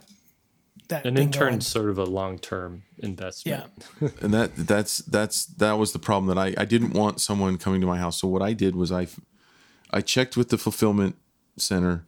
that. 0.89 1.07
An 1.07 1.17
thing 1.17 1.25
intern's 1.25 1.67
sort 1.67 1.91
of 1.91 1.99
a 1.99 2.05
long 2.05 2.39
term 2.39 2.83
investment. 2.99 3.73
Yeah. 4.01 4.09
and 4.21 4.35
that 4.35 4.57
that's 4.57 4.99
that's 4.99 5.47
that 5.47 5.75
was 5.75 5.93
the 5.93 5.99
problem 5.99 6.35
that 6.35 6.41
I 6.41 6.55
I 6.61 6.65
didn't 6.65 6.93
want 6.93 7.21
someone 7.21 7.59
coming 7.59 7.81
to 7.81 7.87
my 7.87 7.99
house. 7.99 8.21
So 8.21 8.29
what 8.29 8.43
I 8.43 8.53
did 8.53 8.77
was 8.77 8.93
I 8.93 9.07
I 9.91 10.01
checked 10.01 10.37
with 10.37 10.49
the 10.49 10.59
fulfillment 10.59 11.17
center, 11.57 12.05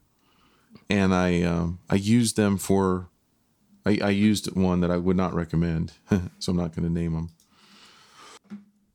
and 0.91 1.14
I 1.14 1.43
um, 1.43 1.79
I 1.89 1.97
used 1.97 2.37
them 2.37 2.59
for 2.59 3.09
I, 3.85 3.99
I 4.03 4.11
used 4.11 4.55
one 4.57 4.81
that 4.81 4.91
I 4.91 4.97
would 4.97 5.16
not 5.16 5.35
recommend, 5.35 5.93
so 6.39 6.51
I'm 6.51 6.57
not 6.57 6.74
going 6.74 6.87
to 6.87 6.93
name 6.93 7.12
them. 7.12 7.31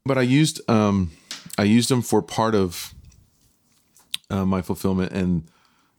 But 0.05 0.17
I 0.17 0.23
used 0.23 0.61
um 0.69 1.11
I 1.57 1.63
used 1.63 1.89
them 1.89 2.01
for 2.01 2.21
part 2.21 2.55
of 2.55 2.93
uh, 4.29 4.45
my 4.45 4.61
fulfillment 4.61 5.11
and 5.11 5.43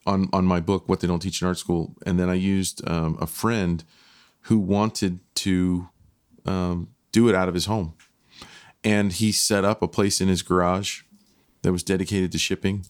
on 0.06 0.28
on 0.32 0.44
my 0.44 0.60
book 0.60 0.88
what 0.88 1.00
they 1.00 1.08
don't 1.08 1.20
teach 1.20 1.42
in 1.42 1.48
art 1.48 1.58
school, 1.58 1.94
and 2.04 2.18
then 2.18 2.28
I 2.28 2.34
used 2.34 2.86
um, 2.88 3.16
a 3.20 3.26
friend 3.26 3.84
who 4.42 4.58
wanted 4.58 5.20
to 5.36 5.88
um, 6.46 6.88
do 7.12 7.28
it 7.28 7.34
out 7.34 7.48
of 7.48 7.54
his 7.54 7.66
home. 7.66 7.94
And 8.84 9.12
he 9.12 9.30
set 9.30 9.64
up 9.64 9.80
a 9.80 9.86
place 9.86 10.20
in 10.20 10.26
his 10.26 10.42
garage 10.42 11.02
that 11.62 11.70
was 11.70 11.84
dedicated 11.84 12.32
to 12.32 12.38
shipping. 12.38 12.84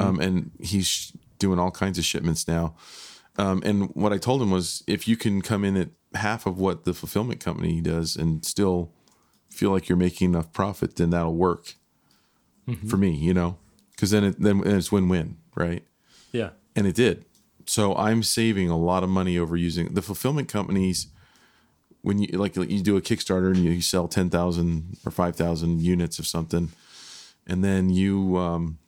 Um, 0.00 0.18
and 0.20 0.50
he's 0.60 1.12
doing 1.38 1.60
all 1.60 1.70
kinds 1.70 1.98
of 1.98 2.04
shipments 2.04 2.48
now. 2.48 2.74
Um, 3.36 3.62
and 3.64 3.90
what 3.94 4.12
I 4.12 4.18
told 4.18 4.42
him 4.42 4.50
was 4.50 4.82
if 4.88 5.06
you 5.06 5.16
can 5.16 5.40
come 5.42 5.64
in 5.64 5.76
at 5.76 5.90
half 6.14 6.44
of 6.46 6.58
what 6.58 6.84
the 6.84 6.92
fulfillment 6.92 7.40
company 7.40 7.80
does 7.80 8.16
and 8.16 8.44
still 8.44 8.92
feel 9.50 9.70
like 9.70 9.88
you're 9.88 9.96
making 9.96 10.30
enough 10.30 10.52
profit, 10.52 10.96
then 10.96 11.10
that'll 11.10 11.34
work 11.36 11.74
for 12.88 12.96
me, 12.96 13.10
you 13.10 13.32
know? 13.34 13.58
Because 13.90 14.10
then, 14.10 14.24
it, 14.24 14.40
then 14.40 14.62
it's 14.66 14.90
win 14.92 15.08
win, 15.08 15.36
right? 15.56 15.84
Yeah. 16.32 16.50
and 16.74 16.86
it 16.86 16.94
did. 16.94 17.24
So 17.66 17.94
I'm 17.94 18.22
saving 18.22 18.70
a 18.70 18.76
lot 18.76 19.04
of 19.04 19.08
money 19.08 19.38
over 19.38 19.56
using 19.56 19.94
the 19.94 20.02
fulfillment 20.02 20.48
companies. 20.48 21.08
When 22.00 22.18
you 22.18 22.36
like, 22.36 22.56
like 22.56 22.70
you 22.70 22.80
do 22.82 22.96
a 22.96 23.00
Kickstarter 23.00 23.54
and 23.54 23.58
you 23.58 23.80
sell 23.80 24.08
ten 24.08 24.28
thousand 24.28 24.96
or 25.06 25.12
five 25.12 25.36
thousand 25.36 25.80
units 25.82 26.18
of 26.18 26.26
something, 26.26 26.70
and 27.46 27.62
then 27.62 27.90
you, 27.90 28.36
um, 28.38 28.78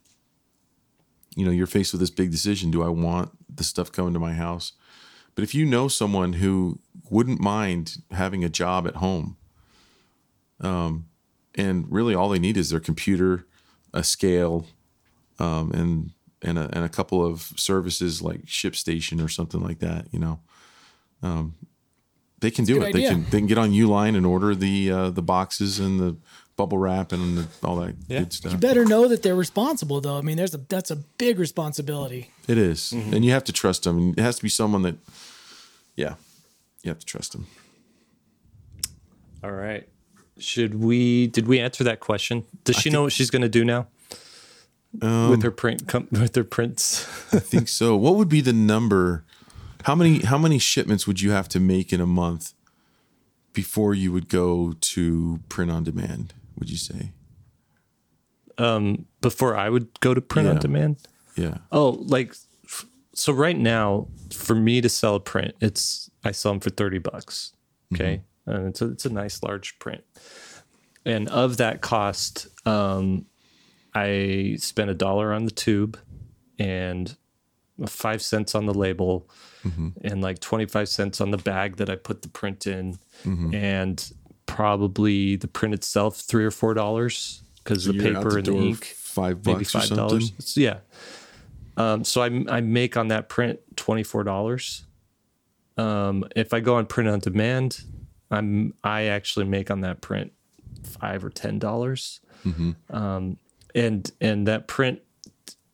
you 1.35 1.45
know, 1.45 1.51
you're 1.51 1.67
faced 1.67 1.93
with 1.93 2.01
this 2.01 2.09
big 2.09 2.31
decision: 2.31 2.71
Do 2.71 2.83
I 2.83 2.89
want 2.89 3.31
the 3.55 3.63
stuff 3.63 3.89
coming 3.91 4.13
to 4.13 4.19
my 4.19 4.33
house? 4.33 4.73
But 5.33 5.43
if 5.45 5.55
you 5.55 5.65
know 5.65 5.87
someone 5.87 6.33
who 6.33 6.79
wouldn't 7.09 7.39
mind 7.39 7.97
having 8.11 8.43
a 8.43 8.49
job 8.49 8.85
at 8.85 8.95
home, 8.95 9.37
um, 10.59 11.05
and 11.55 11.89
really 11.89 12.15
all 12.15 12.27
they 12.27 12.39
need 12.39 12.57
is 12.57 12.69
their 12.69 12.81
computer, 12.81 13.45
a 13.93 14.03
scale, 14.03 14.67
um, 15.39 15.71
and 15.71 16.11
and 16.41 16.57
a, 16.59 16.69
and 16.73 16.83
a 16.85 16.89
couple 16.89 17.25
of 17.25 17.41
services 17.55 18.21
like 18.21 18.45
ShipStation 18.45 19.23
or 19.23 19.27
something 19.29 19.61
like 19.61 19.79
that. 19.79 20.07
You 20.11 20.19
know, 20.19 20.39
um, 21.23 21.55
they 22.39 22.51
can 22.51 22.65
do 22.65 22.79
good 22.79 22.89
it. 22.89 22.93
They 22.93 23.07
can 23.07 23.23
they 23.25 23.37
can 23.39 23.47
get 23.47 23.57
on 23.57 23.71
Uline 23.71 24.15
and 24.15 24.25
order 24.25 24.53
the 24.55 24.91
uh, 24.91 25.09
the 25.09 25.21
boxes 25.21 25.79
and 25.79 25.99
the 25.99 26.17
bubble 26.55 26.77
wrap 26.77 27.11
and 27.11 27.37
the, 27.37 27.47
all 27.67 27.75
that 27.77 27.95
Yeah. 28.07 28.19
good 28.19 28.33
stuff. 28.33 28.51
You 28.53 28.57
better 28.57 28.85
know 28.85 29.07
that 29.07 29.23
they're 29.23 29.35
responsible, 29.35 29.99
though. 30.01 30.17
I 30.17 30.21
mean, 30.21 30.37
there's 30.37 30.53
a 30.53 30.57
that's 30.59 30.91
a 30.91 30.95
big 30.95 31.39
responsibility. 31.39 32.31
It 32.47 32.57
is. 32.57 32.91
and 32.91 33.25
you 33.25 33.31
have 33.31 33.43
to 33.45 33.51
trust 33.51 33.83
them. 33.83 34.13
It 34.17 34.19
has 34.21 34.37
to 34.37 34.43
be 34.43 34.49
someone 34.49 34.83
that, 34.83 34.95
yeah, 35.95 36.15
you 36.83 36.89
have 36.89 36.99
to 36.99 37.05
trust 37.05 37.31
them. 37.33 37.47
All 39.43 39.51
right. 39.51 39.87
Should 40.37 40.75
we? 40.75 41.27
Did 41.27 41.47
we 41.47 41.59
answer 41.59 41.83
that 41.85 41.99
question? 41.99 42.45
Does 42.63 42.75
she 42.75 42.89
know 42.89 43.03
what 43.03 43.13
she's 43.13 43.29
going 43.29 43.41
to 43.41 43.49
do 43.49 43.63
now 43.63 43.87
Um, 45.01 45.29
with 45.29 45.43
her 45.43 45.51
print? 45.51 45.87
Com- 45.87 46.07
with 46.11 46.35
her 46.35 46.43
prints? 46.43 47.05
I 47.33 47.39
think 47.39 47.67
so. 47.67 47.95
What 47.95 48.15
would 48.15 48.29
be 48.29 48.41
the 48.41 48.53
number? 48.53 49.23
How 49.83 49.95
many 49.95 50.19
how 50.19 50.37
many 50.37 50.59
shipments 50.59 51.05
would 51.05 51.21
you 51.21 51.31
have 51.31 51.47
to 51.49 51.59
make 51.59 51.93
in 51.93 52.01
a 52.01 52.07
month 52.07 52.53
before 53.53 53.93
you 53.93 54.11
would 54.11 54.29
go 54.29 54.73
to 54.79 55.39
print 55.49 55.71
on 55.71 55.83
demand? 55.83 56.33
Would 56.57 56.69
you 56.69 56.77
say? 56.77 57.11
Um, 58.57 59.05
before 59.21 59.55
I 59.55 59.69
would 59.69 59.99
go 59.99 60.13
to 60.13 60.21
print 60.21 60.47
on 60.47 60.59
demand. 60.59 60.97
Yeah. 61.35 61.57
Oh, 61.71 61.89
like 61.89 62.33
f- 62.63 62.85
so. 63.13 63.33
Right 63.33 63.57
now, 63.57 64.07
for 64.33 64.55
me 64.55 64.79
to 64.81 64.87
sell 64.87 65.15
a 65.15 65.19
print, 65.19 65.55
it's 65.59 66.09
I 66.23 66.31
sell 66.31 66.53
them 66.53 66.61
for 66.61 66.69
thirty 66.69 66.99
bucks. 66.99 67.51
Okay, 67.93 68.21
mm-hmm. 68.47 68.51
and 68.51 68.67
it's 68.69 68.81
a 68.81 68.91
it's 68.91 69.05
a 69.05 69.09
nice 69.11 69.43
large 69.43 69.77
print. 69.79 70.03
And 71.05 71.27
of 71.29 71.57
that 71.57 71.81
cost, 71.81 72.47
um, 72.65 73.25
I 73.95 74.57
spent 74.59 74.89
a 74.89 74.93
dollar 74.93 75.33
on 75.33 75.45
the 75.45 75.51
tube, 75.51 75.97
and 76.59 77.15
five 77.87 78.21
cents 78.21 78.53
on 78.53 78.65
the 78.65 78.73
label, 78.73 79.29
and 80.03 80.21
like 80.21 80.39
twenty 80.39 80.65
five 80.65 80.89
cents 80.89 81.21
on 81.21 81.31
the 81.31 81.37
bag 81.37 81.77
that 81.77 81.89
I 81.89 81.95
put 81.95 82.21
the 82.21 82.27
print 82.29 82.67
in, 82.67 82.99
and 83.53 84.11
probably 84.45 85.35
the 85.37 85.47
print 85.47 85.73
itself 85.73 86.17
three 86.17 86.45
or 86.45 86.51
four 86.51 86.73
dollars 86.73 87.41
because 87.63 87.85
the 87.85 87.93
You're 87.93 88.15
out 88.17 88.23
paper 88.23 88.37
and 88.37 88.45
the 88.45 88.55
ink 88.55 88.85
five 88.85 89.43
maybe 89.45 89.59
bucks 89.59 89.75
or 89.75 89.79
five 89.79 89.87
something. 89.87 90.07
dollars. 90.07 90.57
Yeah. 90.57 90.79
Um, 91.77 92.03
so 92.03 92.21
I 92.21 92.57
I 92.57 92.61
make 92.61 92.95
on 92.95 93.07
that 93.07 93.27
print 93.29 93.59
twenty 93.75 94.03
four 94.03 94.23
dollars. 94.23 94.83
Um, 95.77 96.25
if 96.35 96.53
I 96.53 96.59
go 96.59 96.75
on 96.75 96.85
print 96.85 97.09
on 97.09 97.19
demand, 97.19 97.81
I'm 98.29 98.73
I 98.83 99.03
actually 99.05 99.45
make 99.45 99.71
on 99.71 99.81
that 99.81 100.01
print 100.01 100.31
five 100.83 101.25
or 101.25 101.29
ten 101.29 101.59
dollars. 101.59 102.19
Mm-hmm. 102.45 102.95
Um, 102.95 103.37
and 103.75 104.09
and 104.19 104.47
that 104.47 104.67
print 104.67 105.01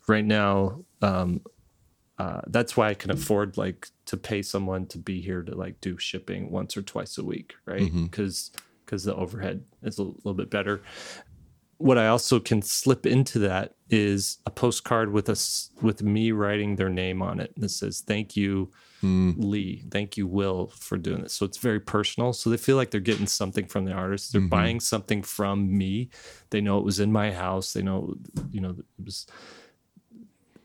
right 0.08 0.26
now, 0.26 0.84
um, 1.02 1.41
uh, 2.18 2.41
that's 2.47 2.76
why 2.76 2.89
I 2.89 2.93
can 2.93 3.12
afford 3.12 3.58
like 3.58 3.88
to 4.08 4.18
pay 4.18 4.41
someone 4.41 4.88
to 4.88 4.97
be 4.97 5.22
here 5.22 5.41
to 5.43 5.56
like 5.56 5.80
do 5.80 5.97
shipping 5.97 6.52
once 6.52 6.76
or 6.76 6.82
twice 6.82 7.18
a 7.18 7.24
week, 7.24 7.54
right? 7.66 7.84
Mm-hmm. 7.84 8.06
Because 8.06 8.52
because 8.86 9.06
the 9.06 9.16
overhead 9.16 9.64
is 9.84 9.99
a 9.99 10.04
little 10.04 10.34
bit 10.34 10.49
better 10.49 10.82
what 11.82 11.97
I 11.97 12.08
also 12.08 12.39
can 12.39 12.62
slip 12.62 13.06
into 13.06 13.39
that 13.39 13.74
is 13.89 14.38
a 14.45 14.52
postcard 14.52 15.12
with 15.12 15.30
us 15.30 15.72
with 15.82 16.04
me 16.04 16.32
writing 16.32 16.76
their 16.76 16.89
name 16.89 17.22
on 17.22 17.39
it 17.39 17.52
that 17.58 17.70
says 17.70 18.02
thank 18.02 18.38
you 18.38 18.72
Lee 19.04 19.84
thank 19.89 20.18
you 20.18 20.28
Will 20.28 20.68
for 20.78 20.97
doing 20.97 21.22
this. 21.24 21.34
So 21.34 21.45
it's 21.45 21.58
very 21.58 21.80
personal. 21.80 22.34
So 22.34 22.49
they 22.49 22.58
feel 22.58 22.76
like 22.76 22.91
they're 22.91 22.99
getting 23.02 23.28
something 23.28 23.66
from 23.66 23.86
the 23.86 23.93
artist. 23.93 24.32
They're 24.34 24.41
buying 24.41 24.80
something 24.80 25.24
from 25.24 25.76
me. 25.78 26.10
They 26.52 26.62
know 26.62 26.78
it 26.78 26.86
was 26.86 26.99
in 26.99 27.12
my 27.12 27.32
house. 27.32 27.74
They 27.74 27.82
know 27.82 28.16
you 28.52 28.62
know 28.62 28.72
it 28.72 29.06
was 29.06 29.26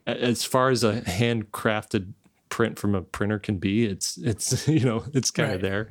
as 0.07 0.45
far 0.45 0.70
as 0.70 0.84
a 0.84 1.01
handcrafted 1.03 2.13
print 2.49 2.79
from 2.79 2.95
a 2.95 3.03
printer 3.03 3.38
can 3.38 3.58
be 3.58 3.84
it's 3.84 4.17
it's 4.18 4.68
you 4.79 4.80
know 4.80 5.04
it's 5.13 5.30
kind 5.30 5.53
of 5.53 5.63
Right. 5.63 5.63
there. 5.63 5.88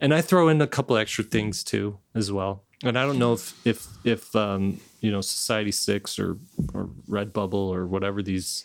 And 0.00 0.14
i 0.14 0.20
throw 0.22 0.48
in 0.48 0.60
a 0.60 0.66
couple 0.66 0.96
extra 0.96 1.24
things 1.24 1.62
too 1.62 1.98
as 2.14 2.32
well. 2.32 2.64
And 2.82 2.98
i 2.98 3.04
don't 3.04 3.18
know 3.18 3.34
if 3.34 3.54
if 3.66 3.86
if 4.04 4.34
um 4.34 4.80
you 5.00 5.10
know 5.10 5.20
society 5.20 5.72
six 5.72 6.18
or 6.18 6.38
or 6.74 6.88
redbubble 7.08 7.54
or 7.54 7.86
whatever 7.86 8.22
these 8.22 8.64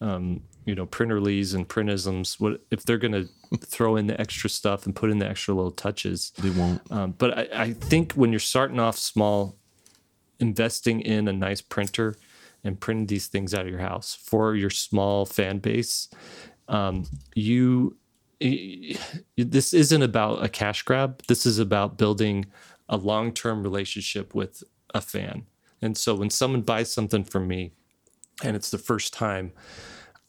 um 0.00 0.42
you 0.64 0.74
know 0.74 0.86
printerlies 0.86 1.54
and 1.54 1.68
printisms 1.68 2.40
what 2.40 2.60
if 2.70 2.84
they're 2.84 2.98
gonna 2.98 3.24
throw 3.60 3.96
in 3.96 4.06
the 4.06 4.18
extra 4.20 4.48
stuff 4.48 4.86
and 4.86 4.96
put 4.96 5.10
in 5.10 5.18
the 5.18 5.28
extra 5.28 5.54
little 5.54 5.70
touches 5.70 6.32
They 6.38 6.50
won't. 6.50 6.80
um, 6.90 7.14
but 7.18 7.38
I, 7.38 7.48
I 7.64 7.72
think 7.72 8.12
when 8.12 8.30
you're 8.32 8.38
starting 8.40 8.80
off 8.80 8.96
small, 8.98 9.56
investing 10.40 11.00
in 11.00 11.28
a 11.28 11.32
nice 11.32 11.60
printer 11.60 12.16
and 12.64 12.80
printing 12.80 13.06
these 13.06 13.26
things 13.26 13.52
out 13.52 13.62
of 13.62 13.68
your 13.68 13.80
house 13.80 14.14
for 14.14 14.54
your 14.54 14.70
small 14.70 15.26
fan 15.26 15.58
base, 15.58 16.08
um, 16.68 17.04
you 17.34 17.96
this 19.36 19.72
isn't 19.72 20.02
about 20.02 20.44
a 20.44 20.48
cash 20.48 20.82
grab. 20.82 21.22
This 21.28 21.46
is 21.46 21.58
about 21.58 21.96
building 21.96 22.46
a 22.88 22.96
long-term 22.96 23.62
relationship 23.62 24.34
with 24.34 24.62
a 24.94 25.00
fan. 25.00 25.46
And 25.80 25.96
so 25.96 26.14
when 26.14 26.30
someone 26.30 26.62
buys 26.62 26.92
something 26.92 27.24
from 27.24 27.48
me, 27.48 27.72
and 28.42 28.56
it's 28.56 28.70
the 28.70 28.78
first 28.78 29.14
time, 29.14 29.52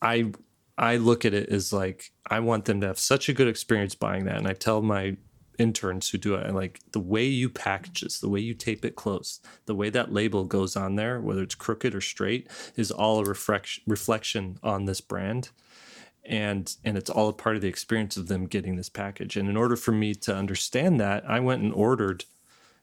I 0.05 0.31
I 0.77 0.97
look 0.97 1.25
at 1.25 1.33
it 1.33 1.49
as 1.49 1.73
like 1.73 2.11
I 2.29 2.39
want 2.39 2.65
them 2.65 2.81
to 2.81 2.87
have 2.87 2.99
such 2.99 3.27
a 3.27 3.33
good 3.33 3.47
experience 3.47 3.95
buying 3.95 4.25
that, 4.25 4.37
and 4.37 4.47
I 4.47 4.53
tell 4.53 4.81
my 4.81 5.17
interns 5.57 6.09
who 6.09 6.17
do 6.17 6.35
it, 6.35 6.45
and 6.45 6.55
like 6.55 6.79
the 6.91 6.99
way 6.99 7.25
you 7.25 7.49
package 7.49 8.01
this, 8.01 8.19
the 8.19 8.29
way 8.29 8.39
you 8.39 8.53
tape 8.53 8.85
it 8.85 8.95
close, 8.95 9.39
the 9.65 9.75
way 9.75 9.89
that 9.89 10.13
label 10.13 10.43
goes 10.43 10.75
on 10.75 10.95
there, 10.95 11.19
whether 11.19 11.41
it's 11.41 11.55
crooked 11.55 11.95
or 11.95 12.01
straight, 12.01 12.49
is 12.75 12.91
all 12.91 13.19
a 13.19 13.25
reflection 13.25 13.83
reflection 13.87 14.59
on 14.61 14.85
this 14.85 15.01
brand, 15.01 15.49
and 16.23 16.75
and 16.83 16.97
it's 16.97 17.09
all 17.09 17.29
a 17.29 17.33
part 17.33 17.55
of 17.55 17.63
the 17.63 17.67
experience 17.69 18.15
of 18.15 18.27
them 18.27 18.45
getting 18.45 18.75
this 18.75 18.89
package. 18.89 19.37
And 19.37 19.49
in 19.49 19.57
order 19.57 19.75
for 19.75 19.91
me 19.91 20.13
to 20.15 20.35
understand 20.35 20.99
that, 20.99 21.27
I 21.27 21.39
went 21.39 21.63
and 21.63 21.73
ordered 21.73 22.25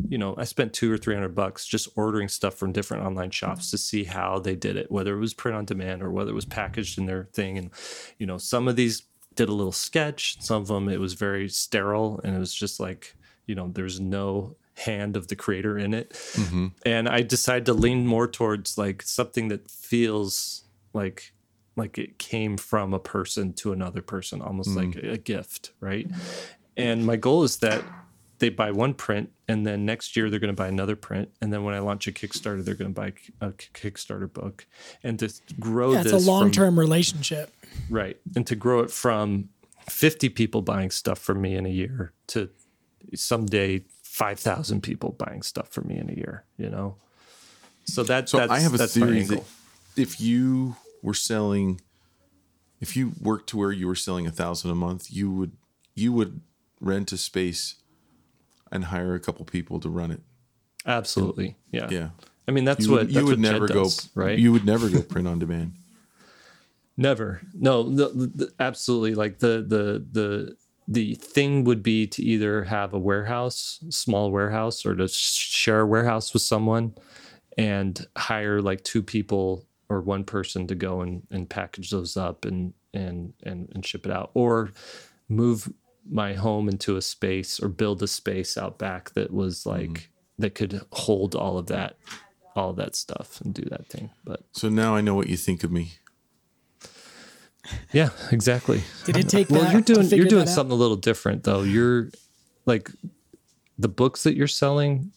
you 0.08 0.18
know, 0.18 0.34
I 0.36 0.44
spent 0.44 0.72
two 0.72 0.92
or 0.92 0.98
three 0.98 1.14
hundred 1.14 1.34
bucks 1.34 1.66
just 1.66 1.88
ordering 1.96 2.28
stuff 2.28 2.54
from 2.54 2.72
different 2.72 3.04
online 3.04 3.30
shops 3.30 3.70
to 3.70 3.78
see 3.78 4.04
how 4.04 4.38
they 4.38 4.56
did 4.56 4.76
it, 4.76 4.90
whether 4.90 5.14
it 5.14 5.20
was 5.20 5.34
print 5.34 5.56
on 5.56 5.64
demand 5.64 6.02
or 6.02 6.10
whether 6.10 6.30
it 6.30 6.34
was 6.34 6.44
packaged 6.44 6.98
in 6.98 7.06
their 7.06 7.28
thing. 7.32 7.58
And, 7.58 7.70
you 8.18 8.26
know, 8.26 8.38
some 8.38 8.68
of 8.68 8.76
these 8.76 9.02
did 9.34 9.48
a 9.48 9.54
little 9.54 9.72
sketch, 9.72 10.40
some 10.40 10.62
of 10.62 10.68
them 10.68 10.88
it 10.88 11.00
was 11.00 11.14
very 11.14 11.48
sterile 11.48 12.20
and 12.24 12.34
it 12.34 12.38
was 12.38 12.54
just 12.54 12.80
like, 12.80 13.14
you 13.46 13.54
know, 13.54 13.70
there's 13.72 14.00
no 14.00 14.56
hand 14.74 15.16
of 15.16 15.28
the 15.28 15.36
creator 15.36 15.78
in 15.78 15.94
it. 15.94 16.10
Mm-hmm. 16.10 16.68
And 16.84 17.08
I 17.08 17.22
decided 17.22 17.66
to 17.66 17.74
lean 17.74 18.06
more 18.06 18.26
towards 18.26 18.78
like 18.78 19.02
something 19.02 19.48
that 19.48 19.70
feels 19.70 20.64
like 20.92 21.32
like 21.74 21.96
it 21.96 22.18
came 22.18 22.58
from 22.58 22.92
a 22.92 22.98
person 22.98 23.54
to 23.54 23.72
another 23.72 24.02
person, 24.02 24.42
almost 24.42 24.70
mm. 24.70 24.76
like 24.76 25.02
a, 25.02 25.12
a 25.12 25.18
gift, 25.18 25.72
right? 25.80 26.06
Mm-hmm. 26.06 26.20
And 26.76 27.06
my 27.06 27.16
goal 27.16 27.44
is 27.44 27.58
that 27.58 27.82
they 28.42 28.48
buy 28.48 28.72
one 28.72 28.92
print 28.92 29.30
and 29.46 29.64
then 29.64 29.86
next 29.86 30.16
year 30.16 30.28
they're 30.28 30.40
going 30.40 30.54
to 30.54 30.60
buy 30.60 30.66
another 30.66 30.96
print 30.96 31.30
and 31.40 31.52
then 31.52 31.62
when 31.62 31.74
i 31.74 31.78
launch 31.78 32.08
a 32.08 32.12
kickstarter 32.12 32.62
they're 32.64 32.74
going 32.74 32.92
to 32.92 33.00
buy 33.00 33.12
a 33.40 33.52
kickstarter 33.52 34.30
book. 34.30 34.66
And 35.04 35.16
to 35.20 35.32
grow 35.60 35.92
Yeah, 35.92 36.00
it's 36.00 36.08
a 36.10 36.16
this 36.16 36.24
from- 36.24 36.32
long 36.34 36.50
term 36.50 36.78
relationship. 36.78 37.54
right. 37.88 38.16
And 38.34 38.44
to 38.48 38.56
grow 38.56 38.80
it 38.80 38.90
from 38.90 39.48
50 39.88 40.28
people 40.28 40.60
buying 40.60 40.90
stuff 40.90 41.18
from 41.20 41.40
me 41.40 41.54
in 41.54 41.64
a 41.66 41.70
year 41.70 42.12
to 42.28 42.50
someday 43.14 43.84
5000 44.02 44.82
people 44.82 45.12
buying 45.12 45.42
stuff 45.42 45.68
from 45.68 45.86
me 45.88 45.96
in 45.98 46.10
a 46.10 46.14
year 46.14 46.44
you 46.58 46.68
know? 46.68 46.96
So 47.84 48.02
that, 48.04 48.28
So 48.28 48.38
that's 48.38 48.52
I 48.52 48.58
have 48.60 48.74
a 48.74 48.86
theory 48.88 49.22
that 49.22 49.44
if 49.96 50.20
you 50.20 50.76
were 51.02 51.14
selling, 51.14 51.80
if 52.80 52.96
you 52.96 53.12
worked 53.20 53.48
to 53.50 53.56
where 53.56 53.72
you 53.72 53.86
were 53.86 53.94
selling 53.96 54.26
a 54.26 54.30
thousand 54.32 54.70
a 54.70 54.74
month, 54.74 55.10
you 55.10 55.30
would 55.30 55.52
you 55.94 56.12
would 56.12 56.40
rent 56.80 57.12
a 57.12 57.18
space 57.18 57.76
and 58.72 58.84
hire 58.86 59.14
a 59.14 59.20
couple 59.20 59.44
people 59.44 59.78
to 59.80 59.88
run 59.88 60.10
it. 60.10 60.20
absolutely 60.86 61.54
yeah 61.70 61.88
Yeah, 61.90 62.08
i 62.48 62.50
mean 62.50 62.64
that's 62.64 62.86
you, 62.86 62.90
what 62.92 62.98
would- 63.00 63.08
that's 63.08 63.16
you 63.16 63.24
would 63.26 63.38
what 63.38 63.44
Jed 63.44 63.52
never 63.52 63.66
does, 63.68 64.00
go 64.14 64.20
right 64.22 64.38
You 64.38 64.50
would 64.52 64.64
never 64.66 64.88
go 64.90 65.02
print 65.02 65.28
on 65.28 65.38
demand. 65.38 65.74
Never. 66.96 67.40
No, 67.54 67.82
the, 67.84 68.08
the, 68.08 68.52
absolutely. 68.60 69.14
Like 69.14 69.38
the 69.38 69.64
the 69.66 70.04
the 70.12 70.56
the 70.88 71.14
thing 71.14 71.64
would 71.64 71.82
be 71.82 72.06
to 72.08 72.22
either 72.22 72.64
have 72.64 72.92
a 72.92 72.98
warehouse, 72.98 73.82
small 73.88 74.30
warehouse, 74.30 74.84
or 74.84 74.94
to 74.94 75.08
share 75.08 75.80
a 75.80 75.86
warehouse 75.86 76.34
with 76.34 76.42
someone, 76.42 76.94
and 77.56 78.06
hire 78.16 78.60
like 78.60 78.84
two 78.84 79.02
people 79.02 79.66
or 79.88 80.00
one 80.02 80.24
person 80.24 80.66
to 80.66 80.74
go 80.74 81.00
and, 81.00 81.22
and 81.30 81.48
package 81.48 81.90
those 81.90 82.16
up 82.18 82.44
and, 82.44 82.74
and 82.92 83.32
and 83.42 83.70
and 83.74 83.86
ship 83.86 84.04
it 84.04 84.12
out, 84.12 84.30
or 84.34 84.70
move 85.30 85.72
my 86.08 86.34
home 86.34 86.68
into 86.68 86.96
a 86.96 87.02
space 87.02 87.60
or 87.60 87.68
build 87.68 88.02
a 88.02 88.08
space 88.08 88.56
out 88.56 88.78
back 88.78 89.10
that 89.14 89.32
was 89.32 89.60
mm-hmm. 89.60 89.92
like 89.92 90.10
that 90.38 90.54
could 90.54 90.80
hold 90.92 91.34
all 91.34 91.58
of 91.58 91.66
that 91.66 91.96
all 92.54 92.70
of 92.70 92.76
that 92.76 92.94
stuff 92.94 93.40
and 93.40 93.54
do 93.54 93.62
that 93.70 93.86
thing. 93.86 94.10
But 94.24 94.42
So 94.52 94.68
now 94.68 94.94
I 94.94 95.00
know 95.00 95.14
what 95.14 95.28
you 95.28 95.36
think 95.36 95.64
of 95.64 95.72
me. 95.72 95.92
yeah, 97.92 98.10
exactly. 98.30 98.82
Did 99.04 99.16
it 99.16 99.28
take 99.28 99.48
Well, 99.48 99.62
that 99.62 99.72
you're 99.72 99.80
doing 99.80 100.08
you're 100.08 100.26
doing 100.26 100.44
that 100.44 100.50
out? 100.50 100.54
something 100.54 100.72
a 100.72 100.76
little 100.76 100.96
different 100.96 101.44
though. 101.44 101.62
You're 101.62 102.10
like 102.66 102.90
the 103.78 103.88
books 103.88 104.24
that 104.24 104.36
you're 104.36 104.46
selling 104.46 105.12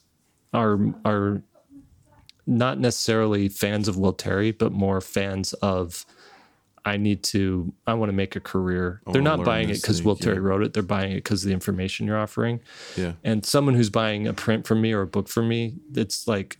are 0.54 0.80
are 1.04 1.42
not 2.48 2.80
necessarily 2.80 3.50
fans 3.50 3.88
of 3.88 3.98
Will 3.98 4.14
Terry, 4.14 4.52
but 4.52 4.72
more 4.72 5.02
fans 5.02 5.54
of 5.54 6.06
I 6.86 6.98
need 6.98 7.24
to 7.24 7.74
I 7.88 7.96
want 7.96 8.10
to 8.10 8.14
make 8.14 8.36
a 8.36 8.40
career. 8.40 9.02
They're 9.12 9.22
oh, 9.22 9.26
not 9.26 9.44
buying 9.44 9.70
it 9.70 9.82
because 9.82 9.98
thing, 9.98 10.06
Will 10.06 10.18
yeah. 10.20 10.26
Terry 10.26 10.40
wrote 10.40 10.62
it. 10.64 10.74
They're 10.74 10.84
buying 10.84 11.12
it 11.14 11.16
because 11.16 11.44
of 11.44 11.48
the 11.48 11.54
information 11.54 12.06
you're 12.06 12.18
offering. 12.20 12.60
Yeah, 12.96 13.14
And 13.24 13.44
someone 13.46 13.74
who's 13.74 13.90
buying 13.90 14.28
a 14.28 14.34
print 14.34 14.68
from 14.68 14.82
me 14.82 14.94
or 14.94 15.02
a 15.02 15.08
book 15.08 15.28
from 15.28 15.48
me, 15.48 15.76
it's 15.96 16.28
like 16.28 16.60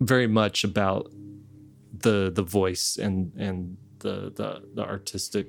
very 0.00 0.26
much 0.28 0.62
about 0.62 1.10
the 1.98 2.30
the 2.32 2.42
voice 2.42 2.96
and 2.96 3.32
and 3.36 3.76
the 3.98 4.32
the, 4.34 4.62
the 4.74 4.82
artistic 4.84 5.46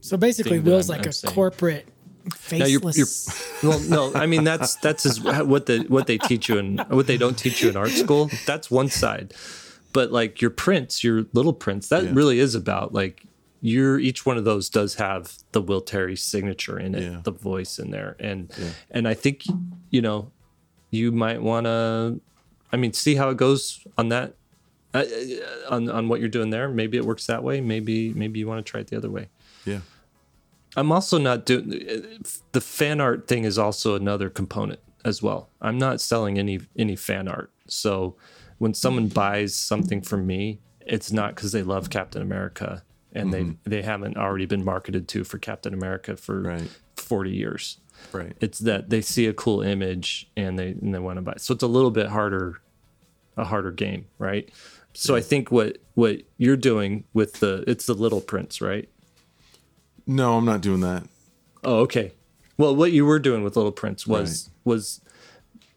So 0.00 0.16
basically, 0.16 0.58
thing 0.58 0.64
that 0.64 0.70
Will's 0.70 0.90
I'm- 0.90 0.98
like 0.98 1.06
I'm 1.06 1.10
a 1.10 1.12
saying. 1.12 1.34
corporate 1.34 1.88
now 2.50 2.66
you're, 2.66 2.80
faceless. 2.80 3.62
you're 3.62 3.70
well 3.70 3.80
no 3.88 4.12
i 4.14 4.26
mean 4.26 4.42
that's 4.42 4.74
that's 4.76 5.06
is 5.06 5.20
what 5.22 5.66
the 5.66 5.84
what 5.86 6.08
they 6.08 6.18
teach 6.18 6.48
you 6.48 6.58
and 6.58 6.80
what 6.88 7.06
they 7.06 7.16
don't 7.16 7.38
teach 7.38 7.62
you 7.62 7.70
in 7.70 7.76
art 7.76 7.90
school 7.90 8.28
that's 8.46 8.68
one 8.68 8.88
side 8.88 9.32
but 9.96 10.12
like 10.12 10.40
your 10.42 10.50
prints 10.64 11.02
your 11.06 11.18
little 11.32 11.52
prints 11.64 11.88
that 11.88 12.02
Yeah. 12.04 12.12
really 12.20 12.38
is 12.46 12.54
about 12.54 12.92
like 13.02 13.16
your 13.62 13.98
each 14.08 14.20
one 14.28 14.36
of 14.40 14.44
those 14.44 14.68
does 14.78 14.94
have 14.96 15.22
the 15.52 15.62
will 15.68 15.80
terry 15.92 16.16
signature 16.16 16.78
in 16.86 16.94
it 16.94 17.02
Yeah. 17.02 17.20
the 17.24 17.32
voice 17.32 17.78
in 17.82 17.90
there 17.96 18.12
and 18.20 18.40
and 18.96 19.08
i 19.12 19.14
think 19.14 19.36
you 19.90 20.02
know 20.06 20.18
you 20.90 21.10
might 21.24 21.40
want 21.50 21.64
to 21.66 22.20
i 22.72 22.76
mean 22.76 22.92
see 22.92 23.14
how 23.20 23.28
it 23.30 23.38
goes 23.46 23.60
on 24.00 24.06
that 24.10 24.28
uh, 24.94 24.98
uh, 24.98 25.74
on 25.74 25.88
on 25.90 26.08
what 26.08 26.20
you're 26.20 26.34
doing 26.38 26.50
there 26.50 26.68
maybe 26.68 26.96
it 27.00 27.04
works 27.04 27.26
that 27.26 27.42
way 27.42 27.60
maybe 27.60 27.96
maybe 28.22 28.38
you 28.40 28.46
want 28.46 28.64
to 28.64 28.70
try 28.70 28.80
it 28.80 28.86
the 28.88 28.96
other 28.96 29.10
way 29.10 29.28
yeah. 29.64 29.80
I'm 30.78 30.92
also 30.92 31.16
not 31.18 31.46
doing 31.46 31.68
the 32.52 32.60
fan 32.60 33.00
art 33.00 33.26
thing 33.28 33.44
is 33.44 33.56
also 33.58 33.94
another 33.94 34.28
component 34.28 34.80
as 35.06 35.22
well. 35.22 35.48
I'm 35.66 35.78
not 35.78 36.00
selling 36.02 36.38
any 36.38 36.60
any 36.84 36.96
fan 36.96 37.28
art. 37.28 37.50
So 37.66 38.14
when 38.58 38.74
someone 38.74 39.08
buys 39.08 39.54
something 39.54 40.00
from 40.02 40.26
me, 40.26 40.60
it's 40.80 41.12
not 41.12 41.34
because 41.34 41.52
they 41.52 41.62
love 41.62 41.90
Captain 41.90 42.22
America 42.22 42.82
and 43.12 43.32
they 43.32 43.56
they 43.64 43.82
haven't 43.82 44.16
already 44.16 44.46
been 44.46 44.64
marketed 44.64 45.08
to 45.08 45.24
for 45.24 45.38
Captain 45.38 45.72
America 45.74 46.16
for 46.16 46.42
Right. 46.42 46.68
40 46.96 47.30
years. 47.30 47.78
Right. 48.12 48.36
It's 48.40 48.58
that 48.60 48.90
they 48.90 49.00
see 49.00 49.26
a 49.26 49.32
cool 49.32 49.62
image 49.62 50.28
and 50.36 50.58
they 50.58 50.68
and 50.70 50.94
they 50.94 50.98
want 50.98 51.16
to 51.16 51.22
buy. 51.22 51.32
it. 51.32 51.40
So 51.40 51.54
it's 51.54 51.62
a 51.62 51.68
little 51.68 51.90
bit 51.90 52.08
harder 52.08 52.60
a 53.36 53.44
harder 53.44 53.70
game, 53.70 54.06
right? 54.18 54.50
So 54.94 55.14
I 55.14 55.20
think 55.20 55.50
what 55.50 55.78
what 55.94 56.22
you're 56.38 56.56
doing 56.56 57.04
with 57.12 57.40
the 57.40 57.64
it's 57.66 57.86
the 57.86 57.94
little 57.94 58.20
prints, 58.20 58.60
right? 58.60 58.88
No, 60.06 60.36
I'm 60.38 60.44
not 60.44 60.60
doing 60.60 60.80
that. 60.80 61.04
Oh, 61.64 61.80
okay. 61.80 62.12
Well, 62.58 62.74
what 62.76 62.92
you 62.92 63.04
were 63.04 63.18
doing 63.18 63.42
with 63.42 63.56
Little 63.56 63.72
Prince 63.72 64.06
was 64.06 64.50
was 64.64 65.00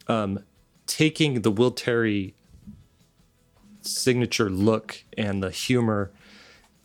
um, 0.07 0.39
taking 0.87 1.41
the 1.41 1.51
Will 1.51 1.71
Terry 1.71 2.35
signature 3.81 4.49
look 4.49 5.03
and 5.17 5.41
the 5.41 5.51
humor 5.51 6.11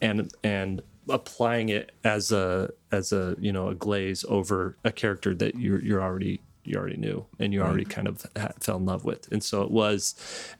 and 0.00 0.32
and 0.42 0.82
applying 1.08 1.68
it 1.68 1.92
as 2.02 2.32
a 2.32 2.70
as 2.90 3.12
a 3.12 3.36
you 3.38 3.52
know 3.52 3.68
a 3.68 3.74
glaze 3.74 4.24
over 4.28 4.76
a 4.84 4.92
character 4.92 5.34
that 5.34 5.54
you're 5.56 5.82
you're 5.82 6.02
already 6.02 6.40
you 6.64 6.78
already 6.78 6.96
knew 6.96 7.24
and 7.38 7.52
you 7.52 7.62
already 7.62 7.84
kind 7.84 8.08
of 8.08 8.26
ha- 8.36 8.52
fell 8.58 8.78
in 8.78 8.86
love 8.86 9.04
with. 9.04 9.30
And 9.30 9.42
so 9.42 9.62
it 9.62 9.70
was 9.70 10.14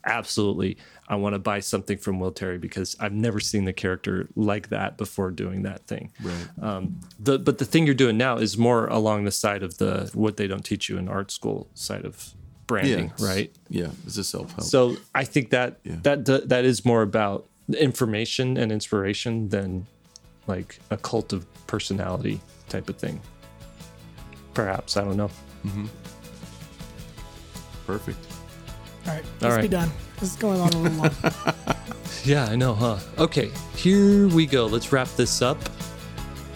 absolutely 0.05 0.77
i 1.09 1.15
want 1.15 1.35
to 1.35 1.39
buy 1.39 1.61
something 1.61 1.99
from 1.99 2.19
will 2.19 2.33
terry 2.33 2.57
because 2.57 2.97
i've 2.99 3.13
never 3.13 3.39
seen 3.39 3.67
the 3.67 3.73
character 3.75 4.27
like 4.37 4.71
that 4.71 4.97
before 4.97 5.31
doing 5.31 5.63
that 5.63 5.87
thing. 5.87 6.13
Right. 6.23 6.49
um, 6.63 7.01
the 7.19 7.39
but 7.39 7.59
the 7.59 7.65
thing 7.65 7.87
you're 7.87 7.95
doing 7.95 8.17
now 8.17 8.37
is 8.37 8.57
more 8.57 8.87
along 8.87 9.25
the 9.25 9.31
side 9.31 9.63
of 9.63 9.79
the 9.79 10.11
what 10.15 10.37
they 10.37 10.47
don't 10.47 10.65
teach 10.65 10.89
you 10.89 10.99
in 10.99 11.09
art 11.09 11.31
school 11.31 11.69
side 11.75 12.05
of 12.05 12.35
branding, 12.67 13.07
it's- 13.07 13.21
right? 13.21 13.51
Yeah, 13.69 13.89
it's 14.07 14.17
a 14.17 14.25
self 14.25 14.51
help. 14.53 14.63
So 14.65 14.97
I 15.15 15.25
think 15.25 15.51
that 15.51 15.79
Yeah. 15.85 15.97
that 16.03 16.25
that 16.27 16.49
that 16.49 16.65
is 16.65 16.85
more 16.85 17.03
about 17.03 17.47
information 17.79 18.57
and 18.57 18.71
inspiration 18.73 19.49
than 19.49 19.87
like 20.47 20.79
a 20.91 20.97
cult 20.97 21.33
of 21.33 21.47
personality 21.67 22.41
type 22.69 22.89
of 22.89 22.97
thing. 22.97 23.21
Perhaps 24.53 24.97
I 24.97 25.05
don't 25.05 25.17
know. 25.17 25.31
Mm-hmm. 25.67 25.87
Perfect. 27.87 28.19
All 29.07 29.13
right, 29.15 29.25
All 29.43 29.49
let's 29.51 29.63
be 29.63 29.69
done. 29.69 29.91
This 30.21 30.31
is 30.33 30.37
going 30.37 30.61
on 30.61 30.73
a 30.73 30.79
little 30.79 30.99
long. 30.99 31.11
Yeah, 32.25 32.47
I 32.47 32.57
know, 32.57 32.73
huh? 32.75 32.97
Okay, 33.19 33.51
here 33.77 34.29
we 34.29 34.47
go. 34.47 34.65
Let's 34.65 34.93
wrap 34.93 35.09
this 35.09 35.43
up. 35.43 35.59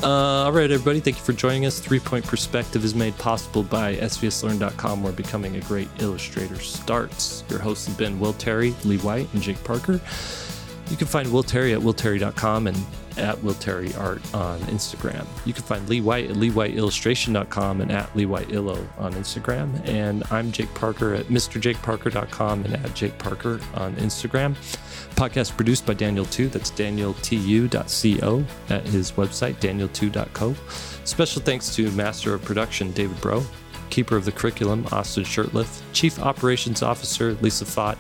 Uh, 0.03 0.45
all 0.45 0.53
right, 0.53 0.71
everybody, 0.71 1.01
thank 1.01 1.17
you 1.17 1.25
for 1.25 1.33
joining 1.33 1.67
us. 1.67 1.81
Three 1.81 1.99
Point 1.99 2.25
Perspective 2.25 2.85
is 2.85 2.95
made 2.95 3.19
possible 3.19 3.65
by 3.65 3.97
svslearn.com, 3.97 5.03
where 5.03 5.13
becoming 5.13 5.57
a 5.57 5.61
great 5.63 5.89
illustrator 5.99 6.59
starts. 6.61 7.43
Your 7.49 7.59
hosts 7.59 7.87
have 7.89 7.99
been 7.99 8.21
Will 8.21 8.35
Terry, 8.35 8.75
Lee 8.85 8.99
White, 8.99 9.29
and 9.33 9.43
Jake 9.43 9.63
Parker. 9.65 10.01
You 10.91 10.97
can 10.97 11.07
find 11.07 11.31
Will 11.33 11.43
Terry 11.43 11.75
at 11.75 11.81
willterry.com 11.81 12.67
and 12.69 12.77
at 13.19 13.43
Will 13.43 13.55
Terry 13.55 13.95
Art 13.97 14.23
on 14.35 14.59
Instagram. 14.61 15.27
You 15.45 15.53
can 15.53 15.65
find 15.65 15.87
Lee 15.89 16.01
White 16.01 16.31
at 16.31 16.37
leewhiteillustration.com 16.37 17.81
and 17.81 17.93
at 17.93 18.15
Lee 18.17 18.27
White 18.27 18.53
Illo 18.53 18.89
on 18.99 19.13
Instagram. 19.15 19.87
And 19.87 20.23
I'm 20.31 20.51
Jake 20.53 20.73
Parker 20.75 21.15
at 21.15 21.27
mrjakeparker.com 21.27 22.65
and 22.65 22.75
at 22.75 22.95
Jake 22.95 23.19
Parker 23.19 23.61
on 23.75 23.97
Instagram. 23.97 24.57
Podcast 25.19 25.57
produced 25.57 25.85
by 25.85 25.95
Daniel 25.95 26.25
Tu. 26.27 26.47
That's 26.47 26.71
danieltu.co 26.71 28.45
at 28.71 28.87
his 28.87 29.11
website, 29.13 29.55
danieltu.co. 29.57 30.55
Special 31.03 31.43
thanks 31.43 31.75
to 31.75 31.91
Master 31.91 32.35
of 32.35 32.45
Production 32.45 32.93
David 32.93 33.21
Bro, 33.21 33.45
Keeper 33.91 34.15
of 34.15 34.25
the 34.25 34.31
Curriculum 34.31 34.87
Austin 34.93 35.25
Shirtliff, 35.25 35.83
Chief 35.93 36.21
Operations 36.21 36.85
Officer 36.85 37.33
Lisa 37.41 37.65
Fott, 37.65 37.97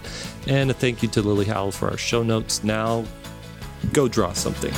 and 0.46 0.70
a 0.70 0.74
thank 0.74 1.02
you 1.02 1.08
to 1.08 1.20
Lily 1.20 1.46
Howell 1.46 1.72
for 1.72 1.90
our 1.90 1.96
show 1.96 2.22
notes. 2.22 2.62
Now, 2.62 3.04
go 3.92 4.06
draw 4.06 4.32
something. 4.32 4.72